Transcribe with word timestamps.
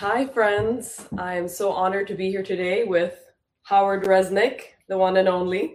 Hi, 0.00 0.26
friends. 0.26 1.08
I'm 1.18 1.48
so 1.48 1.72
honored 1.72 2.06
to 2.06 2.14
be 2.14 2.30
here 2.30 2.44
today 2.44 2.84
with 2.84 3.18
Howard 3.64 4.04
Resnick, 4.04 4.60
the 4.86 4.96
one 4.96 5.16
and 5.16 5.26
only. 5.26 5.74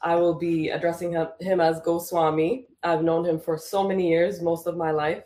I 0.00 0.14
will 0.14 0.34
be 0.38 0.68
addressing 0.68 1.10
him, 1.10 1.26
him 1.40 1.60
as 1.60 1.80
Goswami. 1.80 2.68
I've 2.84 3.02
known 3.02 3.24
him 3.24 3.40
for 3.40 3.58
so 3.58 3.82
many 3.82 4.08
years, 4.10 4.40
most 4.40 4.68
of 4.68 4.76
my 4.76 4.92
life. 4.92 5.24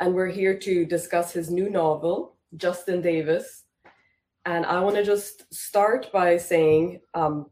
And 0.00 0.14
we're 0.14 0.30
here 0.30 0.58
to 0.60 0.86
discuss 0.86 1.30
his 1.30 1.50
new 1.50 1.68
novel, 1.68 2.36
Justin 2.56 3.02
Davis. 3.02 3.64
And 4.46 4.64
I 4.64 4.80
want 4.80 4.96
to 4.96 5.04
just 5.04 5.52
start 5.52 6.10
by 6.10 6.38
saying, 6.38 7.02
um, 7.12 7.50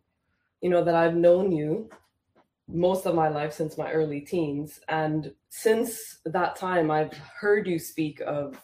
you 0.63 0.71
know, 0.71 0.83
that 0.83 0.95
I've 0.95 1.15
known 1.15 1.53
you 1.53 1.91
most 2.69 3.05
of 3.05 3.15
my 3.15 3.29
life 3.29 3.53
since 3.53 3.77
my 3.77 3.93
early 3.93 4.23
teens. 4.23 4.81
And 4.89 5.35
since 5.51 6.21
that 6.25 6.57
time, 6.57 6.91
I've 6.91 7.13
heard 7.39 7.67
you 7.67 7.79
speak 7.79 8.23
of 8.23 8.59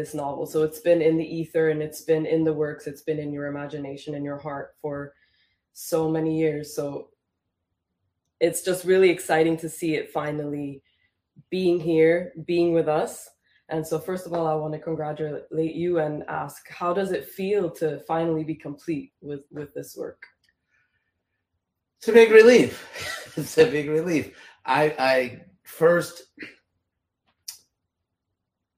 this 0.00 0.14
novel. 0.14 0.46
So 0.46 0.62
it's 0.62 0.80
been 0.80 1.02
in 1.02 1.18
the 1.18 1.36
ether 1.36 1.68
and 1.68 1.82
it's 1.82 2.00
been 2.00 2.24
in 2.24 2.42
the 2.42 2.52
works, 2.52 2.86
it's 2.86 3.02
been 3.02 3.18
in 3.18 3.32
your 3.32 3.46
imagination 3.46 4.14
and 4.14 4.24
your 4.24 4.38
heart 4.38 4.74
for 4.80 5.12
so 5.74 6.08
many 6.08 6.38
years. 6.38 6.74
So 6.74 7.08
it's 8.40 8.62
just 8.62 8.86
really 8.86 9.10
exciting 9.10 9.58
to 9.58 9.68
see 9.68 9.96
it 9.96 10.10
finally 10.10 10.82
being 11.50 11.78
here, 11.78 12.32
being 12.46 12.72
with 12.72 12.88
us. 12.88 13.28
And 13.68 13.86
so, 13.86 13.98
first 13.98 14.26
of 14.26 14.32
all, 14.32 14.46
I 14.46 14.54
want 14.54 14.72
to 14.72 14.80
congratulate 14.80 15.74
you 15.74 16.00
and 16.00 16.24
ask, 16.28 16.68
how 16.68 16.92
does 16.92 17.12
it 17.12 17.28
feel 17.28 17.70
to 17.72 18.00
finally 18.00 18.42
be 18.42 18.54
complete 18.54 19.12
with 19.20 19.44
with 19.52 19.72
this 19.74 19.96
work? 19.96 20.26
It's 21.98 22.08
a 22.08 22.12
big 22.12 22.32
relief. 22.32 23.32
it's 23.36 23.58
a 23.58 23.70
big 23.70 23.88
relief. 23.88 24.34
I, 24.64 24.94
I 24.98 25.44
first 25.62 26.24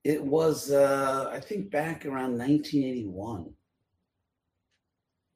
it 0.05 0.23
was, 0.23 0.71
uh, 0.71 1.31
I 1.33 1.41
think, 1.41 1.71
back 1.71 2.07
around 2.07 2.39
1981 2.39 3.53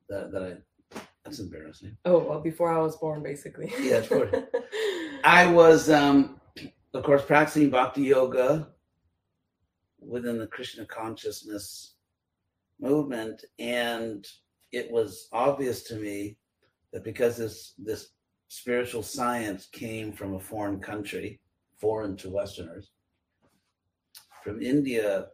that, 0.09 0.33
that 0.33 0.43
I. 0.43 1.01
That's 1.25 1.41
embarrassing. 1.41 1.97
Oh 2.05 2.19
well, 2.19 2.41
before 2.41 2.73
I 2.73 2.79
was 2.79 2.97
born, 2.99 3.21
basically. 3.21 3.73
Yeah, 3.81 4.01
sure. 4.01 4.31
I 5.25 5.47
was, 5.49 5.91
um, 5.91 6.41
of 6.95 7.03
course, 7.03 7.25
practicing 7.25 7.69
bhakti 7.69 8.03
yoga 8.03 8.69
within 9.99 10.39
the 10.39 10.47
Krishna 10.47 10.87
consciousness 10.87 11.97
movement, 12.81 13.45
and 13.59 14.25
it 14.71 14.89
was 14.89 15.29
obvious 15.33 15.83
to 15.85 15.97
me 15.97 16.37
that 16.93 17.03
because 17.03 17.37
this 17.37 17.75
this 17.77 18.11
spiritual 18.47 19.03
science 19.03 19.67
came 19.73 20.13
from 20.13 20.35
a 20.35 20.41
foreign 20.41 20.79
country, 20.79 21.41
foreign 21.81 22.17
to 22.19 22.31
Westerners, 22.31 22.93
from 24.47 24.63
India 24.63 25.27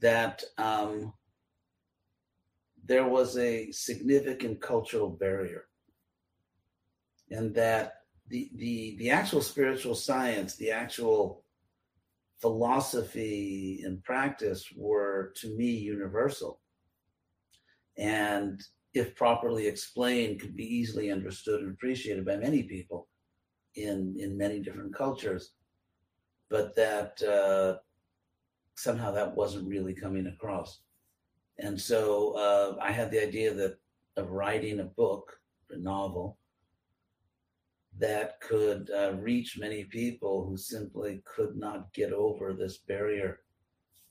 that 0.00 0.42
um, 0.56 1.12
there 2.86 3.06
was 3.06 3.36
a 3.36 3.70
significant 3.70 4.62
cultural 4.62 5.10
barrier, 5.10 5.66
and 7.30 7.54
that 7.54 7.96
the 8.28 8.50
the 8.56 8.96
the 8.98 9.10
actual 9.10 9.42
spiritual 9.42 9.94
science, 9.94 10.56
the 10.56 10.70
actual 10.70 11.44
philosophy 12.40 13.82
and 13.84 14.02
practice 14.02 14.64
were 14.74 15.34
to 15.36 15.54
me 15.58 15.66
universal, 15.66 16.62
and 17.98 18.62
if 18.94 19.14
properly 19.14 19.66
explained, 19.66 20.40
could 20.40 20.56
be 20.56 20.64
easily 20.64 21.12
understood 21.12 21.60
and 21.60 21.74
appreciated 21.74 22.24
by 22.24 22.36
many 22.36 22.62
people 22.62 23.06
in 23.74 24.16
in 24.18 24.38
many 24.38 24.60
different 24.60 24.94
cultures, 24.96 25.52
but 26.48 26.74
that 26.74 27.22
uh, 27.22 27.76
somehow 28.74 29.10
that 29.12 29.34
wasn't 29.36 29.68
really 29.68 29.94
coming 29.94 30.26
across. 30.26 30.80
And 31.58 31.78
so 31.78 32.32
uh, 32.32 32.76
I 32.82 32.92
had 32.92 33.10
the 33.10 33.22
idea 33.22 33.52
that 33.54 33.76
of 34.16 34.30
writing 34.30 34.80
a 34.80 34.84
book, 34.84 35.40
a 35.70 35.76
novel, 35.76 36.38
that 37.98 38.40
could 38.40 38.90
uh, 38.90 39.12
reach 39.14 39.58
many 39.58 39.84
people 39.84 40.46
who 40.46 40.56
simply 40.56 41.22
could 41.24 41.56
not 41.56 41.92
get 41.92 42.12
over 42.12 42.52
this 42.52 42.78
barrier 42.78 43.40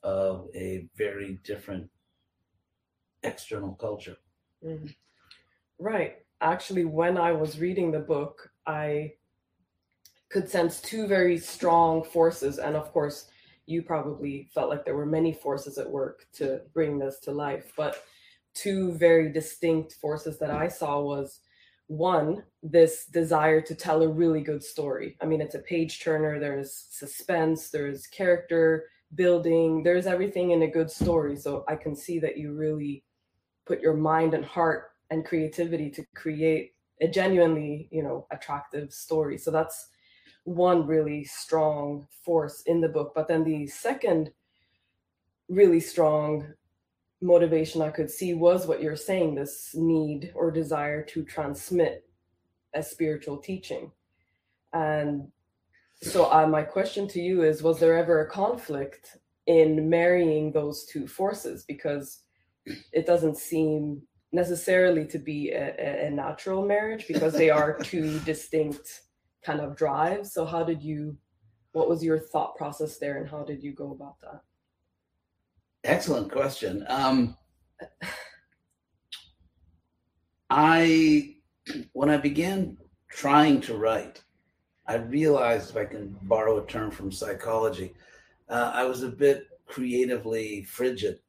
of 0.04 0.48
a 0.56 0.88
very 0.96 1.40
different 1.44 1.90
external 3.24 3.74
culture. 3.74 4.18
Mm. 4.66 4.94
Right. 5.80 6.18
Actually, 6.42 6.86
when 6.86 7.18
I 7.18 7.32
was 7.32 7.60
reading 7.60 7.92
the 7.92 8.00
book, 8.00 8.52
I 8.66 9.14
could 10.30 10.48
sense 10.48 10.80
two 10.82 11.08
very 11.08 11.38
strong 11.38 12.04
forces. 12.04 12.60
And 12.60 12.76
of 12.76 12.92
course, 12.94 13.26
you 13.70 13.82
probably 13.82 14.50
felt 14.54 14.70
like 14.70 14.84
there 14.84 14.96
were 14.96 15.06
many 15.06 15.32
forces 15.32 15.78
at 15.78 15.90
work 15.90 16.26
to 16.34 16.62
bring 16.74 16.98
this 16.98 17.20
to 17.20 17.32
life 17.32 17.72
but 17.78 18.04
two 18.54 18.94
very 18.94 19.32
distinct 19.32 19.94
forces 19.94 20.40
that 20.40 20.50
i 20.50 20.68
saw 20.68 21.00
was 21.00 21.42
one 21.90 22.44
this 22.62 23.08
desire 23.08 23.60
to 23.60 23.74
tell 23.74 24.04
a 24.04 24.08
really 24.08 24.42
good 24.42 24.64
story. 24.64 25.18
I 25.22 25.26
mean 25.26 25.42
it's 25.42 25.56
a 25.56 25.60
page 25.60 26.02
turner 26.04 26.40
there's 26.40 26.86
suspense 26.92 27.72
there's 27.72 28.06
character 28.06 28.86
building 29.16 29.82
there's 29.82 30.06
everything 30.06 30.52
in 30.52 30.62
a 30.62 30.72
good 30.72 30.90
story. 30.92 31.36
So 31.36 31.66
i 31.68 31.76
can 31.76 31.96
see 31.96 32.20
that 32.20 32.38
you 32.38 32.54
really 32.54 33.04
put 33.66 33.82
your 33.82 33.96
mind 33.96 34.36
and 34.36 34.46
heart 34.46 34.92
and 35.10 35.26
creativity 35.26 35.90
to 35.90 36.06
create 36.16 36.74
a 37.02 37.08
genuinely 37.08 37.90
you 37.92 38.04
know 38.04 38.28
attractive 38.30 38.94
story. 38.94 39.40
So 39.40 39.50
that's 39.50 39.90
one 40.50 40.88
really 40.88 41.24
strong 41.24 42.08
force 42.26 42.64
in 42.66 42.82
the 42.82 42.90
book. 42.90 43.14
But 43.14 43.28
then 43.28 43.44
the 43.44 43.68
second 43.68 44.32
really 45.48 45.80
strong 45.80 46.54
motivation 47.22 47.82
I 47.82 47.90
could 47.90 48.10
see 48.10 48.34
was 48.34 48.66
what 48.66 48.82
you're 48.82 48.96
saying 48.96 49.36
this 49.36 49.72
need 49.76 50.32
or 50.36 50.52
desire 50.52 51.04
to 51.06 51.24
transmit 51.24 52.04
a 52.74 52.82
spiritual 52.82 53.38
teaching. 53.38 53.92
And 54.74 55.28
so, 56.02 56.32
uh, 56.32 56.48
my 56.48 56.64
question 56.64 57.08
to 57.10 57.20
you 57.20 57.44
is 57.44 57.62
Was 57.62 57.80
there 57.80 57.98
ever 57.98 58.22
a 58.22 58.30
conflict 58.30 59.18
in 59.48 59.90
marrying 59.90 60.52
those 60.52 60.86
two 60.86 61.08
forces? 61.08 61.64
Because 61.68 62.24
it 62.94 63.06
doesn't 63.06 63.38
seem 63.38 64.02
necessarily 64.32 65.06
to 65.08 65.20
be 65.20 65.52
a, 65.52 66.08
a 66.08 66.10
natural 66.10 66.66
marriage 66.66 67.08
because 67.08 67.34
they 67.34 67.50
are 67.50 67.78
two 67.78 68.20
distinct 68.26 69.02
kind 69.44 69.62
of 69.62 69.76
drive. 69.76 70.28
So 70.28 70.46
how 70.46 70.64
did 70.64 70.82
you 70.82 71.18
what 71.72 71.90
was 71.90 72.04
your 72.04 72.20
thought 72.20 72.56
process 72.56 72.98
there 72.98 73.18
and 73.18 73.30
how 73.30 73.44
did 73.44 73.64
you 73.64 73.72
go 73.74 73.92
about 73.92 74.20
that? 74.22 74.42
Excellent 75.84 76.32
question. 76.32 76.86
Um, 76.88 77.38
I 80.50 81.36
when 81.94 82.10
I 82.10 82.18
began 82.18 82.78
trying 83.10 83.62
to 83.62 83.78
write, 83.78 84.24
I 84.88 84.96
realized 84.96 85.70
if 85.70 85.78
I 85.78 85.86
can 85.86 86.18
borrow 86.24 86.58
a 86.58 86.66
term 86.66 86.92
from 86.92 87.12
psychology, 87.12 87.94
uh, 88.50 88.72
I 88.74 88.86
was 88.86 89.04
a 89.04 89.10
bit 89.10 89.48
creatively 89.68 90.64
frigid 90.64 91.20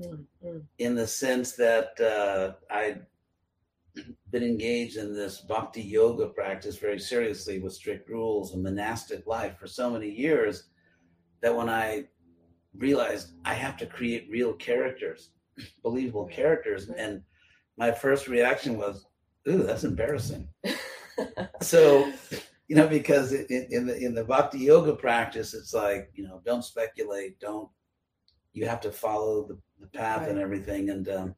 mm-hmm. 0.00 0.58
in 0.78 0.94
the 0.94 1.06
sense 1.06 1.52
that 1.52 2.00
uh, 2.00 2.54
I 2.70 2.96
been 4.30 4.42
engaged 4.42 4.96
in 4.96 5.14
this 5.14 5.40
bhakti 5.40 5.82
yoga 5.82 6.28
practice 6.28 6.76
very 6.76 6.98
seriously 6.98 7.58
with 7.58 7.72
strict 7.72 8.08
rules 8.08 8.52
and 8.52 8.62
monastic 8.62 9.26
life 9.26 9.56
for 9.58 9.66
so 9.66 9.90
many 9.90 10.10
years 10.10 10.64
that 11.42 11.54
when 11.54 11.68
I 11.68 12.04
realized 12.76 13.32
I 13.44 13.54
have 13.54 13.76
to 13.78 13.86
create 13.86 14.28
real 14.30 14.52
characters, 14.54 15.30
believable 15.82 16.26
characters, 16.26 16.88
and 16.88 17.22
my 17.76 17.92
first 17.92 18.28
reaction 18.28 18.78
was, 18.78 19.06
"Ooh, 19.48 19.62
that's 19.62 19.84
embarrassing." 19.84 20.48
so, 21.62 22.12
you 22.68 22.76
know, 22.76 22.88
because 22.88 23.32
in, 23.32 23.66
in, 23.70 23.86
the 23.86 23.96
in 23.98 24.14
the 24.14 24.24
bhakti 24.24 24.58
yoga 24.58 24.94
practice, 24.94 25.54
it's 25.54 25.74
like 25.74 26.10
you 26.14 26.24
know, 26.24 26.40
don't 26.44 26.64
speculate, 26.64 27.38
don't. 27.40 27.68
You 28.52 28.66
have 28.66 28.80
to 28.82 28.90
follow 28.90 29.46
the, 29.46 29.58
the 29.80 29.86
path 29.86 30.22
right. 30.22 30.30
and 30.30 30.38
everything, 30.38 30.90
and 30.90 31.08
um, 31.08 31.34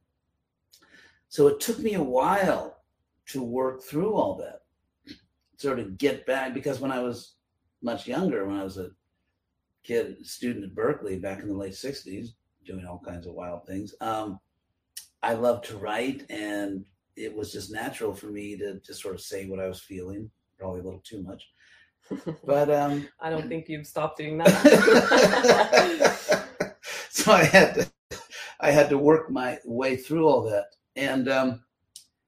so 1.29 1.47
it 1.47 1.59
took 1.59 1.79
me 1.79 1.93
a 1.93 2.03
while 2.03 2.81
to 3.27 3.43
work 3.43 3.83
through 3.83 4.13
all 4.15 4.35
that, 4.37 4.63
sort 5.57 5.79
of 5.79 5.97
get 5.99 6.25
back, 6.25 6.55
because 6.55 6.79
when 6.79 6.91
I 6.91 6.99
was 7.01 7.35
much 7.83 8.07
younger, 8.07 8.47
when 8.47 8.57
I 8.57 8.63
was 8.63 8.79
a 8.79 8.89
kid, 9.83 10.25
student 10.25 10.65
at 10.65 10.73
Berkeley 10.73 11.19
back 11.19 11.41
in 11.41 11.47
the 11.47 11.53
late 11.53 11.73
60s, 11.73 12.29
doing 12.65 12.83
all 12.85 12.99
kinds 13.05 13.27
of 13.27 13.35
wild 13.35 13.67
things, 13.67 13.93
um, 14.01 14.39
I 15.21 15.33
loved 15.33 15.65
to 15.65 15.77
write, 15.77 16.25
and 16.31 16.83
it 17.15 17.35
was 17.35 17.51
just 17.51 17.71
natural 17.71 18.15
for 18.15 18.27
me 18.27 18.57
to 18.57 18.79
just 18.79 19.01
sort 19.01 19.13
of 19.13 19.21
say 19.21 19.45
what 19.45 19.59
I 19.59 19.67
was 19.67 19.81
feeling, 19.81 20.31
probably 20.57 20.79
a 20.79 20.83
little 20.83 21.03
too 21.03 21.21
much. 21.21 21.47
But 22.43 22.71
um, 22.71 23.07
I 23.19 23.29
don't 23.29 23.47
think 23.47 23.69
you've 23.69 23.85
stopped 23.85 24.17
doing 24.17 24.37
that. 24.39 24.47
so 27.11 27.31
I 27.31 27.43
had 27.43 27.75
to 27.75 27.87
I 28.59 28.71
had 28.71 28.89
to 28.89 28.97
work 28.97 29.29
my 29.29 29.59
way 29.63 29.95
through 29.95 30.27
all 30.27 30.41
that 30.49 30.65
and 30.95 31.29
um, 31.29 31.63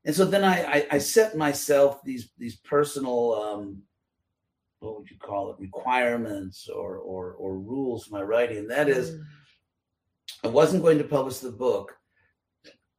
and 0.06 0.16
so 0.16 0.26
then 0.26 0.44
I, 0.44 0.64
I, 0.64 0.88
I 0.92 0.98
set 0.98 1.38
myself 1.38 2.02
these 2.04 2.30
these 2.38 2.56
personal 2.58 3.34
um, 3.34 3.84
what 4.80 4.98
would 4.98 5.10
you 5.10 5.18
call 5.18 5.52
it 5.52 5.60
requirements 5.60 6.68
or 6.68 6.98
or 6.98 7.34
or 7.34 7.60
rules 7.60 8.06
for 8.06 8.16
my 8.16 8.22
writing. 8.22 8.58
And 8.58 8.72
that 8.72 8.90
is, 8.90 9.12
mm. 9.12 9.24
I 10.44 10.48
wasn't 10.48 10.84
going 10.84 10.98
to 10.98 11.04
publish 11.04 11.38
the 11.38 11.52
book 11.52 11.96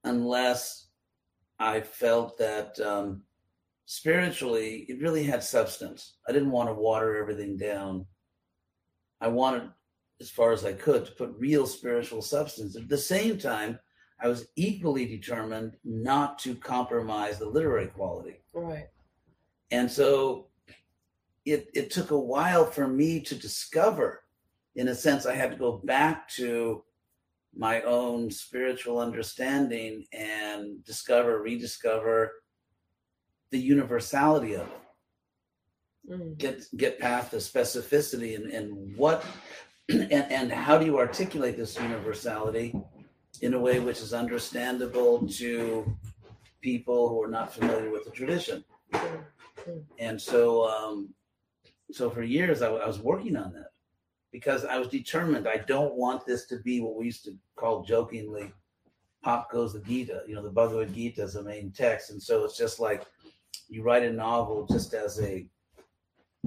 unless 0.05 0.89
I 1.59 1.81
felt 1.81 2.39
that 2.39 2.79
um, 2.81 3.23
spiritually 3.87 4.87
it 4.89 5.01
really 5.01 5.25
had 5.25 5.43
substance. 5.43 6.17
I 6.29 6.33
didn't 6.33 6.51
want 6.51 6.69
to 6.69 6.75
water 6.75 7.17
everything 7.17 7.57
down. 7.57 8.07
I 9.21 9.29
wanted, 9.29 9.71
as 10.21 10.31
far 10.31 10.53
as 10.53 10.65
I 10.65 10.73
could, 10.73 11.07
to 11.07 11.13
put 11.13 11.35
real 11.39 11.67
spiritual 11.67 12.23
substance. 12.23 12.77
At 12.77 12.89
the 12.89 12.99
same 12.99 13.39
time, 13.39 13.79
I 14.23 14.29
was 14.29 14.47
equally 14.55 15.05
determined 15.05 15.77
not 15.85 16.39
to 16.41 16.55
compromise 16.55 17.39
the 17.39 17.49
literary 17.49 17.89
quality. 17.89 18.41
Right. 18.53 18.87
And 19.71 19.91
so 19.91 20.47
it 21.45 21.69
it 21.75 21.91
took 21.91 22.13
a 22.13 22.19
while 22.19 22.65
for 22.65 22.87
me 22.87 23.21
to 23.21 23.35
discover. 23.35 24.23
In 24.75 24.89
a 24.89 24.95
sense, 24.95 25.27
I 25.27 25.35
had 25.35 25.51
to 25.51 25.57
go 25.57 25.83
back 25.85 26.29
to 26.31 26.85
my 27.55 27.83
own 27.83 28.31
spiritual 28.31 28.99
understanding 28.99 30.07
and 30.13 30.83
discover, 30.85 31.43
rediscover 31.43 32.33
the 33.51 33.59
universality 33.59 34.55
of 34.55 34.69
it. 34.69 36.11
Mm. 36.11 36.39
Get 36.39 36.65
get 36.77 36.99
past 36.99 37.33
the 37.33 37.37
specificity 37.39 38.37
and, 38.37 38.51
and 38.53 38.97
what 38.97 39.25
and, 39.89 40.13
and 40.13 40.53
how 40.53 40.79
do 40.79 40.87
you 40.87 40.99
articulate 40.99 41.57
this 41.57 41.79
universality 41.79 42.75
in 43.43 43.55
a 43.55 43.59
way 43.59 43.81
which 43.81 44.01
is 44.01 44.15
understandable 44.15 45.27
to 45.27 45.85
people 46.63 47.09
who 47.09 47.23
are 47.23 47.29
not 47.29 47.53
familiar 47.53 47.91
with 47.91 48.05
the 48.05 48.11
tradition. 48.11 48.65
And 49.99 50.21
so, 50.21 50.69
um, 50.69 51.13
so 51.91 52.09
for 52.09 52.23
years 52.23 52.63
I, 52.63 52.67
w- 52.67 52.83
I 52.83 52.87
was 52.87 53.01
working 53.01 53.37
on 53.37 53.53
that 53.53 53.71
because 54.33 54.65
I 54.65 54.79
was 54.79 54.89
determined. 54.89 55.47
I 55.47 55.59
don't 55.59 55.95
want 55.95 56.25
this 56.25 56.47
to 56.47 56.59
be 56.59 56.81
what 56.81 56.95
we 56.97 57.05
used 57.07 57.25
to 57.25 57.37
call 57.57 57.83
jokingly, 57.85 58.53
"pop 59.23 59.51
goes 59.53 59.73
the 59.73 59.81
Gita." 59.81 60.23
You 60.27 60.35
know, 60.37 60.43
the 60.43 60.51
Bhagavad 60.51 60.95
Gita 60.95 61.23
is 61.25 61.35
the 61.35 61.43
main 61.43 61.71
text, 61.73 62.11
and 62.11 62.23
so 62.23 62.45
it's 62.45 62.57
just 62.57 62.81
like 62.81 63.05
you 63.69 63.83
write 63.83 64.05
a 64.05 64.13
novel 64.13 64.67
just 64.67 64.95
as 64.95 65.21
a, 65.21 65.47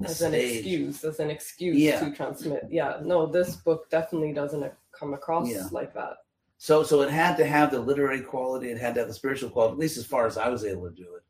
As 0.04 0.20
an 0.22 0.34
excuse, 0.34 1.04
as 1.04 1.20
an 1.20 1.30
excuse 1.30 1.76
Yeah. 1.76 2.00
to 2.00 2.10
transmit. 2.14 2.64
Yeah. 2.70 3.00
No, 3.02 3.26
this 3.26 3.56
book 3.56 3.88
definitely 3.90 4.32
doesn't 4.32 4.72
come 4.92 5.14
across 5.14 5.48
Yeah. 5.48 5.68
like 5.72 5.94
that. 5.94 6.16
So, 6.58 6.82
so 6.82 7.02
it 7.02 7.10
had 7.10 7.36
to 7.36 7.46
have 7.46 7.70
the 7.70 7.80
literary 7.80 8.20
quality. 8.22 8.70
It 8.70 8.78
had 8.78 8.94
to 8.94 9.00
have 9.00 9.08
the 9.08 9.14
spiritual 9.14 9.50
quality, 9.50 9.72
at 9.74 9.78
least 9.78 9.98
as 9.98 10.06
far 10.06 10.26
as 10.26 10.38
I 10.38 10.48
was 10.48 10.64
able 10.64 10.88
to 10.88 10.94
do 10.94 11.14
it. 11.16 11.22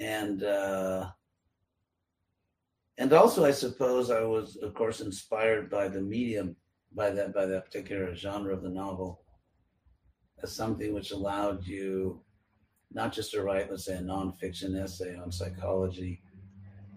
and 0.00 0.42
uh, 0.42 1.10
and 2.98 3.12
also 3.12 3.44
I 3.44 3.50
suppose 3.50 4.10
I 4.10 4.20
was 4.22 4.56
of 4.56 4.74
course 4.74 5.00
inspired 5.00 5.70
by 5.70 5.88
the 5.88 6.00
medium 6.00 6.56
by 6.94 7.10
that 7.10 7.34
by 7.34 7.46
that 7.46 7.66
particular 7.66 8.14
genre 8.14 8.54
of 8.54 8.62
the 8.62 8.70
novel 8.70 9.22
as 10.42 10.54
something 10.54 10.92
which 10.94 11.10
allowed 11.12 11.64
you 11.66 12.22
not 12.92 13.12
just 13.12 13.32
to 13.32 13.42
write 13.42 13.70
let's 13.70 13.84
say 13.84 13.96
a 13.96 14.00
nonfiction 14.00 14.80
essay 14.80 15.16
on 15.16 15.32
psychology 15.32 16.22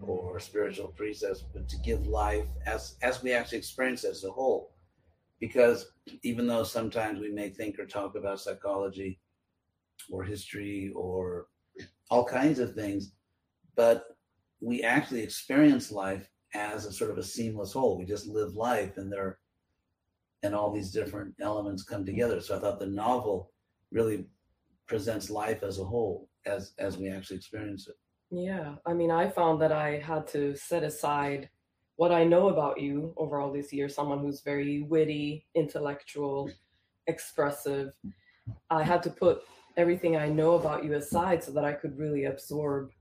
or 0.00 0.38
spiritual 0.38 0.88
precepts 0.96 1.44
but 1.52 1.68
to 1.68 1.76
give 1.78 2.06
life 2.06 2.46
as 2.66 2.96
as 3.02 3.22
we 3.22 3.32
actually 3.32 3.58
experience 3.58 4.04
it 4.04 4.10
as 4.10 4.24
a 4.24 4.30
whole 4.30 4.72
because 5.40 5.92
even 6.22 6.46
though 6.46 6.64
sometimes 6.64 7.20
we 7.20 7.30
may 7.30 7.48
think 7.48 7.78
or 7.78 7.86
talk 7.86 8.16
about 8.16 8.40
psychology 8.40 9.20
or 10.10 10.22
history 10.22 10.92
or 10.94 11.46
all 12.10 12.24
kinds 12.24 12.58
of 12.58 12.74
things, 12.74 13.12
but 13.76 14.04
we 14.60 14.82
actually 14.82 15.22
experience 15.22 15.92
life 15.92 16.28
as 16.54 16.86
a 16.86 16.92
sort 16.92 17.10
of 17.10 17.18
a 17.18 17.22
seamless 17.22 17.72
whole. 17.72 17.98
We 17.98 18.04
just 18.04 18.26
live 18.26 18.54
life 18.54 18.96
and 18.96 19.12
there 19.12 19.38
and 20.42 20.54
all 20.54 20.72
these 20.72 20.90
different 20.92 21.34
elements 21.40 21.82
come 21.82 22.04
together. 22.04 22.40
So 22.40 22.56
I 22.56 22.60
thought 22.60 22.78
the 22.78 22.86
novel 22.86 23.52
really 23.90 24.26
presents 24.86 25.30
life 25.30 25.62
as 25.62 25.78
a 25.78 25.84
whole 25.84 26.28
as 26.46 26.72
as 26.78 26.96
we 26.96 27.10
actually 27.10 27.36
experience 27.36 27.88
it. 27.88 27.94
Yeah, 28.30 28.76
I 28.86 28.92
mean, 28.94 29.10
I 29.10 29.28
found 29.30 29.60
that 29.62 29.72
I 29.72 29.98
had 29.98 30.26
to 30.28 30.54
set 30.54 30.82
aside 30.84 31.48
what 31.98 32.12
I 32.12 32.22
know 32.22 32.48
about 32.48 32.80
you 32.80 33.12
over 33.16 33.40
all 33.40 33.50
these 33.50 33.72
years, 33.72 33.92
someone 33.92 34.20
who's 34.20 34.40
very 34.40 34.82
witty, 34.82 35.44
intellectual, 35.56 36.48
expressive. 37.08 37.92
I 38.70 38.84
had 38.84 39.02
to 39.02 39.10
put 39.10 39.42
everything 39.76 40.16
I 40.16 40.28
know 40.28 40.52
about 40.52 40.84
you 40.84 40.94
aside 40.94 41.42
so 41.42 41.50
that 41.50 41.64
I 41.64 41.72
could 41.72 41.98
really 41.98 42.26
absorb 42.26 42.92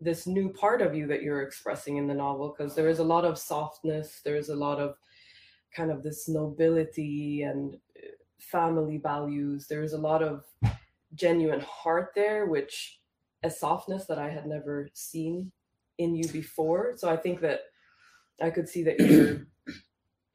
this 0.00 0.26
new 0.26 0.48
part 0.48 0.80
of 0.80 0.94
you 0.94 1.06
that 1.08 1.22
you're 1.22 1.42
expressing 1.42 1.98
in 1.98 2.06
the 2.06 2.14
novel 2.14 2.54
because 2.56 2.74
there 2.74 2.88
is 2.88 3.00
a 3.00 3.04
lot 3.04 3.26
of 3.26 3.38
softness, 3.38 4.22
there's 4.24 4.48
a 4.48 4.56
lot 4.56 4.80
of 4.80 4.96
kind 5.76 5.90
of 5.90 6.02
this 6.02 6.26
nobility 6.26 7.42
and 7.42 7.74
uh, 7.74 8.08
family 8.38 8.96
values. 8.96 9.66
There's 9.68 9.92
a 9.92 9.98
lot 9.98 10.22
of 10.22 10.44
genuine 11.14 11.60
heart 11.60 12.12
there, 12.14 12.46
which 12.46 12.98
a 13.42 13.50
softness 13.50 14.06
that 14.06 14.18
I 14.18 14.30
had 14.30 14.46
never 14.46 14.88
seen 14.94 15.52
in 15.98 16.16
you 16.16 16.26
before. 16.28 16.94
So 16.96 17.10
I 17.10 17.16
think 17.18 17.42
that 17.42 17.64
I 18.40 18.50
could 18.50 18.68
see 18.68 18.82
that 18.84 19.00
you're, 19.00 19.46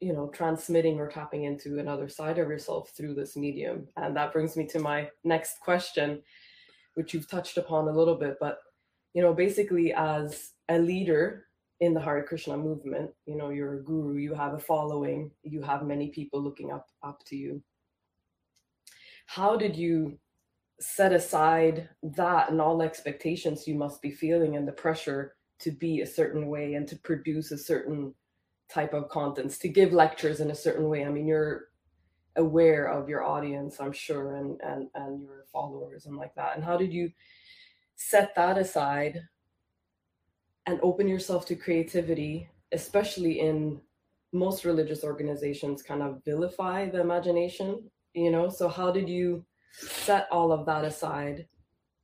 you 0.00 0.12
know, 0.12 0.28
transmitting 0.28 0.98
or 0.98 1.08
tapping 1.08 1.44
into 1.44 1.78
another 1.78 2.08
side 2.08 2.38
of 2.38 2.48
yourself 2.48 2.90
through 2.96 3.14
this 3.14 3.36
medium. 3.36 3.88
And 3.96 4.16
that 4.16 4.32
brings 4.32 4.56
me 4.56 4.66
to 4.68 4.78
my 4.78 5.08
next 5.24 5.60
question, 5.60 6.22
which 6.94 7.14
you've 7.14 7.28
touched 7.28 7.56
upon 7.56 7.88
a 7.88 7.96
little 7.96 8.14
bit. 8.14 8.36
But, 8.40 8.58
you 9.14 9.22
know, 9.22 9.34
basically, 9.34 9.92
as 9.92 10.50
a 10.68 10.78
leader 10.78 11.46
in 11.80 11.94
the 11.94 12.00
Hare 12.00 12.22
Krishna 12.22 12.56
movement, 12.56 13.10
you 13.26 13.36
know, 13.36 13.50
you're 13.50 13.74
a 13.74 13.82
guru, 13.82 14.16
you 14.16 14.34
have 14.34 14.54
a 14.54 14.58
following, 14.58 15.30
you 15.42 15.62
have 15.62 15.86
many 15.86 16.08
people 16.08 16.42
looking 16.42 16.72
up 16.72 16.86
up 17.02 17.24
to 17.26 17.36
you. 17.36 17.62
How 19.26 19.56
did 19.56 19.76
you 19.76 20.18
set 20.80 21.12
aside 21.12 21.88
that 22.02 22.50
and 22.50 22.60
all 22.60 22.82
expectations 22.82 23.66
you 23.66 23.74
must 23.74 24.00
be 24.00 24.10
feeling 24.10 24.56
and 24.56 24.66
the 24.66 24.72
pressure 24.72 25.34
to 25.60 25.70
be 25.70 26.00
a 26.00 26.06
certain 26.06 26.48
way 26.48 26.74
and 26.74 26.86
to 26.88 26.96
produce 26.96 27.50
a 27.50 27.58
certain 27.58 28.14
type 28.70 28.94
of 28.94 29.08
contents 29.08 29.58
to 29.58 29.68
give 29.68 29.92
lectures 29.92 30.40
in 30.40 30.50
a 30.50 30.54
certain 30.54 30.88
way. 30.88 31.04
I 31.04 31.08
mean 31.08 31.26
you're 31.26 31.68
aware 32.36 32.86
of 32.86 33.08
your 33.08 33.24
audience 33.24 33.80
i'm 33.80 33.90
sure 33.90 34.36
and 34.36 34.60
and 34.62 34.88
and 34.94 35.20
your 35.20 35.44
followers 35.52 36.06
and 36.06 36.16
like 36.16 36.34
that. 36.34 36.54
And 36.54 36.64
how 36.64 36.76
did 36.76 36.92
you 36.92 37.10
set 37.96 38.34
that 38.36 38.58
aside 38.58 39.22
and 40.66 40.78
open 40.82 41.08
yourself 41.08 41.46
to 41.46 41.56
creativity 41.56 42.48
especially 42.72 43.40
in 43.40 43.80
most 44.32 44.64
religious 44.64 45.02
organizations 45.02 45.82
kind 45.82 46.02
of 46.02 46.22
vilify 46.24 46.88
the 46.88 47.00
imagination 47.00 47.82
you 48.14 48.30
know? 48.30 48.48
So 48.48 48.68
how 48.68 48.90
did 48.90 49.08
you 49.08 49.44
set 49.72 50.28
all 50.30 50.52
of 50.52 50.66
that 50.66 50.84
aside 50.84 51.46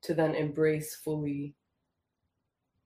to 0.03 0.13
then 0.13 0.35
embrace 0.35 0.95
fully 0.95 1.55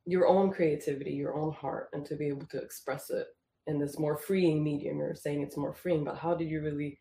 your 0.09 0.27
own 0.27 0.51
creativity, 0.51 1.11
your 1.11 1.35
own 1.35 1.51
heart, 1.51 1.89
and 1.93 2.03
to 2.03 2.15
be 2.15 2.27
able 2.27 2.47
to 2.47 2.57
express 2.57 3.11
it 3.11 3.27
in 3.67 3.77
this 3.77 3.99
more 3.99 4.17
freeing 4.17 4.63
medium. 4.63 4.97
You're 4.97 5.13
saying 5.13 5.43
it's 5.43 5.55
more 5.55 5.75
freeing, 5.75 6.03
but 6.03 6.17
how 6.17 6.33
did 6.33 6.49
you 6.49 6.61
really 6.61 6.97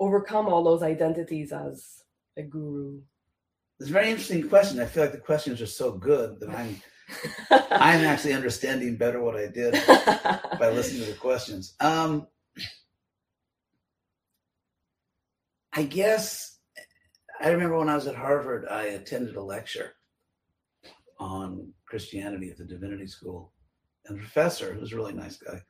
overcome 0.00 0.46
all 0.46 0.64
those 0.64 0.82
identities 0.82 1.52
as 1.52 2.02
a 2.38 2.42
guru? 2.42 3.02
It's 3.78 3.90
a 3.90 3.92
very 3.92 4.08
interesting 4.08 4.48
question. 4.48 4.80
I 4.80 4.86
feel 4.86 5.02
like 5.02 5.12
the 5.12 5.18
questions 5.18 5.60
are 5.60 5.66
so 5.66 5.92
good 5.92 6.40
that 6.40 6.48
I'm 6.48 6.80
I'm 7.50 8.04
actually 8.04 8.32
understanding 8.32 8.96
better 8.96 9.22
what 9.22 9.36
I 9.36 9.48
did 9.48 9.74
by 10.58 10.70
listening 10.70 11.04
to 11.04 11.12
the 11.12 11.18
questions. 11.18 11.74
Um, 11.80 12.28
I 15.72 15.82
guess 15.82 16.58
I 17.38 17.50
remember 17.50 17.78
when 17.78 17.90
I 17.90 17.94
was 17.94 18.06
at 18.06 18.14
Harvard, 18.14 18.66
I 18.70 18.84
attended 18.84 19.36
a 19.36 19.42
lecture 19.42 19.92
on 21.18 21.74
Christianity 21.90 22.50
at 22.50 22.56
the 22.58 22.64
Divinity 22.64 23.06
School, 23.06 23.52
and 24.06 24.16
the 24.16 24.20
professor, 24.22 24.72
who's 24.72 24.92
a 24.92 24.96
really 24.96 25.12
nice 25.12 25.36
guy, 25.36 25.60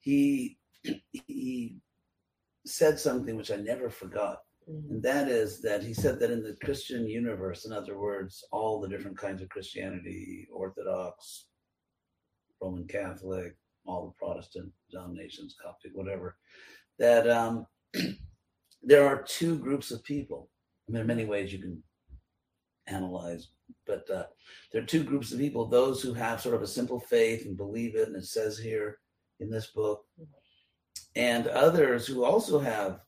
he 0.00 0.58
he 1.12 1.78
said 2.66 2.98
something 2.98 3.36
which 3.36 3.50
I 3.50 3.56
never 3.56 3.90
forgot, 3.90 4.38
Mhm. 4.68 4.90
and 4.90 5.02
that 5.02 5.28
is 5.28 5.60
that 5.62 5.82
he 5.82 5.92
said 5.94 6.18
that 6.20 6.30
in 6.30 6.42
the 6.42 6.56
Christian 6.64 7.06
universe, 7.06 7.64
in 7.66 7.72
other 7.72 7.98
words, 7.98 8.44
all 8.52 8.80
the 8.80 8.88
different 8.88 9.18
kinds 9.18 9.42
of 9.42 9.48
Christianity, 9.50 10.48
Orthodox, 10.52 11.46
Roman 12.60 12.86
Catholic, 12.86 13.56
all 13.86 14.06
the 14.06 14.12
Protestant 14.18 14.72
denominations, 14.90 15.56
Coptic, 15.62 15.92
whatever, 15.94 16.36
that 16.98 17.28
um, 17.28 17.66
there 18.82 19.06
are 19.06 19.22
two 19.22 19.58
groups 19.58 19.90
of 19.90 20.02
people. 20.04 20.50
I 20.50 20.90
mean, 20.90 20.94
there 20.94 21.04
are 21.04 21.14
many 21.14 21.26
ways 21.26 21.52
you 21.52 21.58
can 21.58 21.82
analyze, 22.86 23.48
but 23.86 24.08
uh, 24.10 24.24
there 24.72 24.82
are 24.82 24.86
two 24.86 25.04
groups 25.04 25.32
of 25.32 25.38
people 25.38 25.66
those 25.66 26.02
who 26.02 26.12
have 26.14 26.40
sort 26.40 26.54
of 26.54 26.62
a 26.62 26.66
simple 26.66 27.00
faith 27.00 27.46
and 27.46 27.56
believe 27.56 27.96
it, 27.96 28.08
and 28.08 28.16
it 28.16 28.24
says 28.24 28.58
here 28.58 28.98
in 29.40 29.50
this 29.50 29.68
book, 29.68 30.04
and 31.16 31.46
others 31.48 32.06
who 32.06 32.24
also 32.24 32.58
have 32.58 33.00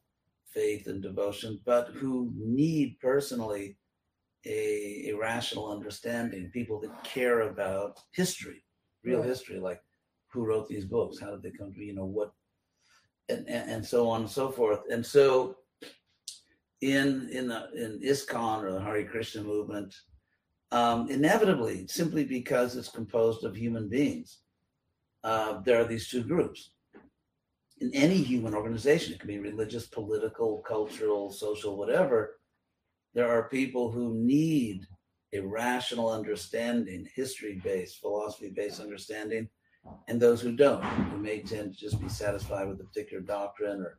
faith 0.47 0.87
and 0.87 1.03
devotion, 1.03 1.61
but 1.65 1.89
who 1.89 2.33
need 2.37 2.99
personally 3.01 3.77
a, 4.47 5.11
a 5.11 5.13
rational 5.13 5.71
understanding, 5.71 6.51
people 6.53 6.81
that 6.81 7.05
care 7.05 7.43
about 7.43 7.99
history, 8.13 8.63
real 9.05 9.21
Right. 9.21 9.29
history, 9.29 9.59
like 9.59 9.83
who 10.29 10.45
wrote 10.45 10.69
these 10.69 10.85
books, 10.85 11.19
how 11.21 11.31
did 11.31 11.43
they 11.43 11.51
come 11.51 11.73
to 11.73 11.79
be, 11.79 11.87
you 11.87 11.95
know, 11.95 12.05
what 12.07 12.33
and, 13.29 13.49
and, 13.49 13.71
and 13.71 13.85
so 13.85 14.09
on 14.09 14.23
and 14.23 14.31
so 14.31 14.51
forth. 14.51 14.81
And 14.91 15.05
so 15.05 15.57
in 16.81 17.29
in 17.31 17.49
the 17.49 17.71
in 17.75 18.01
ISKCON 18.01 18.63
or 18.63 18.73
the 18.73 18.81
Hare 18.81 19.05
Krishna 19.05 19.43
movement, 19.43 19.95
um, 20.73 21.09
inevitably, 21.09 21.87
simply 21.87 22.25
because 22.25 22.77
it's 22.77 22.89
composed 22.89 23.45
of 23.45 23.57
human 23.57 23.89
beings, 23.89 24.41
uh, 25.25 25.61
there 25.65 25.81
are 25.81 25.85
these 25.85 26.09
two 26.09 26.23
groups. 26.23 26.71
In 27.79 27.91
any 27.93 28.17
human 28.17 28.55
organization, 28.55 29.13
it 29.13 29.21
can 29.21 29.29
be 29.29 29.39
religious, 29.39 29.87
political, 29.87 30.63
cultural, 30.67 31.31
social, 31.31 31.77
whatever, 31.77 32.39
there 33.15 33.31
are 33.31 33.49
people 33.49 33.91
who 33.91 34.15
need 34.15 34.87
a 35.33 35.41
rational 35.41 36.11
understanding, 36.11 37.07
history 37.15 37.61
based, 37.63 38.01
philosophy 38.01 38.51
based 38.55 38.81
understanding, 38.81 39.49
and 40.09 40.21
those 40.21 40.41
who 40.41 40.57
don't, 40.57 40.83
who 40.83 41.19
may 41.19 41.41
tend 41.41 41.73
to 41.73 41.79
just 41.79 42.01
be 42.01 42.09
satisfied 42.09 42.69
with 42.69 42.81
a 42.81 42.85
particular 42.85 43.23
doctrine 43.23 43.81
or 43.81 43.99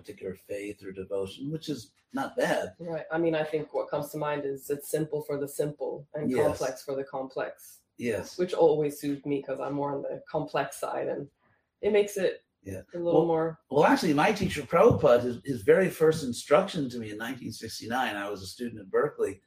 particular 0.00 0.34
faith 0.48 0.84
or 0.84 0.92
devotion, 0.92 1.50
which 1.50 1.68
is 1.68 1.92
not 2.12 2.36
bad. 2.36 2.74
Right. 2.78 3.04
I 3.10 3.18
mean, 3.18 3.34
I 3.34 3.42
think 3.42 3.72
what 3.74 3.90
comes 3.90 4.10
to 4.10 4.18
mind 4.18 4.44
is 4.44 4.68
it's 4.70 4.90
simple 4.90 5.22
for 5.22 5.38
the 5.38 5.48
simple 5.48 6.06
and 6.14 6.30
Yes. 6.30 6.46
complex 6.46 6.82
for 6.84 6.94
the 6.94 7.04
complex, 7.04 7.80
Yes. 7.96 8.38
which 8.38 8.52
always 8.54 9.00
suits 9.00 9.24
me 9.26 9.38
because 9.40 9.58
I'm 9.58 9.72
more 9.74 9.92
on 9.94 10.02
the 10.02 10.22
complex 10.30 10.78
side 10.78 11.08
and 11.08 11.28
it 11.80 11.92
makes 11.92 12.16
it 12.16 12.44
Yeah. 12.62 12.82
a 12.94 12.98
little 12.98 13.20
Well- 13.20 13.26
more. 13.26 13.58
Well, 13.70 13.84
actually, 13.84 14.14
my 14.14 14.32
teacher, 14.32 14.62
Prabhupada, 14.62 15.22
his, 15.22 15.38
his 15.44 15.62
very 15.62 15.88
first 15.88 16.22
instruction 16.24 16.88
to 16.90 16.98
me 16.98 17.10
in 17.10 17.16
1969, 17.18 18.16
I 18.16 18.28
was 18.30 18.42
a 18.42 18.46
student 18.46 18.80
at 18.80 18.90
Berkeley. 18.90 19.40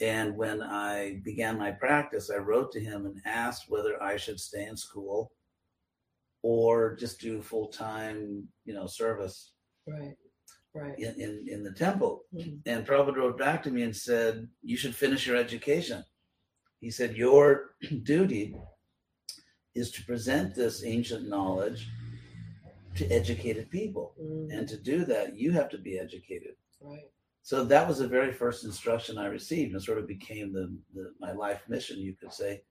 And 0.00 0.36
when 0.36 0.62
I 0.62 1.20
began 1.24 1.58
my 1.58 1.70
practice, 1.70 2.30
I 2.30 2.36
wrote 2.38 2.72
to 2.72 2.80
him 2.80 3.06
and 3.06 3.20
asked 3.24 3.68
whether 3.68 4.02
I 4.02 4.16
should 4.16 4.40
stay 4.40 4.64
in 4.66 4.76
school 4.76 5.32
or 6.42 6.96
just 6.96 7.20
do 7.20 7.40
full 7.40 7.68
time, 7.68 8.48
you 8.64 8.74
know, 8.74 8.86
service 8.86 9.51
Right. 9.86 10.16
Right. 10.74 10.98
in, 10.98 11.20
in, 11.20 11.46
in 11.50 11.62
the 11.64 11.72
temple. 11.72 12.24
Mhm. 12.34 12.60
And 12.66 12.86
Prabhupada 12.86 13.16
wrote 13.16 13.38
back 13.38 13.62
to 13.64 13.70
me 13.70 13.82
and 13.82 13.94
said, 13.94 14.48
You 14.62 14.76
should 14.76 14.94
finish 14.94 15.26
your 15.26 15.36
education. 15.36 16.02
He 16.80 16.90
said, 16.90 17.14
Your 17.16 17.74
duty 18.04 18.56
is 19.74 19.90
to 19.92 20.04
present 20.04 20.54
this 20.54 20.82
ancient 20.84 21.28
knowledge 21.28 21.88
to 22.96 23.06
educated 23.10 23.70
people. 23.70 24.14
Mm, 24.22 24.58
And 24.58 24.68
to 24.68 24.76
do 24.78 25.04
that, 25.06 25.36
you 25.36 25.50
have 25.52 25.68
to 25.70 25.78
be 25.78 25.98
educated. 25.98 26.54
right. 26.80 27.10
So 27.44 27.64
that 27.64 27.88
was 27.88 27.98
the 27.98 28.06
very 28.06 28.32
first 28.32 28.64
instruction 28.64 29.18
I 29.18 29.26
received 29.26 29.72
and 29.72 29.82
sort 29.82 29.98
of 29.98 30.06
became 30.06 30.52
the, 30.52 30.72
the 30.94 31.12
my 31.20 31.32
life 31.32 31.62
mission, 31.68 31.98
you 31.98 32.14
could 32.14 32.32
say. 32.32 32.62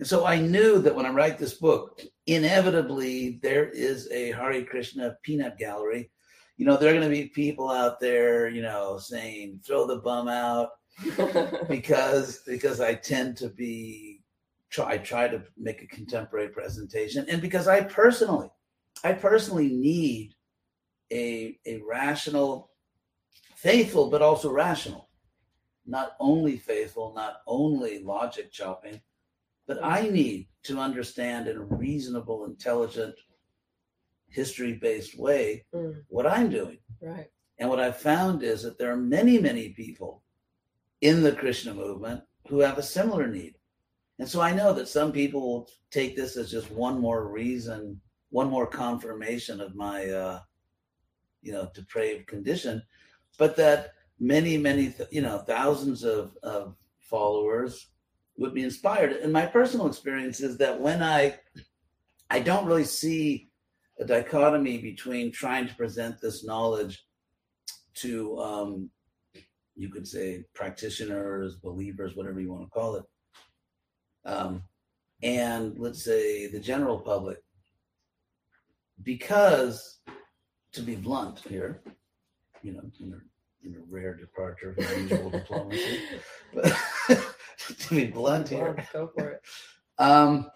And 0.00 0.08
so 0.08 0.26
I 0.26 0.40
knew 0.40 0.80
that 0.80 0.94
when 0.94 1.06
I 1.06 1.10
write 1.10 1.38
this 1.38 1.54
book, 1.54 2.02
inevitably 2.26 3.38
there 3.42 3.68
is 3.70 4.10
a 4.10 4.32
Hare 4.32 4.64
Krishna 4.64 5.16
peanut 5.22 5.56
gallery. 5.56 6.10
You 6.56 6.64
know, 6.64 6.76
there 6.76 6.88
are 6.88 6.98
going 6.98 7.08
to 7.08 7.14
be 7.14 7.28
people 7.28 7.70
out 7.70 8.00
there, 8.00 8.48
you 8.48 8.62
know, 8.62 8.98
saying, 8.98 9.60
throw 9.64 9.86
the 9.86 9.96
bum 9.96 10.28
out 10.28 10.70
because 11.68 12.40
because 12.46 12.80
I 12.80 12.94
tend 12.94 13.36
to 13.38 13.48
be 13.48 14.22
try 14.70 14.92
I 14.92 14.98
try 14.98 15.28
to 15.28 15.42
make 15.58 15.82
a 15.82 15.86
contemporary 15.86 16.48
presentation. 16.48 17.26
And 17.28 17.42
because 17.42 17.68
I 17.68 17.82
personally 17.82 18.50
I 19.04 19.12
personally 19.12 19.68
need 19.68 20.34
a 21.12 21.58
a 21.66 21.82
rational 21.88 22.70
faithful 23.56 24.10
but 24.10 24.22
also 24.22 24.50
rational. 24.50 25.10
Not 25.86 26.16
only 26.18 26.56
faithful 26.56 27.12
not 27.14 27.42
only 27.46 28.02
logic 28.02 28.50
chopping 28.50 29.00
but 29.66 29.82
I 29.82 30.02
mm-hmm. 30.02 30.14
need 30.14 30.48
to 30.64 30.78
understand 30.78 31.48
in 31.48 31.56
a 31.56 31.64
reasonable 31.64 32.44
intelligent 32.46 33.14
history 34.28 34.74
based 34.74 35.18
way 35.18 35.64
Mm, 35.74 36.02
what 36.08 36.26
I'm 36.26 36.50
doing 36.50 36.78
right. 37.00 37.28
and 37.58 37.68
what 37.68 37.80
I've 37.80 37.96
found 37.98 38.42
is 38.42 38.62
that 38.62 38.78
there 38.78 38.92
are 38.92 38.96
many, 38.96 39.38
many 39.38 39.70
people 39.70 40.22
in 41.00 41.22
the 41.22 41.32
Krishna 41.32 41.74
movement 41.74 42.22
who 42.48 42.60
have 42.60 42.78
a 42.78 42.82
similar 42.82 43.26
need. 43.26 43.54
And 44.18 44.28
so 44.28 44.40
I 44.40 44.52
know 44.54 44.72
that 44.72 44.88
some 44.88 45.12
people 45.12 45.40
will 45.40 45.68
take 45.90 46.16
this 46.16 46.36
as 46.36 46.50
just 46.50 46.70
one 46.70 46.98
more 47.00 47.28
reason, 47.28 48.00
one 48.30 48.48
more 48.48 48.66
confirmation 48.66 49.60
of 49.60 49.74
my, 49.74 50.08
uh, 50.08 50.40
you 51.42 51.52
know, 51.52 51.68
depraved 51.74 52.26
condition, 52.26 52.82
but 53.38 53.56
that 53.56 53.92
many, 54.18 54.56
many, 54.56 54.90
th- 54.90 55.08
you 55.12 55.20
know, 55.22 55.38
thousands 55.38 56.02
of, 56.02 56.36
of 56.42 56.76
followers 56.98 57.88
would 58.38 58.54
be 58.54 58.62
inspired. 58.64 59.12
And 59.12 59.32
my 59.32 59.46
personal 59.46 59.86
experience 59.86 60.40
is 60.40 60.56
that 60.58 60.80
when 60.80 61.02
I, 61.02 61.38
I 62.30 62.40
don't 62.40 62.66
really 62.66 62.84
see 62.84 63.50
a 63.98 64.04
dichotomy 64.04 64.78
between 64.78 65.32
trying 65.32 65.66
to 65.68 65.74
present 65.74 66.20
this 66.20 66.44
knowledge 66.44 67.04
to 67.94 68.38
um, 68.38 68.90
you 69.74 69.88
could 69.88 70.06
say 70.06 70.44
practitioners, 70.54 71.56
believers, 71.56 72.14
whatever 72.14 72.40
you 72.40 72.50
want 72.52 72.64
to 72.64 72.70
call 72.70 72.96
it, 72.96 73.04
um, 74.24 74.62
and 75.22 75.78
let's 75.78 76.04
say 76.04 76.46
the 76.48 76.60
general 76.60 76.98
public, 76.98 77.38
because 79.02 79.98
to 80.72 80.82
be 80.82 80.94
blunt 80.94 81.40
here, 81.48 81.82
you 82.62 82.72
know, 82.72 82.82
in 83.00 83.12
a, 83.12 83.66
in 83.66 83.74
a 83.76 83.84
rare 83.90 84.14
departure 84.14 84.74
from 84.74 85.02
usual 85.02 85.30
diplomacy, 85.30 86.00
but 86.54 86.76
to 87.78 87.94
be 87.94 88.06
blunt 88.06 88.48
here, 88.48 88.76
Go 88.92 89.10
for 89.16 89.28
it. 89.30 89.40
um, 89.98 90.50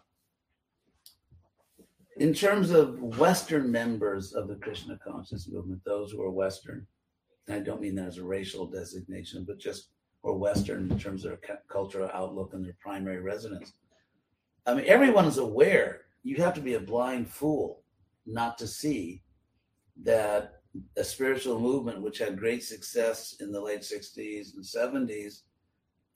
in 2.20 2.34
terms 2.34 2.70
of 2.70 3.00
Western 3.18 3.72
members 3.72 4.34
of 4.34 4.46
the 4.46 4.56
Krishna 4.56 4.98
conscious 5.02 5.48
movement, 5.48 5.80
those 5.86 6.12
who 6.12 6.22
are 6.22 6.30
Western, 6.30 6.86
I 7.48 7.60
don't 7.60 7.80
mean 7.80 7.94
that 7.94 8.08
as 8.08 8.18
a 8.18 8.24
racial 8.24 8.66
designation, 8.66 9.44
but 9.48 9.58
just 9.58 9.88
or 10.22 10.36
Western 10.36 10.90
in 10.90 10.98
terms 10.98 11.24
of 11.24 11.30
their 11.30 11.60
cultural 11.68 12.10
outlook 12.12 12.52
and 12.52 12.62
their 12.62 12.76
primary 12.78 13.20
residence. 13.20 13.72
I 14.66 14.74
mean, 14.74 14.84
everyone 14.86 15.24
is 15.24 15.38
aware. 15.38 16.02
You 16.22 16.36
have 16.36 16.52
to 16.54 16.60
be 16.60 16.74
a 16.74 16.80
blind 16.80 17.26
fool 17.26 17.82
not 18.26 18.58
to 18.58 18.66
see 18.66 19.22
that 20.02 20.60
a 20.98 21.02
spiritual 21.02 21.58
movement 21.58 22.02
which 22.02 22.18
had 22.18 22.38
great 22.38 22.62
success 22.62 23.36
in 23.40 23.50
the 23.50 23.60
late 23.60 23.80
60s 23.80 24.54
and 24.54 24.62
70s 24.62 25.40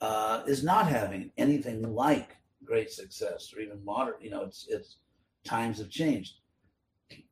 uh, 0.02 0.42
is 0.46 0.62
not 0.62 0.86
having 0.86 1.32
anything 1.38 1.82
like 1.94 2.36
great 2.62 2.90
success 2.92 3.52
or 3.56 3.60
even 3.60 3.82
moderate. 3.82 4.22
You 4.22 4.30
know, 4.30 4.42
it's 4.42 4.66
it's 4.68 4.98
times 5.44 5.78
have 5.78 5.90
changed, 5.90 6.34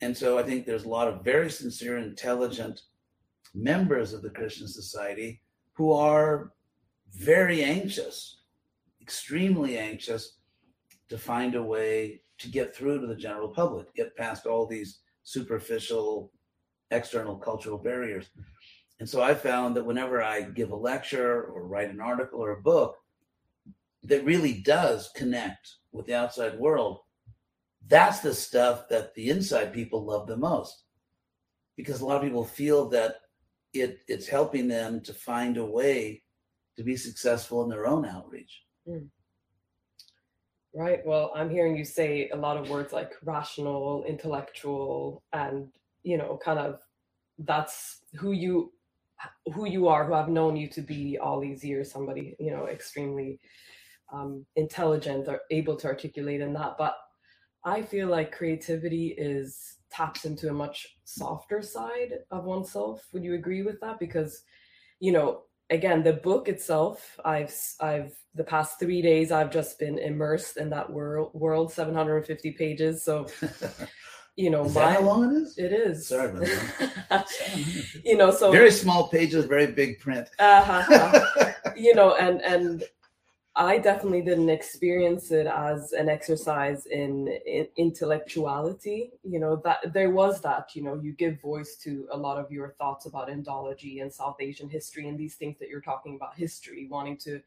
and 0.00 0.16
so 0.16 0.38
I 0.38 0.42
think 0.42 0.66
there's 0.66 0.84
a 0.84 0.88
lot 0.88 1.08
of 1.08 1.24
very 1.24 1.50
sincere, 1.50 1.98
intelligent 1.98 2.82
members 3.54 4.12
of 4.12 4.22
the 4.22 4.30
Krishna 4.30 4.68
society 4.68 5.42
who 5.72 5.92
are 5.92 6.52
very 7.14 7.62
anxious, 7.62 8.42
extremely 9.00 9.78
anxious 9.78 10.38
to 11.08 11.18
find 11.18 11.54
a 11.54 11.62
way 11.62 12.22
to 12.38 12.48
get 12.48 12.74
through 12.74 13.00
to 13.00 13.06
the 13.06 13.16
general 13.16 13.48
public, 13.48 13.94
get 13.94 14.16
past 14.16 14.46
all 14.46 14.66
these 14.66 15.00
superficial 15.22 16.32
external 16.90 17.36
cultural 17.36 17.78
barriers. 17.78 18.30
And 19.00 19.08
so 19.08 19.22
I 19.22 19.34
found 19.34 19.76
that 19.76 19.84
whenever 19.84 20.22
I 20.22 20.42
give 20.42 20.70
a 20.70 20.76
lecture 20.76 21.44
or 21.44 21.66
write 21.66 21.90
an 21.90 22.00
article 22.00 22.40
or 22.40 22.52
a 22.52 22.62
book 22.62 22.96
that 24.04 24.24
really 24.24 24.54
does 24.54 25.10
connect 25.14 25.76
with 25.92 26.06
the 26.06 26.14
outside 26.14 26.58
world, 26.58 27.00
that's 27.88 28.20
the 28.20 28.34
stuff 28.34 28.88
that 28.88 29.14
the 29.14 29.30
inside 29.30 29.72
people 29.72 30.04
love 30.04 30.26
the 30.26 30.36
most. 30.36 30.84
Because 31.76 32.00
a 32.00 32.06
lot 32.06 32.16
of 32.16 32.22
people 32.22 32.44
feel 32.44 32.88
that 32.90 33.16
it 33.72 34.00
it's 34.08 34.28
helping 34.28 34.68
them 34.68 35.00
to 35.02 35.14
find 35.14 35.56
a 35.56 35.64
way 35.64 36.22
to 36.76 36.82
be 36.82 36.96
successful 36.96 37.62
in 37.62 37.70
their 37.70 37.86
own 37.86 38.04
outreach. 38.06 38.62
Right. 40.74 41.04
Well, 41.04 41.32
I'm 41.34 41.50
hearing 41.50 41.76
you 41.76 41.84
say 41.84 42.30
a 42.30 42.36
lot 42.36 42.56
of 42.56 42.70
words 42.70 42.92
like 42.92 43.12
rational, 43.24 44.04
intellectual, 44.08 45.22
and 45.32 45.68
you 46.02 46.16
know, 46.16 46.38
kind 46.42 46.58
of 46.58 46.80
that's 47.38 48.00
who 48.14 48.32
you 48.32 48.72
who 49.54 49.66
you 49.66 49.88
are, 49.88 50.04
who 50.04 50.14
I've 50.14 50.28
known 50.28 50.56
you 50.56 50.68
to 50.68 50.80
be 50.80 51.18
all 51.18 51.40
these 51.40 51.62
years, 51.64 51.92
somebody, 51.92 52.36
you 52.40 52.50
know, 52.50 52.66
extremely 52.66 53.38
um, 54.12 54.44
intelligent 54.56 55.28
or 55.28 55.40
able 55.50 55.76
to 55.76 55.86
articulate 55.86 56.40
in 56.40 56.52
that. 56.54 56.76
But 56.78 56.96
I 57.64 57.82
feel 57.82 58.08
like 58.08 58.32
creativity 58.32 59.08
is 59.16 59.76
taps 59.90 60.24
into 60.24 60.48
a 60.48 60.52
much 60.52 60.96
softer 61.04 61.62
side 61.62 62.14
of 62.30 62.44
oneself. 62.44 63.06
Would 63.12 63.24
you 63.24 63.34
agree 63.34 63.62
with 63.62 63.80
that? 63.80 63.98
Because, 64.00 64.42
you 65.00 65.12
know, 65.12 65.42
again, 65.70 66.02
the 66.02 66.14
book 66.14 66.48
itself, 66.48 67.18
I've 67.24 67.54
I've 67.80 68.14
the 68.34 68.44
past 68.44 68.78
three 68.78 69.02
days 69.02 69.30
I've 69.30 69.50
just 69.50 69.78
been 69.78 69.98
immersed 69.98 70.56
in 70.56 70.70
that 70.70 70.90
world 70.90 71.30
world, 71.34 71.72
750 71.72 72.52
pages. 72.52 73.04
So, 73.04 73.26
you 74.36 74.50
know, 74.50 74.64
Is 74.64 74.74
my 74.74 74.80
that 74.82 74.94
how 75.00 75.02
long 75.02 75.34
it 75.34 75.36
is? 75.42 75.58
it 75.58 75.72
is. 75.72 76.06
Sorry 76.08 76.30
about 76.30 76.46
that. 77.10 77.26
you 78.04 78.16
know, 78.16 78.30
so 78.30 78.50
very 78.50 78.70
small 78.70 79.08
pages, 79.08 79.44
very 79.44 79.66
big 79.66 80.00
print. 80.00 80.28
uh-huh. 80.38 81.52
you 81.76 81.94
know, 81.94 82.14
and 82.16 82.40
and 82.42 82.84
I 83.54 83.78
definitely 83.78 84.22
didn't 84.22 84.48
experience 84.48 85.30
it 85.30 85.46
as 85.46 85.92
an 85.92 86.08
exercise 86.08 86.86
in, 86.86 87.28
in, 87.46 87.68
intellectuality. 87.76 89.10
You 89.22 89.40
know 89.40 89.56
that 89.56 89.92
there 89.92 90.10
was 90.10 90.40
that. 90.40 90.74
You 90.74 90.82
know, 90.82 90.94
you 90.94 91.12
give 91.12 91.40
voice 91.40 91.76
to 91.84 92.08
a 92.12 92.16
lot 92.16 92.38
of 92.38 92.50
your 92.50 92.74
thoughts 92.78 93.04
about 93.04 93.28
Indology 93.28 94.00
and 94.00 94.10
South 94.10 94.36
Asian 94.40 94.70
history 94.70 95.08
and 95.08 95.18
these 95.18 95.34
things 95.34 95.58
that 95.58 95.68
you're 95.68 95.82
talking 95.82 96.16
about 96.16 96.34
history, 96.34 96.88
wanting 96.90 97.18
to. 97.18 97.42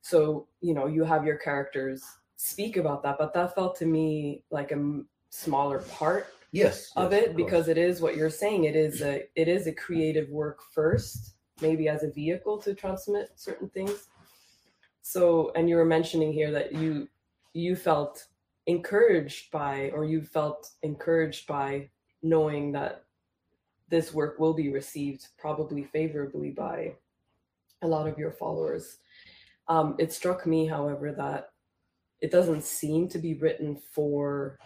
So 0.00 0.46
you 0.62 0.72
know, 0.72 0.86
you 0.86 1.04
have 1.04 1.26
your 1.26 1.36
characters 1.36 2.02
speak 2.36 2.78
about 2.78 3.02
that, 3.02 3.16
but 3.18 3.34
that 3.34 3.54
felt 3.54 3.76
to 3.76 3.86
me 3.86 4.42
like 4.50 4.72
a 4.72 5.00
smaller 5.28 5.80
part 5.80 6.28
yes, 6.52 6.92
of 6.96 7.12
yes, 7.12 7.22
it 7.22 7.26
course. 7.26 7.36
because 7.36 7.68
it 7.68 7.76
is 7.76 8.00
what 8.00 8.16
you're 8.16 8.30
saying. 8.30 8.64
It 8.64 8.76
is 8.76 9.02
a 9.02 9.24
it 9.34 9.48
is 9.48 9.66
a 9.66 9.72
creative 9.72 10.30
work 10.30 10.60
first, 10.72 11.34
maybe 11.60 11.90
as 11.90 12.04
a 12.04 12.10
vehicle 12.10 12.56
to 12.62 12.72
transmit 12.72 13.32
certain 13.36 13.68
things 13.68 14.08
so 15.08 15.52
and 15.54 15.68
you 15.68 15.76
were 15.76 15.84
mentioning 15.84 16.32
here 16.32 16.50
that 16.50 16.72
you 16.72 17.08
you 17.52 17.76
felt 17.76 18.26
encouraged 18.66 19.52
by 19.52 19.88
or 19.94 20.04
you 20.04 20.20
felt 20.20 20.70
encouraged 20.82 21.46
by 21.46 21.88
knowing 22.24 22.72
that 22.72 23.04
this 23.88 24.12
work 24.12 24.40
will 24.40 24.52
be 24.52 24.68
received 24.72 25.28
probably 25.38 25.84
favorably 25.84 26.50
by 26.50 26.92
a 27.82 27.86
lot 27.86 28.08
of 28.08 28.18
your 28.18 28.32
followers 28.32 28.98
um, 29.68 29.94
it 29.98 30.12
struck 30.12 30.44
me 30.44 30.66
however 30.66 31.12
that 31.12 31.50
it 32.20 32.32
doesn't 32.32 32.64
seem 32.64 33.08
to 33.08 33.18
be 33.18 33.34
written 33.34 33.76
for 33.92 34.58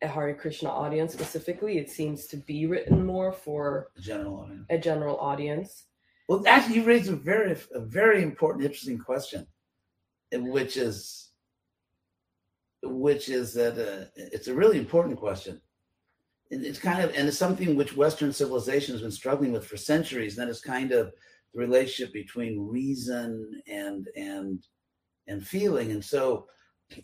a 0.00 0.06
Hare 0.06 0.34
Krishna 0.34 0.68
audience 0.68 1.12
specifically. 1.12 1.78
It 1.78 1.88
seems 1.88 2.26
to 2.26 2.36
be 2.36 2.66
written 2.66 3.04
more 3.06 3.32
for 3.32 3.88
The 3.94 4.02
general 4.02 4.40
audience. 4.40 4.66
a 4.70 4.78
general 4.78 5.16
audience. 5.18 5.84
Well, 6.32 6.44
actually, 6.46 6.76
you 6.76 6.84
raised 6.84 7.10
a 7.10 7.16
very, 7.16 7.54
a 7.74 7.80
very 7.80 8.22
important, 8.22 8.64
interesting 8.64 8.98
question, 8.98 9.46
which 10.32 10.78
is, 10.78 11.28
which 12.82 13.28
is 13.28 13.52
that 13.52 13.74
uh, 13.74 14.06
it's 14.16 14.48
a 14.48 14.54
really 14.54 14.78
important 14.78 15.18
question. 15.18 15.60
And 16.50 16.64
it's 16.64 16.78
kind 16.78 17.04
of, 17.04 17.14
and 17.14 17.28
it's 17.28 17.36
something 17.36 17.76
which 17.76 17.98
Western 17.98 18.32
civilization 18.32 18.94
has 18.94 19.02
been 19.02 19.10
struggling 19.10 19.52
with 19.52 19.66
for 19.66 19.76
centuries. 19.76 20.38
And 20.38 20.48
that 20.48 20.50
is 20.50 20.62
kind 20.62 20.92
of 20.92 21.12
the 21.52 21.60
relationship 21.60 22.14
between 22.14 22.66
reason 22.66 23.60
and 23.66 24.08
and 24.16 24.64
and 25.28 25.46
feeling. 25.46 25.90
And 25.90 26.02
so, 26.02 26.46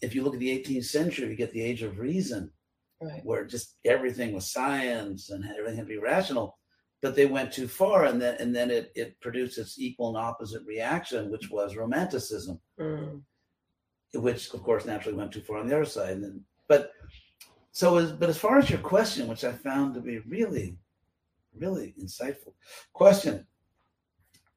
if 0.00 0.14
you 0.14 0.22
look 0.22 0.32
at 0.32 0.40
the 0.40 0.58
18th 0.58 0.86
century, 0.86 1.28
you 1.28 1.36
get 1.36 1.52
the 1.52 1.62
Age 1.62 1.82
of 1.82 1.98
Reason, 1.98 2.50
Right. 3.02 3.20
where 3.24 3.44
just 3.44 3.76
everything 3.84 4.32
was 4.32 4.50
science 4.50 5.28
and 5.28 5.44
everything 5.44 5.76
had 5.76 5.86
to 5.86 5.94
be 5.94 5.98
rational 5.98 6.57
but 7.00 7.14
they 7.14 7.26
went 7.26 7.52
too 7.52 7.68
far 7.68 8.06
and 8.06 8.20
then 8.20 8.36
and 8.40 8.54
then 8.54 8.70
it 8.70 8.90
it 8.94 9.20
produced 9.20 9.58
its 9.58 9.78
equal 9.78 10.08
and 10.08 10.16
opposite 10.16 10.64
reaction 10.66 11.30
which 11.30 11.50
was 11.50 11.76
romanticism 11.76 12.60
Mm. 12.78 13.22
which 14.14 14.52
of 14.54 14.62
course 14.62 14.84
naturally 14.86 15.16
went 15.18 15.32
too 15.32 15.40
far 15.42 15.58
on 15.58 15.68
the 15.68 15.74
other 15.74 15.84
side 15.84 16.12
and 16.12 16.24
then 16.24 16.44
but 16.68 16.92
so 17.72 17.96
as 17.98 18.12
but 18.12 18.28
as 18.28 18.38
far 18.38 18.58
as 18.58 18.70
your 18.70 18.78
question 18.80 19.28
which 19.28 19.44
i 19.44 19.52
found 19.52 19.94
to 19.94 20.00
be 20.00 20.18
really 20.20 20.76
really 21.56 21.94
insightful 22.00 22.54
question 22.92 23.46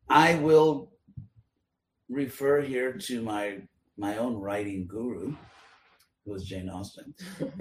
i 0.09 0.35
will 0.35 0.91
refer 2.09 2.61
here 2.61 2.93
to 2.93 3.21
my 3.21 3.59
my 3.97 4.17
own 4.17 4.35
writing 4.35 4.85
guru 4.87 5.35
who 6.25 6.33
is 6.33 6.43
jane 6.45 6.69
austen 6.69 7.13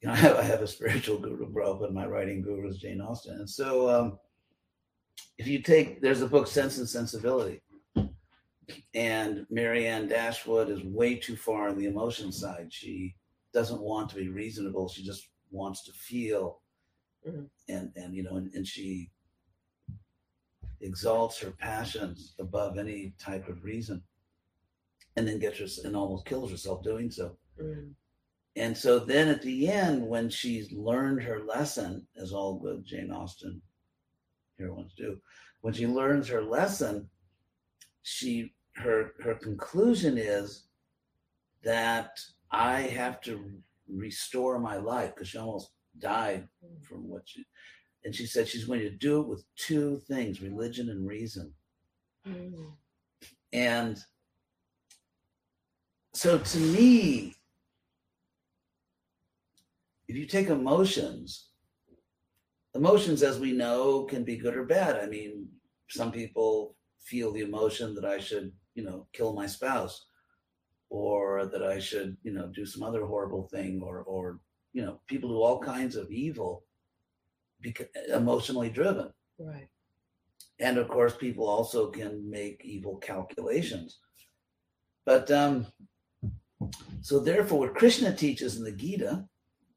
you 0.00 0.08
know, 0.08 0.12
I 0.12 0.16
have, 0.16 0.36
I 0.36 0.42
have 0.42 0.62
a 0.62 0.66
spiritual 0.66 1.18
guru, 1.18 1.46
bro, 1.50 1.78
but 1.78 1.94
my 1.94 2.06
writing 2.06 2.42
guru 2.42 2.68
is 2.68 2.78
Jane 2.78 3.00
Austen. 3.00 3.38
And 3.38 3.48
so, 3.48 3.88
um, 3.88 4.18
if 5.38 5.46
you 5.46 5.62
take, 5.62 6.00
there's 6.00 6.22
a 6.22 6.28
book, 6.28 6.46
Sense 6.46 6.78
and 6.78 6.88
Sensibility, 6.88 7.62
and 8.94 9.46
Marianne 9.50 10.08
Dashwood 10.08 10.68
is 10.68 10.82
way 10.84 11.16
too 11.16 11.36
far 11.36 11.68
on 11.68 11.78
the 11.78 11.86
emotion 11.86 12.30
side. 12.32 12.68
She 12.70 13.14
doesn't 13.52 13.80
want 13.80 14.08
to 14.10 14.16
be 14.16 14.28
reasonable. 14.28 14.88
She 14.88 15.02
just 15.04 15.28
wants 15.50 15.84
to 15.84 15.92
feel, 15.92 16.60
Mhm. 17.26 17.48
and 17.68 17.92
and 17.96 18.14
you 18.14 18.22
know, 18.22 18.36
and, 18.36 18.52
and 18.54 18.66
she 18.66 19.10
exalts 20.80 21.38
her 21.38 21.50
passions 21.52 22.34
above 22.38 22.78
any 22.78 23.14
type 23.18 23.48
of 23.48 23.62
reason, 23.64 24.02
and 25.16 25.26
then 25.26 25.38
gets 25.38 25.58
her 25.58 25.66
and 25.86 25.96
almost 25.96 26.26
kills 26.26 26.50
herself 26.50 26.82
doing 26.82 27.10
so. 27.10 27.36
Mm. 27.60 27.94
And 28.56 28.76
so 28.76 28.98
then 28.98 29.28
at 29.28 29.42
the 29.42 29.68
end, 29.68 30.06
when 30.06 30.28
she's 30.28 30.72
learned 30.72 31.22
her 31.22 31.40
lesson, 31.44 32.06
as 32.16 32.32
all 32.32 32.58
good 32.58 32.84
Jane 32.84 33.10
Austen 33.10 33.62
heroines 34.58 34.92
do, 34.96 35.18
when 35.62 35.72
she 35.72 35.86
learns 35.86 36.28
her 36.28 36.42
lesson, 36.42 37.08
she 38.02 38.52
her 38.76 39.12
her 39.22 39.34
conclusion 39.34 40.18
is 40.18 40.64
that 41.62 42.18
I 42.50 42.80
have 42.82 43.20
to 43.22 43.40
restore 43.88 44.58
my 44.58 44.76
life 44.76 45.14
because 45.14 45.28
she 45.28 45.38
almost 45.38 45.70
died 45.98 46.48
from 46.82 47.08
what 47.08 47.22
she 47.26 47.44
and 48.04 48.14
she 48.14 48.26
said 48.26 48.48
she's 48.48 48.64
going 48.64 48.80
to 48.80 48.90
do 48.90 49.20
it 49.20 49.28
with 49.28 49.44
two 49.56 50.00
things, 50.08 50.42
religion 50.42 50.90
and 50.90 51.06
reason. 51.06 51.52
Mm. 52.26 52.72
And 53.52 53.98
so 56.14 56.38
to 56.38 56.58
me, 56.58 57.34
if 60.12 60.18
you 60.18 60.26
take 60.26 60.48
emotions, 60.48 61.48
emotions, 62.74 63.22
as 63.22 63.38
we 63.38 63.50
know, 63.50 64.02
can 64.02 64.24
be 64.24 64.36
good 64.36 64.54
or 64.54 64.66
bad. 64.66 64.96
I 64.96 65.06
mean, 65.06 65.48
some 65.88 66.12
people 66.12 66.76
feel 67.00 67.32
the 67.32 67.40
emotion 67.40 67.94
that 67.94 68.04
I 68.04 68.18
should, 68.18 68.52
you 68.74 68.84
know, 68.84 69.06
kill 69.14 69.32
my 69.32 69.46
spouse 69.46 70.04
or 70.90 71.46
that 71.46 71.62
I 71.62 71.78
should, 71.78 72.18
you 72.24 72.34
know, 72.34 72.48
do 72.48 72.66
some 72.66 72.82
other 72.82 73.06
horrible 73.06 73.48
thing 73.48 73.80
or, 73.82 74.02
or, 74.02 74.40
you 74.74 74.84
know, 74.84 75.00
people 75.06 75.30
do 75.30 75.40
all 75.40 75.58
kinds 75.58 75.96
of 75.96 76.10
evil 76.10 76.66
because 77.62 77.86
emotionally 78.14 78.68
driven. 78.68 79.10
Right. 79.38 79.68
And 80.60 80.76
of 80.76 80.88
course, 80.88 81.16
people 81.16 81.48
also 81.48 81.90
can 81.90 82.28
make 82.28 82.60
evil 82.66 82.96
calculations. 82.98 83.98
But 85.06 85.30
um, 85.30 85.68
so 87.00 87.18
therefore, 87.18 87.60
what 87.60 87.74
Krishna 87.76 88.14
teaches 88.14 88.58
in 88.58 88.64
the 88.64 88.72
Gita, 88.72 89.24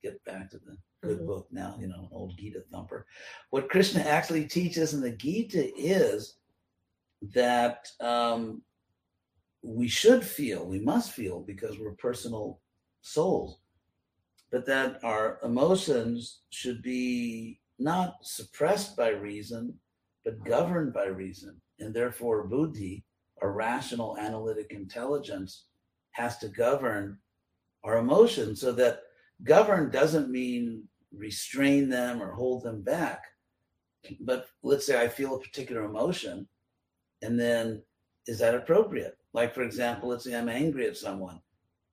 get 0.06 0.24
back 0.24 0.50
to 0.52 0.60
the 0.60 0.78
good 1.02 1.20
Mhm. 1.20 1.26
book 1.26 1.48
now, 1.52 1.76
you 1.80 1.88
know, 1.88 2.04
an 2.04 2.10
old 2.12 2.38
Gita 2.38 2.62
thumper. 2.72 3.08
What 3.50 3.70
Krishna 3.70 4.02
actually 4.02 4.48
teaches 4.48 4.94
in 4.94 5.02
the 5.02 5.12
Gita 5.12 5.64
is 5.76 6.38
that 7.22 7.92
um, 8.00 8.64
we 9.64 9.88
should 9.88 10.24
feel, 10.24 10.68
we 10.68 10.80
must 10.80 11.12
feel 11.12 11.40
because 11.42 11.80
we're 11.80 11.96
personal 11.96 12.62
souls, 13.02 13.62
but 14.52 14.66
that 14.68 15.04
our 15.04 15.40
emotions 15.44 16.42
should 16.50 16.82
be 16.84 17.60
not 17.80 18.18
suppressed 18.22 18.96
by 18.96 19.10
reason, 19.10 19.80
but 20.24 20.44
governed 20.46 20.94
by 20.94 21.06
reason. 21.06 21.60
And 21.80 21.94
therefore, 21.94 22.48
buddhi, 22.48 23.04
our 23.42 23.52
rational 23.52 24.18
analytic 24.18 24.72
intelligence, 24.72 25.66
has 26.12 26.38
to 26.38 26.48
govern 26.48 27.20
our 27.84 27.98
emotions 27.98 28.62
so 28.62 28.72
that 28.72 29.05
govern 29.44 29.90
doesn't 29.92 30.30
mean 30.30 30.84
restrain 31.16 31.90
them 31.90 32.22
or 32.22 32.32
hold 32.32 32.64
them 32.64 32.82
back. 32.82 33.24
But 34.22 34.48
let's 34.64 34.86
say 34.86 35.02
I 35.02 35.08
feel 35.08 35.36
a 35.36 35.40
particular 35.40 35.84
emotion, 35.86 36.48
and 37.22 37.40
then 37.40 37.82
is 38.28 38.40
that 38.40 38.56
appropriate? 38.56 39.18
Like, 39.34 39.54
for 39.54 39.64
example, 39.64 40.10
let's 40.10 40.24
say 40.24 40.36
I'm 40.36 40.50
angry 40.50 40.88
at 40.88 40.98
someone, 40.98 41.40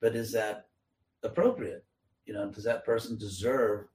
but 0.00 0.14
is 0.14 0.32
that 0.32 0.66
appropriate? 1.22 1.84
You 2.26 2.34
know, 2.34 2.50
does 2.50 2.64
that 2.64 2.84
person 2.84 3.18
deserve 3.18 3.86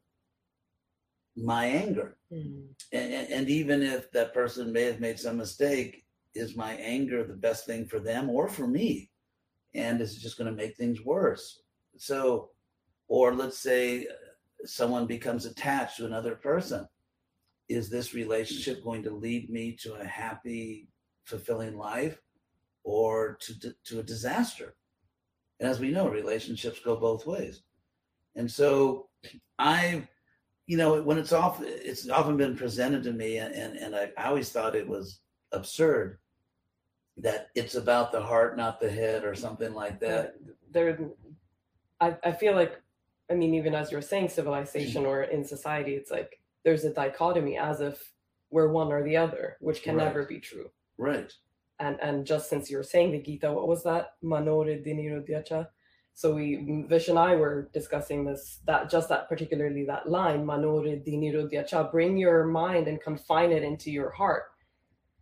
my 1.36 1.66
anger? 1.66 2.18
Mm. 2.34 2.66
and, 2.92 3.14
and 3.14 3.30
and 3.30 3.50
even 3.50 3.82
if 3.82 4.12
that 4.12 4.34
person 4.34 4.74
may 4.74 4.84
have 4.84 5.00
made 5.00 5.20
some 5.20 5.38
mistake, 5.38 6.06
is 6.36 6.56
my 6.56 6.74
anger 6.74 7.24
the 7.24 7.34
best 7.34 7.66
thing 7.66 7.86
for 7.86 8.00
them 8.00 8.30
or 8.30 8.48
for 8.48 8.68
me? 8.68 9.10
And 9.74 10.02
is 10.02 10.18
it 10.18 10.22
just 10.22 10.38
going 10.38 10.50
to 10.50 10.56
make 10.56 10.76
things 10.76 11.04
worse? 11.04 11.62
So, 11.98 12.50
or 13.08 13.34
let's 13.34 13.60
say 13.60 14.08
someone 14.66 15.06
becomes 15.06 15.46
attached 15.46 15.98
to 15.98 16.06
another 16.06 16.36
person. 16.36 16.88
Is 17.70 17.90
this 17.90 18.14
relationship 18.14 18.84
going 18.84 19.04
to 19.04 19.12
lead 19.12 19.50
me 19.50 19.78
to 19.82 19.96
a 19.96 20.06
happy, 20.06 20.88
fulfilling 21.26 21.78
life 21.78 22.22
or 22.84 23.38
to, 23.42 23.74
to 23.86 24.00
a 24.00 24.04
disaster? 24.04 24.76
And 25.60 25.70
as 25.70 25.80
we 25.80 25.92
know, 25.92 26.08
relationships 26.08 26.80
go 26.80 26.96
both 26.96 27.26
ways. 27.26 27.62
And 28.36 28.50
so 28.50 29.10
I 29.60 30.08
you 30.68 30.76
know, 30.76 31.02
when 31.02 31.18
it's 31.18 31.32
off, 31.32 31.62
it's 31.64 32.10
often 32.10 32.36
been 32.36 32.56
presented 32.56 33.02
to 33.04 33.14
me, 33.14 33.38
and 33.38 33.56
and, 33.56 33.96
I 33.96 34.12
always 34.26 34.52
thought 34.52 34.76
it 34.76 34.88
was 34.88 35.22
absurd 35.54 36.20
that 37.16 37.48
it's 37.56 37.76
about 37.76 38.12
the 38.12 38.22
heart, 38.22 38.58
not 38.58 38.80
the 38.80 38.92
head, 38.92 39.24
or 39.24 39.34
something 39.34 39.74
like 39.74 40.00
that. 40.02 40.36
There, 40.70 41.00
I, 42.02 42.18
I 42.24 42.32
feel 42.34 42.54
like, 42.54 42.82
I 43.30 43.34
mean, 43.36 43.54
even 43.54 43.76
as 43.76 43.92
you're 43.92 44.02
saying 44.02 44.30
civilization 44.30 45.06
or 45.06 45.24
in 45.24 45.44
society, 45.44 45.94
it's 45.96 46.12
like 46.12 46.40
there's 46.64 46.86
a 46.86 46.94
dichotomy 46.94 47.58
as 47.58 47.82
if 47.82 48.12
we're 48.52 48.70
one 48.72 48.92
or 48.92 49.04
the 49.04 49.18
other, 49.18 49.58
which 49.60 49.84
can 49.84 49.96
Right. 49.96 50.06
never 50.06 50.26
be 50.26 50.40
true. 50.40 50.70
Right. 50.98 51.32
and 51.80 52.00
and 52.02 52.26
just 52.26 52.50
since 52.50 52.72
you 52.72 52.78
were 52.78 52.84
saying 52.84 53.12
the 53.12 53.22
Gita, 53.22 53.52
what 53.54 53.68
was 53.68 53.84
that? 53.84 54.14
mano 54.24 54.64
hridi 54.64 54.94
nirudhya 54.96 55.46
cha. 55.46 55.68
So 56.16 56.34
we 56.34 56.84
Vish 56.90 57.10
and 57.10 57.20
I 57.20 57.36
were 57.36 57.70
discussing 57.72 58.26
this 58.26 58.60
that 58.66 58.90
just 58.90 59.10
that 59.10 59.30
particularly 59.30 59.84
that 59.86 60.10
line 60.10 60.44
Manore 60.44 60.96
Dinirodhyacha. 61.06 61.92
Bring 61.92 62.18
your 62.18 62.46
mind 62.46 62.88
and 62.88 63.00
confine 63.00 63.52
it 63.52 63.62
into 63.62 63.92
your 63.92 64.10
heart, 64.10 64.46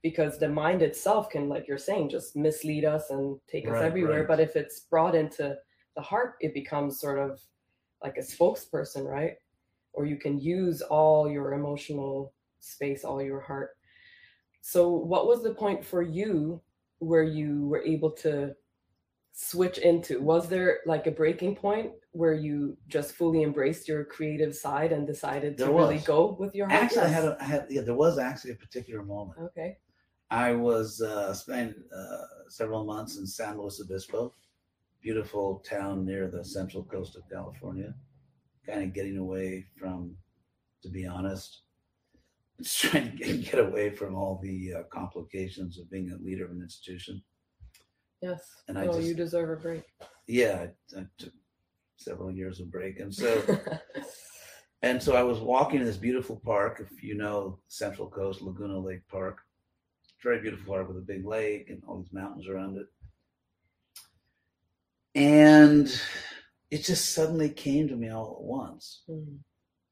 because 0.01 0.37
the 0.37 0.47
mind 0.47 0.81
itself 0.81 1.29
can, 1.29 1.49
like 1.49 1.67
you're 1.67 1.77
saying, 1.89 2.07
just 2.09 2.37
mislead 2.37 2.85
us 2.85 3.09
and 3.09 3.37
take 3.49 3.65
Right, 3.67 3.75
us 3.75 3.81
everywhere. 3.83 4.19
right. 4.19 4.27
But 4.27 4.39
if 4.39 4.55
it's 4.55 4.79
brought 4.91 5.15
into 5.15 5.57
the 5.97 6.01
heart, 6.01 6.35
it 6.39 6.53
becomes 6.53 7.01
sort 7.01 7.19
of 7.19 7.41
like 8.05 8.17
a 8.17 8.21
spokesperson, 8.21 9.03
right? 9.05 9.33
Or 9.93 10.05
you 10.05 10.17
can 10.17 10.39
use 10.39 10.81
all 10.81 11.29
your 11.29 11.53
emotional 11.53 12.33
space, 12.59 13.03
all 13.03 13.21
your 13.21 13.41
heart. 13.41 13.71
So, 14.61 14.89
what 14.89 15.27
was 15.27 15.41
the 15.43 15.53
point 15.53 15.83
for 15.83 16.01
you 16.01 16.61
where 16.99 17.23
you 17.23 17.67
were 17.67 17.83
able 17.83 18.11
to 18.25 18.55
switch 19.31 19.77
into? 19.79 20.21
Was 20.21 20.47
there 20.47 20.79
like 20.85 21.07
a 21.07 21.11
breaking 21.11 21.55
point 21.55 21.91
where 22.11 22.33
you 22.33 22.77
just 22.87 23.13
fully 23.13 23.41
embraced 23.43 23.87
your 23.87 24.03
creative 24.05 24.55
side 24.55 24.91
and 24.91 25.07
decided 25.07 25.57
to 25.57 25.65
There 25.65 25.73
really 25.73 25.99
go 25.99 26.35
with 26.39 26.53
your 26.53 26.69
heart? 26.69 26.83
Actually, 26.83 27.01
I 27.01 27.07
had, 27.19 27.25
a, 27.25 27.37
I 27.39 27.43
had, 27.43 27.65
yeah, 27.69 27.81
there 27.81 27.95
was 27.95 28.17
actually 28.17 28.51
a 28.51 28.55
particular 28.55 29.03
moment. 29.03 29.39
Okay. 29.39 29.77
I 30.31 30.53
was 30.53 31.01
uh, 31.01 31.33
spending 31.33 31.75
uh, 31.95 32.49
several 32.49 32.83
months 32.83 33.17
in 33.17 33.27
San 33.27 33.59
Luis 33.59 33.79
Obispo, 33.79 34.33
beautiful 35.05 35.63
town 35.69 36.03
near 36.03 36.27
the 36.27 36.43
central 36.43 36.83
coast 36.83 37.15
of 37.15 37.21
California. 37.31 37.93
Kind 38.67 38.83
of 38.83 38.93
getting 38.93 39.17
away 39.17 39.63
from, 39.77 40.15
to 40.81 40.89
be 40.89 41.05
honest, 41.05 41.61
just 42.61 42.81
trying 42.81 43.11
to 43.11 43.17
get, 43.17 43.51
get 43.51 43.59
away 43.59 43.91
from 43.91 44.15
all 44.15 44.39
the 44.41 44.73
uh, 44.73 44.83
complications 44.91 45.77
of 45.77 45.91
being 45.91 46.09
a 46.09 46.25
leader 46.25 46.45
of 46.45 46.51
an 46.51 46.61
institution. 46.61 47.21
Yes. 48.19 48.41
And 48.67 48.79
I 48.79 48.87
oh, 48.87 48.93
just- 48.93 49.07
you 49.07 49.13
deserve 49.13 49.51
a 49.51 49.61
break. 49.61 49.83
Yeah, 50.27 50.65
I, 50.95 50.99
I 50.99 51.05
took 51.19 51.33
several 51.97 52.31
years 52.31 52.59
of 52.59 52.71
break, 52.71 52.99
and 52.99 53.13
so 53.13 53.43
and 54.81 55.01
so 55.01 55.15
I 55.15 55.21
was 55.21 55.37
walking 55.39 55.81
in 55.81 55.85
this 55.85 55.97
beautiful 55.97 56.41
park. 56.43 56.81
If 56.83 57.03
you 57.03 57.15
know 57.15 57.59
Central 57.67 58.09
Coast, 58.09 58.41
Laguna 58.41 58.79
Lake 58.79 59.07
Park, 59.07 59.37
very 60.23 60.41
beautiful 60.41 60.73
park 60.73 60.87
with 60.87 60.97
a 60.97 61.01
big 61.01 61.27
lake 61.27 61.69
and 61.69 61.83
all 61.87 61.99
these 61.99 62.11
mountains 62.11 62.47
around 62.47 62.77
it. 62.77 62.87
And 65.15 65.89
it 66.69 66.83
just 66.83 67.13
suddenly 67.13 67.49
came 67.49 67.87
to 67.87 67.95
me 67.95 68.09
all 68.09 68.35
at 68.37 68.43
once, 68.43 69.01
Mm, 69.09 69.39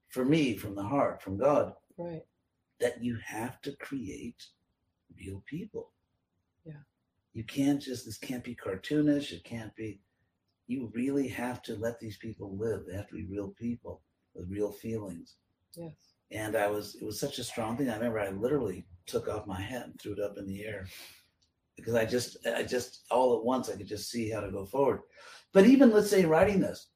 for 0.10 0.26
me, 0.26 0.56
from 0.58 0.76
the 0.76 0.84
heart, 0.84 1.22
from 1.22 1.38
God, 1.38 1.74
right. 1.98 2.24
that 2.80 3.02
you 3.04 3.18
have 3.26 3.62
to 3.62 3.72
create 3.78 4.46
real 5.18 5.42
people. 5.46 5.92
Yeah. 6.66 6.84
You 7.34 7.44
can't 7.46 7.82
just, 7.82 8.06
this 8.06 8.18
can't 8.18 8.44
be 8.44 8.56
cartoonish. 8.56 9.32
It 9.32 9.44
can't 9.44 9.74
be, 9.76 10.02
you 10.68 10.92
really 10.94 11.28
have 11.30 11.62
to 11.64 11.76
let 11.76 12.00
these 12.00 12.18
people 12.18 12.58
live. 12.58 12.86
They 12.86 12.96
have 12.96 13.08
to 13.10 13.16
be 13.16 13.26
real 13.26 13.50
people 13.50 14.02
with 14.36 14.50
real 14.50 14.72
feelings. 14.72 15.36
Yes. 15.76 15.94
And 16.32 16.56
I 16.56 16.68
was, 16.68 16.96
it 16.96 17.04
was 17.06 17.20
such 17.20 17.40
a 17.40 17.44
strong 17.44 17.78
thing. 17.78 17.90
I 17.90 17.96
remember 17.96 18.20
I 18.20 18.30
literally 18.30 18.86
took 19.06 19.28
off 19.28 19.48
my 19.48 19.62
hat 19.62 19.86
and 19.86 20.00
threw 20.00 20.14
it 20.14 20.20
up 20.20 20.38
in 20.38 20.48
the 20.48 20.64
air 20.66 20.86
because 21.76 21.96
I 21.96 22.06
just, 22.06 22.38
I 22.48 22.64
just, 22.64 23.06
all 23.10 23.38
at 23.38 23.44
once, 23.44 23.70
I 23.70 23.76
could 23.76 23.88
just 23.88 24.10
see 24.10 24.30
how 24.30 24.42
to 24.42 24.52
go 24.52 24.66
forward. 24.66 25.02
But 25.54 25.66
even 25.66 25.92
let's 25.92 26.10
say 26.10 26.26
writing 26.26 26.60
this, 26.60 26.88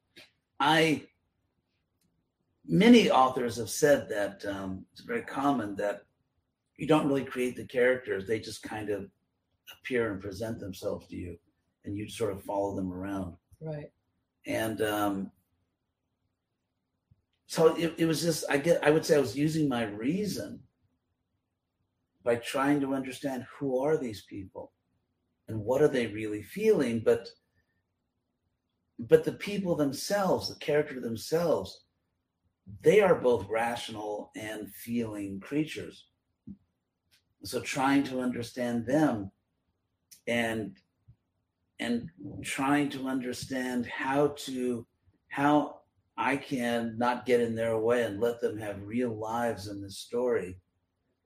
I, 0.60 1.04
many 2.66 3.10
authors 3.10 3.56
have 3.56 3.70
said 3.70 4.08
that 4.10 4.44
um, 4.46 4.84
it's 4.92 5.02
very 5.02 5.22
common 5.22 5.76
that 5.76 6.02
you 6.76 6.86
don't 6.86 7.08
really 7.08 7.24
create 7.24 7.56
the 7.56 7.66
characters; 7.66 8.26
they 8.26 8.38
just 8.38 8.62
kind 8.62 8.90
of 8.90 9.08
appear 9.72 10.12
and 10.12 10.20
present 10.20 10.60
themselves 10.60 11.06
to 11.08 11.16
you, 11.16 11.36
and 11.84 11.96
you 11.96 12.08
sort 12.08 12.32
of 12.32 12.42
follow 12.42 12.74
them 12.74 12.92
around. 12.92 13.34
Right. 13.60 13.90
And 14.46 14.80
um, 14.82 15.30
so 17.46 17.74
it, 17.76 17.94
it 17.98 18.06
was 18.06 18.22
just 18.22 18.44
I 18.48 18.58
get 18.58 18.84
I 18.84 18.90
would 18.90 19.04
say 19.04 19.16
I 19.16 19.20
was 19.20 19.36
using 19.36 19.68
my 19.68 19.84
reason 19.84 20.60
by 22.28 22.36
trying 22.36 22.78
to 22.78 22.92
understand 22.92 23.46
who 23.58 23.82
are 23.82 23.96
these 23.96 24.26
people 24.28 24.70
and 25.48 25.58
what 25.58 25.80
are 25.80 25.88
they 25.88 26.08
really 26.08 26.42
feeling, 26.42 27.00
but 27.02 27.26
but 28.98 29.24
the 29.24 29.32
people 29.32 29.74
themselves, 29.74 30.50
the 30.50 30.60
character 30.60 31.00
themselves, 31.00 31.86
they 32.82 33.00
are 33.00 33.14
both 33.14 33.48
rational 33.48 34.30
and 34.36 34.70
feeling 34.74 35.40
creatures. 35.40 36.08
So 37.44 37.62
trying 37.62 38.02
to 38.04 38.20
understand 38.20 38.84
them 38.84 39.30
and 40.26 40.76
and 41.80 42.10
trying 42.42 42.90
to 42.90 43.08
understand 43.08 43.86
how 43.86 44.34
to 44.44 44.86
how 45.28 45.76
I 46.18 46.36
can 46.36 46.98
not 46.98 47.24
get 47.24 47.40
in 47.40 47.54
their 47.54 47.78
way 47.78 48.02
and 48.02 48.20
let 48.20 48.42
them 48.42 48.58
have 48.58 48.82
real 48.82 49.18
lives 49.18 49.68
in 49.68 49.80
this 49.80 49.96
story, 49.96 50.60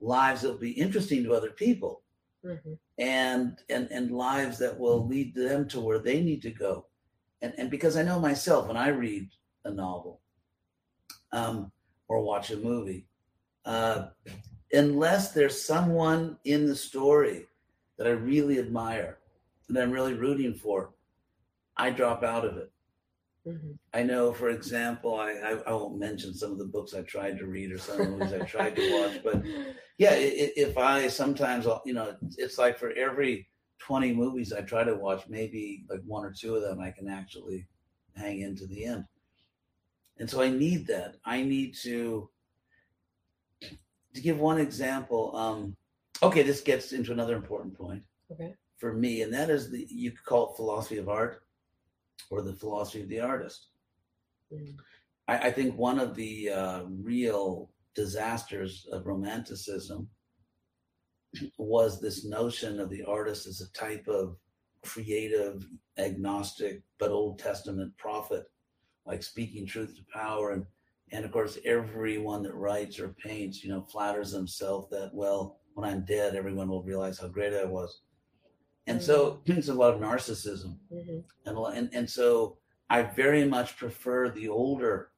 lives 0.03 0.41
that 0.41 0.49
will 0.49 0.57
be 0.57 0.71
interesting 0.71 1.23
to 1.23 1.33
other 1.33 1.51
people. 1.51 2.01
Hmm 2.45 2.73
and 2.99 3.57
and 3.69 3.87
and 3.91 4.11
lives 4.11 4.59
that 4.59 4.77
will 4.77 5.07
lead 5.07 5.33
them 5.33 5.67
to 5.67 5.79
where 5.79 5.99
they 5.99 6.21
need 6.21 6.41
to 6.43 6.51
go. 6.51 6.85
And 7.41 7.53
and 7.57 7.69
because 7.69 7.97
i 7.97 8.03
know 8.03 8.19
myself 8.19 8.67
when 8.67 8.77
i 8.77 8.89
read 8.89 9.29
a 9.65 9.71
novel 9.71 10.21
um 11.31 11.71
or 12.07 12.21
watch 12.21 12.51
a 12.51 12.57
movie 12.57 13.05
uh 13.65 14.07
unless 14.71 15.31
there's 15.31 15.59
someone 15.65 16.37
in 16.45 16.67
the 16.67 16.75
story 16.75 17.47
that 17.97 18.07
i 18.07 18.11
really 18.11 18.59
admire 18.59 19.17
that 19.69 19.81
i'm 19.81 19.91
really 19.91 20.13
rooting 20.13 20.53
for 20.53 20.91
i 21.77 21.89
drop 21.89 22.23
out 22.23 22.45
of 22.45 22.57
it. 22.57 22.71
Hmm 23.45 23.71
I 23.93 24.01
know, 24.01 24.33
for 24.33 24.49
example, 24.49 25.19
I, 25.19 25.31
I, 25.33 25.51
I 25.67 25.73
won't 25.73 25.99
mention 25.99 26.33
some 26.33 26.51
of 26.51 26.57
the 26.57 26.65
books 26.65 26.95
I 26.95 27.01
tried 27.01 27.37
to 27.37 27.45
read 27.45 27.71
or 27.71 27.77
some 27.77 27.99
of 27.99 28.05
the 28.07 28.11
movies 28.11 28.33
I 28.33 28.39
tried 28.39 28.75
to 28.75 28.91
watch, 28.91 29.21
but 29.23 29.43
yeah, 29.97 30.13
if 30.15 30.77
I 30.77 31.07
sometimes, 31.07 31.67
you 31.85 31.93
know, 31.93 32.15
it's 32.37 32.57
like 32.57 32.77
for 32.77 32.91
every 32.91 33.47
20 33.79 34.13
movies 34.13 34.51
I 34.53 34.61
try 34.61 34.83
to 34.83 34.95
watch, 34.95 35.23
maybe 35.27 35.85
like 35.89 36.01
one 36.05 36.25
or 36.25 36.31
two 36.31 36.55
of 36.55 36.61
them 36.61 36.79
I 36.79 36.91
can 36.91 37.07
actually 37.07 37.67
hang 38.15 38.41
in 38.41 38.55
to 38.57 38.67
the 38.67 38.85
end. 38.85 39.05
And 40.17 40.29
so 40.29 40.41
I 40.41 40.49
need 40.49 40.87
that. 40.87 41.15
I 41.25 41.43
need 41.43 41.75
to, 41.83 42.29
to 44.13 44.21
give 44.21 44.39
one 44.39 44.59
example. 44.59 45.35
Um, 45.35 45.75
okay, 46.21 46.43
this 46.43 46.61
gets 46.61 46.93
into 46.93 47.11
another 47.11 47.35
important 47.35 47.77
point 47.77 48.03
Okay. 48.31 48.53
for 48.77 48.93
me, 48.93 49.21
and 49.21 49.33
that 49.33 49.49
is 49.49 49.69
the, 49.69 49.85
you 49.89 50.11
could 50.11 50.25
call 50.25 50.51
it 50.51 50.55
philosophy 50.55 50.97
of 50.97 51.09
art 51.09 51.43
or 52.29 52.41
the 52.41 52.53
philosophy 52.53 53.01
of 53.01 53.09
the 53.09 53.19
artist. 53.19 53.67
Mm. 54.51 54.75
I, 55.27 55.37
I 55.37 55.51
think 55.51 55.77
one 55.77 55.99
of 55.99 56.15
the 56.15 56.49
uh, 56.49 56.83
real 57.01 57.69
disasters 57.95 58.87
of 58.91 59.05
romanticism 59.05 60.07
was 61.57 61.99
this 61.99 62.25
notion 62.25 62.79
of 62.79 62.89
the 62.89 63.03
artist 63.03 63.47
as 63.47 63.61
a 63.61 63.71
type 63.71 64.07
of 64.07 64.37
creative, 64.83 65.65
agnostic, 65.97 66.83
but 66.99 67.11
Old 67.11 67.39
Testament 67.39 67.95
prophet, 67.97 68.45
like 69.05 69.23
speaking 69.23 69.65
truth 69.65 69.95
to 69.95 70.03
power. 70.13 70.51
And, 70.51 70.65
and 71.11 71.25
of 71.25 71.31
course, 71.31 71.57
everyone 71.65 72.43
that 72.43 72.53
writes 72.53 72.99
or 72.99 73.09
paints, 73.09 73.63
you 73.63 73.69
know, 73.69 73.81
flatters 73.81 74.31
himself 74.31 74.89
that, 74.91 75.11
well, 75.13 75.59
when 75.73 75.89
I'm 75.89 76.05
dead, 76.05 76.35
everyone 76.35 76.69
will 76.69 76.83
realize 76.83 77.19
how 77.19 77.27
great 77.27 77.53
I 77.53 77.65
was. 77.65 78.01
And 78.85 79.01
so 79.01 79.41
it's 79.45 79.69
a 79.69 79.73
lot 79.73 79.93
of 79.93 80.01
narcissism 80.01 80.77
hmm 80.91 81.19
and 81.45 81.57
and 81.57 81.89
and 81.93 82.09
so 82.09 82.57
I 82.89 83.01
very 83.03 83.45
much 83.45 83.77
prefer 83.77 84.29
the 84.29 84.49
older 84.49 85.09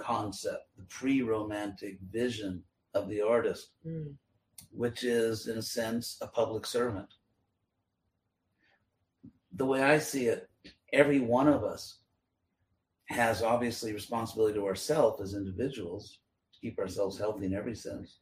concept, 0.00 0.68
the 0.76 0.82
pre-romantic 0.84 2.00
vision 2.00 2.64
of 2.94 3.08
the 3.08 3.20
artist, 3.20 3.72
Mm. 3.86 4.16
which 4.72 5.04
is 5.04 5.46
in 5.46 5.58
a 5.58 5.62
sense 5.62 6.18
a 6.20 6.26
public 6.26 6.66
servant. 6.66 7.08
The 9.52 9.66
way 9.66 9.82
I 9.82 9.98
see 9.98 10.26
it, 10.26 10.48
every 10.92 11.20
one 11.20 11.48
of 11.48 11.64
us 11.64 11.98
has 13.06 13.42
obviously 13.42 13.92
responsibility 13.92 14.54
to 14.54 14.66
ourselves 14.66 15.20
as 15.20 15.34
individuals 15.34 16.18
to 16.52 16.60
keep 16.60 16.78
ourselves 16.78 17.18
healthy 17.18 17.46
in 17.46 17.54
every 17.54 17.74
sense. 17.74 18.20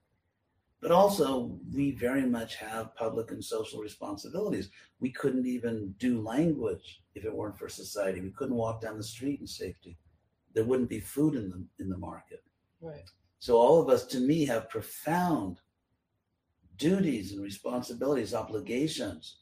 But 0.80 0.92
also, 0.92 1.58
we 1.74 1.90
very 1.90 2.24
much 2.24 2.54
have 2.56 2.94
public 2.94 3.32
and 3.32 3.44
social 3.44 3.80
responsibilities 3.80 4.70
we 5.00 5.10
couldn't 5.10 5.46
even 5.46 5.94
do 5.98 6.22
language 6.22 7.02
if 7.14 7.24
it 7.24 7.34
weren't 7.34 7.58
for 7.58 7.68
society. 7.68 8.20
We 8.20 8.30
couldn't 8.30 8.56
walk 8.56 8.80
down 8.80 8.96
the 8.96 9.02
street 9.02 9.40
in 9.40 9.46
safety. 9.46 9.98
There 10.58 10.66
wouldn't 10.66 10.88
be 10.88 10.98
food 10.98 11.36
in 11.36 11.50
the 11.50 11.64
in 11.78 11.88
the 11.88 11.96
market. 11.96 12.42
Right. 12.80 13.08
So 13.38 13.56
all 13.56 13.80
of 13.80 13.88
us, 13.88 14.06
to 14.06 14.18
me, 14.18 14.44
have 14.46 14.68
profound 14.68 15.60
duties 16.76 17.30
and 17.32 17.40
responsibilities, 17.40 18.34
obligations 18.34 19.36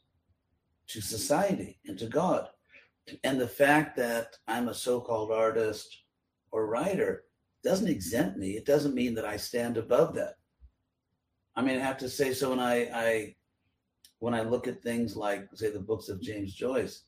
to 0.88 1.00
society 1.00 1.78
and 1.86 1.98
to 1.98 2.06
God. 2.06 2.48
And 3.24 3.40
the 3.40 3.48
fact 3.48 3.96
that 3.96 4.36
I'm 4.46 4.68
a 4.68 4.74
so-called 4.74 5.32
artist 5.32 5.88
or 6.50 6.66
writer 6.66 7.24
doesn't 7.64 7.88
exempt 7.88 8.36
me. 8.36 8.58
It 8.58 8.66
doesn't 8.66 8.94
mean 8.94 9.14
that 9.14 9.24
I 9.24 9.38
stand 9.38 9.78
above 9.78 10.14
that. 10.16 10.34
I 11.54 11.62
mean, 11.62 11.78
I 11.78 11.82
have 11.82 11.96
to 11.98 12.10
say 12.10 12.34
so 12.34 12.50
when 12.50 12.60
I, 12.60 12.90
I 12.92 13.36
when 14.18 14.34
I 14.34 14.42
look 14.42 14.68
at 14.68 14.82
things 14.82 15.16
like, 15.16 15.48
say, 15.54 15.70
the 15.70 15.80
books 15.80 16.10
of 16.10 16.20
James 16.20 16.52
Joyce, 16.52 17.04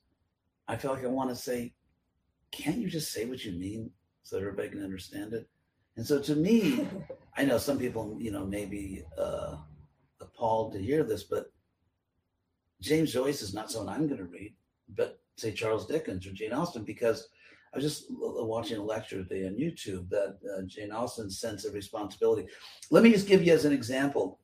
I 0.67 0.77
feel 0.77 0.95
like 0.95 1.05
I 1.05 1.09
want 1.09 1.29
to 1.29 1.37
say, 1.37 1.75
can't 2.51 2.79
you 2.79 2.89
just 2.89 3.13
say 3.13 3.27
what 3.27 3.45
you 3.45 3.53
mean 3.53 3.91
so 4.29 4.37
everybody 4.37 4.69
can 4.69 4.85
understand 4.85 5.33
it? 5.33 5.49
And 5.97 6.07
so 6.07 6.21
to 6.21 6.37
me, 6.37 6.87
I 7.37 7.45
know 7.45 7.59
some 7.59 7.79
people, 7.79 8.17
you 8.21 8.31
know, 8.31 8.45
maybe 8.45 9.05
uh, 9.17 9.57
appalled 10.21 10.73
to 10.73 10.83
hear 10.83 11.03
this, 11.03 11.25
but 11.25 11.51
James 12.81 13.13
Joyce 13.13 13.43
is 13.43 13.55
not 13.55 13.71
someone 13.71 13.95
I'm 13.95 14.07
going 14.07 14.19
to 14.19 14.25
read, 14.25 14.55
but 14.97 15.21
say 15.37 15.53
Charles 15.53 15.87
Dickens 15.87 16.27
or 16.27 16.33
Jane 16.33 16.53
Austen, 16.53 16.85
because 16.85 17.29
I 17.73 17.79
was 17.79 17.85
just 17.85 18.07
watching 18.11 18.79
a 18.79 18.83
lecture 18.83 19.23
today 19.23 19.47
on 19.47 19.55
YouTube 19.55 20.09
that 20.11 20.39
uh, 20.45 20.63
Jane 20.67 20.93
Austen's 20.93 21.41
sense 21.41 21.65
of 21.65 21.75
responsibility. 21.75 22.49
Let 22.91 23.03
me 23.03 23.13
just 23.13 23.29
give 23.29 23.43
you 23.43 23.53
as 23.53 23.65
an 23.65 23.73
example 23.73 24.41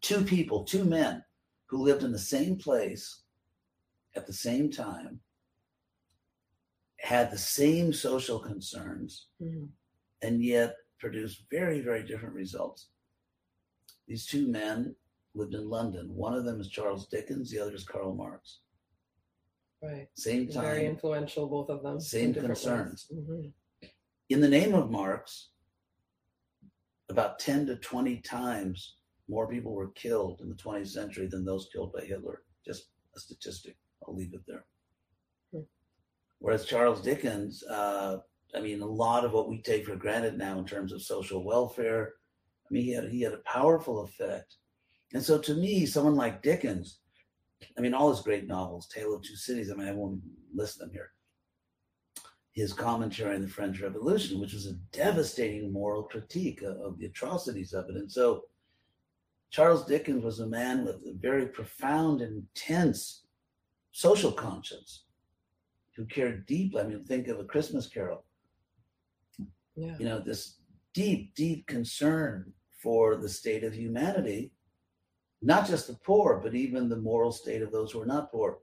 two 0.00 0.24
people, 0.24 0.64
two 0.64 0.84
men 0.84 1.22
who 1.66 1.82
lived 1.82 2.02
in 2.02 2.12
the 2.12 2.18
same 2.18 2.56
place 2.56 3.22
at 4.16 4.26
the 4.26 4.32
same 4.32 4.70
time, 4.70 5.20
had 7.02 7.30
the 7.30 7.38
same 7.38 7.92
social 7.92 8.38
concerns, 8.38 9.26
mm-hmm. 9.42 9.66
and 10.22 10.42
yet 10.42 10.76
produced 10.98 11.44
very, 11.50 11.80
very 11.80 12.04
different 12.04 12.34
results. 12.34 12.88
These 14.06 14.26
two 14.26 14.46
men 14.46 14.94
lived 15.34 15.54
in 15.54 15.68
London. 15.68 16.14
One 16.14 16.34
of 16.34 16.44
them 16.44 16.60
is 16.60 16.68
Charles 16.68 17.08
Dickens, 17.08 17.50
the 17.50 17.58
other 17.58 17.74
is 17.74 17.84
Karl 17.84 18.14
Marx. 18.14 18.60
Right. 19.82 20.06
Same 20.14 20.46
time. 20.48 20.62
Very 20.62 20.86
influential, 20.86 21.48
both 21.48 21.70
of 21.70 21.82
them. 21.82 21.98
Same 21.98 22.32
concerns. 22.32 23.08
Mm-hmm. 23.12 23.48
In 24.30 24.40
the 24.40 24.48
name 24.48 24.74
of 24.74 24.90
Marx, 24.90 25.50
about 27.10 27.40
10 27.40 27.66
to 27.66 27.76
20 27.76 28.18
times 28.18 28.94
more 29.28 29.48
people 29.48 29.74
were 29.74 29.90
killed 29.90 30.40
in 30.40 30.48
the 30.48 30.54
20th 30.54 30.88
century 30.88 31.26
than 31.26 31.44
those 31.44 31.68
killed 31.72 31.92
by 31.92 32.04
Hitler. 32.04 32.42
Just 32.64 32.90
a 33.16 33.20
statistic. 33.20 33.76
I'll 34.06 34.14
leave 34.14 34.34
it 34.34 34.42
there. 34.46 34.64
Whereas 36.42 36.64
Charles 36.64 37.00
Dickens, 37.00 37.62
uh, 37.62 38.18
I 38.52 38.60
mean, 38.60 38.82
a 38.82 38.86
lot 38.86 39.24
of 39.24 39.32
what 39.32 39.48
we 39.48 39.62
take 39.62 39.86
for 39.86 39.94
granted 39.94 40.36
now 40.36 40.58
in 40.58 40.66
terms 40.66 40.92
of 40.92 41.00
social 41.00 41.44
welfare, 41.44 42.14
I 42.68 42.74
mean, 42.74 42.82
he 42.82 42.90
had, 42.90 43.08
he 43.10 43.22
had 43.22 43.32
a 43.32 43.38
powerful 43.46 44.02
effect. 44.02 44.56
And 45.14 45.22
so 45.22 45.38
to 45.38 45.54
me, 45.54 45.86
someone 45.86 46.16
like 46.16 46.42
Dickens, 46.42 46.98
I 47.78 47.80
mean, 47.80 47.94
all 47.94 48.10
his 48.10 48.22
great 48.22 48.48
novels, 48.48 48.88
Tale 48.88 49.14
of 49.14 49.22
Two 49.22 49.36
Cities, 49.36 49.70
I 49.70 49.76
mean, 49.76 49.86
I 49.86 49.92
won't 49.92 50.20
list 50.52 50.80
them 50.80 50.90
here. 50.92 51.12
His 52.50 52.72
commentary 52.72 53.36
on 53.36 53.42
the 53.42 53.48
French 53.48 53.80
Revolution, 53.80 54.40
which 54.40 54.52
was 54.52 54.66
a 54.66 54.74
devastating 54.90 55.72
moral 55.72 56.02
critique 56.02 56.62
of, 56.62 56.76
of 56.78 56.98
the 56.98 57.06
atrocities 57.06 57.72
of 57.72 57.88
it. 57.88 57.94
And 57.94 58.10
so 58.10 58.46
Charles 59.50 59.86
Dickens 59.86 60.24
was 60.24 60.40
a 60.40 60.46
man 60.48 60.84
with 60.84 60.96
a 61.06 61.14
very 61.20 61.46
profound 61.46 62.20
and 62.20 62.38
intense 62.38 63.26
social 63.92 64.32
conscience 64.32 65.04
who 65.96 66.04
cared 66.06 66.46
deeply. 66.46 66.80
I 66.80 66.86
mean, 66.86 67.04
think 67.04 67.28
of 67.28 67.38
a 67.38 67.44
Christmas 67.44 67.86
carol. 67.86 68.24
Yeah. 69.76 69.96
You 69.98 70.04
know, 70.06 70.20
this 70.20 70.58
deep, 70.94 71.34
deep 71.34 71.66
concern 71.66 72.52
for 72.82 73.16
the 73.16 73.28
state 73.28 73.64
of 73.64 73.74
humanity 73.74 74.52
not 75.42 75.66
just 75.66 75.88
the 75.88 75.94
poor, 75.94 76.40
but 76.42 76.54
even 76.54 76.88
the 76.88 76.96
moral 76.96 77.32
state 77.32 77.62
of 77.62 77.72
those 77.72 77.90
who 77.90 78.00
are 78.00 78.06
not 78.06 78.30
poor. 78.30 78.58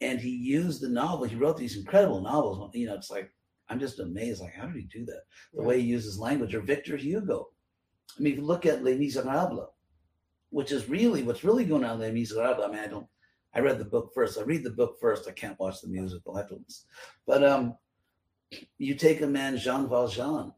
And 0.00 0.18
he 0.18 0.30
used 0.30 0.80
the 0.80 0.88
novel. 0.88 1.26
He 1.26 1.36
wrote 1.36 1.58
these 1.58 1.76
incredible 1.76 2.20
novels. 2.20 2.74
You 2.74 2.86
know, 2.86 2.94
it's 2.94 3.10
like 3.10 3.30
I'm 3.68 3.78
just 3.78 4.00
amazed. 4.00 4.40
Like, 4.40 4.54
how 4.54 4.66
did 4.66 4.76
he 4.76 4.82
do 4.82 5.04
that? 5.06 5.22
The 5.54 5.62
way 5.62 5.80
he 5.80 5.86
uses 5.86 6.18
language. 6.18 6.54
Or 6.54 6.62
Victor 6.62 6.96
Hugo. 6.96 7.50
I 8.18 8.22
mean, 8.22 8.32
if 8.32 8.38
you 8.38 8.44
look 8.44 8.66
at 8.66 8.82
Les 8.82 8.96
Miserables, 8.96 9.68
which 10.50 10.72
is 10.72 10.88
really 10.88 11.22
what's 11.22 11.44
really 11.44 11.66
going 11.66 11.84
on 11.84 11.96
in 11.96 12.00
Les 12.00 12.12
Miserables. 12.12 12.64
I 12.64 12.70
mean, 12.70 12.80
I 12.80 12.86
don't. 12.86 13.06
I 13.54 13.60
read 13.60 13.78
the 13.78 13.84
book 13.84 14.12
first. 14.14 14.38
I 14.38 14.42
read 14.42 14.62
the 14.62 14.70
book 14.70 14.98
first. 15.00 15.28
I 15.28 15.32
can't 15.32 15.58
watch 15.58 15.80
the 15.80 15.88
musical. 15.88 16.40
But 17.26 17.44
um, 17.44 17.76
you 18.78 18.94
take 18.94 19.20
a 19.20 19.26
man, 19.26 19.56
Jean 19.56 19.88
Valjean, 19.88 20.52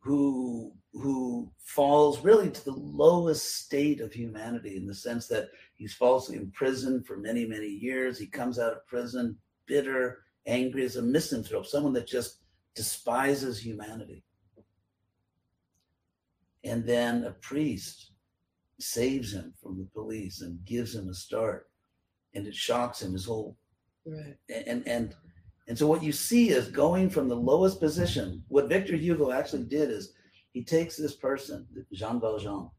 who 0.00 0.72
who 0.92 1.52
falls 1.58 2.24
really 2.24 2.50
to 2.50 2.64
the 2.64 2.72
lowest 2.72 3.56
state 3.64 4.00
of 4.00 4.12
humanity 4.12 4.76
in 4.76 4.86
the 4.86 4.94
sense 4.94 5.26
that 5.26 5.50
he's 5.74 5.92
falsely 5.92 6.36
imprisoned 6.36 7.06
for 7.06 7.18
many, 7.18 7.44
many 7.44 7.66
years. 7.66 8.18
He 8.18 8.26
comes 8.26 8.58
out 8.58 8.72
of 8.72 8.86
prison 8.86 9.36
bitter, 9.66 10.22
angry 10.46 10.84
as 10.84 10.96
a 10.96 11.02
misanthrope, 11.02 11.66
someone 11.66 11.92
that 11.92 12.06
just 12.06 12.38
despises 12.74 13.58
humanity. 13.58 14.24
And 16.64 16.84
then 16.84 17.24
a 17.24 17.32
priest 17.32 18.12
saves 18.80 19.32
him 19.32 19.52
from 19.62 19.78
the 19.78 19.88
police 19.92 20.40
and 20.40 20.64
gives 20.64 20.94
him 20.94 21.08
a 21.08 21.14
start. 21.14 21.68
And 22.36 22.46
it 22.46 22.54
shocks 22.54 23.02
him 23.02 23.12
his 23.12 23.24
whole 23.24 23.56
right. 24.06 24.36
and 24.48 24.86
and 24.86 25.14
and 25.68 25.76
so 25.76 25.88
what 25.88 26.02
you 26.02 26.12
see 26.12 26.50
is 26.50 26.68
going 26.68 27.10
from 27.10 27.28
the 27.28 27.34
lowest 27.34 27.80
position. 27.80 28.44
What 28.48 28.68
Victor 28.68 28.94
Hugo 28.94 29.32
actually 29.32 29.64
did 29.64 29.90
is 29.90 30.12
he 30.52 30.62
takes 30.62 30.96
this 30.96 31.16
person, 31.16 31.66
Jean 31.92 32.20
Valjean, 32.20 32.70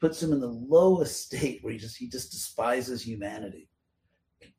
puts 0.00 0.22
him 0.22 0.32
in 0.32 0.40
the 0.40 0.46
lowest 0.48 1.22
state 1.26 1.60
where 1.62 1.72
he 1.72 1.78
just 1.78 1.96
he 1.96 2.08
just 2.08 2.32
despises 2.32 3.02
humanity. 3.02 3.68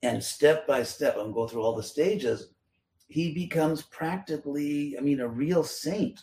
And 0.01 0.23
step 0.23 0.65
by 0.65 0.83
step, 0.83 1.15
I'm 1.17 1.31
go 1.31 1.47
through 1.47 1.61
all 1.61 1.75
the 1.75 1.83
stages, 1.83 2.49
he 3.07 3.33
becomes 3.33 3.83
practically, 3.83 4.97
I 4.97 5.01
mean, 5.01 5.19
a 5.19 5.27
real 5.27 5.63
saint, 5.63 6.19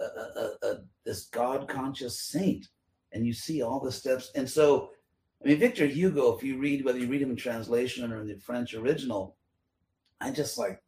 a, 0.00 0.04
a, 0.04 0.52
a, 0.62 0.76
this 1.04 1.26
God 1.26 1.68
conscious 1.68 2.20
saint. 2.20 2.68
And 3.12 3.26
you 3.26 3.32
see 3.32 3.62
all 3.62 3.80
the 3.80 3.92
steps. 3.92 4.30
And 4.34 4.48
so, 4.48 4.90
I 5.42 5.48
mean, 5.48 5.58
Victor 5.58 5.86
Hugo, 5.86 6.36
if 6.36 6.44
you 6.44 6.58
read, 6.58 6.84
whether 6.84 6.98
you 6.98 7.08
read 7.08 7.22
him 7.22 7.30
in 7.30 7.36
translation 7.36 8.12
or 8.12 8.20
in 8.20 8.28
the 8.28 8.36
French 8.36 8.74
original, 8.74 9.36
I 10.20 10.30
just 10.30 10.56
like 10.56 10.80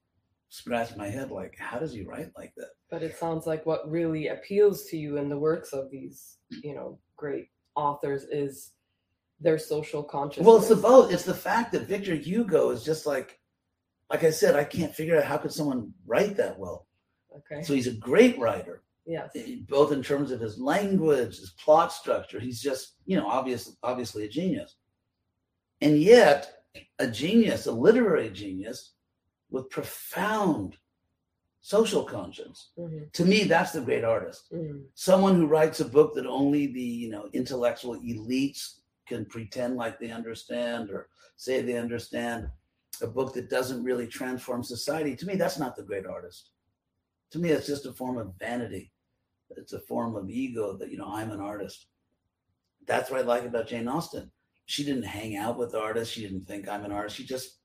scratch 0.48 0.96
my 0.96 1.08
head 1.08 1.32
like, 1.32 1.56
how 1.58 1.78
does 1.80 1.92
he 1.92 2.02
write 2.02 2.30
like 2.36 2.54
that? 2.56 2.70
But 2.88 3.02
it 3.02 3.16
sounds 3.16 3.46
like 3.46 3.66
what 3.66 3.90
really 3.90 4.28
appeals 4.28 4.84
to 4.86 4.96
you 4.96 5.16
in 5.16 5.28
the 5.28 5.38
works 5.38 5.72
of 5.72 5.90
these, 5.90 6.36
you 6.62 6.74
know, 6.74 7.00
great 7.16 7.48
authors 7.74 8.24
is 8.30 8.70
their 9.40 9.58
social 9.58 10.04
consciousness. 10.04 10.46
Well, 10.46 10.58
it's 10.58 10.68
the 10.68 10.76
both. 10.76 11.12
It's 11.12 11.24
the 11.24 11.34
fact 11.34 11.72
that 11.72 11.88
Victor 11.88 12.14
Hugo 12.14 12.70
is 12.70 12.84
just 12.84 13.06
like, 13.06 13.40
like 14.08 14.22
I 14.22 14.30
said, 14.30 14.54
I 14.54 14.62
can't 14.62 14.94
figure 14.94 15.16
out 15.16 15.24
how 15.24 15.38
could 15.38 15.52
someone 15.52 15.92
write 16.06 16.36
that 16.36 16.56
well. 16.56 16.86
Okay. 17.36 17.64
So 17.64 17.74
he's 17.74 17.88
a 17.88 17.94
great 17.94 18.38
writer. 18.38 18.83
Yes. 19.06 19.30
Eh, 19.34 19.56
both 19.68 19.92
in 19.92 20.02
terms 20.02 20.30
of 20.30 20.40
his 20.40 20.58
language, 20.58 21.38
his 21.38 21.54
plot 21.62 21.92
structure. 21.92 22.40
He's 22.40 22.60
just, 22.60 22.96
you 23.06 23.16
know, 23.16 23.26
obviously, 23.26 23.74
obviously 23.82 24.24
a 24.24 24.28
genius. 24.28 24.76
And 25.80 25.98
yet, 25.98 26.64
a 26.98 27.06
genius, 27.06 27.66
a 27.66 27.72
literary 27.72 28.30
genius, 28.30 28.94
with 29.50 29.70
profound 29.70 30.76
social 31.60 32.04
conscience. 32.04 32.72
Mm-hmm. 32.78 33.04
To 33.12 33.24
me, 33.24 33.44
that's 33.44 33.72
the 33.72 33.80
great 33.80 34.04
artist. 34.04 34.52
Mm-hmm. 34.52 34.80
Someone 34.94 35.36
who 35.36 35.46
writes 35.46 35.80
a 35.80 35.84
book 35.86 36.14
that 36.14 36.26
only 36.26 36.66
the 36.66 36.80
you 36.80 37.10
know 37.10 37.28
intellectual 37.32 37.98
elites 38.00 38.80
can 39.08 39.24
pretend 39.24 39.76
like 39.76 39.98
they 39.98 40.10
understand 40.10 40.90
or 40.90 41.08
say 41.36 41.62
they 41.62 41.78
understand. 41.78 42.48
A 43.02 43.06
book 43.06 43.34
that 43.34 43.50
doesn't 43.50 43.82
really 43.82 44.06
transform 44.06 44.62
society. 44.62 45.16
To 45.16 45.26
me, 45.26 45.34
that's 45.34 45.58
not 45.58 45.74
the 45.74 45.82
great 45.82 46.06
artist. 46.06 46.50
To 47.32 47.40
me, 47.40 47.48
it's 47.48 47.66
just 47.66 47.86
a 47.86 47.92
form 47.92 48.18
of 48.18 48.34
vanity. 48.38 48.92
It's 49.50 49.72
a 49.72 49.80
form 49.80 50.16
of 50.16 50.30
ego 50.30 50.76
that 50.76 50.90
you 50.90 50.98
know 50.98 51.08
I'm 51.08 51.30
an 51.30 51.40
artist. 51.40 51.86
That's 52.86 53.10
what 53.10 53.20
I 53.20 53.24
like 53.24 53.44
about 53.44 53.68
Jane 53.68 53.88
Austen. 53.88 54.30
She 54.66 54.84
didn't 54.84 55.04
hang 55.04 55.36
out 55.36 55.58
with 55.58 55.74
artists. 55.74 56.12
She 56.14 56.22
didn't 56.22 56.46
think 56.46 56.68
I'm 56.68 56.84
an 56.84 56.92
artist. 56.92 57.16
She 57.16 57.24
just 57.24 57.58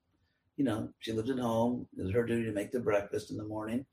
you 0.59 0.65
know, 0.65 0.89
she 0.99 1.13
lived 1.13 1.29
at 1.29 1.39
home. 1.39 1.87
It 1.97 2.03
was 2.03 2.11
her 2.11 2.25
duty 2.25 2.43
to 2.43 2.51
make 2.51 2.73
the 2.73 2.81
breakfast 2.81 3.31
in 3.31 3.37
the 3.37 3.45
morning. 3.45 3.85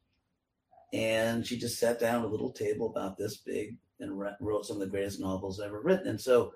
And 0.92 1.46
she 1.46 1.56
just 1.56 1.78
sat 1.78 2.00
down 2.00 2.22
at 2.22 2.24
a 2.24 2.28
little 2.28 2.50
table 2.50 2.90
about 2.90 3.16
this 3.16 3.36
big 3.36 3.76
and 4.00 4.18
wrote 4.40 4.66
some 4.66 4.76
of 4.76 4.80
the 4.80 4.88
greatest 4.88 5.20
novels 5.20 5.60
ever 5.60 5.80
written. 5.80 6.08
And 6.08 6.20
so 6.20 6.52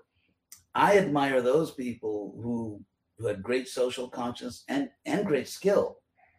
I 0.75 0.99
admire 0.99 1.41
those 1.41 1.71
people 1.71 2.35
who 2.43 2.83
who 3.19 3.27
had 3.27 3.43
great 3.43 3.69
social 3.69 4.09
conscience 4.09 4.65
and 4.69 4.91
and 5.07 5.27
great 5.27 5.47
skill. 5.47 5.99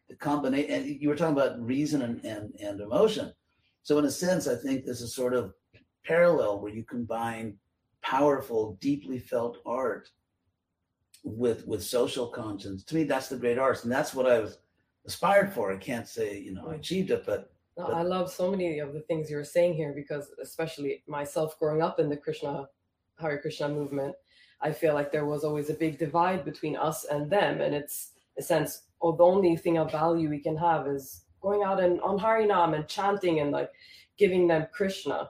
The 0.10 0.15
combination 0.17 0.71
and 0.71 0.86
you 0.86 1.08
were 1.08 1.15
talking 1.15 1.38
about 1.38 1.62
reason 1.62 2.01
and, 2.01 2.25
and, 2.25 2.54
and 2.62 2.82
emotion. 2.82 3.32
So 3.84 3.98
in 3.98 4.06
a 4.06 4.12
sense, 4.12 4.48
I 4.48 4.56
think 4.56 4.86
this 4.86 5.02
is 5.02 5.15
sort 5.15 5.34
of 5.34 5.54
parallel 6.06 6.60
where 6.60 6.72
you 6.72 6.84
combine 6.84 7.58
powerful, 8.02 8.78
deeply 8.82 9.20
felt 9.20 9.60
art 9.65 10.10
with 11.24 11.67
with 11.67 11.84
social 11.84 12.28
conscience. 12.28 12.84
To 12.86 12.96
me, 12.96 13.04
that's 13.04 13.30
the 13.30 13.38
great 13.38 13.58
arts, 13.58 13.84
and 13.84 13.91
that's 13.91 14.13
what 14.13 14.30
I 14.30 14.39
was 14.39 14.58
aspired 15.06 15.54
for. 15.54 15.72
I 15.72 15.78
can't 15.78 16.08
say 16.08 16.39
you 16.39 16.54
know 16.54 16.67
I 16.67 16.74
mm. 16.74 16.80
achieved 16.80 17.12
it, 17.12 17.26
but, 17.26 17.52
no, 17.78 17.88
but 17.88 17.94
I 17.94 18.02
love 18.02 18.32
so 18.32 18.50
many 18.50 18.80
of 18.80 18.94
the 18.94 19.02
things 19.02 19.30
you're 19.30 19.44
saying 19.44 19.76
here 19.76 19.94
because, 19.94 20.32
especially 20.41 21.04
myself, 21.08 21.58
growing 21.60 21.82
up 21.82 22.00
in 22.00 22.10
the 22.10 22.17
Krishna 22.17 22.67
Hare 23.20 23.39
Krishna 23.39 23.70
movement, 23.70 24.15
I 24.62 24.72
feel 24.72 24.94
like 24.94 25.12
there 25.12 25.26
was 25.26 25.44
always 25.44 25.70
a 25.70 25.76
big 25.76 25.98
divide 25.98 26.44
between 26.44 26.76
us 26.76 27.06
and 27.06 27.30
them, 27.30 27.62
and 27.62 27.74
it's 27.76 28.13
a 28.38 28.41
sense. 28.41 28.84
Oh, 29.04 29.15
the 29.15 29.24
only 29.24 29.56
thing 29.56 29.78
of 29.78 29.91
value 29.91 30.30
we 30.30 30.39
can 30.39 30.56
have 30.58 30.88
is 30.88 31.26
going 31.41 31.63
out 31.63 31.80
and 31.80 31.99
on 32.01 32.19
Harinam 32.19 32.75
and 32.75 32.88
chanting 32.88 33.39
and 33.39 33.51
like 33.51 33.71
giving 34.17 34.47
them 34.47 34.67
Krishna. 34.71 35.30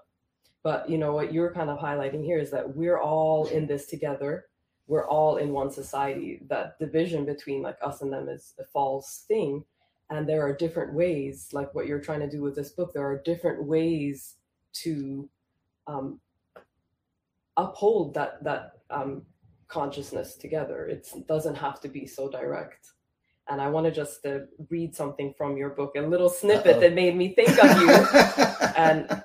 But 0.63 0.89
you 0.89 0.97
know 0.97 1.13
what 1.13 1.33
you're 1.33 1.53
kind 1.53 1.69
of 1.69 1.79
highlighting 1.79 2.23
here 2.23 2.37
is 2.37 2.51
that 2.51 2.75
we're 2.75 2.99
all 2.99 3.47
in 3.47 3.65
this 3.65 3.87
together 3.87 4.45
we're 4.91 5.07
all 5.07 5.37
in 5.37 5.53
one 5.53 5.71
society. 5.71 6.41
That 6.49 6.77
division 6.77 7.25
between 7.25 7.61
like 7.61 7.77
us 7.81 8.01
and 8.01 8.11
them 8.11 8.27
is 8.27 8.53
a 8.59 8.65
false 8.65 9.23
thing. 9.25 9.63
And 10.09 10.27
there 10.27 10.45
are 10.45 10.53
different 10.53 10.93
ways, 10.93 11.47
like 11.53 11.73
what 11.73 11.87
you're 11.87 12.01
trying 12.01 12.19
to 12.19 12.29
do 12.29 12.41
with 12.41 12.55
this 12.55 12.71
book, 12.71 12.91
there 12.93 13.07
are 13.07 13.21
different 13.23 13.63
ways 13.63 14.35
to 14.73 15.29
um, 15.87 16.19
uphold 17.55 18.13
that 18.15 18.43
that 18.43 18.79
um, 18.89 19.21
consciousness 19.69 20.35
together. 20.35 20.87
It 20.87 21.07
doesn't 21.25 21.55
have 21.55 21.79
to 21.81 21.87
be 21.87 22.05
so 22.05 22.29
direct. 22.29 22.91
And 23.51 23.59
I 23.59 23.67
want 23.67 23.85
to 23.85 23.91
just 23.91 24.25
uh, 24.25 24.39
read 24.69 24.95
something 24.95 25.33
from 25.37 25.57
your 25.57 25.71
book, 25.71 25.91
a 25.97 26.01
little 26.01 26.29
snippet 26.29 26.77
Uh-oh. 26.77 26.79
that 26.79 26.93
made 26.93 27.17
me 27.17 27.35
think 27.35 27.61
of 27.61 27.81
you. 27.81 27.89
and 28.77 29.23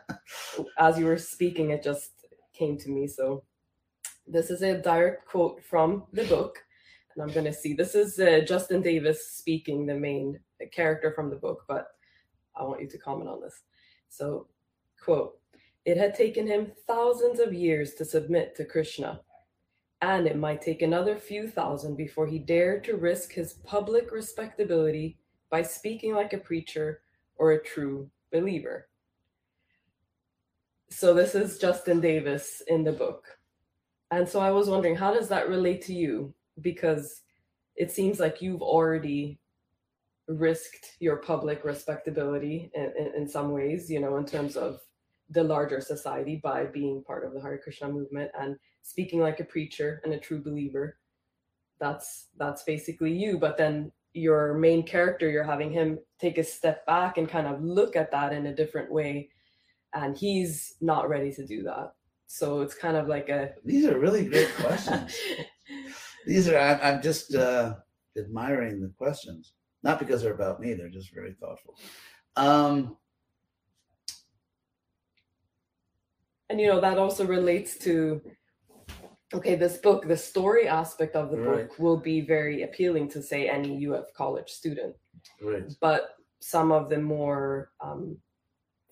as 0.78 0.98
you 0.98 1.06
were 1.06 1.16
speaking, 1.16 1.70
it 1.70 1.80
just 1.80 2.10
came 2.52 2.76
to 2.78 2.90
me. 2.90 3.06
So 3.06 3.44
this 4.26 4.50
is 4.50 4.62
a 4.62 4.82
direct 4.82 5.28
quote 5.28 5.62
from 5.62 6.06
the 6.12 6.24
book. 6.24 6.58
And 7.14 7.22
I'm 7.22 7.32
going 7.32 7.46
to 7.46 7.52
see. 7.52 7.72
This 7.72 7.94
is 7.94 8.18
uh, 8.18 8.40
Justin 8.44 8.82
Davis 8.82 9.30
speaking, 9.30 9.86
the 9.86 9.94
main 9.94 10.40
character 10.72 11.12
from 11.12 11.30
the 11.30 11.36
book, 11.36 11.62
but 11.68 11.86
I 12.56 12.64
want 12.64 12.80
you 12.80 12.88
to 12.88 12.98
comment 12.98 13.30
on 13.30 13.40
this. 13.40 13.62
So, 14.08 14.48
quote, 15.00 15.38
it 15.84 15.96
had 15.96 16.16
taken 16.16 16.48
him 16.48 16.72
thousands 16.88 17.38
of 17.38 17.54
years 17.54 17.94
to 17.94 18.04
submit 18.04 18.56
to 18.56 18.64
Krishna, 18.64 19.20
and 20.02 20.26
it 20.26 20.36
might 20.36 20.62
take 20.62 20.82
another 20.82 21.16
few 21.16 21.48
thousand 21.48 21.96
before 21.96 22.26
he 22.26 22.38
dared 22.38 22.84
to 22.84 22.96
risk 22.96 23.32
his 23.32 23.54
public 23.64 24.12
respectability 24.12 25.18
by 25.50 25.62
speaking 25.62 26.14
like 26.14 26.32
a 26.32 26.38
preacher 26.38 27.00
or 27.36 27.52
a 27.52 27.62
true 27.62 28.10
believer. 28.32 28.88
So, 30.90 31.14
this 31.14 31.34
is 31.34 31.58
Justin 31.58 32.00
Davis 32.00 32.62
in 32.68 32.84
the 32.84 32.92
book. 32.92 33.38
And 34.10 34.28
so 34.28 34.40
I 34.40 34.50
was 34.50 34.68
wondering, 34.68 34.94
how 34.94 35.12
does 35.12 35.28
that 35.28 35.48
relate 35.48 35.82
to 35.86 35.94
you? 35.94 36.32
Because 36.60 37.22
it 37.74 37.90
seems 37.90 38.20
like 38.20 38.40
you've 38.40 38.62
already 38.62 39.40
risked 40.28 40.96
your 41.00 41.16
public 41.16 41.64
respectability 41.64 42.70
in, 42.74 42.92
in, 42.98 43.12
in, 43.16 43.28
some 43.28 43.52
ways, 43.52 43.90
you 43.90 44.00
know, 44.00 44.16
in 44.16 44.24
terms 44.24 44.56
of 44.56 44.80
the 45.30 45.42
larger 45.42 45.80
society 45.80 46.40
by 46.42 46.64
being 46.64 47.02
part 47.04 47.24
of 47.24 47.32
the 47.32 47.40
Hare 47.40 47.58
Krishna 47.58 47.88
movement 47.88 48.30
and 48.38 48.56
speaking 48.82 49.20
like 49.20 49.40
a 49.40 49.44
preacher 49.44 50.00
and 50.04 50.14
a 50.14 50.18
true 50.18 50.42
believer. 50.42 50.98
That's 51.80 52.28
that's 52.38 52.62
basically 52.62 53.12
you. 53.12 53.38
But 53.38 53.56
then 53.56 53.92
your 54.12 54.54
main 54.54 54.82
character, 54.82 55.28
you're 55.28 55.44
having 55.44 55.70
him 55.70 55.98
take 56.18 56.38
a 56.38 56.44
step 56.44 56.86
back 56.86 57.18
and 57.18 57.28
kind 57.28 57.46
of 57.46 57.62
look 57.62 57.96
at 57.96 58.10
that 58.12 58.32
in 58.32 58.46
a 58.46 58.54
different 58.54 58.90
way. 58.90 59.28
And 59.92 60.16
he's 60.16 60.74
not 60.80 61.08
ready 61.08 61.32
to 61.32 61.46
do 61.46 61.62
that. 61.64 61.92
So 62.26 62.60
it's 62.60 62.74
kind 62.74 62.96
of 62.96 63.08
like 63.08 63.28
a. 63.28 63.50
These 63.64 63.86
are 63.86 63.98
really 63.98 64.26
great 64.26 64.52
questions. 64.54 65.16
These 66.26 66.48
are. 66.48 66.58
I'm, 66.58 66.78
I'm 66.82 67.02
just 67.02 67.34
uh, 67.34 67.74
admiring 68.16 68.80
the 68.80 68.92
questions, 68.96 69.52
not 69.82 69.98
because 69.98 70.22
they're 70.22 70.34
about 70.34 70.60
me. 70.60 70.74
They're 70.74 70.88
just 70.88 71.14
very 71.14 71.34
thoughtful. 71.34 71.76
Um, 72.36 72.96
and 76.48 76.60
you 76.60 76.68
know 76.68 76.80
that 76.80 76.98
also 76.98 77.26
relates 77.26 77.76
to 77.78 78.20
okay 79.34 79.56
this 79.56 79.78
book 79.78 80.06
the 80.06 80.16
story 80.16 80.68
aspect 80.68 81.16
of 81.16 81.30
the 81.30 81.38
right. 81.38 81.68
book 81.68 81.78
will 81.78 81.96
be 81.96 82.20
very 82.20 82.62
appealing 82.62 83.08
to 83.08 83.22
say 83.22 83.48
any 83.48 83.86
uf 83.86 84.12
college 84.14 84.48
student 84.48 84.94
right. 85.42 85.72
but 85.80 86.16
some 86.40 86.70
of 86.70 86.88
the 86.88 86.98
more 86.98 87.72
um, 87.80 88.16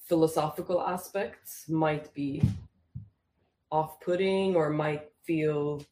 philosophical 0.00 0.82
aspects 0.82 1.68
might 1.68 2.12
be 2.14 2.42
off-putting 3.70 4.56
or 4.56 4.70
might 4.70 5.10
feel 5.22 5.84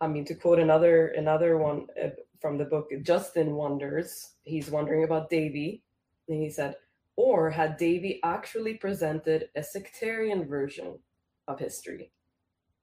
i 0.00 0.06
mean 0.06 0.24
to 0.24 0.34
quote 0.34 0.58
another 0.58 1.08
another 1.08 1.56
one 1.56 1.86
uh, 2.02 2.08
from 2.40 2.58
the 2.58 2.64
book 2.64 2.90
justin 3.02 3.54
wonders 3.54 4.32
he's 4.42 4.70
wondering 4.70 5.04
about 5.04 5.30
Devi 5.30 5.82
and 6.28 6.42
he 6.42 6.50
said 6.50 6.74
or 7.16 7.50
had 7.50 7.76
Devi 7.76 8.20
actually 8.24 8.74
presented 8.74 9.48
a 9.56 9.62
sectarian 9.62 10.46
version 10.46 10.98
of 11.46 11.58
history 11.58 12.10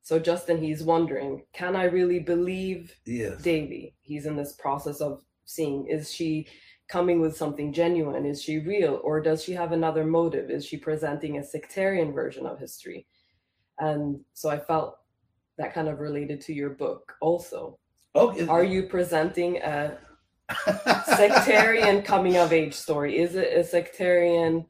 so 0.03 0.19
justin 0.19 0.61
he's 0.61 0.83
wondering 0.83 1.43
can 1.53 1.75
i 1.75 1.83
really 1.83 2.19
believe 2.19 2.95
yes. 3.05 3.41
Devi 3.41 3.95
he's 4.01 4.27
in 4.27 4.35
this 4.35 4.53
process 4.53 5.01
of 5.01 5.23
seeing 5.45 5.87
is 5.87 6.13
she 6.13 6.47
coming 6.87 7.19
with 7.19 7.35
something 7.35 7.73
genuine 7.73 8.25
is 8.25 8.41
she 8.41 8.59
real 8.59 9.01
or 9.03 9.19
does 9.19 9.43
she 9.43 9.51
have 9.53 9.71
another 9.71 10.05
motive 10.05 10.51
is 10.51 10.63
she 10.63 10.77
presenting 10.77 11.37
a 11.37 11.43
sectarian 11.43 12.11
version 12.13 12.45
of 12.45 12.59
history 12.59 13.07
and 13.81 14.19
so 14.33 14.49
I 14.49 14.59
felt 14.59 14.97
that 15.57 15.73
kind 15.73 15.89
of 15.89 15.99
related 15.99 16.39
to 16.41 16.53
your 16.53 16.69
book 16.69 17.13
also. 17.19 17.77
Okay. 18.15 18.47
Are 18.47 18.63
you 18.63 18.83
presenting 18.83 19.57
a 19.57 19.97
sectarian 21.05 22.01
coming 22.01 22.37
of 22.37 22.53
age 22.53 22.73
story? 22.73 23.19
Is 23.19 23.35
it 23.35 23.57
a 23.57 23.63
sectarian 23.63 24.65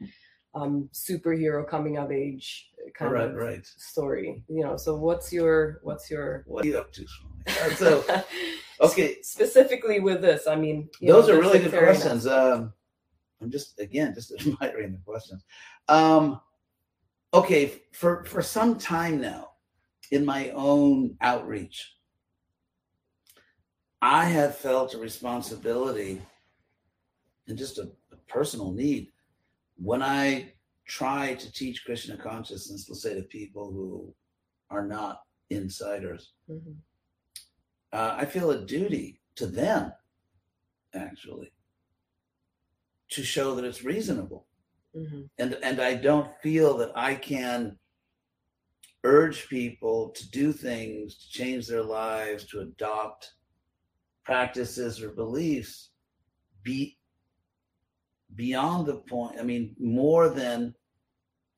um, 0.53 0.89
superhero 0.93 1.67
coming 1.67 1.97
of 1.97 2.11
age 2.11 2.69
kind 2.95 3.11
right, 3.11 3.29
of 3.29 3.35
right. 3.35 3.65
story? 3.65 4.43
You 4.47 4.63
know, 4.63 4.77
so 4.77 4.95
what's 4.95 5.31
your 5.31 5.79
what's 5.83 6.09
your 6.09 6.43
what 6.47 6.65
are 6.65 6.67
you 6.67 6.77
up 6.77 6.91
to? 6.93 7.05
So 7.75 8.05
okay, 8.81 9.17
specifically 9.23 9.99
with 9.99 10.21
this, 10.21 10.45
I 10.47 10.55
mean, 10.55 10.89
those 11.01 11.27
know, 11.27 11.35
are 11.35 11.39
really 11.39 11.59
good 11.59 11.71
questions. 11.71 12.27
Um, 12.27 12.73
I'm 13.41 13.49
just 13.49 13.79
again 13.79 14.13
just 14.13 14.31
admiring 14.39 14.91
the 14.91 14.99
questions. 14.99 15.43
Um, 15.87 16.39
okay, 17.33 17.81
for, 17.93 18.23
for 18.25 18.41
some 18.41 18.77
time 18.77 19.21
now, 19.21 19.49
in 20.11 20.25
my 20.25 20.49
own 20.51 21.15
outreach, 21.21 21.93
I 24.01 24.25
have 24.25 24.57
felt 24.57 24.93
a 24.93 24.97
responsibility 24.97 26.21
and 27.47 27.57
just 27.57 27.77
a, 27.77 27.89
a 28.11 28.15
personal 28.27 28.71
need 28.71 29.11
when 29.77 30.01
I 30.01 30.53
try 30.85 31.35
to 31.35 31.51
teach 31.53 31.85
Krishna 31.85 32.17
consciousness, 32.17 32.87
let's 32.89 33.03
say 33.03 33.15
to 33.15 33.21
people 33.23 33.71
who 33.71 34.13
are 34.69 34.85
not 34.85 35.21
insiders. 35.49 36.31
Mm-hmm. 36.49 36.71
Uh, 37.93 38.15
I 38.17 38.25
feel 38.25 38.51
a 38.51 38.65
duty 38.65 39.19
to 39.35 39.45
them, 39.45 39.91
actually, 40.93 41.51
to 43.09 43.23
show 43.23 43.55
that 43.55 43.65
it's 43.65 43.83
reasonable. 43.83 44.45
Mm-hmm. 44.95 45.21
And 45.39 45.57
and 45.63 45.81
I 45.81 45.95
don't 45.95 46.29
feel 46.41 46.77
that 46.77 46.91
I 46.95 47.15
can 47.15 47.77
urge 49.03 49.47
people 49.49 50.09
to 50.09 50.29
do 50.31 50.53
things, 50.53 51.15
to 51.15 51.29
change 51.29 51.67
their 51.67 51.83
lives, 51.83 52.45
to 52.45 52.59
adopt 52.61 53.33
practices 54.23 55.01
or 55.01 55.09
beliefs 55.09 55.89
be 56.63 56.97
beyond 58.35 58.85
the 58.85 58.95
point. 58.95 59.39
I 59.39 59.43
mean, 59.43 59.75
more 59.79 60.29
than 60.29 60.73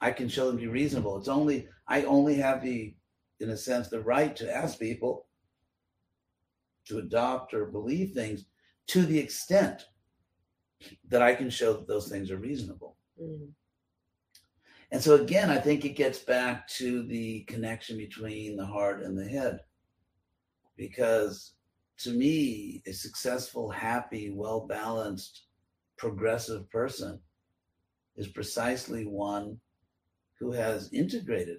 I 0.02 0.12
can 0.12 0.28
show 0.28 0.48
them 0.48 0.58
to 0.58 0.64
be 0.64 0.68
reasonable. 0.68 1.18
It's 1.18 1.28
only 1.28 1.68
I 1.88 2.04
only 2.04 2.36
have 2.36 2.62
the, 2.62 2.96
in 3.40 3.50
a 3.50 3.58
sense, 3.58 3.90
the 3.90 4.02
right 4.02 4.36
to 4.38 4.54
ask 4.54 4.80
people 4.80 5.28
to 6.88 7.00
adopt 7.00 7.54
or 7.54 7.66
believe 7.66 8.14
things 8.14 8.46
to 8.88 9.06
the 9.06 9.20
extent 9.20 9.86
that 11.08 11.22
I 11.22 11.34
can 11.34 11.50
show 11.50 11.74
that 11.74 11.88
those 11.88 12.10
things 12.10 12.32
are 12.32 12.38
reasonable. 12.38 12.98
Mm. 13.22 13.50
And 14.92 15.02
so 15.02 15.16
again, 15.16 15.50
I 15.50 15.58
think 15.58 15.86
it 15.86 15.96
gets 15.96 16.20
back 16.20 16.68
to 16.70 17.04
the 17.08 17.42
connection 17.42 17.98
between 17.98 18.56
the 18.56 18.66
heart 18.66 19.02
and 19.04 19.18
the 19.18 19.28
head. 19.28 19.60
Because 20.76 21.54
to 22.00 22.12
me, 22.12 22.82
a 22.88 22.92
successful, 22.92 23.70
happy, 23.70 24.32
well 24.34 24.68
balanced, 24.68 25.44
progressive 25.98 26.70
person 26.70 27.20
is 28.16 28.28
precisely 28.28 29.06
one 29.06 29.58
who 30.40 30.52
has 30.52 30.92
integrated 30.92 31.58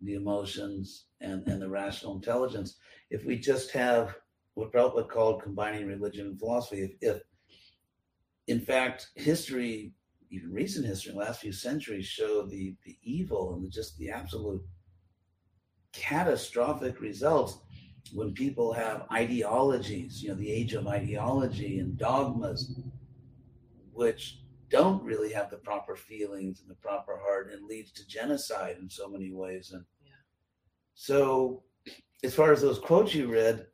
the 0.00 0.14
emotions 0.14 1.06
and, 1.20 1.46
and 1.46 1.62
the 1.62 1.68
rational 1.68 2.16
intelligence. 2.16 2.76
If 3.10 3.24
we 3.24 3.38
just 3.38 3.70
have 3.70 4.16
what 4.54 4.72
Prabhupada 4.72 5.08
called 5.08 5.42
combining 5.42 5.86
religion 5.86 6.26
and 6.26 6.38
philosophy, 6.38 6.82
if, 6.82 6.90
if 7.00 7.22
in 8.48 8.60
fact 8.60 9.08
history 9.14 9.92
even 10.32 10.50
recent 10.50 10.86
history, 10.86 11.12
the 11.12 11.18
last 11.18 11.40
few 11.40 11.52
centuries, 11.52 12.06
show 12.06 12.46
the, 12.46 12.74
the 12.86 12.96
evil 13.02 13.54
and 13.54 13.70
just 13.70 13.98
the 13.98 14.10
absolute 14.10 14.62
catastrophic 15.92 17.00
results 17.00 17.58
when 18.12 18.32
people 18.32 18.72
have 18.72 19.06
ideologies, 19.12 20.22
you 20.22 20.30
know, 20.30 20.34
the 20.34 20.50
age 20.50 20.74
of 20.74 20.86
ideology 20.86 21.78
and 21.78 21.96
dogmas, 21.96 22.78
which 23.92 24.40
don't 24.68 25.02
really 25.02 25.32
have 25.32 25.50
the 25.50 25.56
proper 25.56 25.94
feelings 25.94 26.60
and 26.60 26.70
the 26.70 26.74
proper 26.74 27.18
heart 27.18 27.52
and 27.52 27.66
leads 27.66 27.92
to 27.92 28.06
genocide 28.06 28.76
in 28.80 28.88
so 28.88 29.08
many 29.08 29.32
ways. 29.32 29.72
And 29.72 29.84
yeah. 30.04 30.12
so, 30.94 31.62
as 32.24 32.34
far 32.34 32.52
as 32.52 32.62
those 32.62 32.78
quotes 32.78 33.14
you 33.14 33.26
read, 33.26 33.66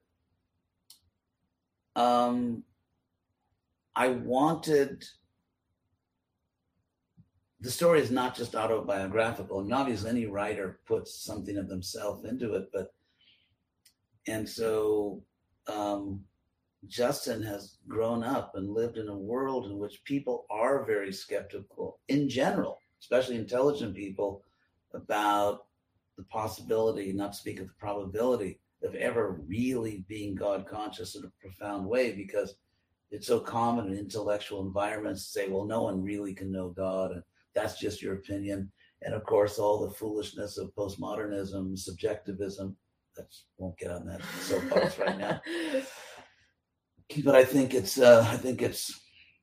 um, 1.97 2.63
I 3.95 4.09
wanted 4.09 5.05
the 7.61 7.71
story 7.71 8.01
is 8.01 8.11
not 8.11 8.37
just 8.37 8.55
autobiographical. 8.55 9.61
And 9.61 9.73
obviously, 9.73 10.11
any 10.11 10.27
writer 10.27 10.81
puts 10.87 11.25
something 11.25 11.57
of 11.59 11.69
themselves 11.69 12.25
into 12.25 12.55
it, 12.55 12.69
but 12.73 12.95
and 14.29 14.49
so 14.49 15.23
um, 15.67 16.21
Justin 16.87 17.43
has 17.43 17.79
grown 17.89 18.23
up 18.23 18.53
and 18.55 18.71
lived 18.71 18.99
in 18.99 19.09
a 19.09 19.17
world 19.17 19.67
in 19.67 19.79
which 19.79 20.05
people 20.05 20.47
are 20.51 20.85
very 20.85 21.13
skeptical 21.13 21.99
in 22.09 22.29
general, 22.29 22.79
especially 23.01 23.37
intelligent 23.37 23.95
people, 23.95 24.45
about 24.95 25.67
the 26.17 26.23
possibility, 26.25 27.13
not 27.13 27.33
to 27.33 27.39
speak 27.39 27.61
of 27.61 27.67
the 27.67 27.75
probability, 27.79 28.61
of 28.83 28.95
ever 28.95 29.41
really 29.47 30.05
being 30.09 30.35
God 30.35 30.67
conscious 30.67 31.17
in 31.17 31.25
a 31.25 31.33
profound 31.41 31.87
way 31.87 32.13
because 32.13 32.55
it's 33.11 33.27
so 33.27 33.41
common 33.41 33.89
in 33.89 33.99
intellectual 33.99 34.61
environments 34.65 35.25
to 35.25 35.31
say, 35.31 35.49
well, 35.49 35.65
no 35.65 35.83
one 35.83 36.03
really 36.03 36.35
can 36.35 36.53
know 36.53 36.69
God, 36.69 37.13
and 37.13 37.23
that's 37.55 37.81
just 37.81 38.03
your 38.03 38.15
opinion. 38.15 38.71
And 39.03 39.15
of 39.15 39.25
course, 39.25 39.59
all 39.59 39.87
the 39.87 39.95
foolishness 39.95 40.59
of 40.59 40.75
postmodernism, 40.75 41.79
subjectivism. 41.79 42.77
That 43.19 43.27
won't 43.59 43.77
get 43.77 43.91
on 43.91 44.07
that 44.07 44.23
soapbox 44.41 44.99
right 44.99 45.19
now. 45.19 45.41
But 47.25 47.35
I 47.35 47.45
think 47.45 47.75
it's 47.75 47.99
uh, 47.99 48.27
I 48.31 48.37
think 48.37 48.63
it's 48.63 48.99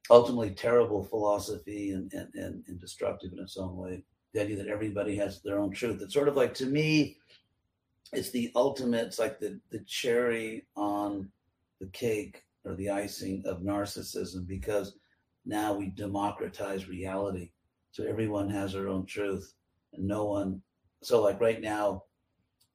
ultimately 0.09 0.51
terrible 0.51 1.03
philosophy 1.03 1.91
and, 1.91 2.11
and, 2.13 2.33
and, 2.35 2.63
and 2.67 2.79
destructive 2.79 3.33
in 3.33 3.39
its 3.39 3.57
own 3.57 3.75
way. 3.75 4.03
The 4.33 4.41
idea 4.41 4.57
that 4.57 4.67
everybody 4.67 5.15
has 5.17 5.41
their 5.41 5.59
own 5.59 5.71
truth. 5.71 6.01
It's 6.01 6.13
sort 6.13 6.27
of 6.27 6.35
like 6.35 6.53
to 6.55 6.65
me, 6.65 7.17
it's 8.13 8.31
the 8.31 8.51
ultimate, 8.55 9.07
it's 9.07 9.19
like 9.19 9.39
the, 9.39 9.59
the 9.71 9.79
cherry 9.87 10.67
on 10.75 11.29
the 11.79 11.87
cake 11.87 12.43
or 12.63 12.75
the 12.75 12.89
icing 12.89 13.43
of 13.45 13.61
narcissism 13.61 14.47
because 14.47 14.95
now 15.45 15.73
we 15.73 15.87
democratize 15.87 16.87
reality. 16.87 17.51
So 17.91 18.03
everyone 18.03 18.49
has 18.49 18.73
their 18.73 18.89
own 18.89 19.05
truth 19.05 19.53
and 19.93 20.07
no 20.07 20.25
one. 20.25 20.61
So, 21.03 21.21
like 21.21 21.39
right 21.39 21.61
now, 21.61 22.03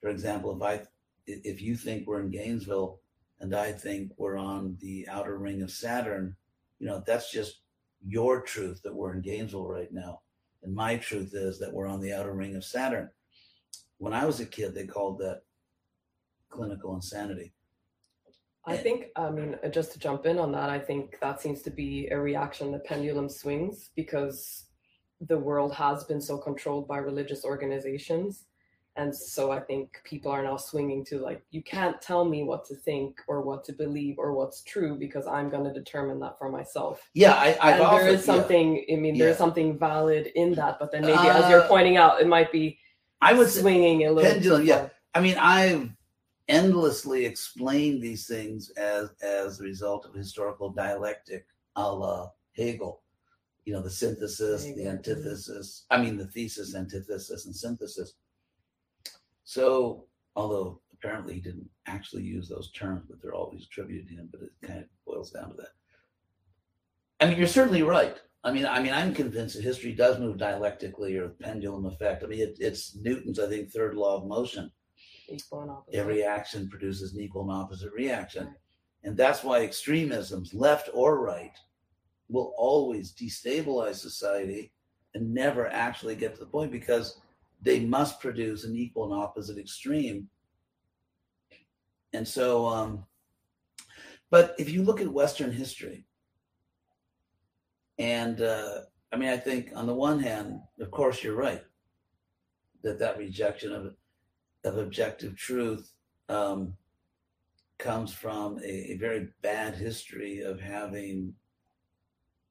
for 0.01 0.09
example, 0.09 0.57
if 0.57 0.63
I, 0.63 0.83
if 1.27 1.61
you 1.61 1.77
think 1.77 2.07
we're 2.07 2.21
in 2.21 2.31
Gainesville 2.31 3.01
and 3.41 3.55
I 3.55 3.73
think 3.73 4.13
we're 4.17 4.37
on 4.37 4.77
the 4.81 5.07
outer 5.09 5.39
ring 5.39 5.63
of 5.63 5.71
Saturn, 5.71 6.37
you 6.79 6.87
know, 6.87 7.03
that's 7.07 7.31
just 7.31 7.61
your 8.05 8.41
truth 8.41 8.81
that 8.83 8.95
we're 8.95 9.15
in 9.15 9.21
Gainesville 9.21 9.69
right 9.69 9.93
now. 9.93 10.21
And 10.63 10.75
my 10.75 10.97
truth 10.97 11.35
is 11.35 11.59
that 11.59 11.73
we're 11.73 11.87
on 11.87 12.01
the 12.01 12.13
outer 12.13 12.33
ring 12.33 12.57
of 12.57 12.65
Saturn. 12.65 13.11
When 13.99 14.13
I 14.13 14.25
was 14.25 14.41
a 14.41 14.47
kid, 14.47 14.75
they 14.75 14.87
called 14.87 15.19
that 15.19 15.43
clinical 16.49 16.95
insanity. 16.95 17.53
I 18.67 18.77
think, 18.77 19.07
I 19.17 19.31
mean, 19.31 19.57
uh, 19.65 19.69
just 19.69 19.93
to 19.93 19.99
jump 19.99 20.27
in 20.27 20.39
on 20.39 20.53
that, 20.53 20.69
I 20.69 20.79
think 20.79 21.19
that 21.21 21.41
seems 21.41 21.63
to 21.63 21.71
be 21.71 22.09
a 22.11 22.19
reaction. 22.19 22.73
The 22.73 22.79
pendulum 22.81 23.29
swings 23.29 23.91
because 23.97 24.67
the 25.21 25.39
world 25.39 25.75
has 25.75 26.05
been 26.05 26.21
so 26.21 26.39
controlled 26.39 26.87
by 26.87 26.99
religious 26.99 27.45
organizations. 27.45 28.45
And 28.97 29.15
so 29.15 29.51
I 29.53 29.61
think 29.61 30.01
people 30.05 30.31
are 30.33 30.43
now 30.43 30.57
swinging 30.57 31.05
to 31.07 31.19
like, 31.21 31.43
you 31.51 31.63
can't 31.63 32.01
tell 32.03 32.25
me 32.25 32.43
what 32.43 32.65
to 32.67 32.75
think 32.75 33.21
or 33.29 33.41
what 33.41 33.65
to 33.65 33.73
believe 33.73 34.17
or 34.19 34.33
what's 34.35 34.63
true 34.63 34.97
because 34.97 35.27
I'm 35.27 35.49
going 35.49 35.65
to 35.65 35.73
determine 35.73 36.19
that 36.21 36.37
for 36.39 36.51
myself. 36.51 37.09
Yeah, 37.15 37.35
I, 37.35 37.57
I've 37.63 37.81
and 37.81 37.99
there 37.99 38.09
is 38.09 38.25
something, 38.25 38.85
I 38.93 38.97
mean, 38.97 39.17
there's 39.17 39.35
Yeah. 39.35 39.39
something 39.39 39.79
valid 39.79 40.27
in 40.35 40.55
that, 40.55 40.79
but 40.81 40.91
then 40.91 41.03
maybe 41.03 41.29
as 41.29 41.49
you're 41.49 41.63
Uh, 41.63 41.69
pointing 41.69 41.97
out, 41.97 42.21
it 42.21 42.27
might 42.27 42.51
be 42.53 42.79
I 43.23 43.35
say 43.45 43.61
swinging 43.61 44.07
a 44.07 44.11
little. 44.13 44.31
pendulum, 44.31 44.65
yeah. 44.67 44.89
I 45.15 45.21
mean, 45.21 45.37
I've 45.39 45.91
endlessly 46.49 47.25
explained 47.25 48.03
these 48.03 48.27
things 48.27 48.71
as 48.71 49.11
as 49.23 49.61
a 49.61 49.63
result 49.65 50.05
of 50.05 50.15
historical 50.15 50.71
dialectic, 50.71 51.47
a 51.77 51.93
la 51.95 52.31
Hegel. 52.57 53.03
You 53.67 53.75
know, 53.75 53.83
the 53.83 53.91
synthesis, 53.91 54.63
the 54.63 54.69
Hegel, 54.71 54.85
mhm. 54.85 54.91
antithesis. 54.97 55.87
I 55.91 56.03
mean, 56.03 56.17
the 56.17 56.27
thesis, 56.27 56.75
antithesis, 56.75 57.47
and 57.47 57.55
synthesis. 57.55 58.15
So, 59.51 60.05
although 60.37 60.81
apparently 60.93 61.35
he 61.35 61.41
didn't 61.41 61.69
actually 61.87 62.23
use 62.23 62.49
those 62.49 62.71
terms, 62.71 63.03
but 63.11 63.21
they're 63.21 63.35
always 63.35 63.65
attributed 63.65 64.07
to 64.07 64.15
him. 64.15 64.29
But 64.31 64.43
it 64.43 64.53
kind 64.63 64.79
of 64.79 64.85
boils 65.05 65.33
down 65.33 65.51
to 65.51 65.57
that. 65.57 65.71
I 67.19 67.27
mean, 67.27 67.37
you're 67.37 67.49
certainly 67.49 67.83
right. 67.83 68.17
I 68.45 68.53
mean, 68.53 68.65
I 68.65 68.81
mean, 68.81 68.93
I'm 68.93 69.13
convinced 69.13 69.57
that 69.57 69.65
history 69.65 69.93
does 69.93 70.21
move 70.21 70.39
dialectically 70.39 71.17
or 71.17 71.31
pendulum 71.31 71.87
effect. 71.87 72.23
I 72.23 72.29
mean, 72.29 72.39
it, 72.43 72.59
it's 72.61 72.95
Newton's, 72.95 73.41
I 73.41 73.49
think, 73.49 73.73
third 73.73 73.97
law 73.97 74.19
of 74.19 74.25
motion 74.29 74.71
Equal 75.29 75.63
and 75.63 75.71
opposite. 75.73 75.99
every 75.99 76.23
action 76.23 76.69
produces 76.69 77.13
an 77.13 77.21
equal 77.21 77.43
and 77.43 77.51
opposite 77.51 77.93
reaction. 77.93 78.47
Right. 78.47 78.55
And 79.03 79.17
that's 79.17 79.43
why 79.43 79.65
extremisms, 79.65 80.55
left 80.55 80.91
or 80.95 81.19
right, 81.19 81.57
will 82.29 82.55
always 82.57 83.13
destabilize 83.13 83.97
society 83.97 84.71
and 85.15 85.35
never 85.35 85.67
actually 85.67 86.15
get 86.15 86.35
to 86.35 86.41
the 86.41 86.47
point 86.47 86.71
because 86.71 87.21
they 87.63 87.81
must 87.81 88.21
produce 88.21 88.65
an 88.65 88.75
equal 88.77 89.13
and 89.13 89.23
opposite 89.23 89.59
extreme. 89.59 90.29
And 92.13 92.27
so, 92.27 92.67
um, 92.67 93.05
but 94.31 94.55
if 94.59 94.71
you 94.71 94.83
look 94.83 95.01
at 95.01 95.09
Western 95.09 95.53
history, 95.53 96.05
and 97.99 98.41
uh, 98.41 98.81
I 99.13 99.17
mean, 99.17 99.29
I 99.29 99.37
think 99.37 99.73
on 99.75 99.87
the 99.87 99.95
one 99.95 100.19
hand, 100.19 100.61
of 100.81 100.91
course, 100.91 101.23
you're 101.23 101.35
right 101.35 101.63
that 102.83 102.99
that 102.99 103.19
rejection 103.19 103.73
of 103.73 103.95
of 104.65 104.77
objective 104.77 105.37
truth 105.37 105.93
um, 106.29 106.75
comes 107.79 108.13
from 108.13 108.59
a, 108.59 108.93
a 108.93 108.97
very 108.99 109.29
bad 109.41 109.75
history 109.75 110.41
of 110.41 110.61
having, 110.61 111.33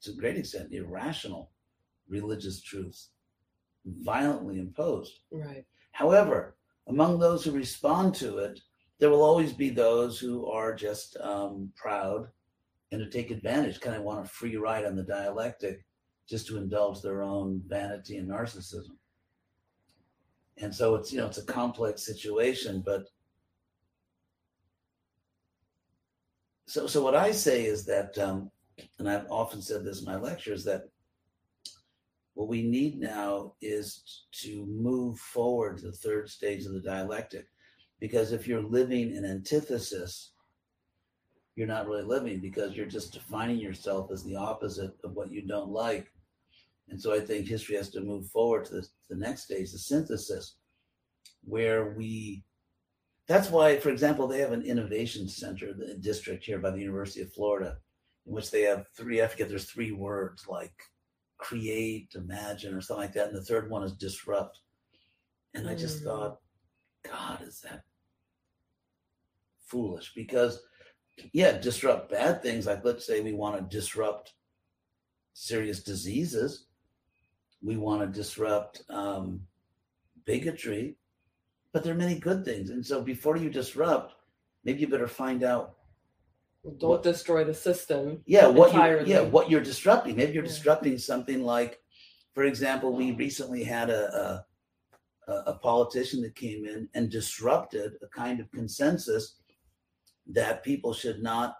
to 0.02 0.12
a 0.12 0.16
great 0.16 0.38
extent, 0.38 0.74
irrational 0.74 1.52
religious 2.08 2.62
truths 2.62 3.10
violently 3.86 4.60
imposed. 4.60 5.20
Right. 5.32 5.66
However, 5.92 6.56
among 6.88 7.20
those 7.20 7.44
who 7.44 7.52
respond 7.52 8.16
to 8.16 8.40
it, 8.40 8.60
there 9.00 9.10
will 9.10 9.24
always 9.24 9.54
be 9.54 9.70
those 9.70 10.20
who 10.20 10.48
are 10.48 10.76
just 10.76 11.18
um, 11.22 11.72
proud 11.76 12.28
and 12.92 13.00
to 13.00 13.10
take 13.10 13.32
advantage, 13.32 13.80
kind 13.80 13.96
of 13.96 14.04
want 14.04 14.26
a 14.26 14.30
free 14.30 14.58
ride 14.58 14.86
on 14.86 14.96
the 14.96 15.04
dialectic 15.04 15.86
just 16.28 16.48
to 16.48 16.58
indulge 16.58 17.02
their 17.02 17.24
own 17.24 17.62
vanity 17.68 18.18
and 18.18 18.30
narcissism. 18.30 18.98
And 20.58 20.74
so 20.74 20.96
it's 20.96 21.12
you 21.12 21.20
know 21.20 21.28
it's 21.28 21.38
a 21.38 21.46
complex 21.46 22.06
situation, 22.06 22.84
but 22.86 23.04
so 26.68 26.86
so 26.86 27.02
what 27.02 27.16
I 27.16 27.32
say 27.32 27.66
is 27.66 27.86
that, 27.86 28.18
um, 28.18 28.52
and 28.98 29.10
I've 29.10 29.26
often 29.30 29.62
said 29.62 29.86
this 29.86 30.00
in 30.00 30.06
my 30.06 30.18
lectures 30.18 30.66
that 30.66 30.90
what 32.34 32.48
we 32.48 32.64
need 32.64 33.00
now 33.00 33.54
is 33.62 34.26
to 34.32 34.66
move 34.66 35.20
forward 35.20 35.78
to 35.78 35.88
the 35.88 35.92
third 35.92 36.30
stage 36.30 36.66
of 36.66 36.74
the 36.74 36.82
dialectic, 36.82 37.48
because 38.00 38.32
if 38.32 38.48
you're 38.48 38.62
living 38.62 39.16
in 39.16 39.26
antithesis, 39.26 40.32
you're 41.56 41.68
not 41.68 41.88
really 41.88 42.04
living 42.04 42.40
because 42.40 42.76
you're 42.76 42.86
just 42.86 43.12
defining 43.12 43.58
yourself 43.58 44.12
as 44.12 44.24
the 44.24 44.36
opposite 44.36 44.94
of 45.04 45.12
what 45.12 45.32
you 45.32 45.42
don't 45.42 45.70
like. 45.70 46.10
And 46.88 47.00
so 47.00 47.14
I 47.14 47.20
think 47.20 47.46
history 47.46 47.76
has 47.76 47.90
to 47.90 48.02
move 48.02 48.28
forward 48.28 48.66
to 48.66 48.76
the, 48.76 48.88
the 49.10 49.18
next 49.18 49.44
stage, 49.44 49.72
the 49.72 49.78
synthesis, 49.78 50.56
where 51.44 51.94
we. 51.98 52.44
That's 53.28 53.50
why, 53.50 53.78
for 53.78 53.90
example, 53.90 54.28
they 54.28 54.40
have 54.40 54.54
an 54.54 54.64
innovation 54.64 55.28
center, 55.28 55.74
the 55.74 55.96
district 55.96 56.46
here 56.46 56.58
by 56.58 56.72
the 56.72 56.80
University 56.80 57.22
of 57.22 57.32
Florida, 57.34 57.78
in 58.26 58.34
which 58.34 58.50
they 58.50 58.62
have 58.62 58.86
three. 58.96 59.22
I 59.22 59.28
forget. 59.28 59.50
There's 59.50 59.70
three 59.70 59.92
words 59.92 60.48
like 60.48 60.74
create, 61.40 62.14
imagine, 62.16 62.76
or 62.76 62.82
something 62.82 63.02
like 63.06 63.14
that, 63.14 63.30
and 63.30 63.36
the 63.36 63.44
third 63.44 63.70
one 63.72 63.84
is 63.84 63.94
disrupt. 63.94 64.60
And 65.56 65.68
I 65.68 65.74
just 65.74 66.02
Mm. 66.02 66.04
thought, 66.04 66.42
God, 67.04 67.42
is 67.42 67.62
that 67.62 67.86
foolish? 69.66 70.14
Because 70.14 70.62
yeah, 71.34 71.58
disrupt 71.58 72.10
bad 72.12 72.42
things. 72.42 72.66
Like 72.66 72.86
let's 72.86 73.06
say 73.06 73.22
we 73.22 73.34
want 73.34 73.58
to 73.58 73.78
disrupt 73.78 74.34
serious 75.34 75.84
diseases. 75.84 76.68
We 77.62 77.78
want 77.78 78.02
to 78.02 78.08
disrupt 78.20 78.84
um, 78.90 79.48
bigotry, 80.26 80.98
but 81.74 81.84
there 81.84 81.94
are 81.94 81.98
many 81.98 82.20
good 82.20 82.46
things. 82.46 82.70
And 82.70 82.86
so 82.86 83.02
before 83.02 83.36
you 83.38 83.50
disrupt, 83.50 84.14
maybe 84.64 84.80
you 84.82 84.88
better 84.88 85.08
find 85.08 85.44
out, 85.44 85.79
Don't 86.78 86.90
What- 86.90 87.04
destroy 87.04 87.44
the 87.44 87.54
system. 87.54 88.22
yeah, 88.26 88.48
what 88.48 88.74
you 88.74 89.06
yeah 89.14 89.22
what 89.22 89.50
you're 89.50 89.62
disrupting. 89.62 90.16
Maybe 90.16 90.34
you're 90.34 90.44
Yeah. 90.44 90.50
disrupting 90.50 90.98
something 90.98 91.44
like, 91.44 91.80
for 92.34 92.44
example, 92.44 92.94
we 92.94 93.12
recently 93.12 93.64
had 93.64 93.90
a, 93.90 94.04
a 94.24 94.46
a 95.54 95.54
politician 95.60 96.22
that 96.24 96.36
came 96.36 96.66
in 96.66 96.90
and 96.96 97.12
disrupted 97.12 97.94
a 98.02 98.08
kind 98.08 98.40
of 98.40 98.50
consensus 98.52 99.36
that 100.26 100.64
people 100.64 100.92
should 100.92 101.22
not 101.22 101.56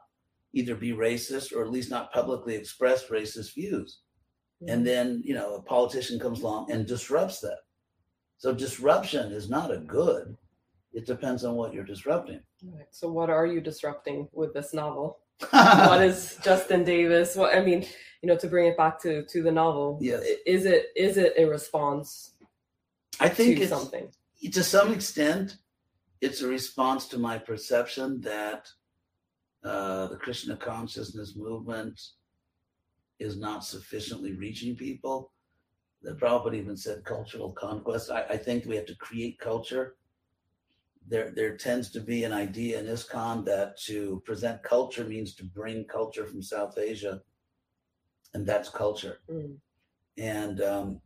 either 0.54 0.74
be 0.74 0.92
racist 0.92 1.54
or 1.56 1.62
at 1.64 1.70
least 1.70 1.92
not 1.92 2.12
publicly 2.12 2.56
express 2.56 3.06
racist 3.10 3.54
views. 3.54 4.00
and 4.68 4.86
then 4.86 5.22
you 5.24 5.34
know 5.36 5.54
a 5.56 5.62
politician 5.62 6.20
comes 6.20 6.42
along 6.42 6.70
and 6.72 6.86
disrupts 6.88 7.40
that 7.40 7.60
so 8.38 8.54
disruption 8.54 9.32
is 9.32 9.50
not 9.50 9.72
a 9.72 9.78
good 9.78 10.36
it 10.94 11.06
depends 11.06 11.44
on 11.44 11.56
what 11.56 11.74
you're 11.74 11.84
disrupting 11.84 12.42
Right. 12.64 12.88
So, 12.92 13.10
what 13.10 13.30
are 13.30 13.46
you 13.46 13.62
disrupting 13.62 14.28
with 14.34 14.54
this 14.54 14.74
novel? 14.74 15.20
what 15.52 16.04
is 16.04 16.38
Justin 16.44 16.84
Davis? 16.84 17.36
What 17.36 17.56
I 17.56 17.64
mean, 17.64 17.86
you 18.22 18.28
know, 18.28 18.36
to 18.36 18.48
bring 18.48 18.68
it 18.68 18.76
back 18.76 19.02
to 19.04 19.24
to 19.24 19.42
the 19.42 19.52
novel. 19.52 19.98
Yes. 20.02 20.24
Is 20.46 20.66
it 20.66 20.88
is 20.96 21.18
it 21.18 21.34
a 21.38 21.46
response 21.46 22.34
i 23.22 23.28
think 23.28 23.58
to 23.58 23.64
it's 23.64 23.72
something? 23.72 24.10
to 24.52 24.64
some 24.64 24.94
extent 24.94 25.58
it's 26.22 26.42
a 26.42 26.48
response 26.48 27.08
to 27.08 27.18
my 27.18 27.38
perception 27.38 28.20
that 28.22 28.68
uh, 29.64 30.08
the 30.08 30.18
Krishna 30.18 30.56
consciousness 30.56 31.36
movement 31.36 32.00
is 33.20 33.38
not 33.38 33.66
sufficiently 33.66 34.34
reaching 34.34 34.76
people. 34.76 35.32
The 36.02 36.14
Prabhupada 36.14 36.56
even 36.56 36.78
said 36.78 37.04
cultural 37.04 37.52
conquest. 37.52 38.10
I, 38.10 38.24
I 38.24 38.38
think 38.38 38.66
we 38.66 38.76
have 38.76 38.86
to 38.86 38.96
create 38.96 39.40
culture. 39.40 39.96
There, 41.10 41.32
there 41.36 41.58
tends 41.58 41.90
to 41.92 42.00
be 42.00 42.24
an 42.24 42.32
idea 42.32 42.80
in 42.80 42.86
ISKCON 42.86 43.44
that 43.46 43.80
to 43.82 44.22
present 44.26 44.62
culture 44.64 45.04
means 45.04 45.34
to 45.36 45.44
bring 45.44 45.86
culture 45.86 46.26
from 46.26 46.42
South 46.42 46.78
Asia, 46.78 47.22
and 48.34 48.46
that's 48.46 48.70
culture. 48.70 49.20
Mm. 49.30 49.58
And 50.18 50.62
um, 50.62 51.02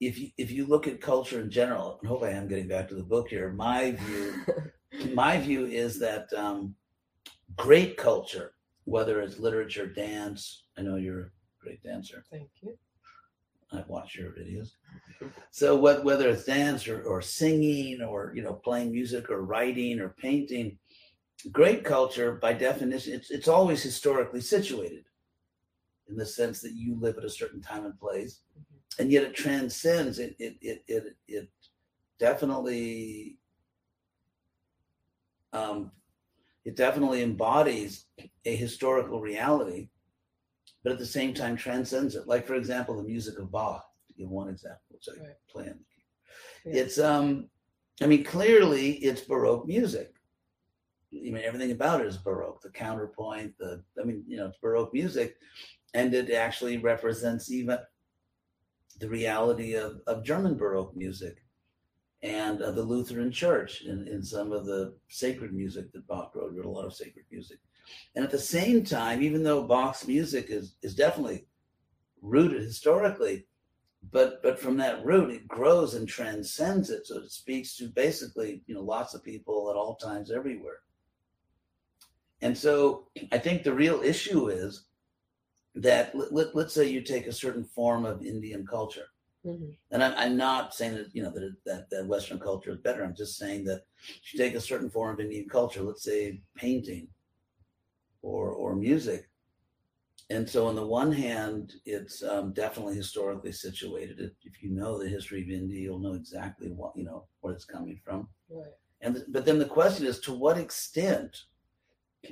if 0.00 0.18
you 0.18 0.30
if 0.38 0.50
you 0.50 0.66
look 0.66 0.86
at 0.86 1.00
culture 1.00 1.40
in 1.40 1.50
general, 1.50 2.00
I 2.02 2.06
hope 2.06 2.22
I 2.22 2.30
am 2.30 2.48
getting 2.48 2.68
back 2.68 2.88
to 2.88 2.94
the 2.94 3.02
book 3.02 3.28
here. 3.28 3.52
My 3.52 3.92
view, 3.92 4.34
my 5.14 5.38
view 5.38 5.66
is 5.66 5.98
that 6.00 6.32
um, 6.34 6.74
great 7.56 7.96
culture, 7.96 8.54
whether 8.84 9.20
it's 9.20 9.38
literature, 9.38 9.86
dance. 9.86 10.64
I 10.78 10.82
know 10.82 10.96
you're 10.96 11.20
a 11.22 11.30
great 11.62 11.82
dancer. 11.82 12.24
Thank 12.30 12.48
you. 12.62 12.76
I've 13.74 13.88
watched 13.88 14.16
your 14.16 14.30
videos. 14.32 14.70
So 15.50 15.76
what, 15.76 16.04
whether 16.04 16.28
it's 16.28 16.44
dance 16.44 16.88
or, 16.88 17.02
or 17.02 17.22
singing 17.22 18.02
or 18.02 18.32
you 18.34 18.42
know 18.42 18.54
playing 18.54 18.92
music 18.92 19.30
or 19.30 19.42
writing 19.42 20.00
or 20.00 20.10
painting, 20.10 20.78
great 21.52 21.84
culture 21.84 22.32
by 22.32 22.52
definition 22.52 23.12
it's 23.12 23.30
it's 23.30 23.48
always 23.48 23.82
historically 23.82 24.40
situated 24.40 25.04
in 26.08 26.16
the 26.16 26.24
sense 26.24 26.60
that 26.60 26.72
you 26.72 26.98
live 26.98 27.18
at 27.18 27.24
a 27.24 27.30
certain 27.30 27.60
time 27.60 27.84
and 27.84 27.98
place 27.98 28.40
Mhm. 28.58 29.00
and 29.00 29.12
yet 29.12 29.24
it 29.24 29.34
transcends 29.34 30.18
it 30.18 30.36
it 30.38 30.56
it 30.60 30.84
it, 30.86 31.16
it 31.28 31.48
definitely 32.18 33.36
um 35.52 35.90
it 36.64 36.76
definitely 36.76 37.22
embodies 37.22 38.06
a 38.46 38.56
historical 38.56 39.20
reality 39.20 39.90
but 40.84 40.92
at 40.92 40.98
the 40.98 41.06
same 41.06 41.34
time 41.34 41.56
transcends 41.56 42.14
it. 42.14 42.28
Like 42.28 42.46
for 42.46 42.54
example 42.54 42.96
the 42.96 43.02
music 43.02 43.38
of 43.38 43.50
bach 43.50 43.84
to 44.06 44.12
give 44.14 44.28
one 44.28 44.48
example 44.48 44.82
which 44.90 45.08
i 45.08 45.20
Right. 45.20 45.34
play 45.48 45.64
on 45.70 45.78
Yeah. 46.64 46.82
it's 46.82 46.98
um 46.98 47.48
i 48.02 48.06
mean 48.06 48.22
clearly 48.22 48.92
it's 48.96 49.22
baroque 49.22 49.66
music. 49.66 50.12
I 51.12 51.30
mean 51.30 51.42
everything 51.44 51.70
about 51.72 52.00
it 52.00 52.06
is 52.06 52.18
baroque. 52.18 52.60
The 52.62 52.70
counterpoint 52.70 53.56
the 53.58 53.82
i 54.00 54.04
mean 54.04 54.22
you 54.28 54.36
know 54.36 54.46
it's 54.48 54.58
baroque 54.58 54.92
music 54.92 55.36
and 55.94 56.12
it 56.14 56.30
actually 56.30 56.76
represents 56.78 57.50
even 57.50 57.78
the 59.00 59.08
reality 59.08 59.74
of, 59.74 60.00
of 60.06 60.24
german 60.24 60.54
baroque 60.56 60.94
music 60.96 61.44
and 62.22 62.62
uh, 62.62 62.70
the 62.70 62.82
lutheran 62.82 63.30
church 63.32 63.82
in, 63.82 64.06
in 64.08 64.22
some 64.22 64.52
of 64.52 64.66
the 64.66 64.96
sacred 65.08 65.52
music 65.52 65.92
that 65.92 66.06
bach 66.06 66.32
wrote 66.34 66.52
He 66.52 66.58
wrote 66.58 66.66
a 66.66 66.70
lot 66.70 66.84
of 66.86 66.94
sacred 66.94 67.24
music 67.30 67.58
and 68.14 68.24
at 68.24 68.30
the 68.30 68.38
same 68.38 68.84
time 68.84 69.22
even 69.22 69.42
though 69.42 69.62
bach's 69.62 70.06
music 70.06 70.46
is 70.48 70.76
is 70.82 70.94
definitely 70.94 71.46
rooted 72.22 72.62
historically 72.62 73.46
but 74.12 74.42
but 74.42 74.58
from 74.58 74.76
that 74.76 75.04
root 75.04 75.30
it 75.30 75.48
grows 75.48 75.94
and 75.94 76.08
transcends 76.08 76.90
it. 76.90 77.06
So 77.06 77.18
it 77.18 77.30
speaks 77.30 77.76
to 77.76 77.88
basically 77.88 78.62
you 78.66 78.74
know 78.74 78.82
lots 78.82 79.14
of 79.14 79.24
people 79.24 79.70
at 79.70 79.76
all 79.76 79.96
times 79.96 80.30
everywhere. 80.30 80.80
And 82.42 82.56
so 82.56 83.08
i 83.32 83.38
think 83.38 83.62
the 83.62 83.72
real 83.72 84.02
issue 84.02 84.48
is 84.48 84.84
that 85.76 86.14
let, 86.14 86.32
let, 86.32 86.54
let's 86.54 86.74
say 86.74 86.86
you 86.88 87.00
take 87.00 87.26
a 87.26 87.32
certain 87.32 87.64
form 87.64 88.04
of 88.04 88.22
indian 88.24 88.66
culture. 88.66 89.06
Mhm. 89.46 89.74
and 89.90 90.02
I'm, 90.02 90.14
I'm 90.16 90.36
not 90.36 90.74
saying 90.74 90.94
that 90.94 91.14
you 91.14 91.22
know 91.22 91.30
that, 91.30 91.54
that 91.66 91.90
that 91.90 92.06
western 92.06 92.38
culture 92.38 92.70
is 92.72 92.78
better. 92.78 93.04
I'm 93.04 93.14
just 93.14 93.36
saying 93.38 93.64
that 93.64 93.82
if 94.22 94.32
you 94.32 94.38
take 94.38 94.54
a 94.54 94.60
certain 94.60 94.90
form 94.90 95.14
of 95.14 95.20
indian 95.20 95.48
culture 95.48 95.82
let's 95.82 96.02
say 96.02 96.40
painting 96.56 97.08
or 98.24 98.50
or 98.50 98.74
music 98.74 99.28
and 100.30 100.48
so 100.48 100.66
on 100.66 100.74
the 100.74 100.86
one 100.86 101.12
hand 101.12 101.74
it's 101.84 102.22
um, 102.22 102.52
definitely 102.54 102.94
historically 102.96 103.52
situated 103.52 104.18
if, 104.42 104.62
you 104.62 104.70
know 104.70 104.98
the 104.98 105.08
history 105.08 105.42
of 105.42 105.50
india 105.50 105.80
you'll 105.82 105.98
know 105.98 106.14
exactly 106.14 106.68
what 106.68 106.92
you 106.96 107.04
know 107.04 107.26
where 107.40 107.52
it's 107.52 107.66
coming 107.66 108.00
from 108.04 108.26
Right. 108.48 108.72
and 109.02 109.22
but 109.28 109.44
then 109.44 109.58
the 109.58 109.66
question 109.80 110.06
is 110.06 110.20
to 110.20 110.32
what 110.32 110.56
extent 110.58 111.36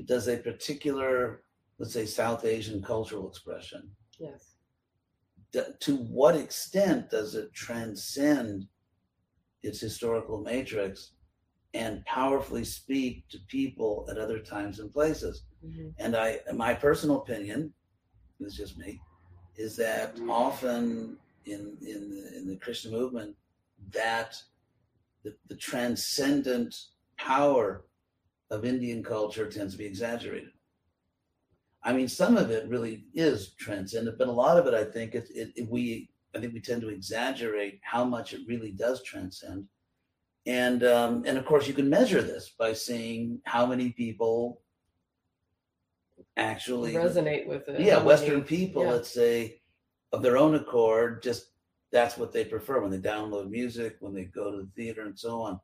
does 0.07 0.29
a 0.29 0.39
particular 0.39 1.43
let's 1.79 1.93
say 1.93 2.07
south 2.07 2.45
asian 2.47 2.83
cultural 2.83 3.29
expression 3.29 3.91
Yes. 4.19 4.55
d- 5.53 5.75
to 5.81 5.97
what 5.97 6.37
extent 6.37 7.11
does 7.11 7.35
it 7.35 7.53
transcend 7.53 8.67
its 9.63 9.81
historical 9.81 10.41
matrix 10.41 11.13
and 11.75 12.05
powerfully 12.07 12.65
speak 12.65 13.29
to 13.29 13.39
people 13.49 14.07
at 14.11 14.19
other 14.19 14.39
times 14.39 14.79
and 14.81 14.91
places 14.93 15.45
Mhm. 15.65 15.95
and 15.99 16.17
i 16.17 16.41
my 16.55 16.75
personal 16.75 17.19
opinion 17.23 17.73
is 18.41 18.55
just 18.57 18.79
me 18.79 19.01
is 19.57 19.77
that 19.77 20.19
often 20.29 21.19
in 21.45 21.77
in 21.81 22.11
the, 22.11 22.37
in 22.39 22.49
the 22.49 22.57
krishna 22.57 22.91
movement 22.91 23.37
that 23.93 24.37
the, 25.25 25.35
the 25.49 25.57
transcendent 25.57 26.75
power 27.17 27.85
of 28.51 28.65
indian 28.65 29.03
culture 29.03 29.49
tends 29.51 29.75
to 29.75 29.79
be 29.79 29.87
exaggerated. 29.87 30.51
I 31.85 31.93
mean 31.93 32.09
some 32.09 32.37
of 32.37 32.51
it 32.51 32.69
really 32.69 33.07
is 33.15 33.55
transcendent 33.55 34.19
but 34.19 34.29
a 34.29 34.33
lot 34.33 34.57
of 34.59 34.67
it 34.67 34.75
i 34.75 34.85
think 34.85 35.15
it, 35.15 35.29
it, 35.35 35.53
it 35.57 35.69
we 35.69 36.11
i 36.35 36.39
think 36.41 36.55
we 36.55 36.61
tend 36.61 36.81
to 36.83 36.89
exaggerate 36.89 37.81
how 37.83 38.05
much 38.05 38.33
it 38.33 38.43
really 38.49 38.73
does 38.73 39.03
transcend. 39.03 39.67
And 40.47 40.83
um, 40.85 41.23
and 41.27 41.39
of 41.39 41.45
course 41.45 41.69
you 41.69 41.75
can 41.75 41.89
measure 41.89 42.23
this 42.23 42.51
by 42.59 42.73
seeing 42.73 43.41
how 43.45 43.65
many 43.67 43.91
people 43.91 44.62
actually 46.37 46.95
Resonate 46.95 47.47
with 47.47 47.69
it. 47.69 47.81
yeah 47.81 48.03
western 48.03 48.43
people 48.43 48.85
yeah. 48.85 48.91
let's 48.93 49.13
say 49.13 49.61
of 50.13 50.23
their 50.23 50.39
own 50.39 50.55
accord 50.55 51.23
just 51.23 51.53
that's 51.93 52.17
what 52.17 52.33
they 52.33 52.45
prefer 52.45 52.81
when 52.81 52.91
they 52.91 52.99
download 52.99 53.51
music 53.51 53.97
when 54.01 54.15
they 54.15 54.25
go 54.25 54.51
to 54.51 54.59
the 54.59 54.71
theater 54.75 55.03
and 55.03 55.19
so 55.19 55.43
on. 55.43 55.61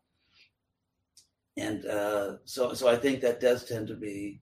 And 1.56 1.86
uh, 1.86 2.36
so 2.44 2.74
so 2.74 2.86
i 2.86 2.94
think 2.94 3.20
that 3.20 3.40
does 3.40 3.64
tend 3.64 3.88
to 3.88 3.94
be 3.94 4.40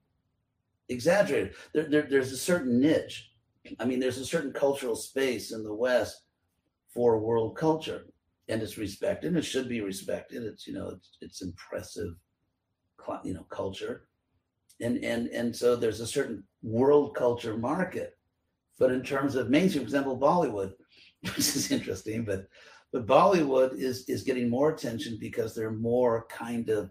exaggerated. 0.88 1.54
There, 1.72 1.88
there, 1.88 2.06
there's 2.10 2.32
a 2.32 2.36
certain 2.36 2.80
niche. 2.80 3.30
I 3.78 3.84
mean 3.84 4.00
there's 4.00 4.18
a 4.18 4.26
certain 4.26 4.52
cultural 4.52 4.96
space 4.96 5.52
in 5.52 5.62
the 5.62 5.74
west 5.74 6.22
for 6.88 7.18
world 7.18 7.56
culture 7.56 8.06
and 8.48 8.62
it's 8.62 8.78
respected 8.78 9.28
and 9.28 9.38
it 9.38 9.44
should 9.44 9.68
be 9.68 9.80
respected. 9.80 10.42
It's 10.42 10.66
you 10.66 10.74
know 10.74 10.90
it's, 10.90 11.16
it's 11.20 11.42
impressive 11.42 12.14
you 13.22 13.34
know 13.34 13.44
culture 13.44 14.05
and 14.80 15.02
and 15.04 15.28
and 15.28 15.54
so 15.54 15.76
there's 15.76 16.00
a 16.00 16.06
certain 16.06 16.42
world 16.62 17.14
culture 17.14 17.56
market 17.56 18.16
but 18.78 18.90
in 18.92 19.02
terms 19.02 19.34
of 19.34 19.48
mainstream 19.50 19.82
for 19.82 19.86
example 19.86 20.18
bollywood 20.18 20.72
which 21.22 21.38
is 21.38 21.70
interesting 21.70 22.24
but 22.24 22.46
but 22.92 23.06
bollywood 23.06 23.74
is 23.78 24.04
is 24.08 24.22
getting 24.22 24.48
more 24.48 24.70
attention 24.72 25.16
because 25.20 25.54
they're 25.54 25.70
more 25.92 26.26
kind 26.28 26.68
of 26.68 26.90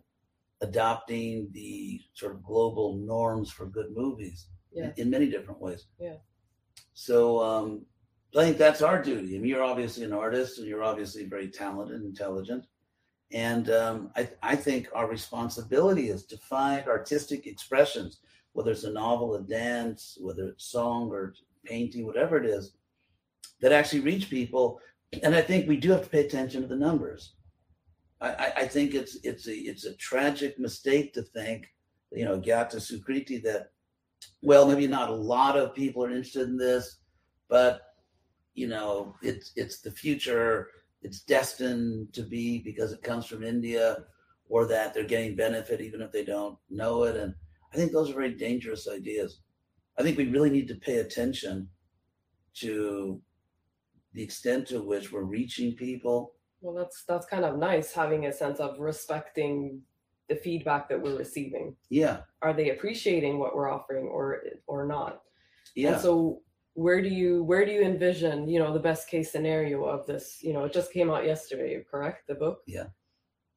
adopting 0.61 1.47
the 1.51 1.99
sort 2.13 2.31
of 2.31 2.43
global 2.43 2.97
norms 2.97 3.51
for 3.51 3.65
good 3.67 3.87
movies 3.93 4.47
Yeah. 4.71 4.85
in, 4.97 5.03
in 5.05 5.09
many 5.09 5.27
different 5.29 5.59
ways 5.61 5.85
Yeah. 5.99 6.17
so 6.93 7.41
um 7.43 7.85
i 8.37 8.43
think 8.43 8.57
that's 8.57 8.81
our 8.81 9.01
duty 9.01 9.35
I 9.35 9.39
mean, 9.39 9.49
you're 9.51 9.63
obviously 9.63 10.03
an 10.05 10.13
artist 10.13 10.57
and 10.57 10.67
you're 10.67 10.83
obviously 10.83 11.25
very 11.25 11.49
talented 11.49 11.97
and 11.97 12.05
intelligent 12.05 12.65
and 13.31 13.69
um, 13.69 14.11
I, 14.15 14.29
I 14.43 14.55
think 14.55 14.87
our 14.93 15.07
responsibility 15.07 16.09
is 16.09 16.25
to 16.27 16.37
find 16.37 16.87
artistic 16.87 17.47
expressions, 17.47 18.19
whether 18.53 18.71
it's 18.71 18.83
a 18.83 18.91
novel, 18.91 19.35
a 19.35 19.41
dance, 19.41 20.17
whether 20.21 20.49
it's 20.49 20.65
song 20.71 21.09
or 21.09 21.33
painting, 21.65 22.05
whatever 22.05 22.37
it 22.37 22.45
is, 22.45 22.73
that 23.61 23.71
actually 23.71 24.01
reach 24.01 24.29
people. 24.29 24.79
And 25.23 25.35
I 25.35 25.41
think 25.41 25.67
we 25.67 25.77
do 25.77 25.91
have 25.91 26.03
to 26.03 26.09
pay 26.09 26.25
attention 26.25 26.61
to 26.61 26.67
the 26.67 26.75
numbers. 26.75 27.33
I, 28.21 28.53
I, 28.57 28.67
think 28.67 28.93
it's 28.93 29.17
it's 29.23 29.47
a 29.47 29.53
it's 29.53 29.85
a 29.85 29.93
tragic 29.95 30.57
mistake 30.57 31.13
to 31.13 31.21
think, 31.21 31.67
you 32.11 32.23
know, 32.23 32.39
Gyata 32.39 32.77
Sukriti 32.77 33.43
that, 33.43 33.71
well, 34.41 34.67
maybe 34.67 34.87
not 34.87 35.09
a 35.09 35.15
lot 35.15 35.57
of 35.57 35.75
people 35.75 36.03
are 36.03 36.09
interested 36.09 36.47
in 36.47 36.57
this, 36.57 36.99
but 37.49 37.81
you 38.53 38.67
know, 38.67 39.15
it's 39.21 39.51
it's 39.57 39.81
the 39.81 39.91
future 39.91 40.69
it's 41.01 41.21
destined 41.21 42.13
to 42.13 42.23
be 42.23 42.59
because 42.59 42.91
it 42.91 43.03
comes 43.03 43.25
from 43.25 43.43
India 43.43 43.97
or 44.49 44.65
that 44.65 44.93
they're 44.93 45.03
getting 45.03 45.35
benefit 45.35 45.81
even 45.81 46.01
if 46.01 46.11
they 46.11 46.23
don't 46.23 46.57
know 46.69 47.03
it. 47.03 47.15
And 47.15 47.33
I 47.73 47.77
think 47.77 47.91
those 47.91 48.09
are 48.09 48.15
very 48.15 48.33
dangerous 48.33 48.87
ideas. 48.87 49.41
I 49.97 50.03
think 50.03 50.17
we 50.17 50.29
really 50.29 50.49
need 50.49 50.67
to 50.69 50.75
pay 50.75 50.97
attention 50.97 51.69
to 52.55 53.21
the 54.13 54.23
extent 54.23 54.67
to 54.67 54.81
which 54.81 55.11
we're 55.11 55.23
reaching 55.23 55.75
people. 55.75 56.33
Well, 56.61 56.73
that's 56.73 57.03
that's 57.07 57.25
kind 57.25 57.45
of 57.45 57.57
nice 57.57 57.93
having 57.93 58.25
a 58.25 58.33
sense 58.33 58.59
of 58.59 58.79
respecting 58.79 59.81
the 60.29 60.35
feedback 60.35 60.89
that 60.89 61.01
we're 61.01 61.17
receiving. 61.17 61.75
Yeah. 61.89 62.21
Are 62.41 62.53
they 62.53 62.71
appreciating 62.71 63.37
what 63.37 63.55
we're 63.55 63.69
offering 63.69 64.07
or 64.07 64.41
or 64.67 64.85
not? 64.85 65.21
Yeah. 65.75 65.93
And 65.93 66.01
so 66.01 66.41
where 66.75 67.01
do 67.01 67.09
you 67.09 67.43
where 67.43 67.65
do 67.65 67.71
you 67.71 67.81
envision, 67.81 68.47
you 68.49 68.59
know, 68.59 68.73
the 68.73 68.79
best 68.79 69.09
case 69.09 69.31
scenario 69.31 69.83
of 69.85 70.05
this? 70.05 70.39
You 70.41 70.53
know, 70.53 70.65
it 70.65 70.73
just 70.73 70.91
came 70.93 71.09
out 71.09 71.25
yesterday, 71.25 71.83
correct? 71.89 72.27
The 72.27 72.35
book? 72.35 72.59
Yeah. 72.67 72.87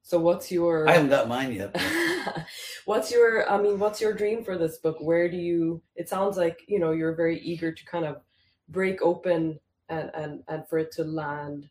So 0.02 0.18
what's 0.18 0.50
your 0.50 0.88
I 0.88 0.92
haven't 0.92 1.10
got 1.10 1.28
mine 1.28 1.52
yet. 1.52 1.76
what's 2.86 3.10
your 3.12 3.50
I 3.50 3.60
mean, 3.60 3.78
what's 3.78 4.00
your 4.00 4.14
dream 4.14 4.44
for 4.44 4.56
this 4.56 4.78
book? 4.78 4.98
Where 5.00 5.28
do 5.28 5.36
you 5.36 5.82
it 5.96 6.08
sounds 6.08 6.36
like, 6.36 6.60
you 6.68 6.78
know, 6.78 6.92
you're 6.92 7.14
very 7.16 7.40
eager 7.40 7.72
to 7.72 7.84
kind 7.86 8.04
of 8.06 8.22
break 8.68 9.02
open 9.02 9.58
and 9.88 10.10
and 10.14 10.42
and 10.48 10.68
for 10.68 10.78
it 10.78 10.92
to 10.92 11.04
land 11.04 11.68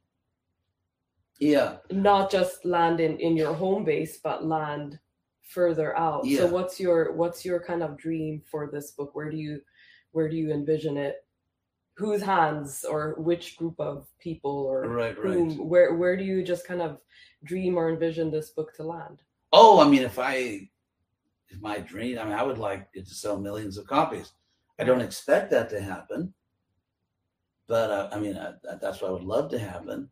Yeah. 1.40 1.78
not 1.92 2.30
just 2.30 2.66
land 2.66 3.00
in 3.00 3.20
in 3.20 3.38
your 3.38 3.54
home 3.54 3.86
base 3.86 4.18
but 4.18 4.44
land 4.46 5.00
further 5.44 5.98
out. 5.98 6.26
Yeah. 6.26 6.40
So 6.40 6.48
what's 6.48 6.78
your 6.78 7.14
what's 7.14 7.46
your 7.46 7.64
kind 7.64 7.84
of 7.84 7.98
dream 7.98 8.42
for 8.52 8.70
this 8.70 8.92
book? 8.92 9.16
Where 9.16 9.32
do 9.32 9.38
you 9.38 9.62
where 10.12 10.28
do 10.28 10.36
you 10.36 10.52
envision 10.52 10.98
it? 10.98 11.24
Whose 11.98 12.22
hands 12.22 12.86
or 12.88 13.16
which 13.18 13.58
group 13.58 13.80
of 13.80 14.08
people 14.20 14.52
or 14.52 14.82
Right, 14.88 15.18
right. 15.18 15.34
whom 15.34 15.68
where 15.68 15.96
where 15.96 16.16
do 16.16 16.24
you 16.24 16.44
just 16.44 16.68
kind 16.68 16.82
of 16.82 17.00
dream 17.44 17.76
or 17.78 17.90
envision 17.90 18.30
this 18.32 18.52
book 18.52 18.74
to 18.76 18.84
land? 18.84 19.22
Oh, 19.52 19.80
I 19.80 19.88
mean, 19.90 20.04
if 20.04 20.20
I, 20.20 20.70
if 21.50 21.60
my 21.62 21.80
dream, 21.80 22.20
I 22.20 22.24
mean, 22.26 22.34
I 22.34 22.44
would 22.44 22.58
like 22.58 22.88
it 22.94 23.08
to 23.08 23.14
sell 23.14 23.40
millions 23.40 23.78
of 23.78 23.88
copies. 23.88 24.32
I 24.80 24.84
don't 24.84 25.02
expect 25.02 25.50
that 25.52 25.70
to 25.72 25.82
happen, 25.82 26.34
but 27.68 27.90
uh, 27.90 28.10
I 28.12 28.20
mean, 28.20 28.36
uh, 28.36 28.54
that's 28.82 29.02
what 29.02 29.10
I 29.10 29.12
would 29.14 29.24
love 29.24 29.50
to 29.52 29.60
happen. 29.60 30.10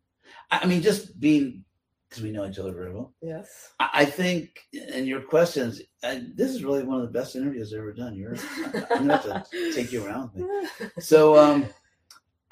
I, 0.50 0.60
I 0.62 0.66
mean, 0.66 0.82
just 0.82 1.20
being, 1.20 1.62
because 2.08 2.22
we 2.22 2.32
know 2.32 2.46
each 2.48 2.58
other 2.58 2.72
very 2.72 2.92
well. 2.92 3.14
Yes. 3.22 3.72
I, 3.78 3.90
I 3.94 4.04
think, 4.06 4.58
and 4.92 5.06
your 5.06 5.20
questions, 5.20 5.82
this 6.02 6.50
is 6.50 6.64
really 6.64 6.82
one 6.82 7.00
of 7.00 7.02
the 7.06 7.12
best 7.18 7.36
interviews 7.36 7.72
I've 7.72 7.78
ever 7.80 7.92
done. 7.92 8.16
You're, 8.16 8.36
I'm 8.90 9.06
gonna 9.06 9.18
have 9.18 9.50
to 9.50 9.72
take 9.72 9.92
you 9.92 10.04
around 10.04 10.30
with 10.34 10.46
me. 10.80 10.88
So, 10.98 11.36
um, 11.38 11.66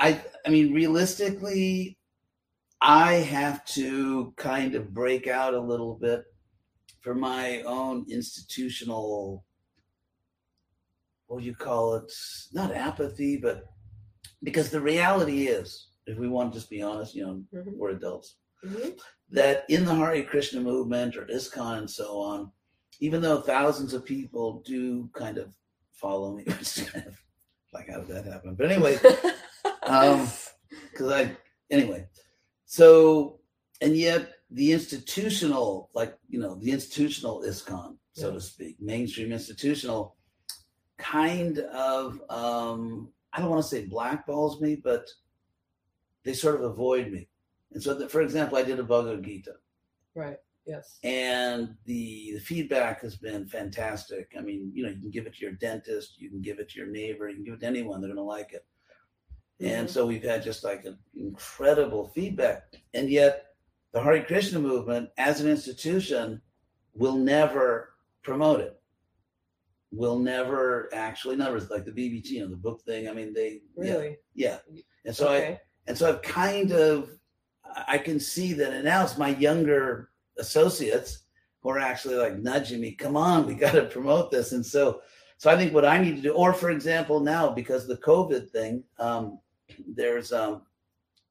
I, 0.05 0.21
I 0.45 0.51
mean, 0.51 0.75
realistically, 0.75 1.97
I 2.83 3.15
have 3.15 3.65
to 3.69 4.35
kind 4.37 4.75
of 4.75 4.93
break 4.93 5.27
out 5.27 5.55
a 5.55 5.59
little 5.59 5.95
bit 5.95 6.25
for 7.01 7.15
my 7.15 7.63
own 7.63 8.05
institutional, 8.11 9.47
what 11.27 11.41
do 11.41 11.47
you 11.47 11.55
call 11.55 11.95
it? 11.95 12.13
Not 12.53 12.71
apathy, 12.75 13.39
but 13.39 13.65
because 14.43 14.69
the 14.69 14.81
reality 14.83 15.47
is, 15.47 15.89
if 16.07 16.19
we 16.19 16.29
want 16.29 16.53
to 16.53 16.59
just 16.59 16.69
be 16.69 16.83
honest, 16.83 17.15
you 17.15 17.25
know, 17.27 17.43
Mhm. 17.55 17.75
we're 17.79 17.97
adults, 17.97 18.37
Mhm. 18.63 19.01
that 19.31 19.65
in 19.71 19.87
the 19.87 19.95
Hare 19.95 20.23
Krishna 20.23 20.61
movement 20.61 21.17
or 21.17 21.25
ISKCON 21.31 21.79
and 21.79 21.91
so 21.91 22.19
on, 22.19 22.53
even 23.01 23.23
though 23.23 23.41
thousands 23.41 23.95
of 23.95 24.05
people 24.05 24.61
do 24.67 25.09
kind 25.15 25.39
of 25.39 25.57
follow 25.93 26.37
me, 26.37 26.45
kind 26.45 26.59
of 27.09 27.19
like 27.73 27.89
how 27.89 28.01
did 28.01 28.09
that 28.09 28.27
happen? 28.27 28.55
But 28.55 28.71
anyway, 28.71 28.99
um, 29.87 30.29
because 30.91 31.13
I 31.13 31.37
anyway, 31.71 32.07
so 32.65 33.41
and 33.81 33.97
yet 33.97 34.33
the 34.51 34.73
institutional, 34.73 35.91
like 35.95 36.17
you 36.29 36.39
know, 36.39 36.55
the 36.57 36.71
institutional 36.71 37.43
ISKCON, 37.43 37.97
so 38.13 38.29
Yeah. 38.29 38.35
to 38.35 38.41
speak, 38.41 38.81
mainstream 38.81 39.33
institutional, 39.33 40.17
kind 40.99 41.59
of 41.59 42.21
um, 42.31 43.09
I 43.33 43.41
don't 43.41 43.51
want 43.51 43.63
to 43.63 43.69
say 43.69 43.87
blackballs 43.87 44.61
me, 44.61 44.77
but 44.77 45.09
they 46.25 46.33
sort 46.35 46.55
of 46.57 46.63
avoid 46.63 47.11
me. 47.11 47.29
And 47.73 47.83
so, 47.83 47.95
that, 47.95 48.11
for 48.11 48.23
example, 48.23 48.57
I 48.57 48.63
did 48.63 48.79
a 48.79 48.85
Bhagavad 48.85 49.25
Gita, 49.25 49.55
right. 50.15 50.39
Yes. 50.65 50.99
and 51.03 51.75
the, 51.85 52.33
the 52.35 52.41
feedback 52.41 53.03
has 53.03 53.17
been 53.17 53.47
fantastic. 53.47 54.33
I 54.39 54.41
mean, 54.41 54.71
you 54.73 54.85
know, 54.85 54.89
you 54.91 55.01
can 55.01 55.11
give 55.11 55.27
it 55.27 55.35
to 55.35 55.43
your 55.43 55.53
dentist, 55.53 56.21
you 56.21 56.31
can 56.31 56.41
give 56.41 56.61
it 56.61 56.71
to 56.71 56.79
your 56.79 56.89
neighbor, 56.89 57.29
you 57.29 57.35
can 57.35 57.45
give 57.45 57.55
it 57.55 57.61
to 57.61 57.67
anyone; 57.67 58.01
they're 58.01 58.09
going 58.09 58.17
to 58.17 58.23
like 58.23 58.53
it. 58.53 58.65
And 59.61 59.87
Mhm. 59.87 59.91
so 59.91 60.07
we've 60.07 60.23
had 60.23 60.43
just 60.43 60.65
like 60.65 60.85
an 60.85 60.99
incredible 61.17 62.09
feedback. 62.09 62.75
And 62.93 63.09
yet, 63.09 63.55
the 63.93 64.03
Hare 64.03 64.25
Krishna 64.25 64.59
movement 64.59 65.11
as 65.17 65.41
an 65.41 65.49
institution 65.49 66.43
will 66.95 67.17
never 67.17 67.95
promote 68.23 68.61
it. 68.61 68.81
Will 69.93 70.19
never 70.19 70.93
actually, 70.93 71.37
words, 71.37 71.71
like 71.71 71.85
the 71.85 71.93
BBT, 71.93 72.31
you 72.31 72.41
know, 72.41 72.49
the 72.49 72.57
book 72.57 72.83
thing. 72.83 73.09
I 73.09 73.13
mean, 73.13 73.33
they, 73.33 73.63
Really? 73.77 74.19
yeah. 74.35 74.59
And 75.05 75.15
so 75.15 75.29
I, 75.29 75.61
and 75.87 75.97
so 75.97 76.09
I've 76.09 76.23
kind 76.23 76.73
of, 76.73 77.11
I 77.87 77.99
can 77.99 78.19
see 78.19 78.53
that, 78.55 78.73
and 78.73 78.85
now 78.85 79.05
it's 79.05 79.19
my 79.19 79.29
younger 79.37 80.11
associates 80.39 81.25
who 81.61 81.71
are 81.71 81.79
actually 81.79 82.17
like 82.17 82.39
nudging 82.39 82.81
me, 82.81 82.93
come 82.93 83.17
on, 83.17 83.47
we 83.47 83.55
got 83.55 83.73
to 83.73 83.85
promote 83.85 84.31
this. 84.33 84.53
And 84.53 84.65
so, 84.67 85.03
so 85.39 85.51
I 85.51 85.57
think 85.57 85.73
what 85.73 85.85
I 85.85 85.99
need 85.99 86.17
to 86.17 86.23
do, 86.23 86.33
or 86.33 86.53
for 86.53 86.71
example, 86.71 87.21
now 87.21 87.51
because 87.51 87.87
the 87.87 87.97
COVID 87.99 88.51
thing, 88.51 88.83
um, 88.99 89.39
there's, 89.95 90.33
um, 90.33 90.63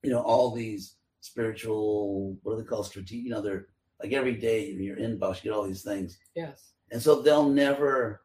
you 0.01 0.11
know, 0.11 0.21
all 0.21 0.51
these 0.51 0.95
spiritual, 1.21 2.37
what 2.43 2.55
do 2.55 2.61
they 2.61 2.67
call 2.67 2.83
strategic? 2.83 3.25
You 3.25 3.31
know, 3.31 3.41
they're 3.41 3.67
like 4.01 4.13
every 4.13 4.35
day 4.35 4.69
you're 4.71 4.97
in 4.97 5.03
your 5.03 5.17
inbox, 5.17 5.37
you 5.37 5.51
get 5.51 5.57
all 5.57 5.63
these 5.63 5.83
things, 5.83 6.17
yes. 6.35 6.73
and 6.91 7.01
so 7.01 7.21
they'll 7.21 7.49
never 7.49 8.23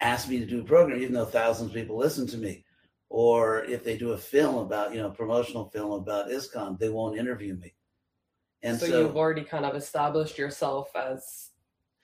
ask 0.00 0.28
me 0.28 0.38
to 0.38 0.46
do 0.46 0.60
a 0.60 0.64
program, 0.64 1.00
even 1.00 1.14
though 1.14 1.24
thousands 1.24 1.70
of 1.70 1.74
people 1.74 1.96
listen 1.96 2.26
to 2.28 2.36
me. 2.36 2.64
Or 3.08 3.64
if 3.64 3.84
they 3.84 3.96
do 3.96 4.12
a 4.12 4.18
film 4.18 4.56
about, 4.56 4.92
you 4.92 5.00
know, 5.00 5.10
promotional 5.10 5.70
film 5.70 5.92
about 5.92 6.28
ISKCON, 6.28 6.78
they 6.78 6.88
won't 6.88 7.18
interview 7.18 7.54
me. 7.54 7.72
And 8.62 8.78
so, 8.78 8.86
so, 8.86 9.00
you've 9.00 9.16
already 9.16 9.44
kind 9.44 9.64
of 9.64 9.76
established 9.76 10.38
yourself 10.38 10.90
as 10.96 11.50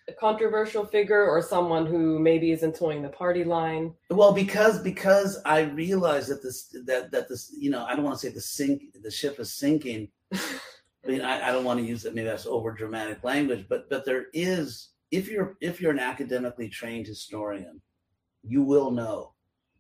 a 0.08 0.12
controversial 0.12 0.84
figure 0.84 1.28
or 1.28 1.40
someone 1.40 1.86
who 1.86 2.18
maybe 2.18 2.50
isn't 2.50 2.74
towing 2.74 3.02
the 3.02 3.08
party 3.08 3.44
line. 3.44 3.94
well, 4.10 4.32
because 4.32 4.82
because 4.82 5.38
I 5.44 5.60
realize 5.60 6.26
that 6.28 6.42
this 6.42 6.74
that 6.86 7.10
that 7.12 7.28
this, 7.28 7.54
you 7.56 7.70
know, 7.70 7.84
I 7.84 7.94
don't 7.94 8.04
want 8.04 8.18
to 8.18 8.26
say 8.26 8.32
the 8.32 8.40
sink 8.40 8.82
the 9.02 9.10
ship 9.10 9.38
is 9.38 9.54
sinking. 9.54 10.08
I 10.34 11.08
mean, 11.08 11.20
I, 11.20 11.48
I 11.48 11.52
don't 11.52 11.64
want 11.64 11.80
to 11.80 11.86
use 11.86 12.02
that. 12.02 12.14
Maybe 12.14 12.26
that's 12.26 12.46
over 12.46 12.72
dramatic 12.72 13.22
language, 13.24 13.66
but 13.68 13.88
but 13.88 14.04
there 14.04 14.26
is 14.32 14.90
if 15.10 15.28
you're 15.28 15.56
if 15.60 15.80
you're 15.80 15.92
an 15.92 15.98
academically 15.98 16.68
trained 16.68 17.06
historian, 17.06 17.80
you 18.42 18.62
will 18.62 18.90
know 18.90 19.32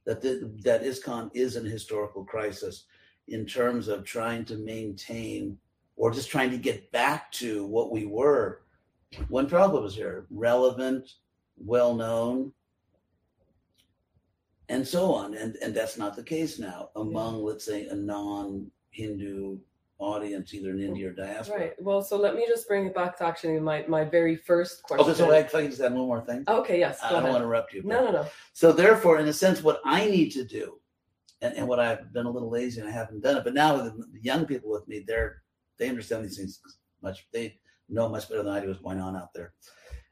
that 0.04 0.20
the, 0.20 0.52
that 0.64 0.82
ISKCON 0.82 1.30
is 1.32 1.56
an 1.56 1.64
historical 1.64 2.24
crisis 2.24 2.86
in 3.28 3.46
terms 3.46 3.86
of 3.86 4.04
trying 4.04 4.44
to 4.44 4.56
maintain 4.56 5.56
or 5.96 6.10
just 6.10 6.30
trying 6.30 6.50
to 6.50 6.56
get 6.56 6.90
back 6.90 7.30
to 7.30 7.64
what 7.66 7.92
we 7.92 8.04
were 8.04 8.61
when 9.28 9.46
Prabhupada 9.46 9.82
was 9.82 9.94
here, 9.94 10.26
relevant, 10.30 11.10
well 11.56 11.94
known, 11.94 12.52
and 14.68 14.86
so 14.86 15.12
on. 15.12 15.34
And 15.34 15.56
and 15.56 15.74
that's 15.74 15.98
not 15.98 16.16
the 16.16 16.22
case 16.22 16.58
now 16.58 16.90
among, 16.96 17.42
let's 17.42 17.64
say, 17.64 17.86
a 17.86 17.94
non-Hindu 17.94 19.58
audience, 19.98 20.52
either 20.52 20.70
in 20.70 20.80
India 20.80 21.08
or 21.08 21.12
diaspora. 21.12 21.58
Right. 21.58 21.82
Well, 21.82 22.02
so 22.02 22.16
let 22.16 22.34
me 22.34 22.44
just 22.48 22.66
bring 22.66 22.86
it 22.86 22.94
back 22.94 23.16
to 23.18 23.24
actually 23.24 23.60
my, 23.60 23.84
my 23.86 24.04
very 24.04 24.34
first 24.34 24.82
question. 24.82 25.06
Okay, 25.06 25.16
so 25.16 25.30
I, 25.30 25.38
I 25.38 25.42
can 25.42 25.70
just 25.70 25.80
add 25.80 25.94
one 25.94 26.06
more 26.06 26.20
thing. 26.20 26.44
Okay, 26.48 26.80
yes. 26.80 26.98
I 27.02 27.10
Go 27.10 27.14
don't 27.16 27.24
want 27.24 27.34
to 27.34 27.42
interrupt 27.44 27.72
you. 27.72 27.82
No, 27.84 28.04
no, 28.04 28.10
no. 28.10 28.26
So 28.52 28.72
therefore, 28.72 29.20
in 29.20 29.28
a 29.28 29.32
sense, 29.32 29.62
what 29.62 29.80
I 29.84 30.06
need 30.06 30.30
to 30.30 30.44
do, 30.44 30.80
and, 31.40 31.54
and 31.54 31.68
what 31.68 31.78
I've 31.78 32.12
been 32.12 32.26
a 32.26 32.30
little 32.30 32.50
lazy 32.50 32.80
and 32.80 32.88
I 32.88 32.92
haven't 32.92 33.22
done 33.22 33.36
it, 33.36 33.44
but 33.44 33.54
now 33.54 33.76
the 33.76 34.04
young 34.20 34.44
people 34.44 34.70
with 34.70 34.86
me, 34.88 35.04
they're 35.06 35.42
they 35.78 35.88
understand 35.88 36.24
these 36.24 36.36
things 36.36 36.60
much. 37.02 37.26
They 37.32 37.58
know 37.92 38.08
much 38.08 38.28
better 38.28 38.42
than 38.42 38.52
I 38.52 38.60
do 38.60 38.68
what's 38.68 38.80
going 38.80 39.00
on 39.00 39.16
out 39.16 39.32
there. 39.34 39.52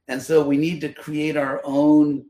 And 0.08 0.20
so 0.20 0.42
we 0.42 0.56
need 0.56 0.80
to 0.82 0.92
create 0.92 1.36
our 1.36 1.60
own 1.64 2.26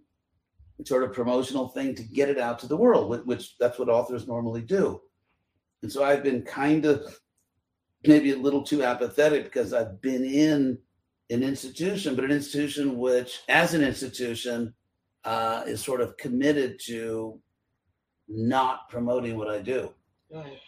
sort 0.84 1.02
of 1.02 1.12
promotional 1.12 1.68
thing 1.68 1.94
to 1.94 2.02
get 2.02 2.28
it 2.28 2.38
out 2.38 2.58
to 2.60 2.66
the 2.66 2.76
world, 2.76 3.10
which, 3.10 3.22
which 3.24 3.58
that's 3.58 3.78
what 3.78 3.88
authors 3.88 4.26
normally 4.26 4.62
do. 4.62 5.00
And 5.82 5.90
so 5.90 6.04
I've 6.04 6.22
been 6.22 6.42
kind 6.42 6.84
of 6.84 7.20
maybe 8.06 8.32
a 8.32 8.36
little 8.36 8.62
too 8.62 8.82
apathetic 8.82 9.44
because 9.44 9.72
I've 9.72 10.00
been 10.00 10.24
in 10.24 10.78
an 11.30 11.42
institution, 11.42 12.14
but 12.14 12.24
an 12.24 12.30
institution 12.30 12.98
which, 12.98 13.40
as 13.48 13.74
an 13.74 13.82
institution, 13.82 14.74
uh, 15.24 15.62
is 15.66 15.82
sort 15.82 16.00
of 16.00 16.16
committed 16.16 16.80
to 16.86 17.40
not 18.28 18.88
promoting 18.88 19.36
what 19.36 19.48
I 19.48 19.60
do. 19.60 19.92
Right. 20.30 20.58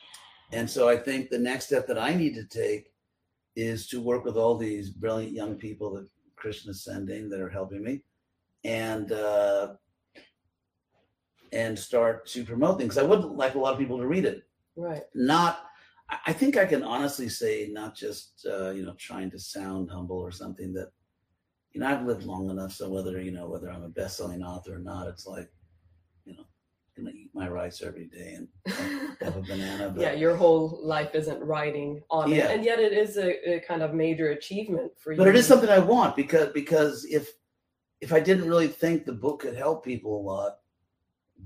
And 0.53 0.68
so 0.68 0.89
I 0.89 0.97
think 0.97 1.30
the 1.30 1.39
next 1.39 1.66
step 1.66 1.87
that 1.87 1.99
I 1.99 2.14
need 2.14 2.35
to 2.35 2.45
take 2.45 2.91
is 3.57 3.86
to 3.88 4.00
work 4.00 4.24
with 4.24 4.36
all 4.36 4.57
these 4.57 4.90
brilliant 4.90 5.32
young 5.32 5.57
people 5.57 5.94
that 5.94 6.09
Krishna 6.36 6.70
is 6.70 6.84
sending 6.84 7.28
that 7.30 7.40
are 7.40 7.50
helping 7.50 7.82
me, 7.82 8.03
and 8.64 9.12
uh, 9.12 9.74
and 11.53 11.78
start 11.78 12.26
to 12.28 12.44
promote 12.44 12.78
things. 12.78 12.96
I 12.98 13.03
would 13.03 13.20
like 13.24 13.55
a 13.55 13.59
lot 13.59 13.74
of 13.74 13.78
people 13.78 13.98
to 13.98 14.07
read 14.07 14.24
it. 14.24 14.42
Right. 14.74 15.03
Not, 15.14 15.66
I- 16.26 16.32
think 16.32 16.57
I 16.57 16.64
can 16.64 16.82
honestly 16.82 17.28
say, 17.28 17.68
not 17.70 17.94
just 17.94 18.46
uh, 18.50 18.70
you 18.70 18.84
know 18.84 18.94
trying 18.98 19.30
to 19.32 19.38
sound 19.38 19.90
humble 19.90 20.18
or 20.18 20.30
something 20.30 20.72
that 20.74 20.90
you 21.72 21.80
know 21.80 21.88
I've 21.88 22.07
lived 22.07 22.24
long 22.24 22.50
enough, 22.50 22.72
so 22.72 22.88
whether 22.88 23.20
you 23.20 23.32
know 23.32 23.48
whether 23.48 23.70
I'm 23.70 23.84
a 23.84 23.88
best-selling 23.88 24.42
author 24.42 24.76
or 24.76 24.78
not, 24.78 25.09
it's 25.09 25.26
like 25.26 25.50
gonna 26.97 27.11
eat 27.11 27.30
my 27.34 27.49
rice 27.49 27.82
every 27.82 28.07
day 28.07 28.36
and 28.36 28.49
have 29.20 29.36
a 29.36 29.40
banana. 29.40 29.90
But 29.90 30.03
yeah, 30.03 30.12
your 30.12 30.36
whole 30.36 30.80
life 30.82 31.14
isn't 31.14 31.40
riding 31.43 32.03
on 32.11 32.30
Yeah. 32.30 32.49
it, 32.49 32.57
and 32.57 32.64
yet 32.64 32.78
it 32.80 32.93
is 32.93 33.16
a, 33.16 33.57
a 33.57 33.61
kind 33.61 33.82
of 33.82 33.95
major 33.95 34.30
achievement 34.30 34.93
for 34.99 35.12
you. 35.12 35.18
but 35.18 35.28
it 35.28 35.36
is 35.36 35.47
something 35.47 35.70
I 35.70 35.78
want 35.78 36.16
because 36.16 36.53
because 36.53 37.05
if 37.07 37.32
if 38.01 38.12
I 38.12 38.20
didn't 38.20 38.49
really 38.49 38.68
think 38.68 39.05
the 39.05 39.12
book 39.12 39.40
could 39.40 39.57
help 39.57 39.84
people 39.84 40.18
a 40.20 40.22
lot, 40.22 40.59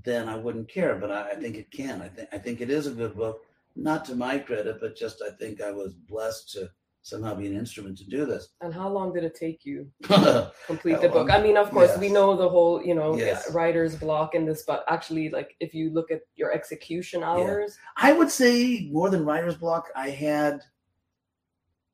then 0.03 0.27
I 0.27 0.35
wouldn't 0.35 0.67
care. 0.69 0.95
But 0.95 1.11
I, 1.11 1.31
I 1.31 1.35
think 1.35 1.55
it 1.55 1.71
can. 1.71 2.01
I 2.01 2.09
think 2.09 2.29
I 2.31 2.37
think 2.37 2.61
it 2.61 2.69
is 2.69 2.87
a 2.87 2.91
good 2.91 3.15
book. 3.15 3.41
Not 3.75 4.05
to 4.05 4.15
my 4.15 4.39
credit, 4.39 4.79
but 4.81 4.95
just 4.95 5.21
I 5.21 5.29
think 5.31 5.61
I 5.61 5.71
was 5.71 5.93
blessed 5.93 6.51
to 6.53 6.69
somehow 7.07 7.33
be 7.33 7.47
an 7.47 7.55
instrument 7.55 7.97
to 7.97 8.03
do 8.05 8.25
this. 8.25 8.49
And 8.59 8.73
how 8.73 8.89
long 8.89 9.13
did 9.13 9.23
it 9.23 9.33
take 9.33 9.65
you 9.65 9.89
yes. 10.09 10.51
complete 10.67 10.99
the 10.99 11.07
book? 11.07 11.31
I 11.31 11.41
mean, 11.41 11.55
of 11.55 11.71
course, 11.71 11.97
we 11.97 12.09
know 12.09 12.35
the 12.35 12.49
whole, 12.49 12.83
you 12.83 12.93
know, 12.93 13.15
Yes. 13.17 13.51
writer's 13.53 13.95
block 13.95 14.35
in 14.35 14.45
this, 14.45 14.63
but 14.63 14.83
actually, 14.89 15.29
like, 15.29 15.55
if 15.61 15.73
you 15.73 15.89
look 15.89 16.11
at 16.11 16.21
your 16.35 16.51
execution 16.51 17.23
hours, 17.23 17.77
I 17.95 18.11
would 18.11 18.29
say 18.29 18.89
more 18.91 19.09
than 19.09 19.25
writer's 19.25 19.55
block, 19.55 19.89
I 19.95 20.09
had 20.09 20.61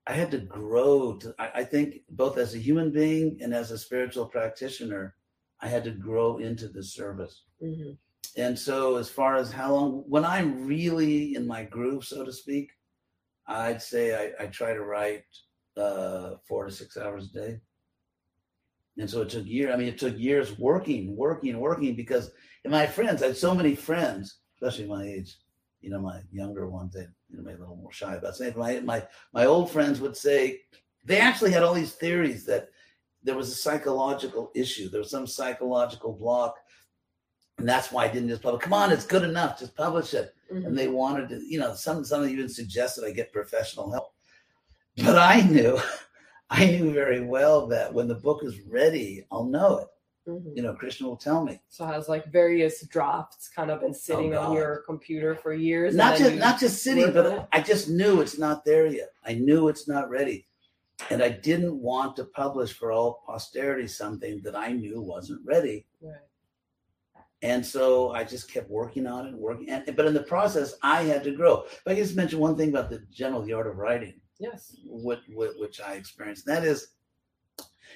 I 0.06 0.14
had 0.14 0.32
to 0.32 0.40
grow 0.40 1.16
to 1.18 1.34
I, 1.40 1.62
I 1.62 1.64
think 1.64 2.02
both 2.10 2.38
as 2.38 2.56
a 2.56 2.58
human 2.58 2.92
being 2.92 3.38
and 3.42 3.54
as 3.54 3.72
a 3.72 3.78
spiritual 3.78 4.26
practitioner, 4.26 5.16
I 5.62 5.68
had 5.70 5.84
to 5.86 5.92
grow 5.92 6.40
into 6.40 6.68
the 6.68 6.84
service. 6.84 7.44
Mhm. 7.62 7.98
And 8.36 8.58
so 8.60 8.98
as 8.98 9.10
far 9.10 9.38
as 9.38 9.52
how 9.52 9.74
long 9.74 10.04
when 10.08 10.26
I'm 10.26 10.66
really 10.66 11.36
in 11.36 11.48
my 11.48 11.64
groove, 11.64 12.04
so 12.04 12.26
to 12.26 12.34
speak, 12.34 12.72
I'd 13.48 13.82
say 13.82 14.34
I, 14.40 14.44
I 14.44 14.48
try 14.48 14.74
to 14.74 14.84
write 14.84 15.24
uh 15.78 16.36
four 16.48 16.66
to 16.66 16.72
six 16.72 16.98
hours 16.98 17.30
a 17.30 17.40
day. 17.40 17.60
And 18.98 19.10
so 19.10 19.22
it 19.22 19.30
took 19.30 19.46
years. 19.48 19.74
I 19.74 19.78
mean, 19.78 19.88
it 19.88 19.98
took 19.98 20.18
years 20.20 20.58
working, 20.60 21.16
working, 21.16 21.60
working 21.60 21.96
because 21.96 22.32
my 22.64 22.86
friends, 22.86 23.24
I 23.24 23.28
had 23.28 23.38
so 23.38 23.56
many 23.56 23.76
friends, 23.76 24.38
especially 24.56 24.88
my 24.88 25.04
age, 25.04 25.36
you 25.82 25.90
know, 25.90 26.00
my 26.00 26.22
younger 26.32 26.70
ones, 26.70 26.94
they 26.94 27.08
you 27.30 27.38
know, 27.38 27.44
maybe 27.44 27.58
a 27.58 27.62
little 27.62 27.76
more 27.76 27.92
shy 27.92 28.16
about 28.16 28.36
saying. 28.36 28.54
My 28.56 28.80
my 28.82 29.06
my 29.34 29.46
old 29.46 29.72
friends 29.72 30.00
would 30.00 30.16
say 30.16 30.62
they 31.04 31.20
actually 31.20 31.52
had 31.52 31.64
all 31.64 31.74
these 31.74 31.94
theories 31.94 32.46
that 32.46 32.70
there 33.24 33.36
was 33.36 33.50
a 33.50 33.56
psychological 33.56 34.52
issue, 34.54 34.90
there 34.90 35.00
was 35.00 35.10
some 35.10 35.28
psychological 35.28 36.14
block, 36.14 36.56
and 37.58 37.68
that's 37.68 37.92
why 37.92 38.06
I 38.06 38.08
didn't 38.08 38.30
just 38.30 38.42
publish. 38.42 38.64
Come 38.64 38.74
on, 38.74 38.92
it's 38.92 39.06
good 39.06 39.24
enough, 39.24 39.60
just 39.60 39.76
publish 39.76 40.14
it. 40.14 40.34
Mhm. 40.52 40.68
And 40.68 40.78
they 40.78 40.88
wanted 40.88 41.30
to, 41.30 41.42
you 41.48 41.60
know, 41.60 41.74
some 41.74 42.04
some 42.04 42.28
even 42.28 42.50
suggested 42.50 43.04
I 43.06 43.12
get 43.12 43.32
professional 43.32 43.92
help. 43.92 44.14
But 44.98 45.18
I 45.18 45.42
knew, 45.42 45.80
I 46.50 46.66
knew 46.66 46.92
very 46.94 47.22
well 47.22 47.68
that 47.68 47.94
when 47.94 48.08
the 48.08 48.16
book 48.16 48.44
is 48.44 48.60
ready, 48.62 49.26
I'll 49.32 49.46
know 49.46 49.78
it. 49.80 49.88
Mhm. 50.30 50.56
You 50.56 50.64
know, 50.64 50.74
Krishna 50.74 51.08
will 51.08 51.18
tell 51.18 51.44
me. 51.44 51.62
So 51.70 51.86
has 51.86 52.08
like 52.08 52.32
various 52.32 52.86
drafts 52.88 53.50
kind 53.50 53.70
of 53.72 53.82
been 53.82 53.94
sitting 53.94 54.36
on 54.36 54.46
Oh, 54.46 54.48
God. 54.50 54.54
your 54.58 54.84
computer 54.86 55.36
for 55.36 55.54
years. 55.54 55.96
not 55.96 56.18
just 56.18 56.36
not 56.36 56.60
just 56.60 56.82
sitting, 56.84 57.12
but 57.14 57.26
it? 57.26 57.48
I 57.52 57.62
just 57.62 57.90
knew 57.90 58.22
it's 58.22 58.38
not 58.38 58.64
there 58.66 58.86
yet. 58.86 59.10
I 59.26 59.34
knew 59.34 59.68
it's 59.68 59.88
not 59.88 60.10
ready, 60.10 60.48
and 61.10 61.22
I 61.24 61.30
didn't 61.30 61.78
want 61.80 62.16
to 62.18 62.26
publish 62.26 62.74
for 62.74 62.92
all 62.92 63.22
posterity 63.26 63.88
something 63.88 64.42
that 64.44 64.56
I 64.56 64.72
knew 64.72 65.02
wasn't 65.02 65.42
ready. 65.46 65.86
Right. 66.02 66.16
And 67.44 67.64
so 67.66 68.12
I 68.12 68.24
just 68.24 68.50
kept 68.50 68.70
working 68.70 69.06
on 69.06 69.28
it, 69.28 69.34
working. 69.34 69.70
And, 69.70 69.84
but 69.98 70.06
in 70.06 70.14
the 70.14 70.24
process, 70.24 70.76
I 70.82 71.04
had 71.04 71.26
to 71.26 71.32
grow. 71.32 71.64
If 71.66 71.82
I 71.86 71.90
could 71.90 72.04
just 72.04 72.16
mention 72.16 72.40
one 72.40 72.56
thing 72.56 72.70
about 72.70 72.90
the 72.90 73.00
general 73.12 73.42
the 73.42 73.52
art 73.52 73.68
of 73.68 73.78
writing, 73.78 74.14
Yes. 74.40 74.78
what, 74.86 75.20
what 75.34 75.60
which 75.60 75.82
I 75.82 75.96
experienced. 75.96 76.46
That 76.46 76.64
is, 76.64 76.88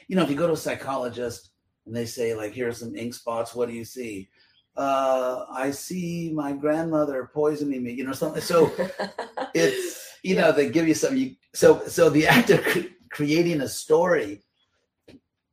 you 0.10 0.18
know, 0.18 0.24
if 0.24 0.30
you 0.30 0.36
go 0.36 0.48
to 0.48 0.54
a 0.54 0.58
psychologist 0.58 1.52
and 1.86 1.96
they 1.96 2.06
say 2.06 2.36
like, 2.36 2.52
"Here 2.52 2.68
are 2.68 2.74
some 2.74 2.96
ink 2.96 3.14
spots. 3.14 3.56
What 3.56 3.70
do 3.70 3.74
you 3.74 3.86
see?" 3.86 4.30
Uh, 4.76 5.46
I 5.50 5.72
see 5.72 6.32
my 6.36 6.52
grandmother 6.52 7.32
poisoning 7.34 7.84
me. 7.84 7.94
You 7.94 8.04
know, 8.04 8.12
something. 8.12 8.42
So 8.42 8.72
it's 9.56 10.12
you 10.24 10.36
know 10.36 10.52
they 10.52 10.70
give 10.70 10.88
you 10.90 10.94
something. 10.94 11.20
You, 11.20 11.36
so 11.54 11.88
so 11.88 12.10
the 12.10 12.28
act 12.38 12.50
of 12.50 12.64
cre- 12.66 12.94
creating 13.10 13.62
a 13.62 13.68
story 13.68 14.44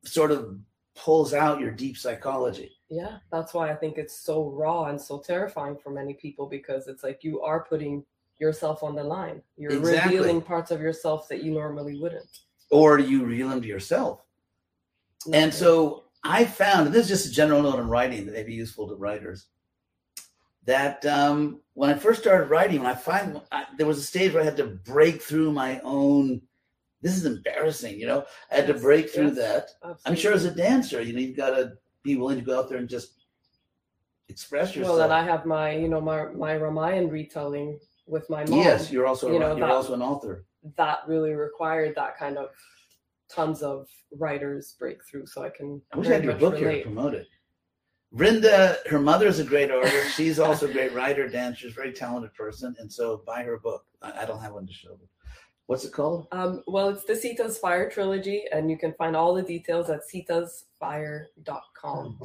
sort 0.04 0.32
of 0.32 0.58
pulls 0.96 1.32
out 1.32 1.60
your 1.60 1.70
deep 1.70 1.96
psychology. 1.96 2.72
Yeah, 2.94 3.16
that's 3.32 3.52
why 3.52 3.72
I 3.72 3.74
think 3.74 3.98
it's 3.98 4.16
so 4.16 4.50
raw 4.50 4.84
and 4.84 5.00
so 5.00 5.18
terrifying 5.18 5.76
for 5.76 5.90
many 5.90 6.14
people 6.14 6.46
because 6.46 6.86
it's 6.86 7.02
like 7.02 7.24
you 7.24 7.40
are 7.40 7.64
putting 7.64 8.04
yourself 8.38 8.84
on 8.84 8.94
the 8.94 9.02
line. 9.02 9.42
You're 9.56 9.72
Exactly. 9.72 10.16
revealing 10.16 10.40
parts 10.40 10.70
of 10.70 10.80
yourself 10.80 11.28
that 11.28 11.42
you 11.42 11.52
normally 11.52 12.00
wouldn't. 12.00 12.28
Or 12.70 13.00
you 13.00 13.24
reel 13.24 13.48
them 13.48 13.60
to 13.62 13.66
yourself. 13.66 14.20
And 15.32 15.52
so 15.52 16.04
I 16.22 16.44
found, 16.44 16.86
and 16.86 16.94
this 16.94 17.02
is 17.02 17.08
just 17.08 17.26
a 17.26 17.32
general 17.32 17.62
note 17.62 17.80
on 17.80 17.88
writing 17.88 18.26
that 18.26 18.32
may 18.34 18.44
be 18.44 18.54
useful 18.54 18.86
to 18.86 18.94
writers, 18.94 19.48
that 20.64 21.04
um, 21.04 21.62
when 21.72 21.90
I 21.90 21.94
first 21.94 22.20
started 22.20 22.48
writing, 22.48 22.78
when 22.78 22.90
I 22.92 22.94
find 22.94 23.40
I, 23.50 23.64
there 23.76 23.88
was 23.88 23.98
a 23.98 24.02
stage 24.02 24.32
where 24.32 24.42
I 24.42 24.46
had 24.46 24.56
to 24.58 24.66
break 24.66 25.20
through 25.20 25.50
my 25.50 25.80
own. 25.80 26.42
This 27.02 27.16
is 27.16 27.26
embarrassing, 27.26 27.98
you 27.98 28.06
know. 28.06 28.24
I 28.52 28.54
had 28.54 28.68
to 28.68 28.74
break 28.74 29.10
through 29.10 29.34
yes. 29.34 29.36
that. 29.82 29.96
I'm 30.06 30.14
sure 30.14 30.32
as 30.32 30.44
a 30.44 30.54
dancer, 30.54 31.02
you 31.02 31.12
know, 31.12 31.18
you've 31.18 31.36
got 31.36 31.50
to 31.50 31.72
be 32.04 32.16
willing 32.16 32.38
to 32.38 32.44
go 32.44 32.58
out 32.58 32.68
there 32.68 32.78
and 32.78 32.88
just 32.88 33.24
express 34.28 34.76
yourself. 34.76 34.98
Well, 34.98 35.04
and 35.04 35.12
I 35.12 35.24
have 35.24 35.44
my, 35.46 35.72
you 35.72 35.88
know, 35.88 36.00
my 36.00 36.26
my 36.26 36.54
Ramayan 36.54 37.10
retelling 37.10 37.80
with 38.06 38.28
my 38.30 38.44
mom. 38.44 38.60
yes, 38.60 38.92
you're 38.92 39.06
also 39.06 39.32
you 39.32 39.38
know, 39.40 39.56
you're 39.56 39.66
that- 39.66 39.74
also 39.74 39.94
an 39.94 40.02
author. 40.02 40.44
that 40.76 41.00
really 41.08 41.32
required 41.32 41.94
that 41.96 42.16
kind 42.18 42.36
of 42.38 42.50
tons 43.28 43.62
of 43.62 43.88
writers 44.12 44.76
breakthrough. 44.78 45.26
So 45.26 45.42
I 45.42 45.48
can. 45.50 45.80
I 45.92 45.98
wish 45.98 46.08
I 46.08 46.14
had 46.14 46.24
your 46.24 46.34
book 46.34 46.56
here 46.56 46.70
to 46.70 46.82
promote 46.82 47.14
it. 47.14 47.26
Vrinda, 48.14 48.76
her 48.86 49.00
mother's 49.00 49.40
a 49.40 49.44
great 49.44 49.72
artist. 49.72 50.14
She's 50.14 50.38
also 50.38 50.68
a 50.68 50.72
great 50.72 50.94
writer, 50.94 51.28
dancer, 51.28 51.68
very 51.70 51.92
talented 51.92 52.32
person. 52.34 52.76
And 52.78 52.92
so 52.92 53.24
buy 53.26 53.42
her 53.42 53.58
book. 53.58 53.84
I, 54.00 54.22
I 54.22 54.24
don't 54.24 54.40
have 54.40 54.52
one 54.52 54.68
to 54.68 54.72
show. 54.72 54.96
But 55.00 55.08
what's 55.66 55.84
it 55.84 55.92
called? 55.92 56.26
Um, 56.32 56.62
well, 56.66 56.88
it's 56.88 57.04
the 57.04 57.14
Sita's 57.16 57.58
Fire 57.58 57.90
trilogy, 57.90 58.44
and 58.52 58.70
you 58.70 58.78
can 58.78 58.94
find 58.94 59.16
all 59.16 59.34
the 59.34 59.42
details 59.42 59.90
at 59.90 60.00
sitasfire.com. 60.12 62.18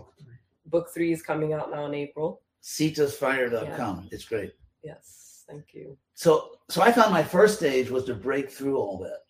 Book 0.65 0.89
three 0.93 1.11
is 1.11 1.21
coming 1.21 1.53
out 1.53 1.71
now 1.71 1.85
in 1.85 1.93
April. 1.93 2.41
Sitasfire.com. 2.63 4.09
It's 4.11 4.25
great. 4.25 4.53
Yes, 4.83 5.43
thank 5.49 5.73
you. 5.73 5.97
So 6.13 6.51
so 6.69 6.81
I 6.81 6.91
found 6.91 7.11
my 7.11 7.23
first 7.23 7.57
stage 7.57 7.89
was 7.89 8.03
to 8.05 8.13
break 8.13 8.51
through 8.51 8.77
all 8.77 8.97
that. 8.99 9.21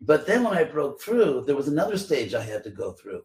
But 0.00 0.26
then 0.26 0.42
when 0.42 0.54
I 0.54 0.64
broke 0.64 1.00
through, 1.00 1.44
there 1.46 1.54
was 1.54 1.68
another 1.68 1.96
stage 1.96 2.34
I 2.34 2.42
had 2.42 2.64
to 2.64 2.70
go 2.70 2.92
through. 2.92 3.22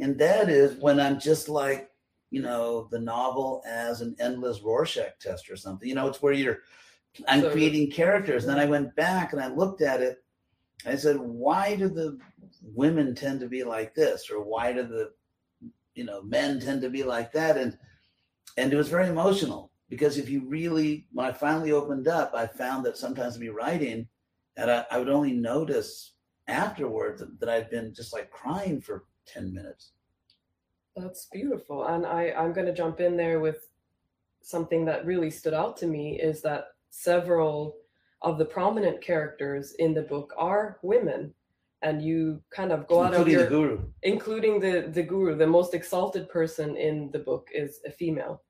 And 0.00 0.18
that 0.18 0.48
is 0.48 0.80
when 0.80 0.98
I'm 0.98 1.20
just 1.20 1.48
like, 1.48 1.90
you 2.30 2.42
know, 2.42 2.88
the 2.90 2.98
novel 2.98 3.62
as 3.66 4.00
an 4.00 4.16
endless 4.18 4.60
Rorschach 4.60 5.20
test 5.20 5.48
or 5.48 5.56
something. 5.56 5.88
You 5.88 5.94
know, 5.94 6.08
it's 6.08 6.20
where 6.20 6.32
you're 6.32 6.58
I'm 7.26 7.40
So- 7.42 7.50
creating 7.50 7.90
characters. 7.90 8.44
And 8.44 8.52
then 8.52 8.60
I 8.60 8.66
went 8.70 8.94
back 8.94 9.32
and 9.32 9.42
I 9.42 9.48
looked 9.48 9.82
at 9.82 10.00
it. 10.00 10.22
I 10.86 10.94
said, 10.96 11.16
why 11.18 11.74
do 11.74 11.88
the 11.88 12.18
women 12.62 13.14
tend 13.14 13.40
to 13.40 13.48
be 13.48 13.64
like 13.64 13.94
this? 13.94 14.30
Or 14.30 14.42
why 14.42 14.72
do 14.72 14.84
the 14.84 15.12
you 15.94 16.04
know 16.04 16.22
men 16.22 16.60
tend 16.60 16.82
to 16.82 16.90
be 16.90 17.02
like 17.02 17.32
that? 17.32 17.56
And 17.56 17.76
and 18.56 18.72
it 18.72 18.76
was 18.76 18.88
very 18.88 19.08
emotional 19.08 19.70
because 19.88 20.18
if 20.18 20.28
you 20.28 20.44
really 20.46 21.06
when 21.12 21.24
i 21.26 21.32
finally 21.32 21.72
opened 21.72 22.08
up 22.08 22.32
i 22.34 22.46
found 22.46 22.84
that 22.84 22.96
sometimes 22.98 23.34
i'd 23.36 23.40
be 23.40 23.48
writing 23.48 24.06
and 24.56 24.70
i, 24.70 24.84
I 24.90 24.98
would 24.98 25.08
only 25.08 25.32
notice 25.32 26.14
afterwards 26.48 27.20
that, 27.20 27.38
that 27.40 27.48
i'd 27.48 27.70
been 27.70 27.94
just 27.94 28.12
like 28.12 28.30
crying 28.30 28.80
for 28.80 29.04
10 29.26 29.54
minutes 29.54 29.92
That's 30.96 31.26
beautiful. 31.32 31.86
And 31.86 32.04
I, 32.04 32.32
I'm 32.36 32.52
going 32.52 32.66
to 32.66 32.72
jump 32.74 33.00
in 33.00 33.16
there 33.16 33.38
with 33.38 33.68
something 34.42 34.84
that 34.86 35.06
really 35.06 35.30
stood 35.30 35.54
out 35.54 35.76
to 35.78 35.86
me 35.86 36.18
is 36.20 36.42
that 36.42 36.64
several 36.90 37.76
of 38.22 38.38
the 38.38 38.44
prominent 38.44 39.00
characters 39.00 39.72
in 39.78 39.94
the 39.94 40.02
book 40.02 40.32
are 40.36 40.78
women. 40.82 41.32
And 41.82 42.02
you 42.02 42.42
kind 42.50 42.72
of 42.72 42.88
go 42.88 43.02
out 43.02 43.14
of 43.14 43.28
including 43.28 43.32
your 43.34 43.44
the 43.44 43.50
guru. 43.50 43.78
including 44.02 44.60
the 44.60 44.90
the 44.92 45.02
guru 45.02 45.36
the 45.36 45.46
most 45.46 45.74
exalted 45.74 46.28
person 46.28 46.76
in 46.76 47.10
the 47.12 47.20
book 47.20 47.48
is 47.54 47.80
a 47.86 47.90
female. 47.90 48.42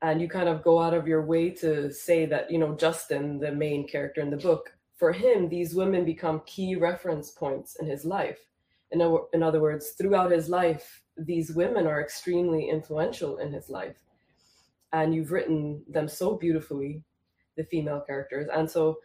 And 0.00 0.20
you 0.20 0.28
kind 0.28 0.48
of 0.48 0.62
go 0.62 0.80
out 0.80 0.94
of 0.94 1.08
your 1.08 1.22
way 1.26 1.50
to 1.62 1.92
say 1.92 2.24
that 2.26 2.50
you 2.52 2.58
know 2.58 2.76
justin 2.76 3.40
the 3.40 3.50
main 3.50 3.88
character 3.88 4.20
in 4.20 4.30
the 4.30 4.36
book 4.36 4.72
for 4.96 5.12
him 5.12 5.48
these 5.48 5.74
women 5.74 6.04
become 6.04 6.42
key 6.46 6.76
reference 6.76 7.30
points 7.32 7.76
in 7.80 7.86
his 7.86 8.04
life. 8.04 8.38
In, 8.92 9.02
o- 9.02 9.28
in 9.32 9.42
other 9.42 9.60
words 9.60 9.94
throughout 9.98 10.30
his 10.30 10.48
life 10.48 11.02
these 11.16 11.50
women 11.50 11.88
are 11.88 12.00
extremely 12.00 12.68
influential 12.68 13.38
in 13.38 13.52
his 13.52 13.68
life. 13.68 13.96
And 14.92 15.12
you've 15.12 15.32
written 15.32 15.82
them 15.88 16.06
so 16.06 16.36
beautifully 16.36 17.02
the 17.56 17.64
female 17.64 18.00
characters. 18.00 18.48
And 18.52 18.70
so 18.70 18.98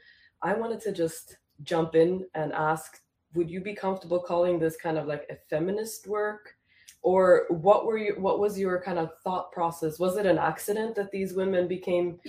i 0.44 0.54
wanted 0.54 0.80
to 0.80 0.92
just 0.92 1.38
jump 1.64 1.96
in 1.96 2.24
and 2.36 2.54
ask 2.54 3.02
would 3.34 3.50
you 3.50 3.62
be 3.62 3.74
comfortable 3.74 4.20
calling 4.20 4.60
this 4.60 4.76
kind 4.76 4.98
of 4.98 5.06
like 5.06 5.28
a 5.30 5.36
feminist 5.50 6.08
work? 6.08 6.56
Or 7.04 7.46
what 7.50 7.86
were 7.86 7.98
you 7.98 8.16
what 8.18 8.40
was 8.40 8.58
your 8.60 8.82
kind 8.82 8.98
of 8.98 9.12
thought 9.24 9.52
process? 9.52 10.00
Was 10.00 10.18
it 10.18 10.26
an 10.26 10.38
accident 10.38 10.96
that 10.96 11.12
these 11.12 11.34
women 11.34 11.68
became 11.68 12.20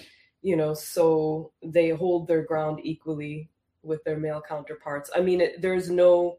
you 0.42 0.56
know 0.56 0.74
so 0.74 1.52
they 1.64 1.90
hold 1.90 2.28
their 2.28 2.42
ground 2.42 2.80
equally 2.82 3.50
with 3.82 4.04
their 4.04 4.18
male 4.18 4.42
counterparts? 4.46 5.10
I 5.16 5.20
mean 5.20 5.40
it, 5.40 5.62
there's 5.62 5.90
no 5.90 6.36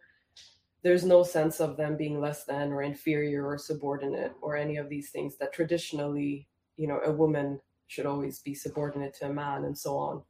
there's 0.84 1.04
no 1.04 1.24
sense 1.24 1.60
of 1.60 1.76
them 1.76 1.98
being 1.98 2.22
less 2.22 2.46
than 2.46 2.72
or 2.72 2.84
inferior 2.84 3.46
or 3.46 3.58
subordinate 3.58 4.34
or 4.42 4.56
any 4.56 4.78
of 4.78 4.88
these 4.88 5.10
things 5.10 5.36
that 5.38 5.52
traditionally 5.52 6.48
you 6.78 6.88
know 6.88 7.02
a 7.04 7.12
woman 7.12 7.60
should 7.90 8.06
always 8.06 8.40
be 8.40 8.54
subordinate 8.54 9.14
to 9.14 9.26
a 9.26 9.34
man 9.34 9.66
and 9.66 9.78
so 9.78 9.98
on 9.98 10.22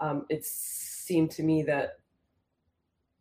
um, 0.00 0.26
it 0.28 0.44
seemed 0.44 1.30
to 1.30 1.42
me 1.42 1.62
that 1.62 1.98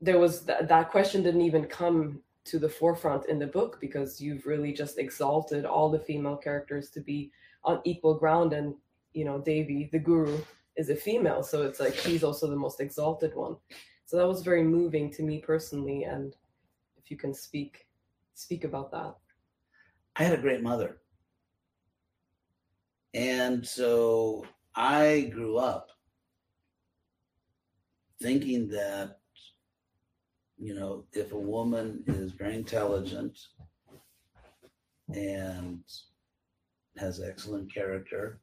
there 0.01 0.19
was 0.19 0.41
th- 0.41 0.67
that 0.67 0.91
question 0.91 1.23
didn't 1.23 1.41
even 1.41 1.65
come 1.65 2.19
to 2.45 2.59
the 2.59 2.69
forefront 2.69 3.27
in 3.27 3.39
the 3.39 3.47
book 3.47 3.77
because 3.81 4.21
you've 4.21 4.45
really 4.45 4.73
just 4.73 4.99
exalted 4.99 5.65
all 5.65 5.89
the 5.89 5.99
female 5.99 6.37
characters 6.37 6.89
to 6.89 6.99
be 6.99 7.31
on 7.63 7.81
equal 7.83 8.13
ground 8.13 8.53
and 8.53 8.75
you 9.13 9.25
know 9.25 9.39
Devi 9.39 9.89
the 9.91 9.99
guru 9.99 10.37
is 10.75 10.89
a 10.89 10.95
female 10.95 11.41
so 11.41 11.63
it's 11.63 11.79
like 11.79 11.95
she's 11.95 12.23
also 12.23 12.47
the 12.49 12.55
most 12.55 12.81
exalted 12.81 13.33
one 13.35 13.55
So 14.05 14.17
that 14.17 14.27
was 14.27 14.43
very 14.43 14.63
moving 14.63 15.09
to 15.11 15.23
me 15.23 15.39
personally. 15.39 16.03
And 16.03 16.35
if 16.97 17.09
you 17.09 17.17
can 17.17 17.33
speak 17.33 17.87
speak 18.35 18.63
about 18.63 18.91
that. 18.91 19.15
I 20.15 20.23
had 20.23 20.37
a 20.37 20.41
great 20.41 20.61
mother. 20.61 20.99
And 23.13 23.65
so 23.65 24.45
I 24.75 25.31
grew 25.33 25.57
up 25.57 25.89
thinking 28.21 28.67
that, 28.69 29.19
you 30.57 30.73
know, 30.73 31.05
if 31.13 31.31
a 31.31 31.37
woman 31.37 32.03
is 32.07 32.31
very 32.31 32.55
intelligent 32.55 33.37
and 35.13 35.83
has 36.97 37.21
excellent 37.21 37.73
character 37.73 38.39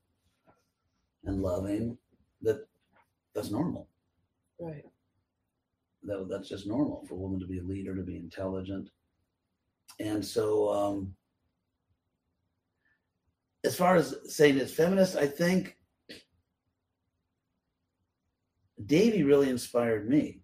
and 1.24 1.42
loving, 1.42 1.96
that 2.42 2.66
that's 3.34 3.50
normal. 3.50 3.88
Right. 4.58 4.84
That, 6.04 6.28
that's 6.30 6.48
just 6.48 6.66
normal 6.66 7.04
for 7.06 7.14
a 7.14 7.18
woman 7.18 7.40
to 7.40 7.46
be 7.46 7.58
a 7.58 7.62
leader, 7.62 7.94
to 7.94 8.02
be 8.02 8.16
intelligent. 8.16 8.90
And 9.98 10.24
so, 10.24 10.72
um, 10.72 11.14
as 13.64 13.76
far 13.76 13.96
as 13.96 14.14
saying 14.26 14.58
it's 14.58 14.72
feminist, 14.72 15.16
I 15.16 15.26
think 15.26 15.76
Davy 18.84 19.22
really 19.22 19.50
inspired 19.50 20.08
me. 20.08 20.40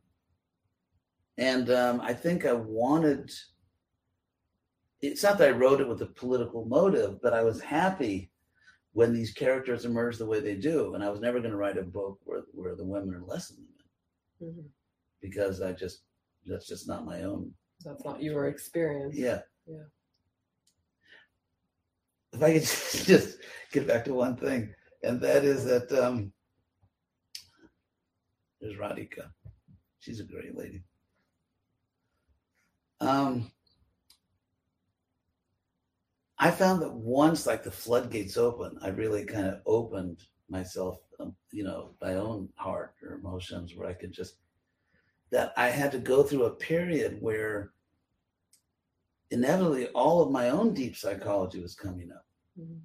And 1.39 1.71
um, 1.71 2.01
I 2.01 2.13
think 2.15 2.45
I 2.47 2.53
wanted, 2.53 3.31
it's 5.01 5.23
not 5.23 5.39
that 5.39 5.49
I 5.49 5.53
wrote 5.53 5.81
it 5.81 5.89
with 5.89 6.03
a 6.03 6.07
political 6.07 6.65
motive, 6.65 7.21
but 7.23 7.35
I 7.35 7.43
was 7.43 7.61
happy 7.61 8.31
when 8.93 9.13
these 9.13 9.33
characters 9.33 9.85
emerge 9.85 10.17
the 10.17 10.27
way 10.27 10.41
they 10.41 10.55
do. 10.55 10.95
And 10.95 11.05
I 11.05 11.11
was 11.11 11.21
never 11.21 11.39
going 11.39 11.51
to 11.51 11.57
write 11.57 11.77
a 11.77 11.83
book 11.83 12.19
where, 12.25 12.43
where 12.53 12.75
the 12.75 12.85
women 12.85 13.15
are 13.15 13.25
less 13.27 13.49
than 13.49 13.59
the 14.41 14.47
men 14.47 14.53
mm-hmm. 14.53 14.67
because 15.21 15.61
I 15.61 15.73
just, 15.73 16.03
that's 16.47 16.67
just 16.67 16.89
not 16.89 17.05
my 17.05 17.23
own. 17.23 17.53
That's 17.85 18.05
not 18.05 18.23
your 18.23 18.47
experience. 18.47 19.15
Yeah. 19.15 19.41
Yeah. 19.67 19.85
If 22.37 22.43
I 22.43 22.53
could 22.53 22.63
just 23.07 23.39
get 23.73 23.87
back 23.87 24.05
to 24.05 24.15
one 24.15 24.37
thing, 24.37 24.75
and 25.03 25.21
that 25.23 25.43
is 25.45 25.65
that 25.65 25.91
um, 25.93 26.33
there's 28.61 28.77
Radhika. 28.77 29.31
She's 30.01 30.21
a 30.21 30.25
great 30.25 30.55
lady. 30.55 30.83
Um, 33.01 33.51
I 36.39 36.51
found 36.51 36.83
that 36.83 36.93
once 36.93 37.47
like 37.47 37.65
the 37.65 37.71
floodgates 37.71 38.37
open, 38.37 38.79
I 38.83 38.89
really 38.89 39.25
kind 39.25 39.47
of 39.47 39.61
opened 39.65 40.23
myself, 40.51 40.99
um, 41.19 41.35
you 41.51 41.65
know, 41.65 41.95
my 42.03 42.15
own 42.15 42.51
heart 42.57 42.95
or 43.03 43.15
emotions 43.15 43.75
where 43.75 43.89
I 43.89 43.95
could 43.95 44.13
just, 44.13 44.37
that 45.31 45.55
I 45.57 45.69
had 45.69 45.91
to 45.93 45.99
go 45.99 46.23
through 46.23 46.45
a 46.45 46.55
period 46.55 47.17
where 47.21 47.73
inevitably 49.31 49.89
all 49.89 50.23
of 50.23 50.31
my 50.31 50.51
own 50.51 50.75
deep 50.75 50.97
psychology 50.97 51.61
was 51.61 51.75
coming 51.75 52.13
up. 52.13 52.26
Mm-hmm. 52.59 52.79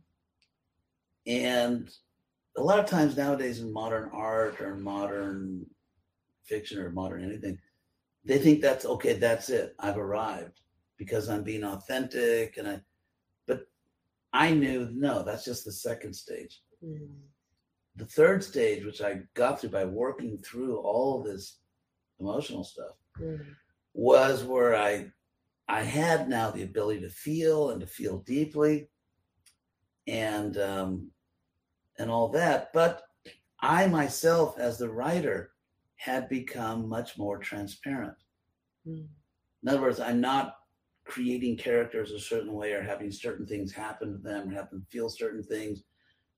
And 1.27 1.89
a 2.57 2.61
lot 2.61 2.79
of 2.79 2.85
times 2.85 3.15
nowadays 3.15 3.59
in 3.59 3.71
modern 3.71 4.09
art 4.13 4.59
or 4.59 4.75
modern 4.75 5.65
fiction 6.43 6.79
or 6.79 6.89
modern 6.89 7.23
anything, 7.23 7.57
they 8.25 8.37
think 8.37 8.61
that's 8.61 8.85
okay, 8.85 9.13
that's 9.13 9.49
it. 9.49 9.75
I've 9.79 9.97
arrived 9.97 10.61
because 10.97 11.29
I'm 11.29 11.43
being 11.43 11.63
authentic 11.63 12.57
and 12.57 12.67
I 12.67 12.81
but 13.47 13.67
I 14.33 14.51
knew 14.51 14.89
no, 14.93 15.23
that's 15.23 15.45
just 15.45 15.65
the 15.65 15.71
second 15.71 16.13
stage. 16.13 16.61
Mm. 16.83 17.09
The 17.95 18.05
third 18.05 18.43
stage, 18.43 18.85
which 18.85 19.01
I 19.01 19.21
got 19.33 19.59
through 19.59 19.71
by 19.71 19.85
working 19.85 20.37
through 20.37 20.77
all 20.77 21.21
this 21.21 21.57
emotional 22.19 22.63
stuff, 22.63 22.95
mm. 23.19 23.43
was 23.93 24.43
where 24.43 24.75
I 24.75 25.07
I 25.67 25.83
had 25.83 26.29
now 26.29 26.51
the 26.51 26.63
ability 26.63 27.01
to 27.01 27.09
feel 27.09 27.71
and 27.71 27.79
to 27.81 27.87
feel 27.87 28.19
deeply 28.19 28.89
and 30.11 30.57
um, 30.57 31.09
and 31.97 32.11
all 32.11 32.27
that. 32.27 32.71
But 32.73 33.03
I 33.61 33.87
myself, 33.87 34.59
as 34.59 34.77
the 34.77 34.89
writer, 34.89 35.51
had 35.95 36.27
become 36.27 36.87
much 36.87 37.17
more 37.17 37.37
transparent. 37.37 38.15
Mm. 38.87 39.07
In 39.63 39.69
other 39.69 39.81
words, 39.81 39.99
I'm 39.99 40.19
not 40.19 40.55
creating 41.05 41.57
characters 41.57 42.11
a 42.11 42.19
certain 42.19 42.53
way 42.53 42.73
or 42.73 42.81
having 42.81 43.11
certain 43.11 43.45
things 43.45 43.71
happen 43.71 44.11
to 44.11 44.17
them 44.17 44.49
or 44.49 44.53
have 44.53 44.69
them 44.69 44.85
feel 44.89 45.09
certain 45.09 45.43
things 45.43 45.83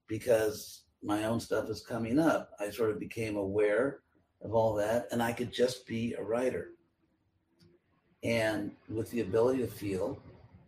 because 0.07 0.83
my 1.01 1.25
own 1.25 1.39
stuff 1.39 1.69
is 1.69 1.81
coming 1.81 2.19
up. 2.19 2.51
I 2.59 2.69
sort 2.69 2.91
of 2.91 2.99
became 2.99 3.37
aware 3.37 3.99
of 4.41 4.53
all 4.53 4.73
that 4.75 5.07
and 5.11 5.21
I 5.21 5.31
could 5.31 5.51
just 5.51 5.87
be 5.87 6.13
a 6.17 6.23
writer. 6.23 6.71
And 8.23 8.71
with 8.89 9.11
the 9.11 9.21
ability 9.21 9.59
to 9.59 9.67
feel 9.67 10.21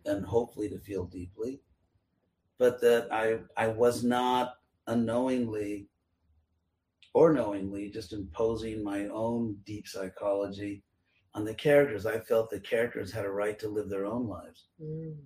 and 0.04 0.24
hopefully 0.24 0.68
to 0.68 0.78
feel 0.78 1.04
deeply 1.04 1.60
but 2.58 2.80
that 2.80 3.08
I 3.12 3.38
I 3.56 3.68
was 3.68 4.04
not 4.04 4.54
unknowingly 4.86 5.88
or 7.14 7.32
knowingly 7.32 7.88
just 7.88 8.12
imposing 8.12 8.84
my 8.84 9.06
own 9.08 9.56
deep 9.64 9.88
psychology 9.88 10.82
on 11.34 11.44
the 11.44 11.54
characters. 11.54 12.06
I 12.06 12.18
felt 12.18 12.50
the 12.50 12.60
characters 12.60 13.12
had 13.12 13.24
a 13.24 13.30
right 13.30 13.58
to 13.58 13.68
live 13.68 13.88
their 13.88 14.06
own 14.06 14.26
lives. 14.26 14.66
Mm. 14.82 15.16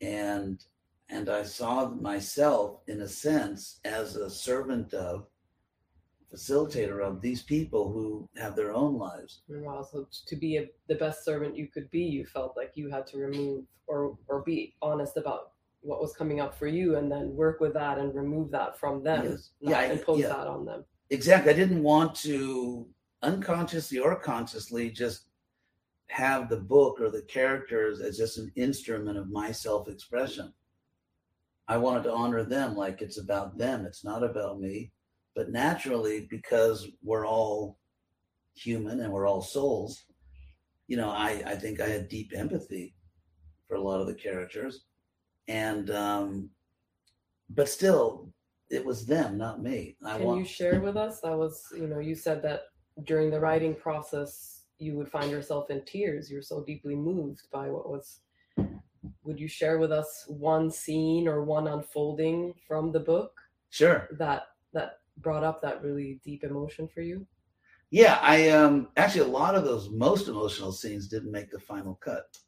And 0.00 0.64
and 1.08 1.28
I 1.28 1.42
saw 1.42 1.90
myself 1.90 2.80
in 2.86 3.02
a 3.02 3.08
sense 3.08 3.80
as 3.84 4.16
a 4.16 4.30
servant 4.30 4.94
of 4.94 5.26
facilitator 6.34 7.02
of 7.02 7.20
these 7.20 7.42
people 7.42 7.92
who 7.92 8.26
have 8.38 8.56
their 8.56 8.72
own 8.72 8.96
lives. 8.96 9.42
Wow, 9.48 9.82
so 9.82 10.08
to 10.26 10.36
be 10.36 10.56
a, 10.56 10.66
the 10.88 10.94
best 10.94 11.24
servant 11.24 11.56
you 11.56 11.68
could 11.68 11.90
be, 11.90 12.00
you 12.00 12.24
felt 12.24 12.56
like 12.56 12.72
you 12.74 12.88
had 12.88 13.06
to 13.08 13.18
remove 13.18 13.64
or 13.86 14.16
or 14.28 14.42
be 14.42 14.74
honest 14.80 15.16
about 15.16 15.51
what 15.82 16.00
was 16.00 16.14
coming 16.14 16.40
up 16.40 16.58
for 16.58 16.66
you 16.66 16.96
and 16.96 17.10
then 17.10 17.34
work 17.34 17.60
with 17.60 17.74
that 17.74 17.98
and 17.98 18.14
remove 18.14 18.50
that 18.50 18.78
from 18.78 19.02
them 19.02 19.24
yes. 19.24 19.50
yeah 19.60 19.82
impose 19.92 20.20
yeah. 20.20 20.28
that 20.28 20.46
on 20.46 20.64
them. 20.64 20.84
Exactly. 21.10 21.52
I 21.52 21.56
didn't 21.56 21.82
want 21.82 22.14
to 22.16 22.86
unconsciously 23.22 23.98
or 23.98 24.16
consciously 24.16 24.90
just 24.90 25.26
have 26.08 26.48
the 26.48 26.56
book 26.56 27.00
or 27.00 27.10
the 27.10 27.22
characters 27.22 28.00
as 28.00 28.16
just 28.16 28.38
an 28.38 28.50
instrument 28.56 29.18
of 29.18 29.30
my 29.30 29.52
self-expression. 29.52 30.52
I 31.68 31.76
wanted 31.76 32.04
to 32.04 32.12
honor 32.12 32.42
them 32.44 32.74
like 32.74 33.02
it's 33.02 33.18
about 33.18 33.58
them. 33.58 33.84
It's 33.84 34.04
not 34.04 34.22
about 34.22 34.60
me. 34.60 34.92
But 35.34 35.50
naturally 35.50 36.26
because 36.30 36.88
we're 37.02 37.26
all 37.26 37.78
human 38.54 39.00
and 39.00 39.12
we're 39.12 39.26
all 39.26 39.40
souls 39.40 40.04
you 40.92 40.96
know 40.96 41.08
i 41.08 41.42
i 41.46 41.54
think 41.54 41.80
i 41.80 41.88
had 41.88 42.08
deep 42.08 42.32
empathy 42.34 42.94
for 43.66 43.76
a 43.76 43.80
lot 43.80 44.00
of 44.00 44.06
the 44.06 44.14
characters 44.14 44.84
and 45.48 45.90
um, 45.90 46.50
but 47.50 47.68
still, 47.68 48.32
it 48.70 48.84
was 48.84 49.06
them, 49.06 49.36
not 49.36 49.62
me. 49.62 49.96
I 50.04 50.16
Can 50.16 50.26
want... 50.26 50.38
you 50.40 50.44
share 50.44 50.80
with 50.80 50.96
us? 50.96 51.20
That 51.20 51.36
was, 51.36 51.66
you 51.76 51.86
know, 51.86 51.98
you 51.98 52.14
said 52.14 52.42
that 52.42 52.62
during 53.04 53.30
the 53.30 53.40
writing 53.40 53.74
process, 53.74 54.62
you 54.78 54.96
would 54.96 55.10
find 55.10 55.30
yourself 55.30 55.70
in 55.70 55.84
tears. 55.84 56.30
You're 56.30 56.42
so 56.42 56.64
deeply 56.64 56.96
moved 56.96 57.42
by 57.52 57.68
what 57.68 57.88
was. 57.88 58.20
Would 59.24 59.38
you 59.38 59.48
share 59.48 59.78
with 59.78 59.92
us 59.92 60.24
one 60.28 60.70
scene 60.70 61.28
or 61.28 61.42
one 61.42 61.68
unfolding 61.68 62.54
from 62.66 62.92
the 62.92 63.00
book? 63.00 63.32
Sure. 63.70 64.08
That 64.18 64.48
that 64.72 65.00
brought 65.18 65.44
up 65.44 65.60
that 65.62 65.82
really 65.82 66.20
deep 66.24 66.44
emotion 66.44 66.88
for 66.88 67.02
you. 67.02 67.26
Yeah, 67.90 68.18
I 68.22 68.48
um 68.48 68.88
actually 68.96 69.28
a 69.28 69.32
lot 69.32 69.54
of 69.54 69.64
those 69.64 69.90
most 69.90 70.28
emotional 70.28 70.72
scenes 70.72 71.08
didn't 71.08 71.30
make 71.30 71.50
the 71.50 71.60
final 71.60 71.96
cut. 71.96 72.38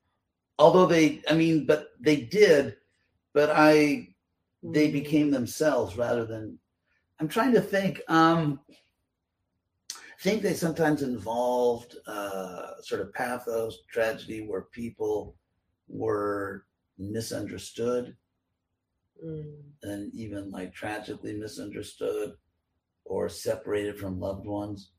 Although 0.59 0.87
they, 0.87 1.21
I 1.29 1.35
mean, 1.35 1.67
but 1.67 1.89
they 2.01 2.17
did 2.17 2.77
but 3.35 3.51
I 3.53 4.09
they 4.63 4.89
mm. 4.89 4.93
became 4.93 5.31
themselves 5.31 5.99
rather 5.99 6.25
than 6.25 6.59
I'm 7.21 7.29
trying 7.29 7.53
to 7.53 7.61
think. 7.61 8.01
Um, 8.09 8.61
I 9.91 10.23
think 10.23 10.41
they 10.41 10.55
sometimes 10.55 11.03
involved 11.03 11.97
uh, 12.07 12.81
sort 12.81 13.03
of 13.03 13.13
pathos, 13.13 13.81
tragedy, 13.91 14.41
where 14.47 14.63
people 14.63 15.37
were 15.87 16.65
misunderstood 16.97 18.17
mm. 19.23 19.55
and 19.83 20.15
even 20.15 20.51
like 20.51 20.73
tragically 20.73 21.35
misunderstood 21.35 22.35
or 23.05 23.29
separated 23.29 23.99
from 23.99 24.19
loved 24.19 24.47
ones. 24.47 24.93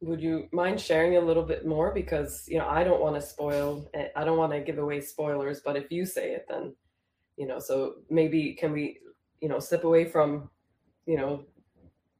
Would 0.00 0.20
you 0.20 0.48
mind 0.52 0.78
sharing 0.78 1.16
a 1.16 1.20
little 1.20 1.42
bit 1.42 1.66
more? 1.66 1.94
Because, 1.94 2.44
you 2.46 2.58
know, 2.58 2.68
I 2.68 2.84
don't 2.84 3.00
want 3.00 3.14
to 3.14 3.22
spoil, 3.22 3.90
I 4.14 4.22
don't 4.22 4.36
want 4.36 4.52
to 4.52 4.60
give 4.60 4.76
away 4.76 5.00
spoilers, 5.00 5.62
but 5.64 5.76
if 5.76 5.90
you 5.90 6.04
say 6.04 6.32
it, 6.32 6.44
then 6.46 6.74
you 7.36 7.46
know 7.46 7.58
so 7.58 7.96
maybe 8.10 8.54
can 8.54 8.72
we 8.72 8.98
you 9.40 9.48
know 9.48 9.58
step 9.58 9.84
away 9.84 10.04
from 10.04 10.48
you 11.06 11.16
know 11.16 11.44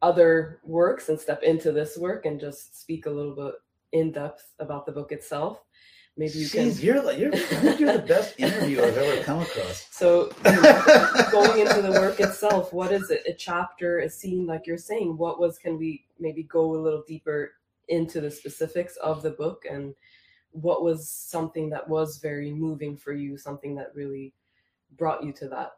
other 0.03 0.61
works 0.65 1.09
and 1.09 1.19
step 1.19 1.43
into 1.43 1.73
this 1.73 1.97
work 1.97 2.27
and 2.27 2.39
just 2.39 2.81
speak 2.81 3.07
a 3.07 3.11
little 3.11 3.35
bit 3.35 3.55
in 3.93 4.13
depth 4.13 4.53
about 4.59 4.85
the 4.85 4.93
book 4.93 5.13
itself? 5.13 5.63
Maybe 6.17 6.39
you 6.39 6.47
Jeez, 6.47 6.77
can 6.77 6.85
you're 6.85 7.03
like 7.03 7.19
you're, 7.19 7.35
you're 7.75 7.93
the 7.95 8.05
best 8.07 8.39
interviewer 8.39 8.85
i've 8.85 8.97
ever 8.97 9.23
come 9.25 9.41
across. 9.41 9.89
So 9.91 10.31
you 10.45 10.63
know, 10.63 11.13
going 11.33 11.61
into 11.61 11.83
the 11.83 11.91
work 11.91 12.21
itself 12.21 12.73
what 12.73 12.93
is 12.93 13.11
it 13.11 13.23
a 13.27 13.33
chapter 13.33 13.99
a 14.01 14.09
scene 14.09 14.47
like 14.47 14.67
you're 14.67 14.79
saying 14.79 15.17
what 15.17 15.41
was 15.41 15.59
can 15.59 15.77
we 15.77 16.05
maybe 16.21 16.45
go 16.45 16.77
a 16.77 16.81
little 16.81 17.03
deeper 17.07 17.53
into 17.89 18.21
the 18.21 18.31
specifics 18.31 18.97
of 18.97 19.23
the 19.23 19.31
book? 19.31 19.65
And 19.71 19.95
what 20.53 20.83
was 20.83 21.09
something 21.09 21.71
that 21.71 21.89
was 21.89 22.19
very 22.19 22.53
moving 22.53 22.97
for 22.97 23.13
you, 23.13 23.37
something 23.37 23.75
that 23.77 23.95
really 23.95 24.33
brought 24.97 25.25
you 25.25 25.33
to 25.33 25.49
that 25.49 25.73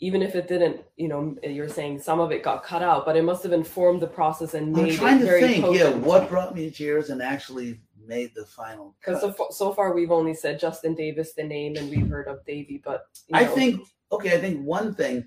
even 0.00 0.22
if 0.22 0.34
it 0.34 0.48
didn't, 0.48 0.82
you 0.96 1.08
know, 1.08 1.36
you're 1.42 1.68
saying 1.68 2.00
some 2.00 2.20
of 2.20 2.32
it 2.32 2.42
got 2.42 2.64
cut 2.64 2.82
out, 2.82 3.06
but 3.06 3.16
it 3.16 3.22
must 3.22 3.42
have 3.42 3.52
informed 3.52 4.02
the 4.02 4.06
process 4.06 4.54
and 4.54 4.72
made 4.72 4.92
I'm 4.92 4.96
trying 4.96 5.16
it 5.16 5.20
to 5.20 5.26
very 5.26 5.40
think, 5.40 5.76
yeah, 5.76 5.90
what 5.90 6.28
brought 6.28 6.54
me 6.54 6.70
to 6.70 7.04
and 7.08 7.22
actually 7.22 7.80
made 8.06 8.32
the 8.34 8.44
final. 8.44 8.96
Because 9.00 9.20
so, 9.20 9.46
so 9.50 9.72
far 9.72 9.94
we've 9.94 10.10
only 10.10 10.34
said 10.34 10.58
Justin 10.58 10.94
Davis, 10.94 11.32
the 11.34 11.44
name, 11.44 11.76
and 11.76 11.88
we've 11.88 12.08
heard 12.08 12.28
of 12.28 12.44
Davy, 12.44 12.82
but 12.84 13.06
you 13.28 13.38
I 13.38 13.44
know, 13.44 13.54
think 13.54 13.80
okay. 14.12 14.36
I 14.36 14.40
think 14.40 14.64
one 14.64 14.94
thing, 14.94 15.26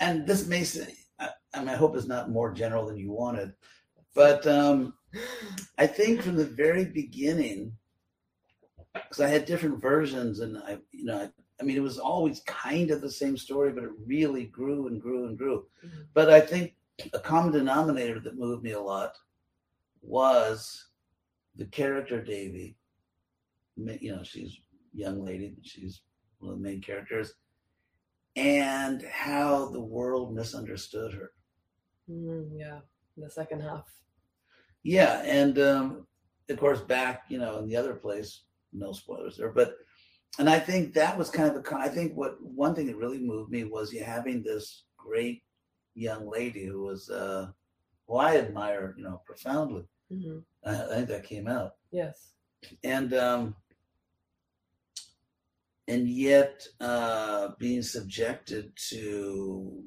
and 0.00 0.26
this 0.26 0.46
may 0.46 0.64
say, 0.64 0.94
I, 1.18 1.30
I 1.54 1.60
mean, 1.60 1.70
I 1.70 1.76
hope 1.76 1.96
it's 1.96 2.06
not 2.06 2.30
more 2.30 2.52
general 2.52 2.86
than 2.86 2.98
you 2.98 3.10
wanted, 3.10 3.54
but 4.14 4.46
um, 4.46 4.94
I 5.78 5.86
think 5.86 6.22
from 6.22 6.36
the 6.36 6.44
very 6.44 6.84
beginning, 6.84 7.72
because 8.92 9.20
I 9.20 9.28
had 9.28 9.46
different 9.46 9.80
versions, 9.80 10.40
and 10.40 10.58
I, 10.58 10.78
you 10.92 11.06
know, 11.06 11.22
I, 11.22 11.30
I 11.60 11.64
mean, 11.64 11.76
it 11.76 11.82
was 11.82 11.98
always 11.98 12.40
kind 12.40 12.90
of 12.90 13.00
the 13.00 13.10
same 13.10 13.36
story, 13.36 13.72
but 13.72 13.84
it 13.84 13.90
really 14.06 14.44
grew 14.46 14.86
and 14.86 15.00
grew 15.00 15.26
and 15.26 15.36
grew. 15.36 15.66
Mhm. 15.84 16.06
But 16.14 16.30
I 16.30 16.40
think 16.40 16.76
a 17.12 17.18
common 17.18 17.52
denominator 17.52 18.20
that 18.20 18.38
moved 18.38 18.62
me 18.62 18.72
a 18.72 18.80
lot 18.80 19.16
was 20.00 20.88
the 21.56 21.66
character 21.66 22.22
Davy. 22.22 22.76
You 23.76 24.16
know, 24.16 24.22
she's 24.22 24.60
a 24.94 24.98
young 24.98 25.24
lady, 25.24 25.50
but 25.50 25.66
she's 25.66 26.02
one 26.38 26.52
of 26.52 26.58
the 26.58 26.62
main 26.62 26.80
characters, 26.80 27.34
and 28.36 29.02
how 29.02 29.68
the 29.70 29.80
world 29.80 30.34
misunderstood 30.34 31.12
her. 31.14 31.32
Mm, 32.08 32.50
yeah, 32.56 32.80
the 33.16 33.30
second 33.30 33.60
half. 33.60 33.86
Yeah, 34.82 35.22
and 35.24 35.58
um, 35.58 36.06
of 36.48 36.58
course, 36.58 36.80
back 36.80 37.24
you 37.28 37.38
know 37.38 37.58
in 37.58 37.68
the 37.68 37.76
other 37.76 37.94
place, 37.94 38.44
no 38.72 38.92
spoilers 38.92 39.36
there, 39.36 39.50
but 39.50 39.76
and 40.38 40.48
I 40.48 40.58
think 40.58 40.94
that 40.94 41.16
was 41.18 41.30
kind 41.30 41.48
of 41.50 41.56
a. 41.56 41.62
con- 41.62 41.80
I 41.82 41.88
think 41.88 42.14
what 42.14 42.40
one 42.42 42.74
thing 42.74 42.86
that 42.86 42.96
really 42.96 43.18
moved 43.18 43.50
me 43.50 43.64
was 43.64 43.92
you 43.92 44.04
having 44.04 44.42
this 44.42 44.84
great 44.96 45.42
young 45.94 46.28
lady 46.30 46.64
who 46.64 46.82
was, 46.82 47.10
uh, 47.10 47.48
who 48.06 48.16
I 48.16 48.36
admire, 48.36 48.94
you 48.96 49.04
know, 49.04 49.20
profoundly. 49.26 49.84
hmm 50.10 50.38
I, 50.64 50.70
I 50.84 50.94
think 50.96 51.08
that 51.08 51.24
came 51.24 51.48
out, 51.48 51.72
Yes. 51.90 52.34
and 52.84 53.14
um, 53.14 53.54
and 55.88 56.08
yet 56.08 56.66
uh, 56.80 57.48
being 57.58 57.82
subjected 57.82 58.72
to 58.90 59.82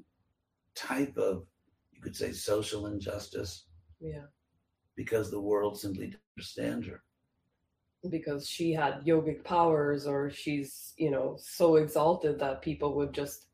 type 0.76 1.16
of, 1.18 1.46
you 1.94 2.02
could 2.02 2.16
say, 2.16 2.32
social 2.32 2.88
injustice 2.88 3.66
Yeah. 4.00 4.26
because 4.96 5.30
the 5.30 5.40
world 5.40 5.80
simply 5.80 6.08
didn't 6.08 6.22
understand 6.38 6.86
her. 6.86 7.04
Because 8.10 8.48
she 8.48 8.74
had 8.74 9.06
yogic 9.06 9.44
powers, 9.44 10.08
or 10.08 10.30
she's, 10.32 10.94
you 10.98 11.12
know, 11.12 11.38
so 11.40 11.76
exalted 11.76 12.40
that 12.40 12.62
people 12.64 12.96
would 12.96 13.14
just 13.14 13.46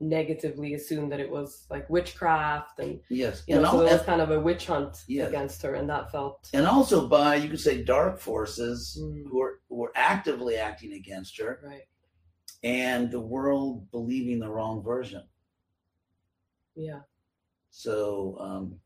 negatively 0.00 0.74
assume 0.74 1.08
that 1.08 1.20
it 1.20 1.30
was 1.30 1.64
like 1.70 1.88
witchcraft 1.88 2.80
and 2.80 2.98
Yes, 3.08 3.44
you 3.46 3.54
know 3.54 3.60
and, 3.60 3.70
so 3.70 3.78
there 3.84 3.92
was 3.92 4.02
kind 4.02 4.20
of 4.20 4.32
a 4.32 4.40
witch 4.40 4.66
hunt 4.66 5.04
Yes. 5.06 5.28
against 5.28 5.62
her 5.62 5.74
and 5.76 5.88
that 5.88 6.10
felt 6.10 6.50
and 6.54 6.66
also 6.66 7.06
by 7.06 7.36
you 7.36 7.48
could 7.48 7.60
say 7.60 7.84
dark 7.84 8.18
forces 8.18 8.98
Mm. 9.00 9.28
who 9.30 9.40
are 9.40 9.60
who 9.68 9.84
are 9.84 9.92
actively 9.94 10.56
acting 10.56 10.94
against 10.94 11.38
her, 11.38 11.60
right 11.62 11.86
and 12.64 13.12
the 13.12 13.20
world 13.20 13.88
believing 13.92 14.40
the 14.40 14.50
wrong 14.50 14.82
version. 14.82 15.22
yeah 16.74 17.00
So, 17.70 18.36
um, 18.40 18.80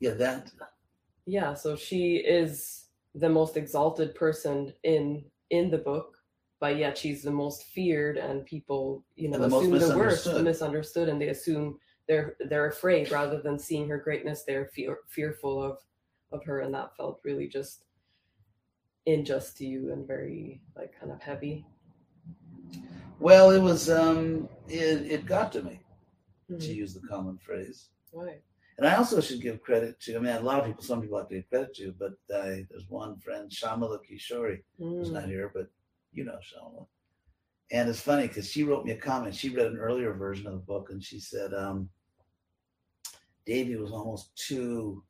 yeah, 0.00 0.12
that 0.14 0.52
yeah 1.24 1.54
so 1.54 1.76
she 1.76 2.16
is 2.16 2.87
the 3.20 3.28
most 3.28 3.56
exalted 3.56 4.14
person 4.14 4.72
in 4.84 5.24
in 5.50 5.70
the 5.70 5.78
book 5.78 6.16
but 6.60 6.76
yet 6.76 6.98
she's 6.98 7.22
the 7.22 7.30
most 7.30 7.64
feared 7.64 8.16
and 8.16 8.44
people 8.44 9.04
you 9.16 9.28
know 9.30 9.38
the 9.38 9.46
assume 9.46 9.78
the 9.78 9.96
worst 9.96 10.26
misunderstood. 10.42 11.08
and 11.08 11.20
they 11.20 11.28
assume 11.28 11.78
they're 12.06 12.36
they're 12.48 12.66
afraid 12.68 13.10
rather 13.10 13.40
than 13.40 13.58
seeing 13.58 13.88
her 13.88 13.98
greatness 13.98 14.44
they're 14.44 14.66
fear, 14.66 14.98
fearful 15.08 15.62
of 15.62 15.78
of 16.32 16.44
her 16.44 16.60
and 16.60 16.74
that 16.74 16.96
felt 16.96 17.20
really 17.24 17.48
just 17.48 17.84
unjust 19.06 19.56
to 19.56 19.64
you 19.66 19.92
and 19.92 20.06
very 20.06 20.60
like 20.76 20.92
kind 20.98 21.12
of 21.12 21.20
heavy 21.20 21.64
well, 23.20 23.50
it 23.50 23.58
was 23.60 23.90
um, 23.90 24.48
it 24.68 25.10
it 25.10 25.26
got 25.26 25.50
to 25.52 25.62
me 25.62 25.80
to 26.48 26.54
Mhm. 26.54 26.74
use 26.74 26.94
the 26.94 27.00
common 27.08 27.36
phrase. 27.38 27.88
right 28.12 28.42
And 28.78 28.86
I 28.86 28.94
also 28.94 29.20
should 29.20 29.42
give 29.42 29.60
credit 29.60 30.00
to, 30.02 30.16
I 30.16 30.20
mean, 30.20 30.32
a 30.36 30.40
lot 30.40 30.60
of 30.60 30.66
people, 30.66 30.84
some 30.84 31.02
people 31.02 31.18
like 31.18 31.28
to 31.28 31.34
give 31.34 31.50
credit 31.50 31.74
to, 31.74 31.92
but 31.98 32.12
I, 32.32 32.64
there's 32.70 32.88
one 32.88 33.18
friend, 33.18 33.50
Shamala 33.50 33.98
Kishori, 34.08 34.62
who's 34.78 35.10
Mm. 35.10 35.14
not 35.14 35.24
here, 35.24 35.50
but 35.52 35.68
you 36.12 36.24
know 36.24 36.38
Shamala. 36.38 36.86
And 37.72 37.88
it's 37.90 38.00
funny 38.00 38.28
because 38.28 38.48
she 38.48 38.62
wrote 38.62 38.84
me 38.86 38.92
a 38.92 38.96
comment. 38.96 39.34
She 39.34 39.48
read 39.50 39.66
an 39.66 39.78
earlier 39.78 40.12
version 40.14 40.46
of 40.46 40.52
the 40.52 40.58
book 40.60 40.90
and 40.90 41.02
she 41.02 41.18
said, 41.18 41.52
um, 41.52 41.90
Davy 43.44 43.76
was 43.76 43.90
almost 43.90 44.34
too, 44.36 45.02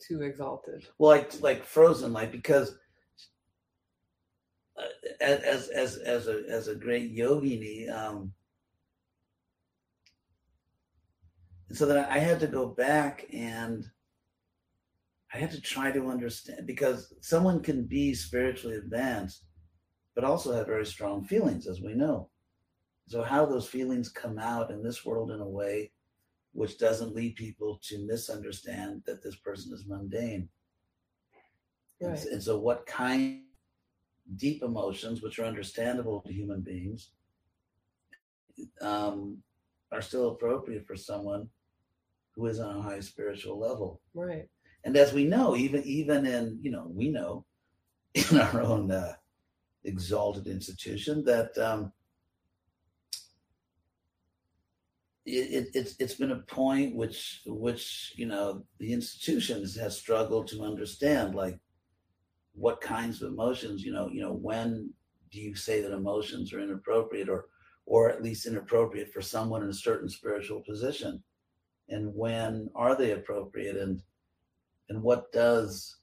too 0.00 0.22
exalted 0.22 0.88
well, 0.98 1.10
like, 1.10 1.40
like 1.42 1.64
frozen, 1.64 2.12
like, 2.12 2.32
because 2.32 2.78
uh, 4.78 4.82
as, 5.20 5.68
as, 5.68 5.98
as 5.98 6.26
a, 6.26 6.42
as 6.48 6.68
a 6.68 6.74
great 6.74 7.14
yogini, 7.14 7.90
um, 7.92 8.32
and 11.61 11.61
so 11.72 11.86
that 11.86 12.10
I 12.10 12.18
had 12.18 12.40
to 12.40 12.46
go 12.46 12.66
back 12.66 13.26
and 13.32 13.84
I 15.32 15.38
had 15.38 15.50
to 15.52 15.60
try 15.60 15.90
to 15.90 16.08
understand 16.08 16.66
because 16.66 17.14
someone 17.22 17.62
can 17.62 17.84
be 17.84 18.14
spiritually 18.14 18.76
advanced, 18.76 19.44
but 20.14 20.24
also 20.24 20.52
have 20.52 20.66
very 20.66 20.84
strong 20.84 21.24
feelings, 21.24 21.66
as 21.66 21.80
we 21.80 21.94
know. 21.94 22.28
So, 23.08 23.22
how 23.22 23.46
those 23.46 23.66
feelings 23.66 24.10
come 24.10 24.38
out 24.38 24.70
in 24.70 24.82
this 24.82 25.04
world 25.04 25.30
in 25.30 25.40
a 25.40 25.48
way 25.48 25.92
which 26.52 26.76
doesn't 26.78 27.14
lead 27.14 27.34
people 27.36 27.80
to 27.84 28.06
misunderstand 28.06 29.02
that 29.06 29.22
this 29.22 29.36
person 29.36 29.72
is 29.72 29.86
mundane? 29.86 30.48
And, 32.00 32.10
right 32.10 32.24
and 32.26 32.42
so, 32.42 32.58
what 32.58 32.84
kind 32.84 33.44
deep 34.36 34.62
emotions, 34.62 35.22
which 35.22 35.38
are 35.38 35.46
understandable 35.46 36.20
to 36.20 36.32
human 36.32 36.60
beings, 36.60 37.10
um, 38.82 39.38
are 39.90 40.02
still 40.02 40.30
appropriate 40.30 40.86
for 40.86 40.96
someone 40.96 41.48
who 42.34 42.46
is 42.46 42.60
on 42.60 42.76
a 42.76 42.82
high 42.82 43.00
spiritual 43.00 43.58
level? 43.58 44.00
right 44.14 44.48
And 44.84 44.96
as 44.96 45.12
we 45.12 45.24
know, 45.24 45.56
even 45.56 45.82
even 45.84 46.26
in 46.26 46.58
you 46.62 46.70
know 46.70 46.86
we 46.88 47.08
know 47.10 47.44
in 48.14 48.38
our 48.38 48.60
own 48.60 48.90
uh, 48.90 49.14
exalted 49.84 50.46
institution 50.46 51.24
that 51.24 51.56
um, 51.58 51.92
it, 55.24 55.30
it, 55.30 55.68
it's 55.74 55.94
it's 55.98 56.14
been 56.14 56.32
a 56.32 56.40
point 56.40 56.96
which 56.96 57.42
which 57.46 58.12
you 58.16 58.26
know 58.26 58.64
the 58.78 58.92
institutions 58.92 59.78
have 59.78 59.92
struggled 59.92 60.48
to 60.48 60.62
understand 60.62 61.34
like 61.34 61.58
what 62.54 62.80
kinds 62.80 63.22
of 63.22 63.32
emotions 63.32 63.82
you 63.82 63.92
know 63.92 64.08
you 64.12 64.20
know 64.20 64.32
when 64.32 64.92
do 65.30 65.40
you 65.40 65.54
say 65.54 65.80
that 65.80 65.92
emotions 65.92 66.52
are 66.52 66.60
inappropriate 66.60 67.28
or 67.28 67.46
or 67.86 68.10
at 68.10 68.22
least 68.22 68.46
inappropriate 68.46 69.12
for 69.12 69.22
someone 69.22 69.62
in 69.62 69.70
a 69.70 69.74
certain 69.74 70.08
spiritual 70.08 70.60
position 70.60 71.22
and 71.88 72.14
when 72.14 72.68
are 72.74 72.96
they 72.96 73.12
appropriate 73.12 73.76
and 73.76 74.02
and 74.88 75.02
what 75.02 75.32
does 75.32 75.96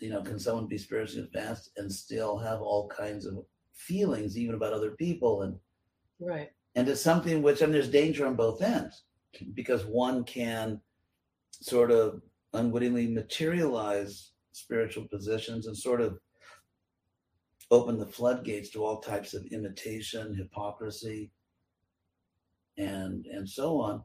you 0.00 0.10
know 0.10 0.22
can 0.22 0.38
someone 0.38 0.66
be 0.66 0.78
spiritually 0.78 1.24
advanced 1.24 1.70
and 1.76 1.92
still 1.92 2.38
have 2.38 2.60
all 2.60 2.88
kinds 2.88 3.26
of 3.26 3.44
feelings 3.74 4.36
even 4.36 4.54
about 4.54 4.72
other 4.72 4.90
people 4.92 5.42
and 5.42 5.56
right. 6.20 6.50
and 6.74 6.88
it's 6.88 7.00
something 7.00 7.42
which 7.42 7.62
and 7.62 7.72
there's 7.72 7.88
danger 7.88 8.26
on 8.26 8.34
both 8.34 8.60
ends 8.62 9.04
because 9.54 9.84
one 9.84 10.24
can 10.24 10.80
sort 11.50 11.90
of 11.90 12.22
unwittingly 12.54 13.06
materialize 13.06 14.32
spiritual 14.52 15.06
positions 15.06 15.66
and 15.66 15.76
sort 15.76 16.00
of 16.00 16.18
open 17.70 17.98
the 17.98 18.06
floodgates 18.06 18.70
to 18.70 18.84
all 18.84 18.98
types 18.98 19.34
of 19.34 19.44
imitation 19.46 20.34
hypocrisy 20.34 21.30
and 22.78 23.26
and 23.26 23.48
so 23.48 23.80
on 23.80 24.02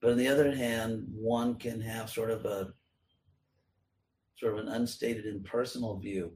but 0.00 0.10
on 0.12 0.16
the 0.16 0.28
other 0.28 0.54
hand 0.54 1.04
one 1.12 1.54
can 1.56 1.80
have 1.80 2.08
sort 2.08 2.30
of 2.30 2.44
a 2.46 2.72
sort 4.36 4.54
of 4.54 4.60
an 4.60 4.68
unstated 4.72 5.26
impersonal 5.26 5.98
view 5.98 6.32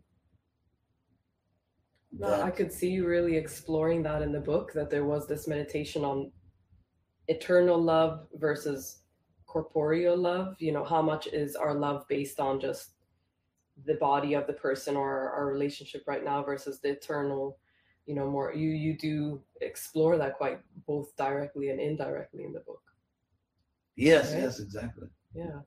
No, 2.13 2.29
that- 2.31 2.43
I 2.43 2.51
could 2.51 2.73
see 2.73 2.91
you 2.91 3.07
really 3.07 3.37
exploring 3.37 4.03
that 4.03 4.23
in 4.23 4.33
the 4.33 4.41
book 4.41 4.73
that 4.75 4.91
there 4.91 5.05
was 5.05 5.27
this 5.27 5.49
meditation 5.49 6.05
on 6.05 6.31
eternal 7.29 7.81
love 7.81 8.27
versus 8.35 9.03
corporeal 9.47 10.17
love. 10.17 10.55
You 10.61 10.73
know, 10.73 10.85
how 10.85 11.03
much 11.03 11.27
is 11.29 11.57
our 11.57 11.75
love 11.75 12.05
based 12.09 12.39
on 12.41 12.61
just 12.61 12.91
the 13.87 13.95
body 13.95 14.35
of 14.35 14.47
the 14.47 14.53
person 14.53 14.95
or 14.97 15.31
our 15.31 15.47
relationship 15.47 16.03
right 16.07 16.23
now 16.25 16.43
versus 16.45 16.81
the 16.81 16.91
eternal, 16.91 17.59
you 18.07 18.15
know, 18.15 18.31
more 18.31 18.53
you 18.55 18.71
you 18.71 18.97
do 18.97 19.43
explore 19.61 20.17
that 20.19 20.37
quite 20.37 20.61
both 20.87 21.15
directly 21.17 21.71
and 21.71 21.81
indirectly 21.81 22.45
in 22.45 22.53
the 22.53 22.61
book. 22.61 22.83
yes 23.97 24.33
Right. 24.33 24.41
yes 24.43 24.61
exactly 24.61 25.09
Yeah. 25.35 25.61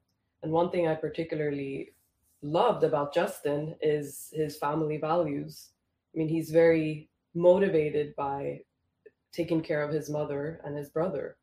And 0.43 0.51
one 0.51 0.69
thing 0.71 0.87
I 0.87 0.95
particularly 0.95 1.93
loved 2.41 2.83
about 2.83 3.13
Justin 3.13 3.75
is 3.81 4.29
his 4.33 4.57
family 4.57 4.97
values. 4.97 5.71
I 6.13 6.19
mean, 6.19 6.29
he's 6.29 6.51
very 6.51 7.09
motivated 7.33 8.15
by 8.15 8.61
taking 9.31 9.61
care 9.61 9.81
of 9.83 9.93
his 9.93 10.09
mother 10.09 10.61
and 10.63 10.77
his 10.77 10.89
brother. 10.89 11.37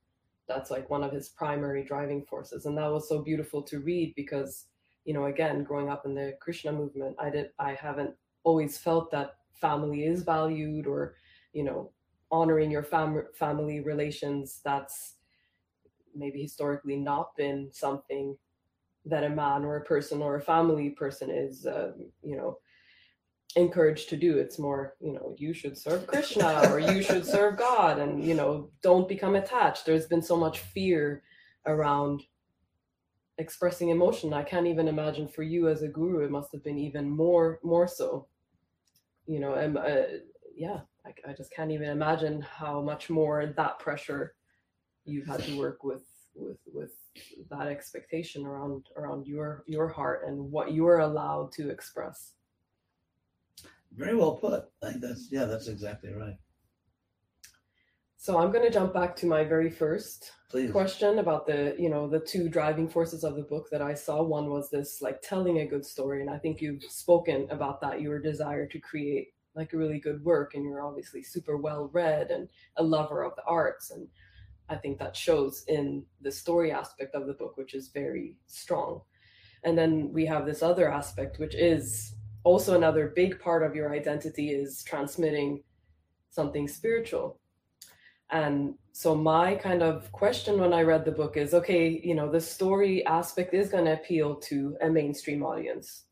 That's 0.48 0.70
like 0.70 0.90
one 0.90 1.02
of 1.02 1.12
his 1.12 1.28
primary 1.30 1.84
driving 1.84 2.24
forces. 2.24 2.66
And 2.66 2.76
that 2.78 2.90
was 2.92 3.08
so 3.08 3.22
beautiful 3.22 3.62
to 3.62 3.80
read 3.80 4.14
because, 4.16 4.66
you 5.04 5.14
know, 5.14 5.26
again, 5.26 5.64
growing 5.64 5.88
up 5.88 6.06
in 6.06 6.14
the 6.14 6.36
Krishna 6.40 6.72
movement, 6.72 7.16
I 7.18 7.30
did 7.30 7.50
I 7.58 7.74
haven't 7.74 8.14
always 8.44 8.78
felt 8.78 9.10
that 9.10 9.36
family 9.60 10.04
is 10.04 10.22
valued 10.22 10.86
or, 10.86 11.14
you 11.52 11.64
know, 11.64 11.90
honoring 12.30 12.70
your 12.70 12.82
fam- 12.82 13.26
family 13.34 13.80
relations. 13.80 14.60
That's 14.64 15.16
maybe 16.14 16.42
historically 16.42 16.96
not 16.96 17.36
been 17.36 17.70
something 17.72 18.36
that 19.06 19.24
a 19.24 19.28
man 19.28 19.64
or 19.64 19.76
a 19.76 19.84
person 19.84 20.22
or 20.22 20.36
a 20.36 20.40
family 20.42 20.90
person 20.90 21.30
is, 21.30 21.66
um, 21.66 22.10
you 22.22 22.36
know, 22.36 22.58
encouraged 23.56 24.08
to 24.08 24.16
do. 24.16 24.38
It's 24.38 24.58
more, 24.58 24.94
you 25.00 25.12
know, 25.12 25.34
you 25.38 25.52
should 25.52 25.76
serve 25.76 26.06
Krishna 26.06 26.62
or 26.72 26.78
you 26.78 27.02
should 27.02 27.26
serve 27.26 27.58
God 27.58 27.98
and, 27.98 28.24
you 28.24 28.34
know, 28.34 28.70
don't 28.82 29.08
become 29.08 29.36
attached. 29.36 29.86
There's 29.86 30.06
been 30.06 30.22
so 30.22 30.36
much 30.36 30.60
fear 30.60 31.22
around 31.66 32.22
expressing 33.38 33.90
emotion. 33.90 34.32
I 34.32 34.42
can't 34.42 34.66
even 34.66 34.88
imagine 34.88 35.28
for 35.28 35.42
you 35.42 35.68
as 35.68 35.82
a 35.82 35.88
guru, 35.88 36.24
it 36.24 36.30
must 36.30 36.52
have 36.52 36.62
been 36.62 36.78
even 36.78 37.08
more, 37.08 37.58
more 37.62 37.88
so. 37.88 38.26
You 39.26 39.40
know, 39.40 39.54
and, 39.54 39.78
uh, 39.78 40.02
yeah, 40.56 40.80
I, 41.06 41.30
I 41.30 41.32
just 41.32 41.52
can't 41.52 41.70
even 41.70 41.88
imagine 41.88 42.42
how 42.42 42.80
much 42.80 43.10
more 43.10 43.46
that 43.56 43.78
pressure 43.78 44.34
you've 45.04 45.26
had 45.26 45.42
to 45.44 45.58
work 45.58 45.84
with, 45.84 46.04
with, 46.34 46.58
with 46.72 46.92
that 47.50 47.68
expectation 47.68 48.44
around 48.44 48.86
around 48.96 49.26
your 49.26 49.62
your 49.66 49.88
heart 49.88 50.22
and 50.26 50.50
what 50.50 50.72
you're 50.72 50.98
allowed 50.98 51.52
to 51.52 51.70
express. 51.70 52.32
Very 53.92 54.16
well 54.16 54.34
put. 54.34 54.64
I 54.82 54.90
think 54.90 55.02
that's 55.02 55.28
yeah 55.30 55.44
that's 55.44 55.68
exactly 55.68 56.12
right 56.12 56.36
so 58.24 58.38
i'm 58.38 58.50
going 58.50 58.64
to 58.64 58.70
jump 58.70 58.94
back 58.94 59.14
to 59.14 59.26
my 59.26 59.44
very 59.44 59.70
first 59.70 60.32
Please. 60.48 60.70
question 60.70 61.18
about 61.18 61.46
the 61.46 61.76
you 61.78 61.90
know 61.90 62.08
the 62.08 62.20
two 62.20 62.48
driving 62.48 62.88
forces 62.88 63.22
of 63.22 63.36
the 63.36 63.42
book 63.42 63.68
that 63.70 63.82
i 63.82 63.92
saw 63.92 64.22
one 64.22 64.48
was 64.48 64.70
this 64.70 65.02
like 65.02 65.20
telling 65.20 65.58
a 65.58 65.66
good 65.66 65.84
story 65.84 66.22
and 66.22 66.30
i 66.30 66.38
think 66.38 66.62
you've 66.62 66.82
spoken 66.84 67.46
about 67.50 67.82
that 67.82 68.00
your 68.00 68.18
desire 68.18 68.66
to 68.66 68.78
create 68.78 69.28
like 69.54 69.74
a 69.74 69.76
really 69.76 70.00
good 70.00 70.24
work 70.24 70.54
and 70.54 70.64
you're 70.64 70.82
obviously 70.82 71.22
super 71.22 71.58
well 71.58 71.90
read 71.92 72.30
and 72.30 72.48
a 72.78 72.82
lover 72.82 73.22
of 73.22 73.36
the 73.36 73.44
arts 73.44 73.90
and 73.90 74.08
I 74.68 74.76
think 74.76 74.98
that 74.98 75.14
shows 75.14 75.64
in 75.68 76.04
the 76.22 76.32
story 76.32 76.72
aspect 76.72 77.14
of 77.14 77.26
the 77.26 77.34
book, 77.34 77.56
which 77.56 77.74
is 77.74 77.88
very 77.88 78.38
strong. 78.46 79.02
And 79.62 79.76
then 79.76 80.10
we 80.12 80.24
have 80.26 80.46
this 80.46 80.62
other 80.62 80.90
aspect, 80.90 81.38
which 81.38 81.54
is 81.54 82.14
also 82.44 82.74
another 82.74 83.12
big 83.14 83.38
part 83.40 83.62
of 83.62 83.74
your 83.74 83.92
identity 83.92 84.50
is 84.50 84.82
transmitting 84.82 85.62
something 86.30 86.66
spiritual. 86.66 87.38
And 88.30 88.74
so 88.92 89.14
my 89.14 89.54
kind 89.54 89.82
of 89.82 90.10
question 90.12 90.58
when 90.58 90.72
I 90.72 90.82
read 90.82 91.04
the 91.04 91.12
book 91.12 91.36
is 91.36 91.54
okay, 91.54 92.00
you 92.02 92.14
know, 92.14 92.30
the 92.30 92.40
story 92.40 93.04
aspect 93.06 93.54
is 93.54 93.70
going 93.70 93.84
to 93.84 93.94
appeal 93.94 94.36
to 94.36 94.76
a 94.82 94.88
mainstream 94.88 95.42
audience. 95.42 96.04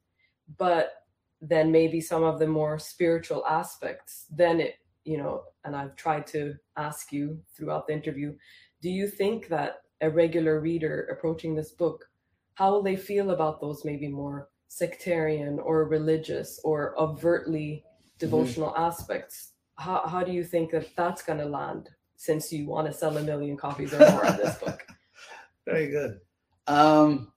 But 0.59 1.05
then 1.41 1.73
maybe 1.73 2.01
some 2.01 2.23
of 2.23 2.39
the 2.39 2.47
more 2.47 2.79
spiritual 2.79 3.45
aspects, 3.47 4.27
then 4.31 4.61
it 4.61 4.77
you 5.05 5.19
know, 5.19 5.43
and 5.65 5.75
I've 5.75 5.97
tried 5.97 6.27
to 6.29 6.55
ask 6.77 7.13
you 7.13 7.41
throughout 7.57 7.87
the 7.87 7.93
interview, 7.93 8.35
do 8.81 8.89
you 8.89 9.09
think 9.09 9.49
that 9.49 9.83
a 10.01 10.11
regular 10.11 10.61
reader 10.61 11.09
approaching 11.13 11.55
this 11.55 11.73
book, 11.73 12.09
how 12.55 12.71
will 12.73 12.83
they 12.83 12.97
feel 12.97 13.31
about 13.31 13.61
those 13.61 13.85
maybe 13.85 14.09
more 14.09 14.49
sectarian 14.69 15.59
or 15.59 15.85
religious 15.85 16.61
or 16.65 16.99
overtly 17.01 17.85
devotional 18.19 18.71
mm-hmm. 18.71 18.83
aspects? 18.83 19.53
How, 19.77 20.03
how 20.07 20.23
do 20.23 20.33
you 20.33 20.45
think 20.45 20.71
that 20.73 20.95
that's 20.97 21.23
going 21.23 21.39
to 21.39 21.47
land 21.47 21.91
since 22.23 22.53
you 22.53 22.69
want 22.69 22.87
to 22.87 22.93
sell 22.93 23.17
a 23.17 23.23
million 23.23 23.57
copies 23.57 23.93
or 23.93 23.99
more 23.99 24.25
of 24.25 24.37
this 24.37 24.55
book? 24.59 24.87
Very 25.67 25.91
good. 25.91 26.21
Um, 26.69 27.33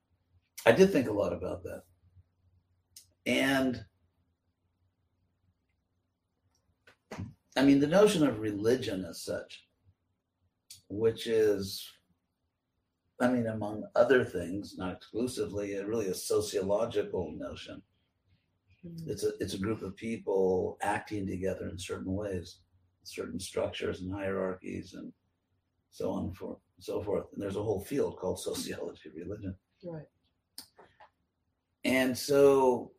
I 0.64 0.74
did 0.74 0.92
think 0.92 1.10
a 1.10 1.12
lot 1.12 1.34
about 1.34 1.64
that. 1.64 1.82
And 3.26 3.84
I 7.58 7.64
mean, 7.64 7.80
the 7.80 7.88
notion 7.88 8.28
of 8.28 8.40
religion 8.42 9.06
as 9.10 9.24
such, 9.24 9.66
which 10.88 11.26
is, 11.26 11.84
I 13.20 13.28
mean, 13.28 13.48
among 13.48 13.86
other 13.96 14.24
things, 14.24 14.76
not 14.78 14.94
exclusively, 14.94 15.74
a, 15.78 15.88
really 15.88 16.10
a 16.10 16.14
sociological 16.14 17.34
notion. 17.36 17.82
Mm-hmm. 18.86 19.10
It's 19.10 19.24
a 19.24 19.32
it's 19.40 19.56
a 19.56 19.60
group 19.66 19.82
of 19.82 19.96
people 19.96 20.78
acting 20.84 21.26
together 21.26 21.70
in 21.70 21.80
certain 21.80 22.14
ways, 22.14 22.60
certain 23.08 23.40
structures 23.40 24.02
and 24.02 24.14
hierarchies, 24.14 24.94
and 24.94 25.12
so 25.92 26.12
on 26.12 26.26
and 26.26 26.38
for 26.38 26.58
so 26.80 27.02
forth. 27.02 27.26
And 27.34 27.42
there's 27.42 27.56
a 27.56 27.64
whole 27.64 27.84
field 27.84 28.18
called 28.18 28.40
sociology 28.40 29.10
of 29.10 29.16
religion. 29.16 29.56
Right. 29.84 30.08
And 31.84 32.18
so, 32.18 32.92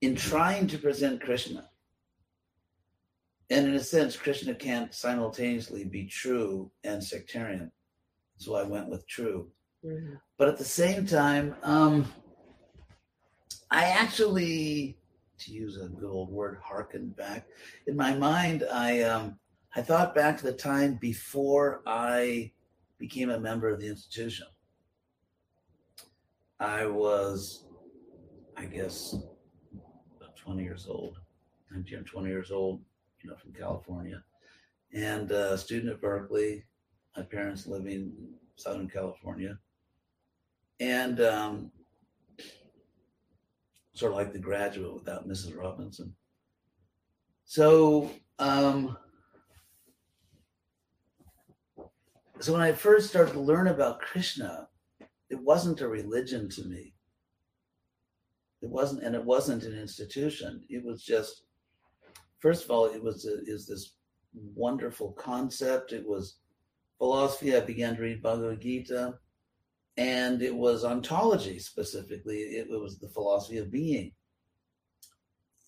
in 0.00 0.16
trying 0.16 0.66
to 0.68 0.78
present 0.78 1.22
Krishna 1.22 1.68
and 3.50 3.66
in 3.68 3.74
a 3.74 3.80
sense, 3.80 4.16
Krishna 4.16 4.54
can't 4.54 4.94
simultaneously 4.94 5.84
be 5.84 6.06
true 6.06 6.70
and 6.82 7.02
sectarian. 7.02 7.70
So 8.38 8.54
I 8.54 8.62
went 8.62 8.88
with 8.88 9.06
true. 9.06 9.48
Mm-hmm. 9.84 10.14
But 10.38 10.48
at 10.48 10.58
the 10.58 10.64
same 10.64 11.06
time, 11.06 11.54
um, 11.62 12.12
I 13.70 13.84
actually, 13.84 14.96
to 15.44 15.52
use 15.52 15.76
a 15.76 15.88
good 15.88 16.10
old 16.10 16.30
word, 16.30 16.58
harkened 16.62 17.16
back. 17.16 17.46
In 17.86 17.96
my 17.96 18.14
mind, 18.14 18.64
I 18.72 19.02
um, 19.02 19.38
I 19.74 19.82
thought 19.82 20.14
back 20.14 20.38
to 20.38 20.44
the 20.44 20.52
time 20.52 20.98
before 21.00 21.82
I 21.86 22.52
became 22.98 23.30
a 23.30 23.40
member 23.40 23.68
of 23.68 23.80
the 23.80 23.88
institution. 23.88 24.46
I 26.60 26.86
was, 26.86 27.66
I 28.56 28.66
guess, 28.66 29.16
20 30.36 30.62
years 30.62 30.86
old, 30.88 31.18
19 31.72 31.98
or 31.98 32.02
20 32.02 32.28
years 32.28 32.50
old 32.50 32.82
you 33.22 33.30
know, 33.30 33.36
from 33.36 33.52
California, 33.52 34.22
and 34.92 35.30
a 35.30 35.56
student 35.58 35.92
at 35.92 36.00
Berkeley. 36.00 36.64
My 37.16 37.22
parents 37.22 37.66
living 37.66 37.92
in 37.92 38.12
Southern 38.56 38.88
California, 38.88 39.58
and 40.80 41.20
um, 41.20 41.70
sort 43.94 44.12
of 44.12 44.18
like 44.18 44.32
the 44.32 44.38
graduate 44.38 44.94
without 44.94 45.28
Mrs. 45.28 45.56
Robinson. 45.56 46.14
So, 47.44 48.10
um, 48.38 48.96
so 52.40 52.52
when 52.52 52.62
I 52.62 52.72
first 52.72 53.08
started 53.08 53.32
to 53.32 53.40
learn 53.40 53.68
about 53.68 54.00
Krishna, 54.00 54.68
it 55.30 55.40
wasn't 55.40 55.80
a 55.80 55.88
religion 55.88 56.48
to 56.50 56.64
me. 56.64 56.94
It 58.62 58.70
wasn't, 58.70 59.02
and 59.02 59.14
it 59.14 59.24
wasn't 59.24 59.64
an 59.64 59.78
institution. 59.78 60.64
It 60.68 60.84
was 60.84 61.02
just 61.02 61.44
first 62.44 62.64
of 62.64 62.70
all, 62.70 62.84
it 62.84 63.02
was 63.02 63.24
a, 63.24 63.38
is 63.46 63.66
this 63.66 63.94
wonderful 64.54 65.12
concept. 65.12 65.92
It 65.92 66.06
was 66.06 66.36
philosophy. 66.98 67.56
I 67.56 67.60
began 67.60 67.96
to 67.96 68.02
read 68.02 68.22
Bhagavad 68.22 68.60
Gita, 68.60 69.14
and 69.96 70.42
it 70.42 70.54
was 70.54 70.84
ontology 70.84 71.58
specifically. 71.58 72.38
It, 72.38 72.68
was 72.68 72.98
the 72.98 73.08
philosophy 73.08 73.58
of 73.58 73.70
being, 73.70 74.12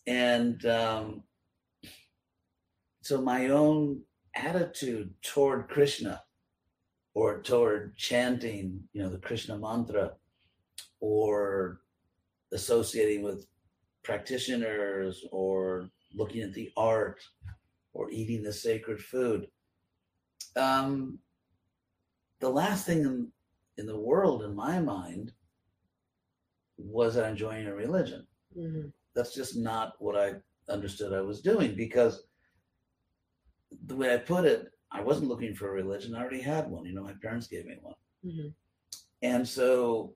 and 0.07 0.65
um, 0.67 1.23
so 3.03 3.21
my 3.21 3.49
own 3.49 4.03
attitude 4.35 5.15
toward 5.23 5.69
Krishna, 5.69 6.23
or 7.15 7.41
toward 7.43 7.97
chanting, 7.97 8.81
you 8.93 9.03
know, 9.03 9.09
the 9.09 9.19
Krishna 9.19 9.57
mantra, 9.57 10.13
or 11.01 11.81
associating 12.53 13.23
with 13.23 13.47
practitioners 14.03 15.25
or 15.33 15.91
looking 16.15 16.43
at 16.43 16.55
the 16.55 16.71
art 16.77 17.21
or 17.93 18.11
eating 18.11 18.43
the 18.43 18.53
sacred 18.53 19.01
food. 19.01 19.49
Um, 20.55 21.19
the 22.41 22.49
last 22.49 22.87
thing 22.87 23.33
in, 23.79 23.87
the 23.87 23.99
world, 23.99 24.43
in 24.43 24.55
my 24.55 24.81
mind, 24.81 25.33
was 26.79 27.17
I 27.17 27.29
enjoying 27.29 27.67
a 27.67 27.75
religion. 27.75 28.27
Mm-hmm. 28.57 28.89
That's 29.15 29.35
just 29.35 29.57
not 29.57 29.95
what 29.99 30.17
I 30.17 30.35
understood 30.69 31.13
I 31.13 31.23
was 31.23 31.41
doing 31.41 31.75
because 31.75 32.25
the 33.87 33.97
way 33.97 34.13
I 34.13 34.19
put 34.19 34.45
it, 34.45 34.71
I 34.93 35.01
wasn't 35.01 35.29
looking 35.29 35.55
for 35.55 35.69
a 35.69 35.73
religion. 35.73 36.15
I 36.15 36.21
already 36.21 36.41
had 36.41 36.71
one. 36.71 36.85
You 36.85 36.95
know, 36.95 37.03
my 37.03 37.15
parents 37.23 37.47
gave 37.47 37.67
me 37.67 37.77
one. 37.81 37.95
Mm-hmm. 38.25 38.49
And 39.23 39.47
so 39.47 40.15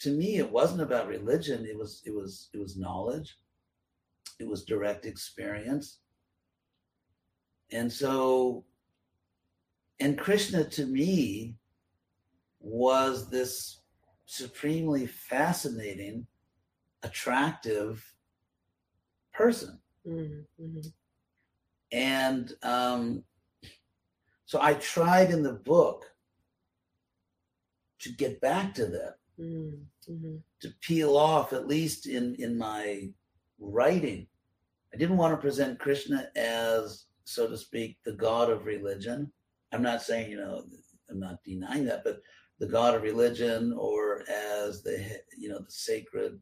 to 0.00 0.10
me, 0.10 0.36
it 0.36 0.50
wasn't 0.50 0.82
about 0.82 1.08
religion. 1.08 1.64
It 1.64 1.78
was, 1.78 2.02
it 2.04 2.14
was, 2.14 2.50
it 2.52 2.58
was 2.58 2.76
knowledge 2.76 3.36
it 4.38 4.48
was 4.48 4.64
direct 4.64 5.06
experience. 5.06 5.98
And 7.70 7.92
so, 7.92 8.64
and 10.00 10.18
Krishna 10.18 10.64
to 10.64 10.86
me 10.86 11.54
was 12.64 13.28
this 13.28 13.80
supremely 14.26 15.06
fascinating, 15.06 16.26
attractive 17.02 18.02
person. 19.32 19.78
Mm-hmm. 20.08 20.80
And 21.92 22.52
um, 22.62 23.22
so 24.46 24.60
I 24.60 24.74
tried 24.74 25.30
in 25.30 25.42
the 25.42 25.52
book 25.52 26.04
to 28.00 28.10
get 28.10 28.40
back 28.40 28.74
to 28.74 28.86
that, 28.86 29.16
Mm-hmm. 29.40 30.36
to 30.60 30.68
peel 30.80 31.16
off, 31.16 31.52
at 31.52 31.66
least 31.66 32.06
in, 32.06 32.36
in 32.36 32.56
my 32.56 33.08
writing. 33.58 34.26
I 34.92 34.96
didn't 34.96 35.16
want 35.16 35.32
to 35.32 35.40
present 35.40 35.80
Krishna 35.80 36.28
as, 36.36 37.06
so 37.24 37.48
to 37.48 37.56
speak, 37.56 37.96
the 38.04 38.12
god 38.12 38.48
of 38.50 38.64
religion. 38.66 39.32
I'm 39.72 39.82
not 39.82 40.02
saying, 40.02 40.30
you 40.30 40.36
know, 40.36 40.62
I'm 41.10 41.18
not 41.18 41.42
denying 41.44 41.84
that, 41.86 42.04
but 42.04 42.20
the 42.58 42.66
god 42.66 42.94
of 42.94 43.02
religion 43.02 43.74
or 43.76 44.22
as 44.30 44.82
the, 44.82 45.20
you 45.36 45.48
know, 45.48 45.58
the 45.58 45.70
sacred 45.70 46.38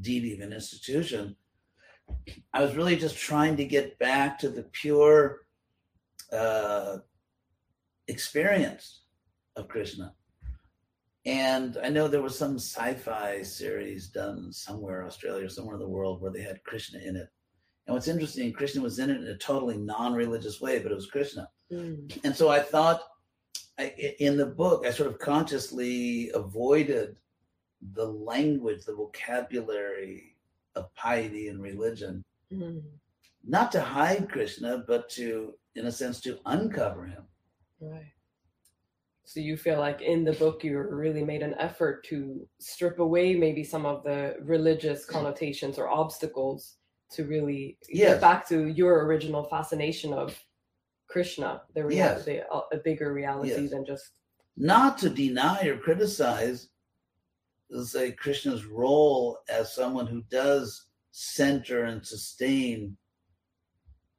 deity 0.00 0.34
of 0.34 0.40
an 0.40 0.52
institution. 0.52 1.36
I 2.52 2.62
was 2.62 2.76
really 2.76 2.96
just 2.96 3.16
trying 3.16 3.56
to 3.56 3.64
get 3.64 3.98
back 3.98 4.38
to 4.40 4.48
the 4.48 4.64
pure 4.64 5.46
uh, 6.32 6.98
experience 8.08 9.02
of 9.56 9.68
Krishna. 9.68 10.14
And 11.26 11.78
I 11.82 11.88
know 11.88 12.06
there 12.06 12.20
was 12.20 12.38
some 12.38 12.56
sci-fi 12.56 13.42
series 13.42 14.08
done 14.08 14.52
somewhere, 14.52 15.06
Australia, 15.06 15.46
or 15.46 15.48
somewhere 15.48 15.76
in 15.76 15.80
the 15.80 15.88
world, 15.88 16.20
where 16.20 16.30
they 16.30 16.42
had 16.42 16.62
Krishna 16.64 16.98
in 16.98 17.16
it. 17.16 17.28
And 17.86 17.94
what's 17.94 18.08
interesting, 18.08 18.52
Krishna 18.52 18.82
was 18.82 18.98
in 18.98 19.10
it 19.10 19.22
in 19.22 19.28
a 19.28 19.38
totally 19.38 19.78
non-religious 19.78 20.60
way, 20.60 20.80
but 20.80 20.92
it 20.92 20.94
was 20.94 21.10
Krishna. 21.10 21.48
Mm. 21.72 22.18
And 22.24 22.36
so 22.36 22.50
I 22.50 22.60
thought, 22.60 23.00
I, 23.78 24.14
in 24.20 24.36
the 24.36 24.46
book, 24.46 24.86
I 24.86 24.90
sort 24.90 25.10
of 25.10 25.18
consciously 25.18 26.30
avoided 26.34 27.16
the 27.92 28.04
language, 28.06 28.84
the 28.84 28.94
vocabulary 28.94 30.36
of 30.76 30.92
piety 30.94 31.48
and 31.48 31.60
religion, 31.62 32.22
Mm. 32.52 32.82
not 33.42 33.72
to 33.72 33.80
hide 33.80 34.28
Krishna, 34.30 34.84
but 34.86 35.08
to, 35.10 35.54
in 35.74 35.86
a 35.86 35.92
sense, 35.92 36.20
to 36.20 36.38
uncover 36.46 37.04
him. 37.06 37.24
Right. 37.80 38.12
So 39.24 39.40
you 39.40 39.56
feel 39.56 39.80
like 39.80 40.02
in 40.02 40.22
the 40.24 40.34
book 40.34 40.62
you 40.62 40.78
really 40.78 41.24
made 41.24 41.42
an 41.42 41.54
effort 41.58 42.04
to 42.08 42.46
strip 42.58 42.98
away 42.98 43.34
maybe 43.34 43.64
some 43.64 43.86
of 43.86 44.04
the 44.04 44.36
religious 44.42 45.04
connotations 45.14 45.78
or 45.78 45.88
obstacles 45.88 46.76
to 47.10 47.24
really 47.24 47.78
Yes. 47.88 48.12
get 48.14 48.20
back 48.20 48.46
to 48.48 48.68
your 48.68 49.04
original 49.06 49.44
fascination 49.44 50.12
of 50.12 50.38
Krishna, 51.18 51.62
the 51.76 51.84
rea- 51.86 51.96
Yes. 51.98 52.26
uh, 52.26 52.62
a 52.72 52.76
bigger 52.78 53.12
reality 53.12 53.50
Yes. 53.50 53.70
than 53.70 53.84
just 53.86 54.10
not 54.56 54.98
to 54.98 55.08
deny 55.08 55.64
or 55.68 55.78
criticize, 55.78 56.70
let's 57.70 57.92
say, 57.92 58.10
Krishna's 58.10 58.64
role 58.64 59.38
as 59.48 59.72
someone 59.72 60.08
who 60.08 60.22
does 60.22 60.88
center 61.12 61.84
and 61.84 62.04
sustain 62.04 62.96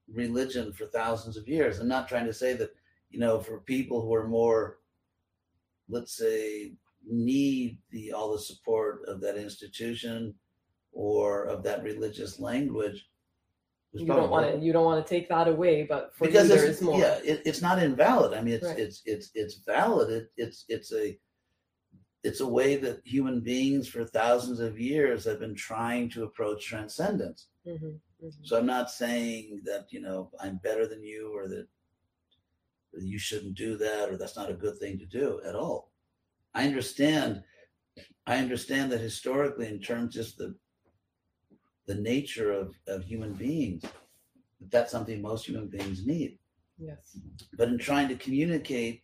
religion 0.07 0.71
for 0.71 0.85
thousands 0.87 1.35
of 1.35 1.49
years. 1.49 1.79
I'm 1.79 1.89
not 1.89 2.07
trying 2.07 2.27
to 2.27 2.33
say 2.33 2.53
that, 2.53 2.71
you 3.09 3.19
know, 3.19 3.41
for 3.41 3.59
people 3.59 4.01
who 4.01 4.13
are 4.13 4.29
more, 4.29 4.79
let's 5.89 6.15
say, 6.15 6.77
need 7.05 7.77
the 7.91 8.13
all 8.13 8.31
the 8.31 8.39
support 8.39 9.03
of 9.09 9.19
that 9.19 9.35
institution 9.35 10.33
or 10.93 11.43
of 11.43 11.61
that 11.63 11.83
religious 11.83 12.39
language. 12.39 13.05
You 14.01 14.05
don't 14.07 14.29
want 14.29 14.51
to 14.51 14.59
you 14.65 14.73
don't 14.73 14.85
want 14.85 15.05
to 15.05 15.09
take 15.09 15.29
that 15.29 15.47
away, 15.47 15.83
but 15.83 16.13
for 16.15 16.27
because 16.27 16.49
you 16.49 16.55
there 16.55 16.65
is 16.65 16.81
more. 16.81 16.99
yeah, 16.99 17.19
it, 17.23 17.41
it's 17.45 17.61
not 17.61 17.81
invalid. 17.81 18.33
I 18.33 18.41
mean, 18.41 18.55
it's 18.55 18.65
Right. 18.65 18.79
it's 18.79 19.01
it's 19.05 19.31
it's 19.35 19.55
valid. 19.65 20.09
It, 20.09 20.31
it's 20.37 20.65
it's 20.67 20.91
a 20.93 21.17
it's 22.23 22.41
a 22.41 22.47
way 22.47 22.75
that 22.77 23.01
human 23.05 23.39
beings 23.41 23.87
for 23.87 24.03
thousands 24.03 24.59
of 24.59 24.79
years 24.79 25.23
have 25.25 25.39
been 25.39 25.55
trying 25.55 26.09
to 26.09 26.23
approach 26.23 26.65
transcendence. 26.65 27.47
Mhm, 27.65 27.99
mhm. 28.23 28.33
So 28.43 28.57
I'm 28.57 28.65
not 28.65 28.89
saying 28.91 29.61
that 29.65 29.87
you 29.91 30.01
know 30.01 30.31
I'm 30.39 30.57
better 30.57 30.87
than 30.87 31.03
you 31.03 31.31
or 31.35 31.47
that 31.47 31.67
you 32.97 33.19
shouldn't 33.19 33.55
do 33.55 33.77
that 33.77 34.09
or 34.09 34.17
that's 34.17 34.37
not 34.37 34.49
a 34.49 34.53
good 34.53 34.77
thing 34.77 34.97
to 34.99 35.05
do 35.05 35.41
at 35.45 35.55
all. 35.55 35.91
I 36.53 36.65
understand. 36.65 37.43
I 38.27 38.37
understand 38.37 38.91
that 38.91 38.99
historically, 39.01 39.67
in 39.67 39.79
terms 39.79 40.13
just 40.15 40.37
the 40.37 40.55
the 41.85 41.95
nature 41.95 42.51
of, 42.51 42.73
of 42.87 43.03
human 43.03 43.33
beings, 43.33 43.81
that 43.81 44.71
that's 44.71 44.91
something 44.91 45.21
most 45.21 45.45
human 45.45 45.67
beings 45.67 46.05
need 46.05 46.37
Yes. 46.77 47.17
but 47.57 47.69
in 47.69 47.77
trying 47.77 48.09
to 48.09 48.15
communicate 48.15 49.03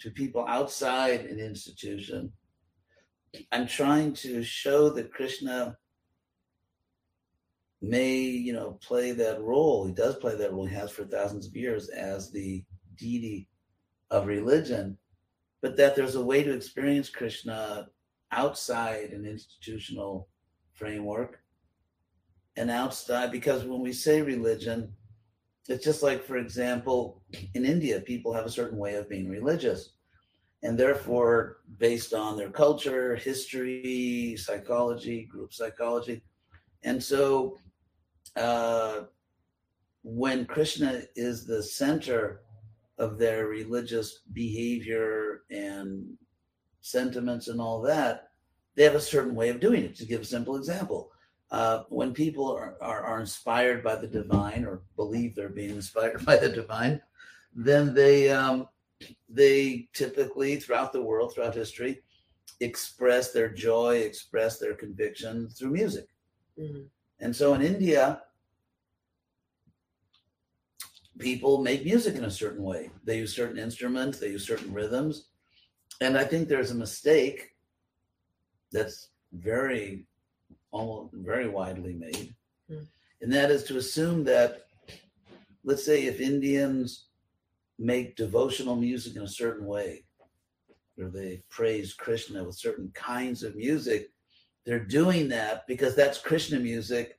to 0.00 0.10
people 0.10 0.44
outside 0.48 1.20
an 1.26 1.38
institution, 1.38 2.32
I'm 3.52 3.66
trying 3.66 4.12
to 4.14 4.42
show 4.42 4.90
that 4.90 5.12
Krishna 5.12 5.76
may, 7.80 8.16
you 8.18 8.52
know, 8.52 8.78
play 8.82 9.12
that 9.12 9.40
role. 9.40 9.86
He 9.86 9.92
does 9.92 10.16
play 10.16 10.34
that 10.36 10.52
role. 10.52 10.66
He 10.66 10.74
has 10.74 10.90
for 10.90 11.04
thousands 11.04 11.46
of 11.46 11.56
years 11.56 11.88
as 11.88 12.30
the 12.30 12.64
deity 12.96 13.48
of 14.10 14.26
religion, 14.26 14.98
but 15.60 15.76
that 15.76 15.94
there's 15.94 16.16
a 16.16 16.24
way 16.24 16.42
to 16.42 16.52
experience 16.52 17.08
Krishna 17.08 17.88
outside 18.32 19.10
an 19.10 19.24
institutional 19.24 20.28
framework 20.74 21.41
and 22.56 22.70
outside 22.70 23.30
because 23.30 23.64
when 23.64 23.80
we 23.80 23.92
say 23.92 24.22
religion, 24.22 24.92
it's 25.68 25.84
just 25.84 26.02
like, 26.02 26.24
for 26.24 26.36
example, 26.36 27.22
in 27.54 27.64
India, 27.64 28.00
people 28.00 28.32
have 28.32 28.46
a 28.46 28.50
certain 28.50 28.78
way 28.78 28.94
of 28.94 29.08
being 29.08 29.28
religious. 29.28 29.94
And 30.64 30.78
therefore, 30.78 31.58
based 31.78 32.12
on 32.14 32.36
their 32.36 32.50
culture, 32.50 33.16
history, 33.16 34.36
psychology, 34.36 35.24
group 35.24 35.52
psychology. 35.52 36.22
And 36.84 37.02
so, 37.02 37.58
uh, 38.36 39.02
when 40.04 40.46
Krishna 40.46 41.02
is 41.14 41.46
the 41.46 41.62
center 41.62 42.42
of 42.98 43.18
their 43.18 43.46
religious 43.46 44.20
behavior 44.32 45.42
and 45.50 46.04
sentiments 46.80 47.48
and 47.48 47.60
all 47.60 47.80
that, 47.82 48.28
they 48.74 48.84
have 48.84 48.94
a 48.94 49.00
certain 49.00 49.34
way 49.34 49.48
of 49.48 49.60
doing 49.60 49.84
it. 49.84 49.96
To 49.96 50.06
give 50.06 50.22
a 50.22 50.24
simple 50.24 50.56
example, 50.56 51.11
uh, 51.52 51.84
when 51.90 52.14
people 52.14 52.50
are, 52.50 52.76
are, 52.80 53.02
are 53.02 53.20
inspired 53.20 53.84
by 53.84 53.94
the 53.94 54.06
divine 54.06 54.64
or 54.64 54.80
believe 54.96 55.34
they're 55.34 55.50
being 55.50 55.70
inspired 55.70 56.24
by 56.26 56.36
the 56.36 56.48
divine, 56.48 57.00
then 57.54 57.94
they 57.94 58.30
um, 58.30 58.66
they 59.28 59.88
typically 59.92 60.56
throughout 60.56 60.92
the 60.92 61.02
world, 61.02 61.32
throughout 61.34 61.54
history, 61.54 62.02
express 62.60 63.32
their 63.32 63.50
joy, 63.50 63.96
express 63.98 64.58
their 64.58 64.74
conviction 64.74 65.48
through 65.50 65.70
music. 65.70 66.08
Mhm. 66.58 66.86
And 67.20 67.36
so 67.36 67.52
in 67.54 67.60
India, 67.60 68.22
people 71.18 71.62
make 71.62 71.84
music 71.84 72.16
in 72.16 72.24
a 72.24 72.30
certain 72.30 72.62
way. 72.62 72.90
They 73.04 73.18
use 73.18 73.36
certain 73.36 73.58
instruments, 73.58 74.18
they 74.18 74.30
use 74.30 74.46
certain 74.46 74.72
rhythms. 74.72 75.28
And 76.00 76.16
I 76.16 76.24
think 76.24 76.48
there's 76.48 76.70
a 76.70 76.74
mistake 76.74 77.54
that's 78.72 79.10
very 79.32 80.06
almost 80.72 81.14
very 81.14 81.48
widely 81.48 81.94
made. 81.94 82.34
Hmm. 82.68 82.84
And 83.20 83.32
that 83.32 83.50
is 83.50 83.62
to 83.64 83.76
assume 83.76 84.24
that 84.24 84.62
let's 85.64 85.84
say 85.84 86.04
if 86.04 86.20
Indians 86.20 87.06
make 87.78 88.16
devotional 88.16 88.76
music 88.76 89.16
in 89.16 89.22
a 89.22 89.28
certain 89.28 89.66
way, 89.66 90.04
or 90.98 91.08
they 91.08 91.42
praise 91.48 91.94
Krishna 91.94 92.44
with 92.44 92.56
certain 92.56 92.90
kinds 92.94 93.42
of 93.42 93.56
music, 93.56 94.10
they're 94.64 94.84
doing 94.84 95.28
that 95.28 95.66
because 95.66 95.94
that's 95.94 96.18
Krishna 96.18 96.58
music, 96.58 97.18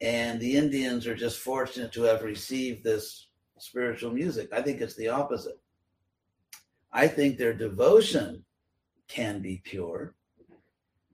and 0.00 0.40
the 0.40 0.56
Indians 0.56 1.06
are 1.06 1.16
just 1.16 1.38
fortunate 1.38 1.92
to 1.92 2.02
have 2.02 2.22
received 2.22 2.84
this 2.84 3.28
spiritual 3.58 4.12
music. 4.12 4.48
I 4.52 4.62
think 4.62 4.80
it's 4.80 4.96
the 4.96 5.08
opposite. 5.08 5.58
I 6.92 7.06
think 7.06 7.36
their 7.36 7.52
devotion 7.52 8.44
can 9.08 9.42
be 9.42 9.60
pure. 9.64 10.14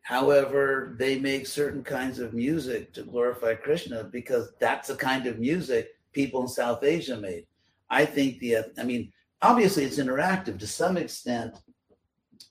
However, 0.07 0.95
they 1.01 1.19
make 1.19 1.49
certain 1.49 1.83
kinds 1.83 2.21
of 2.21 2.33
music 2.33 2.93
to 2.93 3.03
glorify 3.03 3.57
Krishna 3.57 4.05
because 4.05 4.53
that's 4.61 4.87
the 4.87 4.95
kind 4.95 5.27
of 5.27 5.41
music 5.41 5.97
people 6.13 6.43
in 6.43 6.47
South 6.47 6.85
Asia 6.85 7.17
made. 7.17 7.49
I 7.91 8.05
think 8.05 8.39
the, 8.39 8.59
I 8.79 8.85
mean, 8.85 9.13
obviously 9.43 9.83
it's 9.83 9.99
interactive 9.99 10.61
to 10.61 10.67
some 10.69 10.97
extent. 10.97 11.57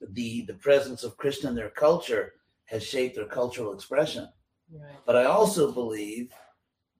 The 0.01 0.41
the 0.41 0.55
presence 0.55 1.05
of 1.05 1.15
Krishna 1.15 1.47
in 1.49 1.55
their 1.55 1.69
culture 1.69 2.33
has 2.65 2.83
shaped 2.83 3.15
their 3.15 3.25
cultural 3.25 3.73
expression. 3.73 4.27
Right. 4.69 4.91
But 5.05 5.15
I 5.15 5.23
also 5.23 5.71
believe 5.71 6.33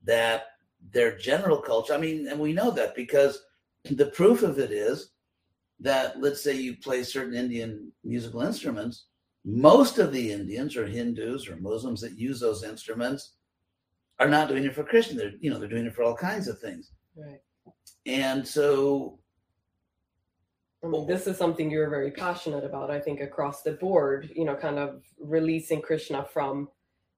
that 0.06 0.46
their 0.94 1.18
general 1.18 1.58
culture, 1.58 1.94
I 1.94 1.98
mean, 1.98 2.30
and 2.30 2.40
we 2.40 2.54
know 2.54 2.72
that 2.72 2.96
because 2.96 3.44
the 3.84 4.06
proof 4.06 4.42
of 4.42 4.58
it 4.58 4.72
is 4.72 5.10
that 5.82 6.22
let's 6.22 6.42
say 6.42 6.56
you 6.56 6.78
play 6.78 7.04
certain 7.04 7.36
Indian 7.36 7.92
musical 8.06 8.42
instruments, 8.42 9.08
most 9.46 10.00
of 10.00 10.12
the 10.12 10.32
Indians 10.32 10.76
or 10.76 10.86
Hindus 10.88 11.48
or 11.48 11.56
Muslims 11.58 12.02
that 12.02 12.18
use 12.18 12.40
those 12.40 12.64
instruments 12.64 13.34
are 14.20 14.28
not 14.28 14.48
doing 14.50 14.64
it 14.64 14.74
for 14.74 14.84
Krishna. 14.84 15.18
They're, 15.18 15.34
you 15.40 15.50
know, 15.52 15.60
they're 15.60 15.70
doing 15.70 15.86
it 15.86 15.94
for 15.94 16.04
all 16.04 16.16
kinds 16.16 16.48
of 16.48 16.60
things. 16.60 16.92
Right. 17.16 17.40
And 18.06 18.48
so 18.48 19.20
I 20.84 20.88
mean, 20.88 21.08
this 21.08 21.26
is 21.26 21.38
something 21.38 21.72
you're 21.72 21.90
very 21.90 22.12
passionate 22.12 22.64
about, 22.64 22.92
I 22.92 23.00
think, 23.00 23.20
across 23.20 23.64
the 23.64 23.72
board, 23.74 24.32
you 24.36 24.46
know, 24.46 24.56
kind 24.56 24.78
of 24.78 25.02
releasing 25.20 25.82
Krishna 25.82 26.24
from 26.32 26.70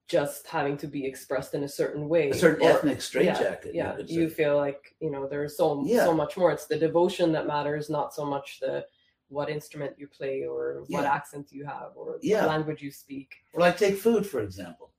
just 0.07 0.47
having 0.47 0.77
to 0.77 0.87
be 0.87 1.05
expressed 1.05 1.53
in 1.53 1.63
a 1.65 1.67
certain 1.67 2.07
way. 2.07 2.29
A 2.29 2.33
certain 2.33 2.65
or- 2.65 2.69
ethnic 2.71 3.01
straitjacket. 3.01 3.75
yeah, 3.75 3.93
could 3.95 4.09
you 4.09 4.29
feel 4.29 4.55
like 4.55 4.95
you 5.01 5.11
know 5.11 5.27
there's 5.27 5.57
so 5.57 5.83
Yeah. 5.85 6.05
so 6.05 6.13
much 6.13 6.37
more. 6.37 6.51
It's 6.51 6.65
the 6.65 6.77
devotion 6.77 7.33
that 7.33 7.45
matters, 7.45 7.89
not 7.89 8.13
so 8.13 8.23
much 8.25 8.59
the 8.61 8.85
what 9.29 9.49
instrument 9.49 9.93
you 9.97 10.07
play 10.07 10.43
or 10.45 10.83
what 10.87 11.05
accent 11.05 11.51
you 11.51 11.65
have 11.65 11.91
or 11.95 12.17
Yeah. 12.21 12.41
what 12.41 12.49
language 12.49 12.81
you 12.81 12.91
speak. 12.91 13.35
Or 13.53 13.61
like 13.61 13.77
take 13.77 13.97
food, 13.97 14.25
for 14.25 14.41
example. 14.41 14.91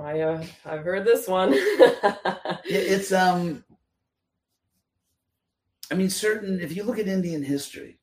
I 0.00 0.20
uh, 0.20 0.44
I've 0.64 0.84
heard 0.84 1.04
this 1.04 1.28
one. 1.28 1.54
It's 2.64 3.12
um 3.12 3.64
I 5.90 5.94
mean 5.94 6.10
certain 6.10 6.60
if 6.60 6.74
you 6.74 6.82
look 6.82 6.98
at 6.98 7.06
Indian 7.08 7.42
history, 7.42 7.98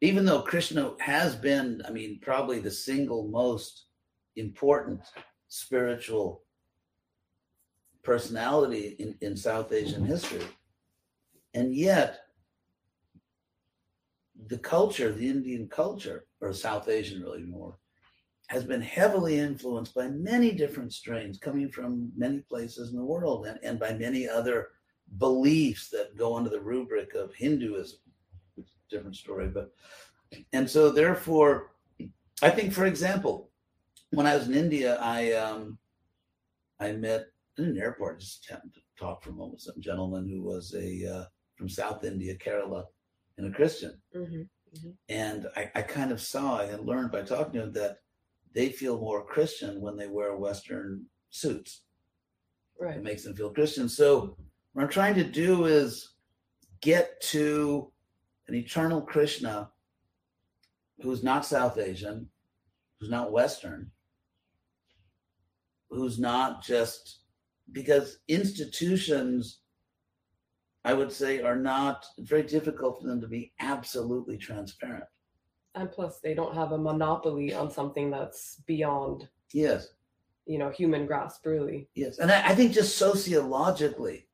even 0.00 0.24
though 0.24 0.40
Krishna 0.42 0.94
has 1.00 1.34
been, 1.36 1.82
I 1.86 1.90
mean, 1.90 2.20
probably 2.22 2.58
the 2.60 2.70
single 2.70 3.28
most 3.28 3.86
important 4.36 5.00
spiritual 5.48 6.44
personality 8.02 8.96
in, 8.98 9.14
in 9.20 9.36
South 9.36 9.72
Asian 9.72 10.04
history, 10.04 10.46
and 11.52 11.74
yet 11.74 12.20
the 14.48 14.58
culture, 14.58 15.12
the 15.12 15.28
Indian 15.28 15.68
culture, 15.68 16.26
or 16.40 16.52
South 16.52 16.88
Asian 16.88 17.22
really 17.22 17.42
more, 17.42 17.78
has 18.48 18.64
been 18.64 18.82
heavily 18.82 19.38
influenced 19.38 19.94
by 19.94 20.08
many 20.08 20.50
different 20.52 20.92
strains 20.92 21.38
coming 21.38 21.70
from 21.70 22.10
many 22.16 22.40
places 22.40 22.90
in 22.90 22.96
the 22.96 23.04
world 23.04 23.46
and, 23.46 23.58
and 23.62 23.78
by 23.78 23.92
many 23.92 24.28
other 24.28 24.68
beliefs 25.18 25.88
that 25.90 26.16
go 26.16 26.36
under 26.36 26.50
the 26.50 26.60
rubric 26.60 27.14
of 27.14 27.34
Hinduism. 27.34 27.98
It's 28.56 28.70
a 28.70 28.94
different 28.94 29.16
story, 29.16 29.48
but 29.48 29.72
and 30.52 30.68
so 30.68 30.90
therefore, 30.90 31.72
I 32.42 32.50
think, 32.50 32.72
for 32.72 32.86
example, 32.86 33.50
when 34.10 34.26
I 34.26 34.36
was 34.36 34.48
in 34.48 34.54
India, 34.54 34.96
I 35.00 35.32
um, 35.32 35.78
I 36.78 36.92
met 36.92 37.26
in 37.58 37.64
an 37.64 37.78
airport, 37.78 38.20
just 38.20 38.48
happened 38.48 38.74
to 38.74 38.80
talk 38.98 39.22
for 39.22 39.30
a 39.30 39.32
moment 39.32 39.54
with 39.54 39.62
some 39.62 39.80
gentleman 39.80 40.28
who 40.28 40.42
was 40.42 40.74
a 40.74 41.06
uh, 41.06 41.24
from 41.56 41.68
South 41.68 42.04
India, 42.04 42.34
Kerala, 42.36 42.84
and 43.40 43.52
a 43.52 43.56
Christian. 43.56 44.00
Mhm. 44.14 44.48
And 45.08 45.48
I, 45.56 45.70
I 45.74 45.82
kind 45.82 46.12
of 46.12 46.20
saw 46.20 46.60
and 46.60 46.86
learned 46.86 47.10
by 47.10 47.22
talking 47.22 47.54
to 47.54 47.60
them 47.60 47.72
that 47.72 47.98
they 48.52 48.70
feel 48.70 49.00
more 49.00 49.24
Christian 49.24 49.80
when 49.80 49.96
they 49.96 50.06
wear 50.06 50.36
Western 50.36 51.06
suits. 51.30 51.82
Right. 52.78 52.96
It 52.96 53.02
makes 53.02 53.24
them 53.24 53.34
feel 53.34 53.52
Christian. 53.52 53.88
So 53.88 54.36
what 54.72 54.82
I'm 54.82 54.88
trying 54.88 55.14
to 55.16 55.24
do 55.24 55.66
is 55.66 56.14
get 56.80 57.20
to 57.22 57.92
an 58.48 58.54
eternal 58.54 59.02
Krishna 59.02 59.70
who's 61.00 61.22
not 61.22 61.46
South 61.46 61.78
Asian, 61.78 62.28
who's 62.98 63.10
not 63.10 63.32
Western, 63.32 63.90
who's 65.90 66.18
not 66.18 66.62
just 66.62 67.20
because 67.72 68.18
institutions, 68.28 69.60
I 70.84 70.94
would 70.94 71.12
say, 71.12 71.42
are 71.42 71.56
not 71.56 72.06
it's 72.16 72.28
very 72.28 72.42
difficult 72.42 73.00
for 73.00 73.06
them 73.06 73.20
to 73.20 73.28
be 73.28 73.52
absolutely 73.60 74.38
transparent. 74.38 75.04
And 75.74 75.90
plus, 75.90 76.18
they 76.20 76.34
don't 76.34 76.54
have 76.54 76.72
a 76.72 76.78
monopoly 76.78 77.54
on 77.54 77.70
something 77.70 78.10
that's 78.10 78.56
beyond 78.66 79.28
Yes. 79.52 79.88
you 80.46 80.58
know 80.58 80.70
human 80.70 81.06
grasp, 81.06 81.44
really. 81.46 81.88
Yes, 81.94 82.18
and 82.18 82.30
I, 82.30 82.48
I 82.48 82.54
think 82.54 82.72
just 82.72 82.96
sociologically, 82.96 84.26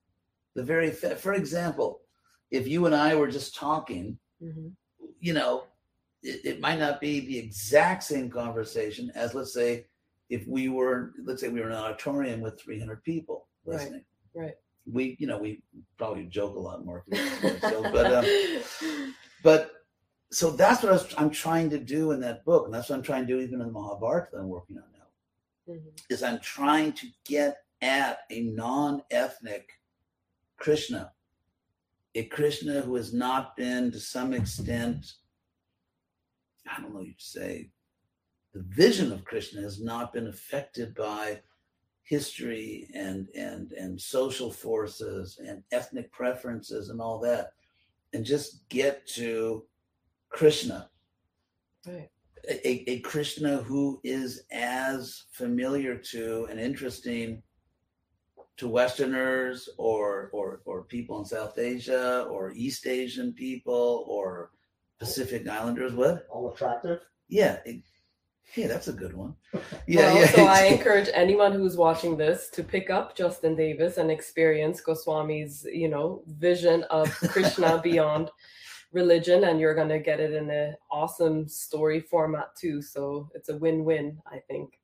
the 0.55 0.63
very 0.63 0.91
fa- 0.91 1.17
for 1.17 1.35
example, 1.35 2.01
if 2.51 2.67
you 2.69 2.87
and 2.87 2.95
I 2.95 3.15
were 3.17 3.29
just 3.31 3.55
talking, 3.55 4.19
hmm 4.41 4.69
you 5.21 5.33
know, 5.33 5.65
it, 6.23 6.41
it 6.45 6.61
might 6.61 6.79
not 6.79 7.01
be 7.01 7.21
the 7.21 7.39
exact 7.39 8.03
same 8.05 8.31
conversation 8.31 9.11
as 9.15 9.35
let's 9.35 9.53
say 9.53 9.87
if 10.31 10.47
we 10.47 10.69
were 10.69 11.13
let's 11.25 11.41
say 11.41 11.49
we 11.49 11.61
were 11.61 11.67
in 11.71 11.73
an 11.73 11.79
auditorium 11.83 12.41
with 12.41 12.61
300 12.61 13.03
people 13.03 13.49
Right, 13.65 13.79
listening. 13.81 14.05
right. 14.35 14.55
We 14.91 15.17
you 15.19 15.27
know 15.27 15.39
we 15.39 15.63
probably 15.99 16.25
joke 16.25 16.57
a 16.57 16.61
lot 16.61 16.85
more, 16.85 17.05
if 17.09 17.43
we 17.43 17.51
were 17.51 17.59
so, 17.61 17.83
but 17.83 18.13
um, 18.13 19.15
but 19.43 19.73
so 20.31 20.51
that's 20.51 20.83
what 20.83 20.91
I 20.91 20.93
was, 20.95 21.15
I'm 21.17 21.31
trying 21.31 21.71
to 21.71 21.79
do 21.79 22.13
in 22.13 22.21
that 22.21 22.45
book, 22.45 22.67
and 22.67 22.75
that's 22.75 22.89
what 22.89 22.97
I'm 22.97 23.03
trying 23.03 23.27
to 23.27 23.33
do 23.33 23.41
even 23.41 23.61
in 23.61 23.67
the 23.67 23.73
Mahabharata 23.73 24.29
that 24.33 24.39
I'm 24.39 24.49
working 24.49 24.79
on 24.79 24.85
now. 24.93 25.75
Mhm. 25.75 26.01
is 26.11 26.23
I'm 26.23 26.41
trying 26.41 26.93
to 26.95 27.09
get 27.25 27.59
at 27.83 28.21
a 28.31 28.41
non-ethnic 28.43 29.69
Krishna, 30.57 31.13
a 32.15 32.25
Krishna 32.25 32.81
who 32.81 32.95
has 32.95 33.13
not 33.13 33.57
been 33.57 33.91
to 33.93 34.01
some 34.01 34.33
extent, 34.33 35.15
I 36.69 36.81
don't 36.81 36.95
know 36.95 37.01
you'd 37.01 37.21
say, 37.21 37.71
the 38.55 38.63
vision 38.63 39.13
of 39.13 39.25
Krishna 39.25 39.61
has 39.61 39.81
not 39.83 40.13
been 40.13 40.29
affected 40.29 40.95
by 40.95 41.43
history 42.09 42.89
and 42.95 43.29
and 43.35 43.73
and 43.73 44.01
social 44.01 44.51
forces 44.51 45.39
and 45.47 45.63
ethnic 45.73 46.11
preferences 46.13 46.89
and 46.91 47.01
all 47.01 47.19
that, 47.19 47.51
and 48.13 48.25
just 48.25 48.69
get 48.69 49.07
to 49.09 49.65
Krishna 50.29 50.89
Right. 51.87 52.09
a, 52.49 52.91
a 52.91 53.01
Krishna 53.01 53.59
who 53.59 54.01
is 54.05 54.43
as 54.53 55.25
familiar 55.33 55.97
to 56.13 56.47
and 56.51 56.59
interesting 56.61 57.43
to 58.57 58.69
Westerners 58.69 59.69
or 59.79 60.31
or 60.33 60.63
or 60.65 60.85
people 60.85 61.19
in 61.19 61.25
South 61.27 61.59
Asia 61.59 62.23
or 62.31 62.53
East 62.53 62.87
Asian 62.87 63.33
people 63.33 64.05
or 64.09 64.51
Pacific 64.99 65.47
Islanders. 65.49 65.93
What? 65.93 66.27
all 66.31 66.53
attractive. 66.53 67.01
Yeah. 67.29 67.59
it- 67.67 67.83
yeah, 68.55 68.69
that's 68.69 68.89
a 68.89 68.93
good 68.93 69.15
one. 69.15 69.35
Yeah, 69.87 70.13
well, 70.13 70.21
yeah. 70.21 70.27
so 70.29 70.47
I 70.47 70.63
encourage 70.63 71.09
anyone 71.13 71.53
who's 71.53 71.77
watching 71.77 72.17
this 72.17 72.49
to 72.51 72.63
pick 72.63 72.91
up 72.91 73.17
Justin 73.17 73.57
Davis 73.57 73.97
and 73.99 74.11
experience 74.11 74.81
Goswami's, 74.81 75.67
you 75.71 75.89
know, 75.89 76.23
vision 76.27 76.85
of 76.85 77.11
Krishna 77.29 77.81
beyond 77.83 78.31
religion, 78.93 79.45
and 79.45 79.61
you're 79.61 79.75
gonna 79.75 79.99
get 79.99 80.21
it 80.21 80.33
in 80.33 80.51
an 80.51 80.77
awesome 80.91 81.49
story 81.49 82.01
format 82.01 82.55
too. 82.57 82.81
So 82.81 83.29
it's 83.35 83.49
a 83.49 83.57
win-win, 83.57 84.19
I 84.27 84.39
think. 84.49 84.79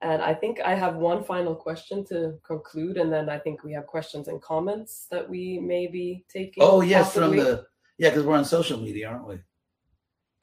And 0.00 0.22
I 0.22 0.32
think 0.32 0.60
I 0.60 0.74
have 0.74 0.96
one 0.96 1.24
final 1.24 1.56
question 1.56 2.04
to 2.06 2.38
conclude, 2.44 2.98
and 2.98 3.12
then 3.12 3.28
I 3.28 3.38
think 3.38 3.64
we 3.64 3.72
have 3.72 3.86
questions 3.86 4.28
and 4.28 4.40
comments 4.40 5.06
that 5.10 5.28
we 5.28 5.58
may 5.58 5.88
be 5.88 6.24
taking. 6.28 6.62
oh 6.62 6.82
yes, 6.82 7.14
from 7.14 7.36
the 7.36 7.66
yeah, 7.98 8.10
because 8.10 8.24
we're 8.24 8.36
on 8.36 8.44
social 8.44 8.78
media, 8.78 9.08
aren't 9.08 9.26
we? 9.26 9.38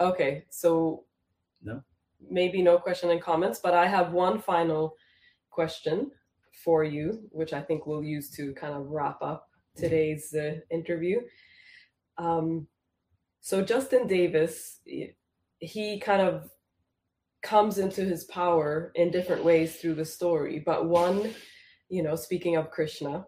Okay, 0.01 0.45
so 0.49 1.05
No? 1.61 1.81
Maybe 2.29 2.61
no 2.61 2.77
question 2.77 3.09
and 3.11 3.21
comments, 3.21 3.59
but 3.63 3.73
I 3.73 3.87
have 3.87 4.11
one 4.11 4.39
final 4.39 4.95
question 5.49 6.11
for 6.63 6.83
you, 6.83 7.27
which 7.31 7.53
I 7.53 7.61
think 7.61 7.85
we'll 7.85 8.03
use 8.03 8.29
to 8.31 8.53
kind 8.53 8.73
of 8.73 8.87
wrap 8.87 9.21
up 9.21 9.47
today's 9.75 10.33
uh, 10.33 10.55
interview. 10.71 11.19
Um, 12.17 12.67
so 13.41 13.61
Justin 13.61 14.07
Davis, 14.07 14.79
he- 14.85 15.15
he 15.59 15.99
kind 15.99 16.21
of 16.21 16.49
comes 17.41 17.77
into 17.77 18.03
his 18.03 18.23
power 18.25 18.91
in 18.95 19.11
different 19.11 19.43
ways 19.43 19.77
through 19.77 19.95
the 19.95 20.05
story, 20.05 20.59
but 20.65 20.87
one, 20.87 21.33
you 21.89 22.01
know, 22.03 22.15
speaking 22.15 22.55
of 22.55 22.71
Krishna, 22.71 23.25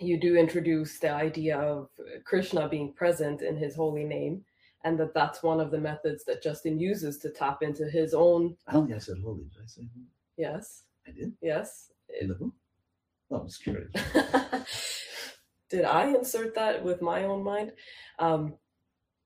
you 0.00 0.18
do 0.20 0.36
introduce 0.36 0.98
the 0.98 1.10
idea 1.10 1.58
of 1.58 1.88
Krishna 2.24 2.68
being 2.68 2.92
present 2.94 3.42
in 3.42 3.56
his 3.56 3.76
holy 3.76 4.04
name 4.04 4.44
and 4.84 4.98
that 5.00 5.14
that's 5.14 5.42
one 5.42 5.60
of 5.60 5.70
the 5.70 5.78
methods 5.78 6.24
that 6.24 6.42
Justin 6.42 6.78
uses 6.78 7.18
to 7.18 7.30
tap 7.30 7.62
into 7.62 7.88
his 7.88 8.14
own 8.14 8.56
I 8.68 8.72
don't 8.72 8.86
think 8.86 8.96
I 8.96 9.00
said 9.00 9.16
holy. 9.24 9.44
Did 9.44 9.62
I 9.62 9.66
say 9.66 9.82
holy? 9.94 10.06
yes 10.36 10.84
I 11.06 11.10
did. 11.12 11.32
yes 11.42 11.90
In 12.20 12.28
the 12.28 12.34
book? 12.34 12.52
Oh, 13.30 13.36
I'm 13.36 13.46
just 13.46 13.62
curious. 13.62 13.90
did 15.70 15.84
I 15.84 16.08
insert 16.14 16.54
that 16.54 16.82
with 16.84 17.00
my 17.02 17.24
own 17.24 17.42
mind 17.42 17.72
um 18.18 18.54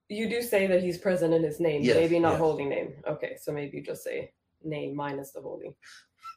you 0.09 0.28
do 0.28 0.40
say 0.40 0.66
that 0.66 0.82
he's 0.82 0.97
present 0.97 1.35
in 1.35 1.43
his 1.43 1.60
name 1.60 1.82
Yes, 1.82 1.97
maybe 1.97 2.18
not 2.18 2.32
yes. 2.32 2.39
holy 2.40 2.64
name 2.64 2.94
okay 3.06 3.36
so 3.40 3.52
maybe 3.52 3.76
you 3.78 3.82
just 3.82 4.05
say 4.05 4.32
name 4.64 4.94
minus 4.97 5.32
the 5.32 5.40
holy 5.40 5.74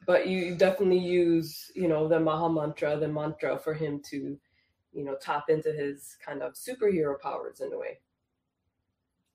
but 0.06 0.26
you 0.28 0.56
definitely 0.56 0.98
use 0.98 1.70
you 1.74 1.88
know 1.88 2.08
the 2.08 2.18
maha 2.20 2.48
mantra 2.52 2.96
the 2.98 3.08
mantra 3.08 3.58
for 3.58 3.72
him 3.74 4.00
to 4.10 4.36
you 4.92 5.04
know 5.04 5.16
tap 5.20 5.44
into 5.48 5.72
his 5.72 6.16
kind 6.24 6.42
of 6.42 6.52
superhero 6.54 7.18
powers 7.20 7.60
in 7.60 7.72
a 7.72 7.78
way 7.78 7.98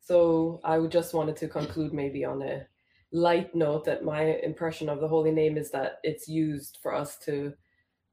so 0.08 0.60
i 0.64 0.80
just 0.88 1.14
wanted 1.14 1.36
to 1.36 1.48
conclude 1.48 1.94
maybe 1.94 2.24
on 2.24 2.42
a 2.42 2.66
light 3.12 3.54
note 3.56 3.86
that 3.86 4.04
my 4.04 4.24
impression 4.44 4.90
of 4.90 5.00
the 5.00 5.08
holy 5.08 5.32
name 5.32 5.58
is 5.58 5.72
that 5.72 6.00
it's 6.04 6.28
used 6.28 6.78
for 6.82 6.94
us 6.94 7.18
to 7.18 7.54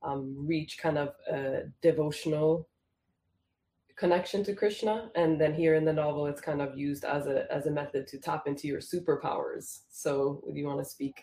um, 0.03 0.35
reach 0.39 0.79
kind 0.79 0.99
of 0.99 1.15
a 1.31 1.63
devotional 1.83 2.69
connection 3.97 4.45
to 4.45 4.55
krishna. 4.55 5.11
And 5.15 5.41
then 5.41 5.55
here 5.55 5.75
in 5.75 5.85
the 5.85 5.93
novel 5.93 6.27
it's 6.27 6.41
kind 6.41 6.61
of 6.61 6.77
used 6.77 7.05
as 7.05 7.27
a 7.27 7.51
as 7.53 7.67
a 7.67 7.71
method 7.71 8.07
to 8.09 8.19
tap 8.19 8.47
into 8.47 8.69
your 8.69 8.81
superpowers. 8.81 9.81
So 9.91 10.43
do 10.53 10.59
you 10.59 10.67
want 10.67 10.81
to 10.81 10.91
speak 10.91 11.21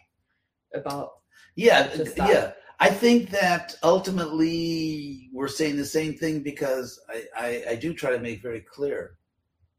about 0.73 1.11
Yeah, 1.56 1.89
yeah. 2.18 2.52
I 2.80 2.89
think 2.89 3.30
that 3.30 3.76
ultimately 3.84 5.30
we're 5.31 5.48
saying 5.48 5.77
the 5.77 5.85
same 5.85 6.15
thing 6.15 6.41
because 6.41 6.99
I, 7.10 7.26
I, 7.38 7.64
I 7.72 7.76
do 7.76 7.93
try 7.93 8.10
to 8.11 8.19
make 8.19 8.41
very 8.41 8.61
clear 8.61 9.18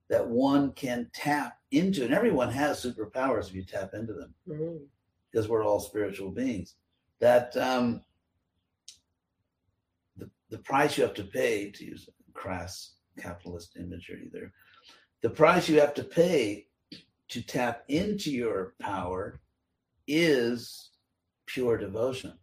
that 0.09 0.27
one 0.29 0.73
can 0.73 1.11
tap 1.15 1.59
into, 1.71 2.05
and 2.05 2.13
everyone 2.13 2.51
has 2.51 2.85
superpowers 2.85 3.49
if 3.49 3.55
you 3.55 3.65
tap 3.65 3.95
into 3.95 4.13
them, 4.13 4.35
Mhm. 4.47 4.87
because 5.31 5.49
we're 5.49 5.65
all 5.65 5.81
spiritual 5.81 6.31
beings. 6.31 6.77
That 7.19 7.57
um, 7.57 8.05
the 10.17 10.31
the 10.51 10.59
price 10.59 10.97
you 10.99 11.05
have 11.05 11.15
to 11.15 11.25
pay 11.25 11.71
to 11.71 11.85
use 11.85 12.09
crass 12.35 12.95
capitalist 13.19 13.77
imagery 13.77 14.29
there, 14.33 14.53
the 15.21 15.31
price 15.31 15.69
you 15.69 15.81
have 15.81 15.95
to 15.95 16.05
pay 16.05 16.69
to 17.29 17.43
tap 17.43 17.85
into 17.89 18.31
your 18.31 18.75
power 18.81 19.41
is 20.07 20.91
pure 21.47 21.79
devotion 21.79 22.39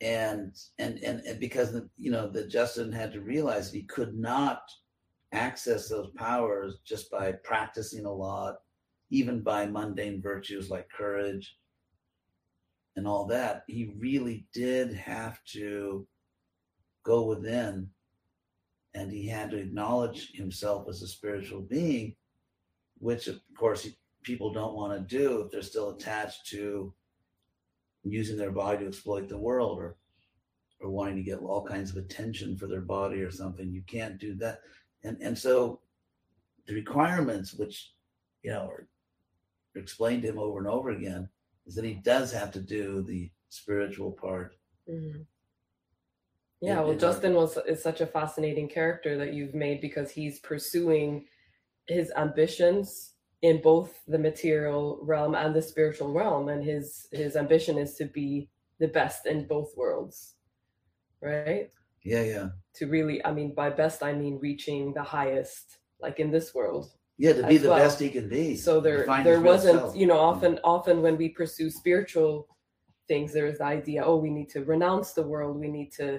and 0.00 0.56
and 0.78 0.98
and, 1.02 1.20
and 1.20 1.38
because 1.40 1.74
you 1.98 2.10
know 2.10 2.28
that 2.28 2.48
justin 2.48 2.90
had 2.90 3.12
to 3.12 3.20
realize 3.20 3.70
he 3.70 3.82
could 3.82 4.14
not 4.18 4.62
access 5.32 5.88
those 5.88 6.10
powers 6.16 6.78
just 6.84 7.10
by 7.10 7.32
practicing 7.32 8.04
a 8.04 8.12
lot 8.12 8.56
even 9.10 9.40
by 9.42 9.66
mundane 9.66 10.20
virtues 10.20 10.70
like 10.70 10.88
courage 10.90 11.56
and 12.96 13.06
all 13.06 13.26
that 13.26 13.64
he 13.68 13.92
really 13.98 14.46
did 14.52 14.92
have 14.92 15.42
to 15.44 16.06
go 17.04 17.22
within 17.22 17.88
and 18.94 19.12
he 19.12 19.26
had 19.26 19.50
to 19.50 19.56
acknowledge 19.56 20.32
himself 20.32 20.88
as 20.88 21.02
a 21.02 21.06
spiritual 21.06 21.60
being 21.60 22.14
which 22.98 23.28
of 23.28 23.40
course 23.56 23.88
people 24.24 24.52
don't 24.52 24.74
want 24.74 24.92
to 24.92 25.16
do 25.16 25.40
if 25.40 25.50
they're 25.50 25.62
still 25.62 25.90
attached 25.90 26.46
to 26.46 26.92
using 28.04 28.36
their 28.36 28.50
body 28.50 28.78
to 28.78 28.86
exploit 28.86 29.28
the 29.28 29.38
world 29.38 29.78
or 29.78 29.96
or 30.80 30.90
wanting 30.90 31.16
to 31.16 31.22
get 31.22 31.40
all 31.40 31.64
kinds 31.64 31.90
of 31.90 31.96
attention 31.96 32.56
for 32.56 32.66
their 32.66 32.80
body 32.80 33.20
or 33.20 33.30
something. 33.30 33.70
You 33.70 33.82
can't 33.86 34.18
do 34.18 34.34
that 34.36 34.60
and 35.04 35.16
and 35.20 35.36
so 35.38 35.80
the 36.66 36.74
requirements 36.74 37.54
which 37.54 37.92
you 38.42 38.50
know 38.50 38.66
are 38.68 38.86
explained 39.74 40.22
to 40.22 40.28
him 40.28 40.38
over 40.38 40.58
and 40.58 40.68
over 40.68 40.90
again 40.90 41.28
is 41.66 41.74
that 41.74 41.84
he 41.84 41.94
does 41.94 42.32
have 42.32 42.50
to 42.52 42.60
do 42.60 43.02
the 43.02 43.30
spiritual 43.48 44.12
part 44.12 44.56
Mhm. 44.88 45.26
Yeah, 46.60 46.72
in- 46.72 46.78
well, 46.82 46.90
in 46.90 46.98
Justin 46.98 47.34
was 47.34 47.56
is 47.66 47.82
such 47.82 48.00
a 48.00 48.06
fascinating 48.06 48.68
character 48.68 49.16
that 49.18 49.32
you've 49.34 49.54
made 49.54 49.80
because 49.80 50.10
he's 50.10 50.40
pursuing 50.40 51.26
his 51.86 52.12
ambitions 52.16 53.14
in 53.42 53.62
both 53.62 54.02
the 54.06 54.18
material 54.18 54.98
realm 55.02 55.34
and 55.34 55.54
the 55.54 55.62
spiritual 55.62 56.12
realm, 56.12 56.48
and 56.48 56.62
his 56.62 57.08
his 57.12 57.36
ambition 57.36 57.78
is 57.78 57.94
to 57.96 58.04
be 58.04 58.50
the 58.78 58.88
best 58.88 59.26
in 59.26 59.46
both 59.46 59.74
worlds, 59.76 60.34
right? 61.22 61.72
Yeah 62.04 62.22
yeah 62.22 62.48
To 62.76 62.86
really, 62.86 63.24
I 63.24 63.32
mean, 63.32 63.54
by 63.54 63.70
best 63.70 64.02
I 64.02 64.12
mean 64.12 64.38
reaching 64.40 64.94
the 64.94 65.02
highest, 65.02 65.78
like 66.00 66.18
in 66.20 66.30
this 66.30 66.54
world, 66.54 66.90
yeah 67.18 67.32
to 67.34 67.46
be 67.46 67.58
the 67.58 67.68
well. 67.68 67.78
best 67.78 68.00
he 68.00 68.08
can 68.08 68.28
be 68.28 68.56
so 68.56 68.80
there 68.80 69.04
there 69.24 69.40
wasn't 69.42 69.78
self. 69.78 69.96
you 69.96 70.06
know 70.06 70.18
often 70.18 70.58
often 70.64 71.02
when 71.02 71.16
we 71.18 71.28
pursue 71.28 71.68
spiritual 71.68 72.48
things 73.08 73.32
there's 73.32 73.58
the 73.58 73.64
idea 73.64 74.00
oh 74.02 74.16
we 74.16 74.30
need 74.30 74.48
to 74.48 74.64
renounce 74.64 75.12
the 75.12 75.22
world 75.22 75.58
we 75.60 75.68
need 75.68 75.92
to 75.92 76.18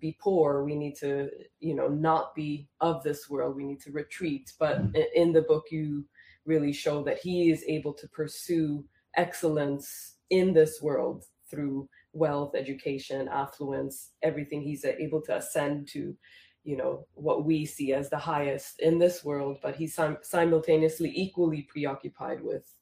be 0.00 0.16
poor 0.20 0.64
we 0.64 0.74
need 0.74 0.96
to 0.96 1.30
you 1.60 1.74
know 1.78 1.86
not 1.86 2.34
be 2.34 2.66
of 2.80 3.02
this 3.04 3.28
world 3.30 3.54
we 3.54 3.64
need 3.70 3.80
to 3.86 3.92
retreat 3.92 4.50
but 4.58 4.74
Mm-hmm. 4.82 4.96
in 5.22 5.32
the 5.32 5.42
book 5.42 5.64
you 5.70 6.04
really 6.46 6.72
show 6.72 6.96
that 7.04 7.18
he 7.22 7.50
is 7.52 7.62
able 7.68 7.92
to 7.94 8.08
pursue 8.08 8.84
excellence 9.16 10.16
in 10.30 10.52
this 10.52 10.82
world 10.82 11.24
through 11.50 11.88
wealth 12.14 12.54
education 12.54 13.28
affluence 13.28 14.12
everything 14.22 14.62
he's 14.62 14.84
able 14.84 15.20
to 15.20 15.36
ascend 15.36 15.86
to 15.88 16.16
you 16.62 16.76
know 16.76 17.06
what 17.14 17.44
we 17.44 17.66
see 17.66 17.92
as 17.92 18.08
the 18.08 18.18
highest 18.18 18.80
in 18.80 18.98
this 18.98 19.22
world 19.24 19.58
but 19.62 19.76
he's 19.76 19.94
sim- 19.94 20.16
simultaneously 20.22 21.12
equally 21.14 21.62
preoccupied 21.62 22.42
with 22.42 22.74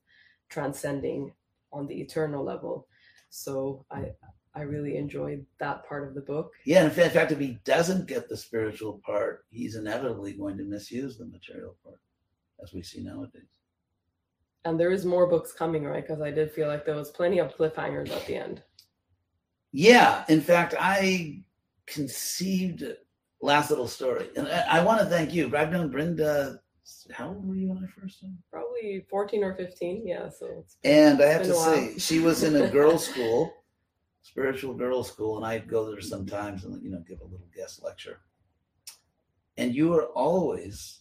transcending 0.53 1.33
on 1.73 1.87
the 1.87 2.01
eternal 2.01 2.45
level. 2.45 2.87
So 3.31 3.85
i 3.91 4.11
i 4.55 4.61
really 4.61 4.99
enjoyed 4.99 5.47
that 5.59 5.87
part 5.89 6.07
of 6.07 6.15
the 6.15 6.21
book. 6.21 6.53
Yeah 6.67 6.85
in 6.85 6.91
fact, 6.91 7.07
in 7.07 7.13
fact 7.13 7.33
if 7.33 7.39
he 7.39 7.59
doesn't 7.65 8.07
get 8.07 8.29
the 8.29 8.37
spiritual 8.37 9.01
part 9.05 9.47
he's 9.51 9.77
inevitably 9.77 10.35
going 10.35 10.59
to 10.59 10.65
misuse 10.65 11.17
the 11.17 11.27
material 11.27 11.77
part 11.83 12.01
as 12.63 12.73
we 12.73 12.83
see 12.83 13.03
nowadays. 13.03 13.51
And 14.65 14.79
there 14.79 14.93
is 14.93 15.05
more 15.05 15.27
books 15.27 15.53
coming 15.53 15.85
right? 15.85 16.07
Because 16.07 16.21
i 16.21 16.31
did 16.31 16.53
feel 16.53 16.69
like 16.69 16.85
there 16.85 16.95
was 17.03 17.11
plenty 17.11 17.39
of 17.39 17.57
cliffhangers 17.57 18.11
at 18.11 18.27
the 18.27 18.37
end 18.37 18.63
Yeah, 19.73 20.25
in 20.29 20.41
fact, 20.41 20.75
I 20.79 21.41
conceived 21.87 22.85
last 23.41 23.71
little 23.71 23.89
story, 23.89 24.29
and 24.37 24.47
I, 24.47 24.79
I 24.79 24.85
want 24.85 25.01
to 25.01 25.07
thank 25.07 25.33
you. 25.33 25.51
I've 25.57 25.73
known 25.73 25.91
Vrinda. 25.91 26.59
How 27.11 27.29
old 27.29 27.47
were 27.47 27.55
you 27.55 27.69
when 27.69 27.79
I 27.79 28.01
first 28.01 28.21
saw? 28.21 28.27
probably 28.51 29.07
14 29.09 29.45
or 29.45 29.55
15 29.55 30.07
yeah 30.07 30.29
so 30.29 30.65
And 30.85 31.23
I 31.23 31.27
have 31.27 31.45
to 31.45 31.55
say, 31.55 31.97
she 31.97 32.19
was 32.19 32.43
in 32.43 32.57
a 32.57 32.69
girls' 32.79 33.07
school, 33.07 33.55
spiritual 34.23 34.75
girls' 34.75 35.09
school, 35.09 35.37
and 35.37 35.47
I'd 35.47 35.69
go 35.69 35.91
there 35.91 36.01
sometimes 36.01 36.65
and 36.65 36.83
you 36.83 36.91
know 36.91 37.03
give 37.09 37.21
a 37.21 37.25
little 37.25 37.49
guest 37.55 37.83
lecture. 37.83 38.21
And 39.57 39.75
you 39.75 39.89
were 39.89 40.07
always 40.07 41.01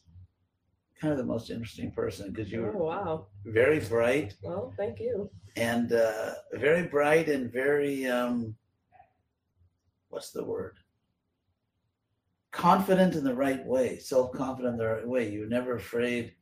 kind 1.02 1.12
of 1.12 1.18
the 1.18 1.26
most 1.26 1.50
interesting 1.50 1.92
person 1.92 2.32
because 2.32 2.52
you 2.52 2.62
oh 2.62 2.66
were 2.66 2.86
wow 2.86 3.26
very 3.46 3.80
bright 3.80 4.36
well 4.44 4.72
thank 4.78 5.00
you 5.00 5.28
and 5.56 5.94
uh, 5.94 6.34
very 6.54 6.84
bright 6.84 7.28
and 7.28 7.52
very 7.52 8.06
um, 8.06 8.56
what's 10.12 10.32
the 10.32 10.44
word 10.44 10.76
confident 12.52 13.16
in 13.16 13.24
the 13.24 13.34
right 13.34 13.66
way 13.66 13.98
self-confident 13.98 14.74
in 14.74 14.78
the 14.78 14.88
right 14.88 15.08
way 15.08 15.30
you 15.30 15.42
were 15.42 15.46
never 15.48 15.76
afraid 15.76 16.34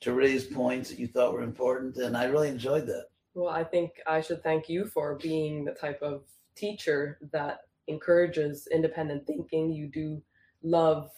to 0.00 0.14
raise 0.14 0.46
points 0.46 0.88
that 0.88 0.98
you 0.98 1.06
thought 1.06 1.32
were 1.32 1.42
important 1.42 1.96
and 1.96 2.16
i 2.16 2.24
really 2.24 2.48
enjoyed 2.48 2.86
that 2.86 3.06
Well, 3.34 3.48
I 3.48 3.64
think 3.64 3.92
I 4.06 4.20
should 4.20 4.42
thank 4.42 4.68
you 4.68 4.86
for 4.86 5.16
being 5.16 5.64
the 5.64 5.72
type 5.72 6.02
of 6.02 6.22
teacher 6.56 7.18
that 7.32 7.60
encourages 7.86 8.66
independent 8.72 9.26
thinking. 9.26 9.72
You 9.72 9.88
do 9.88 10.22
love 10.62 11.10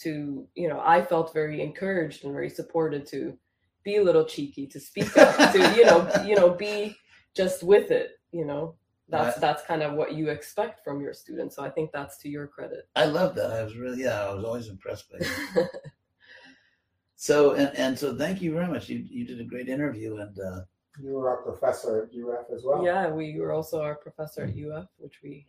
to, 0.00 0.46
you 0.54 0.68
know, 0.68 0.80
I 0.80 1.02
felt 1.02 1.34
very 1.34 1.60
encouraged 1.60 2.24
and 2.24 2.32
very 2.32 2.48
supported 2.50 3.06
to 3.08 3.36
be 3.84 3.96
a 3.96 4.02
little 4.02 4.24
cheeky, 4.24 4.66
to 4.68 4.80
speak 4.80 5.16
up, 5.16 5.52
to, 5.52 5.74
you 5.76 5.84
know, 5.84 6.08
you 6.26 6.34
know, 6.34 6.50
be 6.50 6.96
just 7.34 7.62
with 7.62 7.90
it, 7.90 8.12
you 8.32 8.44
know. 8.44 8.74
That's 9.10 9.36
I- 9.36 9.40
that's 9.40 9.62
kind 9.64 9.82
of 9.82 9.94
what 9.94 10.14
you 10.14 10.28
expect 10.30 10.82
from 10.84 11.00
your 11.00 11.12
students. 11.12 11.56
So 11.56 11.62
I 11.62 11.70
think 11.70 11.90
that's 11.92 12.16
to 12.18 12.28
your 12.28 12.46
credit. 12.46 12.88
i 12.96 13.04
love 13.04 13.34
that 13.34 13.50
i 13.52 13.62
was 13.64 13.76
really 13.76 14.02
yeah 14.02 14.24
i 14.28 14.32
was 14.34 14.44
always 14.44 14.68
impressed 14.68 15.10
by 15.10 15.18
you 15.18 15.66
so 17.16 17.52
and, 17.52 17.70
and 17.76 17.98
so 17.98 18.16
thank 18.16 18.40
you 18.42 18.52
very 18.52 18.66
much 18.66 18.88
you, 18.88 18.98
you 19.08 19.24
did 19.26 19.40
a 19.40 19.44
great 19.44 19.68
interview 19.68 20.16
and 20.18 20.38
uh, 20.38 20.60
You 21.02 21.12
were 21.14 21.28
our 21.28 21.42
professor 21.42 22.02
at 22.04 22.14
UF 22.14 22.46
as 22.54 22.62
well. 22.64 22.84
yeah, 22.84 23.08
we 23.10 23.38
were 23.38 23.52
also 23.52 23.80
our 23.82 23.94
professor 23.94 24.42
at 24.44 24.54
UF, 24.56 24.86
which 24.98 25.20
we 25.22 25.46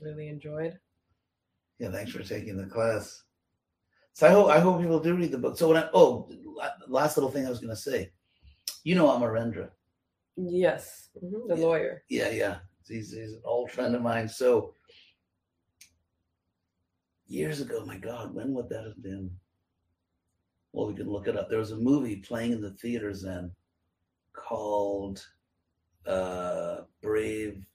really 0.00 0.28
enjoyed. 0.28 0.78
yeah 1.78 1.90
thanks 1.90 2.12
for 2.12 2.22
taking 2.22 2.56
the 2.56 2.66
class 2.66 3.22
so 4.14 4.26
i 4.26 4.30
hope 4.30 4.48
i 4.48 4.58
hope 4.60 4.80
people 4.80 5.00
do 5.00 5.14
read 5.14 5.30
the 5.32 5.38
book 5.44 5.56
so 5.58 5.68
when 5.68 5.76
i 5.82 5.88
oh 5.94 6.28
last 6.88 7.16
little 7.16 7.30
thing 7.30 7.46
i 7.46 7.50
was 7.50 7.60
going 7.60 7.74
to 7.76 7.82
say 7.90 8.10
you 8.84 8.94
know 8.94 9.10
I'm 9.10 9.20
amarendra 9.22 9.68
Yes, 10.36 11.10
mhm, 11.22 11.48
the 11.48 11.56
Yeah. 11.56 11.66
lawyer. 11.66 12.02
Yeah, 12.08 12.30
yeah. 12.42 12.56
He's, 12.90 13.12
he's 13.12 13.32
an 13.32 13.42
old 13.44 13.70
friend 13.70 13.94
of 13.94 14.02
mine. 14.02 14.28
So 14.28 14.74
years 17.26 17.60
ago, 17.60 17.84
my 17.86 17.96
God, 17.96 18.34
when 18.34 18.52
would 18.54 18.68
that 18.68 18.84
have 18.84 19.02
been? 19.02 19.30
Well, 20.72 20.86
we 20.86 20.94
can 20.94 21.10
look 21.10 21.26
it 21.26 21.36
up. 21.36 21.48
There 21.48 21.58
was 21.58 21.72
a 21.72 21.76
movie 21.76 22.16
playing 22.16 22.52
in 22.52 22.60
the 22.60 22.70
theaters 22.72 23.22
then 23.22 23.52
called 24.32 25.24
uh 26.06 26.82
Brave 27.02 27.66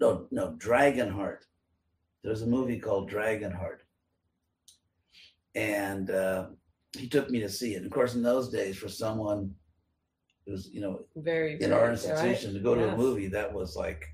no, 0.00 0.26
no, 0.30 0.52
Dragonheart. 0.52 1.44
There 2.22 2.32
was 2.32 2.42
a 2.42 2.46
movie 2.46 2.78
called 2.78 3.10
Dragonheart. 3.10 3.80
And 5.54 6.10
uh, 6.10 6.46
he 6.96 7.08
took 7.08 7.30
me 7.30 7.40
to 7.40 7.48
see 7.48 7.74
it. 7.74 7.84
Of 7.84 7.90
course, 7.90 8.14
in 8.14 8.22
those 8.22 8.48
days, 8.48 8.76
for 8.76 8.88
someone 8.88 9.54
who's, 10.46 10.70
you 10.72 10.80
know, 10.80 11.00
Very 11.16 11.60
in 11.60 11.72
our 11.72 11.90
institution 11.90 12.50
right? 12.50 12.58
to 12.58 12.64
go 12.64 12.74
to 12.74 12.88
a 12.88 12.96
movie 12.96 13.28
that 13.28 13.52
was 13.52 13.76
like 13.76 14.06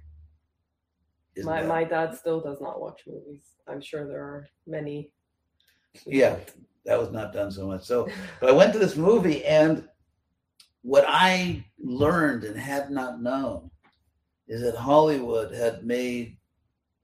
isn't 1.37 1.51
My 1.51 1.63
that- 1.63 1.69
my 1.69 1.85
dad 1.85 2.15
still 2.17 2.41
does 2.41 2.61
not 2.61 2.81
watch 2.81 3.03
movies. 3.07 3.57
I'm 3.69 3.81
sure 3.81 4.07
there 4.07 4.23
are 4.23 4.49
many. 4.67 5.13
yeah 6.07 6.37
that 6.85 6.99
was 6.99 7.11
not 7.11 7.33
done 7.33 7.51
so 7.51 7.67
much 7.67 7.83
so 7.85 8.07
but 8.41 8.51
i 8.51 8.53
went 8.53 8.71
to 8.73 8.79
this 8.79 8.97
movie 8.97 9.43
and 9.47 9.89
what 10.83 11.05
i 11.09 11.65
learned 11.79 12.45
and 12.45 12.57
had 12.57 12.91
not 12.91 13.21
known 13.23 13.71
is 14.47 14.61
that 14.63 14.77
hollywood 14.77 15.53
had 15.55 15.85
made 15.85 16.37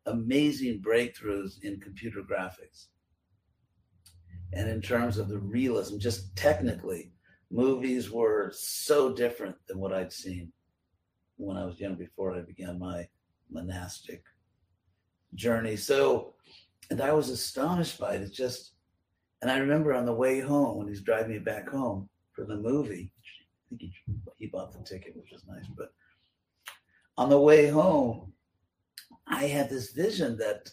amazing 0.07 0.81
breakthroughs 0.83 1.55
in 1.65 1.81
computer 1.81 2.21
graphics 2.23 2.89
and 4.53 4.69
in 4.69 4.81
terms 4.83 5.17
of 5.19 5.29
the 5.29 5.39
realism 5.39 5.99
just 5.99 6.37
technically 6.37 7.13
movies 7.51 8.11
were 8.11 8.53
so 8.55 9.13
different 9.13 9.57
than 9.67 9.79
what 9.81 9.93
i'd 9.95 10.13
seen 10.13 10.53
when 11.39 11.57
i 11.57 11.65
was 11.65 11.81
young 11.81 11.95
before 11.95 12.35
i 12.37 12.41
began 12.43 12.79
my 12.79 13.09
monastic 13.53 14.25
journey 15.35 15.77
so 15.77 16.35
and 16.91 17.01
i 17.01 17.13
was 17.13 17.31
astonished 17.31 17.99
by 17.99 18.15
it 18.15 18.23
it's 18.23 18.37
just 18.37 18.73
And 19.43 19.51
I 19.51 19.59
remember 19.59 19.93
on 19.93 20.07
the 20.07 20.15
way 20.15 20.39
home 20.39 20.79
when 20.79 20.89
he's 20.89 21.03
driving 21.03 21.33
me 21.33 21.41
back 21.41 21.69
home 21.69 22.09
for 22.31 22.45
the 22.45 22.57
movie, 22.57 23.11
I 23.11 23.63
think 23.69 23.81
he, 23.81 23.93
he 24.39 24.47
bought 24.47 24.73
the 24.73 24.85
ticket, 24.85 25.17
which 25.17 25.33
was 25.33 25.45
nice. 25.49 25.67
But 25.77 25.93
on 27.17 27.29
the 27.29 27.41
way 27.41 27.67
home, 27.67 28.33
I 29.27 29.47
had 29.47 29.69
this 29.69 29.91
vision 29.93 30.39
that 30.39 30.71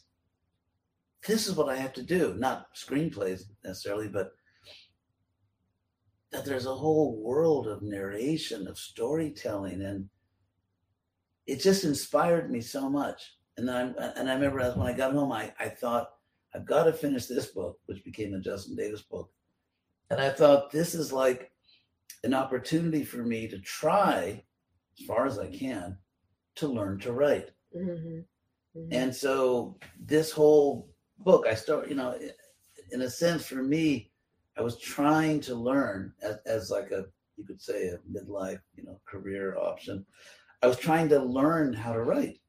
this 1.27 1.47
is 1.47 1.55
what 1.55 1.69
I 1.69 1.77
have 1.77 1.93
to 1.93 2.03
do. 2.03 2.35
Not 2.37 2.75
screenplays 2.75 3.41
necessarily, 3.63 4.07
but 4.07 4.33
that 6.31 6.45
there's 6.45 6.67
a 6.67 6.75
whole 6.75 7.17
world 7.17 7.67
of 7.67 7.81
narration, 7.81 8.67
of 8.67 8.77
storytelling, 8.77 9.81
and 9.81 10.09
it 11.49 11.61
just 11.61 11.83
inspired 11.83 12.51
me 12.51 12.61
so 12.61 12.89
much. 12.89 13.35
And 13.57 13.69
I 13.69 13.81
and 14.15 14.29
I 14.29 14.35
remember 14.35 14.71
when 14.71 14.87
I 14.87 14.95
got 14.95 15.13
home, 15.13 15.31
I, 15.31 15.51
I 15.59 15.67
thought, 15.67 16.11
I've 16.53 16.65
got 16.65 16.83
to 16.83 16.93
finish 16.93 17.25
this 17.25 17.47
book, 17.47 17.79
which 17.87 18.03
became 18.03 18.31
the 18.31 18.39
Justin 18.39 18.75
Davis 18.75 19.01
book. 19.01 19.29
And 20.09 20.21
I 20.21 20.29
thought 20.29 20.71
this 20.71 20.95
is 20.95 21.11
like 21.11 21.51
an 22.23 22.33
opportunity 22.33 23.03
for 23.03 23.17
me 23.17 23.47
to 23.47 23.59
try, 23.59 24.43
as 24.97 25.05
far 25.05 25.25
as 25.25 25.37
I 25.37 25.47
can, 25.47 25.97
to 26.55 26.67
learn 26.67 26.99
to 26.99 27.11
write. 27.11 27.51
Mm-hmm. 27.75 28.19
Mm-hmm. 28.79 28.93
And 28.93 29.15
so 29.15 29.77
this 29.99 30.31
whole 30.31 30.89
book, 31.19 31.45
I 31.47 31.55
start, 31.55 31.89
you 31.89 31.95
know, 31.95 32.17
in 32.91 33.01
a 33.01 33.09
sense, 33.09 33.45
for 33.45 33.63
me, 33.63 34.11
I 34.57 34.61
was 34.61 34.79
trying 34.79 35.41
to 35.41 35.55
learn 35.55 36.13
as, 36.21 36.37
as 36.45 36.71
like 36.71 36.91
a, 36.91 37.05
you 37.37 37.45
could 37.45 37.61
say, 37.61 37.89
a 37.89 37.97
midlife, 38.11 38.61
you 38.75 38.83
know, 38.83 38.99
career 39.05 39.57
option. 39.57 40.05
I 40.61 40.67
was 40.67 40.77
trying 40.77 41.09
to 41.09 41.19
learn 41.19 41.73
how 41.73 41.93
to 41.93 42.01
write. 42.01 42.39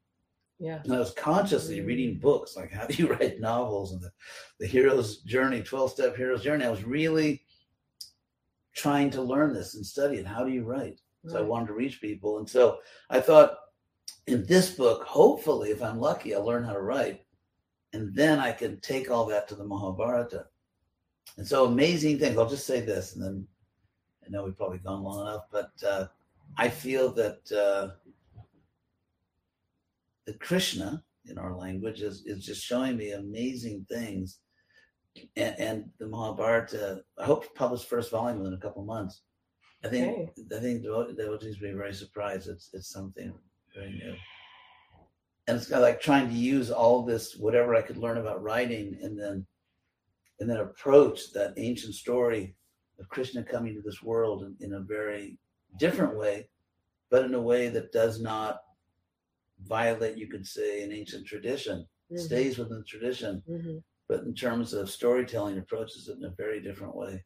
Yeah. 0.59 0.79
And 0.83 0.93
I 0.93 0.99
was 0.99 1.13
consciously 1.13 1.77
mm-hmm. 1.77 1.87
reading 1.87 2.19
books 2.19 2.55
like 2.55 2.71
how 2.71 2.85
do 2.85 2.93
you 2.93 3.07
write 3.13 3.39
novels 3.39 3.93
and 3.93 4.01
the, 4.01 4.11
the 4.59 4.67
hero's 4.67 5.19
journey, 5.19 5.61
12 5.61 5.91
step 5.91 6.15
hero's 6.15 6.43
journey. 6.43 6.65
I 6.65 6.69
was 6.69 6.83
really 6.83 7.43
trying 8.73 9.09
to 9.11 9.21
learn 9.21 9.53
this 9.53 9.75
and 9.75 9.85
study 9.85 10.17
it. 10.17 10.25
How 10.25 10.43
do 10.43 10.51
you 10.51 10.63
write? 10.63 10.99
So 11.27 11.35
right. 11.35 11.43
I 11.43 11.47
wanted 11.47 11.67
to 11.67 11.73
reach 11.73 12.01
people. 12.01 12.37
And 12.37 12.49
so 12.49 12.79
I 13.09 13.19
thought 13.19 13.57
in 14.27 14.45
this 14.45 14.71
book, 14.71 15.03
hopefully, 15.03 15.71
if 15.71 15.81
I'm 15.81 15.99
lucky, 15.99 16.33
I'll 16.33 16.45
learn 16.45 16.63
how 16.63 16.73
to 16.73 16.81
write. 16.81 17.21
And 17.93 18.13
then 18.15 18.39
I 18.39 18.51
can 18.51 18.79
take 18.79 19.11
all 19.11 19.25
that 19.27 19.47
to 19.49 19.55
the 19.55 19.65
Mahabharata. 19.65 20.45
And 21.37 21.45
so 21.45 21.65
amazing 21.65 22.19
things. 22.19 22.37
I'll 22.37 22.49
just 22.49 22.67
say 22.67 22.81
this, 22.81 23.15
and 23.15 23.23
then 23.23 23.47
I 24.25 24.29
know 24.29 24.43
we've 24.43 24.57
probably 24.57 24.79
gone 24.79 25.03
long 25.03 25.21
enough, 25.21 25.43
but 25.51 25.71
uh, 25.85 26.07
I 26.57 26.69
feel 26.69 27.13
that 27.13 27.51
uh, 27.51 27.95
the 30.25 30.33
Krishna 30.33 31.03
in 31.25 31.37
our 31.37 31.55
language 31.55 32.01
is, 32.01 32.23
is 32.25 32.45
just 32.45 32.63
showing 32.63 32.97
me 32.97 33.11
amazing 33.11 33.85
things. 33.89 34.39
And, 35.35 35.55
and 35.59 35.89
the 35.99 36.07
Mahabharata, 36.07 37.03
I 37.17 37.25
hope 37.25 37.43
to 37.43 37.49
publish 37.55 37.83
first 37.83 38.11
volume 38.11 38.39
within 38.39 38.53
a 38.53 38.61
couple 38.61 38.83
months. 38.85 39.21
I 39.83 39.87
think 39.89 40.29
okay. 40.39 40.55
I 40.55 40.59
think 40.59 40.83
devotees 40.83 41.59
will 41.59 41.69
be 41.69 41.75
very 41.75 41.93
surprised. 41.93 42.47
It's 42.47 42.69
it's 42.71 42.89
something 42.89 43.33
very 43.75 43.91
new. 43.91 44.13
And 45.47 45.57
it's 45.57 45.67
kind 45.67 45.83
of 45.83 45.89
like 45.89 45.99
trying 45.99 46.29
to 46.29 46.35
use 46.35 46.69
all 46.69 47.03
this, 47.03 47.35
whatever 47.35 47.75
I 47.75 47.81
could 47.81 47.97
learn 47.97 48.19
about 48.19 48.43
writing, 48.43 48.97
and 49.01 49.19
then 49.19 49.45
and 50.39 50.49
then 50.49 50.57
approach 50.57 51.33
that 51.33 51.55
ancient 51.57 51.95
story 51.95 52.55
of 52.99 53.09
Krishna 53.09 53.43
coming 53.43 53.73
to 53.73 53.81
this 53.81 54.03
world 54.03 54.43
in, 54.43 54.55
in 54.59 54.73
a 54.73 54.79
very 54.81 55.39
different 55.77 56.17
way, 56.17 56.49
but 57.09 57.25
in 57.25 57.33
a 57.33 57.41
way 57.41 57.69
that 57.69 57.91
does 57.91 58.21
not 58.21 58.61
violate, 59.63 60.17
you 60.17 60.27
could 60.27 60.45
say, 60.45 60.83
an 60.83 60.91
ancient 60.91 61.25
tradition. 61.25 61.85
Mm-hmm. 62.11 62.23
Stays 62.23 62.57
within 62.57 62.83
tradition, 62.85 63.41
mm-hmm. 63.49 63.77
but 64.09 64.23
in 64.23 64.33
terms 64.33 64.73
of 64.73 64.89
storytelling, 64.89 65.57
approaches 65.57 66.09
it 66.09 66.17
in 66.17 66.25
a 66.25 66.35
very 66.37 66.61
different 66.61 66.93
way. 66.93 67.23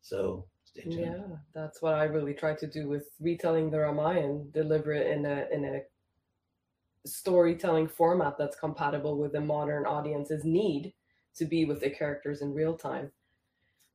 So 0.00 0.46
stay 0.64 0.82
tuned. 0.82 1.00
yeah, 1.00 1.36
that's 1.54 1.80
what 1.80 1.94
I 1.94 2.04
really 2.04 2.34
try 2.34 2.54
to 2.54 2.66
do 2.66 2.88
with 2.88 3.04
retelling 3.20 3.70
the 3.70 3.78
Ramayana, 3.78 4.44
deliver 4.52 4.92
it 4.92 5.06
in 5.12 5.26
a 5.26 5.46
in 5.52 5.64
a 5.64 5.82
storytelling 7.06 7.86
format 7.86 8.36
that's 8.36 8.56
compatible 8.56 9.16
with 9.16 9.32
the 9.32 9.40
modern 9.40 9.86
audience's 9.86 10.44
need 10.44 10.92
to 11.36 11.44
be 11.44 11.64
with 11.64 11.80
the 11.80 11.90
characters 11.90 12.42
in 12.42 12.52
real 12.52 12.76
time. 12.76 13.12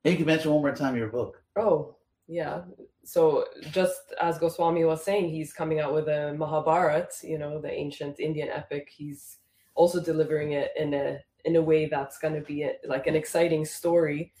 Hey, 0.02 0.12
you 0.12 0.16
can 0.16 0.26
mention 0.26 0.50
one 0.50 0.62
more 0.62 0.74
time 0.74 0.96
your 0.96 1.08
book. 1.08 1.42
Oh, 1.56 1.96
yeah. 2.26 2.62
So 3.04 3.46
just 3.70 4.14
as 4.20 4.38
Goswami 4.38 4.84
was 4.84 5.04
saying, 5.04 5.30
he's 5.30 5.52
coming 5.52 5.80
out 5.80 5.92
with 5.92 6.08
a 6.08 6.34
Mahabharat, 6.34 7.12
you 7.22 7.38
know, 7.38 7.60
the 7.60 7.70
ancient 7.70 8.18
Indian 8.18 8.48
epic. 8.48 8.90
He's 8.94 9.38
also 9.74 10.02
delivering 10.02 10.52
it 10.52 10.70
in 10.76 10.94
a 10.94 11.18
in 11.44 11.56
a 11.56 11.62
way 11.62 11.86
that's 11.86 12.16
going 12.18 12.34
to 12.34 12.40
be 12.40 12.62
a, 12.62 12.72
like 12.86 13.06
an 13.06 13.14
exciting 13.14 13.64
story, 13.64 14.32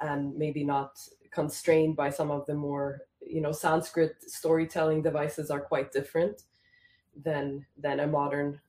and 0.00 0.36
maybe 0.36 0.64
not 0.64 0.98
constrained 1.30 1.94
by 1.94 2.10
some 2.10 2.30
of 2.30 2.44
the 2.46 2.54
more 2.54 3.02
you 3.24 3.40
know 3.40 3.52
Sanskrit 3.52 4.16
storytelling 4.26 5.02
devices 5.02 5.50
are 5.50 5.60
quite 5.60 5.92
different 5.92 6.42
than 7.22 7.64
than 7.76 8.00
a 8.00 8.06
modern 8.06 8.60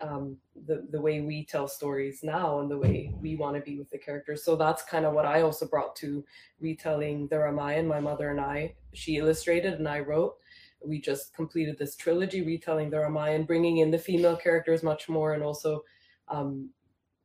um, 0.00 0.36
the 0.66 0.86
the 0.90 1.00
way 1.00 1.20
we 1.20 1.44
tell 1.44 1.66
stories 1.66 2.20
now 2.22 2.60
and 2.60 2.70
the 2.70 2.78
way 2.78 3.12
we 3.20 3.36
want 3.36 3.56
to 3.56 3.62
be 3.62 3.78
with 3.78 3.90
the 3.90 3.98
characters. 3.98 4.44
So 4.44 4.54
that's 4.56 4.82
kind 4.82 5.04
of 5.04 5.12
what 5.12 5.26
I 5.26 5.42
also 5.42 5.66
brought 5.66 5.96
to 5.96 6.24
retelling 6.60 7.28
the 7.28 7.38
Ramayana. 7.38 7.88
My 7.88 8.00
mother 8.00 8.30
and 8.30 8.40
I, 8.40 8.74
she 8.94 9.16
illustrated 9.16 9.74
and 9.74 9.88
I 9.88 10.00
wrote. 10.00 10.36
We 10.84 11.00
just 11.00 11.34
completed 11.34 11.76
this 11.78 11.96
trilogy 11.96 12.42
retelling 12.42 12.90
the 12.90 13.00
Ramayana, 13.00 13.44
bringing 13.44 13.78
in 13.78 13.90
the 13.90 13.98
female 13.98 14.36
characters 14.36 14.84
much 14.84 15.08
more, 15.08 15.34
and 15.34 15.42
also, 15.42 15.82
um, 16.28 16.70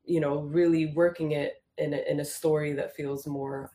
you 0.05 0.19
know, 0.19 0.39
really 0.39 0.87
working 0.95 1.33
it 1.33 1.61
in 1.77 1.93
a, 1.93 2.01
in 2.09 2.19
a 2.19 2.25
story 2.25 2.73
that 2.73 2.95
feels 2.95 3.27
more. 3.27 3.71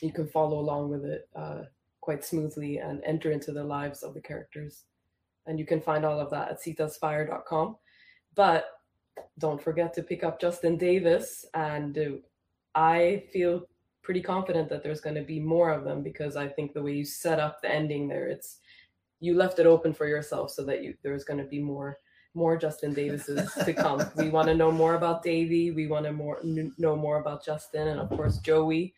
You 0.00 0.12
can 0.12 0.28
follow 0.28 0.60
along 0.60 0.90
with 0.90 1.04
it 1.04 1.28
uh, 1.34 1.62
quite 2.00 2.24
smoothly 2.24 2.78
and 2.78 3.02
enter 3.04 3.32
into 3.32 3.50
the 3.50 3.64
lives 3.64 4.04
of 4.04 4.14
the 4.14 4.20
characters. 4.20 4.84
And 5.46 5.58
you 5.58 5.66
can 5.66 5.80
find 5.80 6.04
all 6.04 6.20
of 6.20 6.30
that 6.30 6.50
at 6.50 6.62
sitasfire.com 6.62 7.76
but 8.38 8.70
don't 9.40 9.60
forget 9.60 9.92
to 9.92 10.02
pick 10.04 10.22
up 10.22 10.40
Justin 10.40 10.78
Davis. 10.78 11.44
And 11.54 11.98
uh, 11.98 12.10
I 12.76 13.24
feel 13.32 13.66
pretty 14.00 14.22
confident 14.22 14.68
that 14.68 14.84
there's 14.84 15.00
going 15.00 15.16
to 15.16 15.22
be 15.22 15.40
more 15.40 15.70
of 15.70 15.82
them 15.82 16.04
because 16.04 16.36
I 16.36 16.46
think 16.46 16.72
the 16.72 16.80
way 16.80 16.92
you 16.92 17.04
set 17.04 17.40
up 17.40 17.60
the 17.60 17.68
ending 17.68 18.06
there, 18.06 18.28
it's 18.28 18.60
you 19.18 19.34
left 19.34 19.58
it 19.58 19.66
open 19.66 19.92
for 19.92 20.06
yourself 20.06 20.52
so 20.52 20.64
that 20.66 20.84
you 20.84 20.94
there's 21.02 21.24
going 21.24 21.40
to 21.40 21.50
be 21.50 21.60
more 21.60 21.98
more 22.34 22.56
Justin 22.56 22.94
Davises 22.94 23.52
to 23.64 23.72
come. 23.72 24.08
We 24.14 24.28
want 24.28 24.46
to 24.46 24.54
know 24.54 24.70
more 24.70 24.94
about 24.94 25.24
Davy. 25.24 25.72
We 25.72 25.88
want 25.88 26.06
to 26.06 26.12
more 26.12 26.38
know 26.44 26.94
more 26.94 27.18
about 27.20 27.44
Justin, 27.44 27.88
and 27.88 27.98
of 27.98 28.08
course 28.10 28.38
Joey 28.38 28.94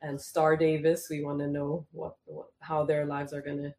and 0.00 0.18
Star 0.18 0.56
Davis. 0.56 1.08
We 1.10 1.22
want 1.22 1.40
to 1.40 1.48
know 1.48 1.86
what, 1.92 2.16
what 2.24 2.46
how 2.60 2.86
their 2.86 3.04
lives 3.04 3.34
are 3.34 3.42
going 3.42 3.58
to 3.58 3.74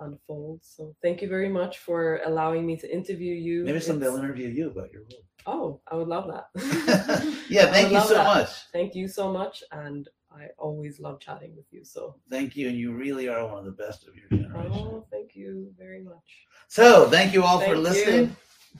unfold. 0.00 0.60
So 0.62 0.94
thank 1.02 1.22
you 1.22 1.28
very 1.28 1.48
much 1.48 1.78
for 1.78 2.20
allowing 2.24 2.66
me 2.66 2.76
to 2.76 2.92
interview 2.92 3.34
you. 3.34 3.64
Maybe 3.64 3.80
someday 3.80 4.06
I'll 4.06 4.16
interview 4.16 4.48
you 4.48 4.70
about 4.70 4.92
your 4.92 5.02
role. 5.02 5.24
Oh, 5.46 5.80
I 5.90 5.96
would 5.96 6.08
love 6.08 6.26
that. 6.28 7.34
yeah, 7.48 7.66
thank 7.72 7.92
you 7.92 8.00
so 8.00 8.14
that. 8.14 8.24
much. 8.24 8.50
Thank 8.72 8.94
you 8.94 9.08
so 9.08 9.32
much. 9.32 9.62
And 9.72 10.08
I 10.30 10.48
always 10.58 11.00
love 11.00 11.20
chatting 11.20 11.56
with 11.56 11.66
you. 11.70 11.84
So 11.84 12.16
thank 12.30 12.56
you. 12.56 12.68
And 12.68 12.76
you 12.76 12.92
really 12.92 13.28
are 13.28 13.46
one 13.46 13.58
of 13.58 13.64
the 13.64 13.72
best 13.72 14.06
of 14.06 14.14
your 14.14 14.28
generation. 14.28 14.72
Oh, 14.72 15.06
thank 15.10 15.34
you 15.34 15.72
very 15.78 16.02
much. 16.02 16.46
So 16.68 17.08
thank 17.08 17.32
you 17.32 17.42
all 17.42 17.60
thank 17.60 17.72
for 17.72 17.78
listening. 17.78 18.36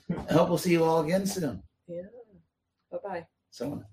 You. 0.09 0.25
I 0.29 0.33
hope 0.33 0.49
we'll 0.49 0.57
see 0.57 0.71
you 0.71 0.83
all 0.83 1.01
again 1.01 1.25
soon. 1.25 1.63
Yeah. 1.87 2.03
Bye 2.91 2.97
bye. 3.03 3.27
Someone. 3.49 3.85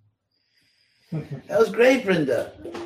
that 1.13 1.59
was 1.59 1.71
great, 1.71 2.05
Vrinda. 2.05 2.83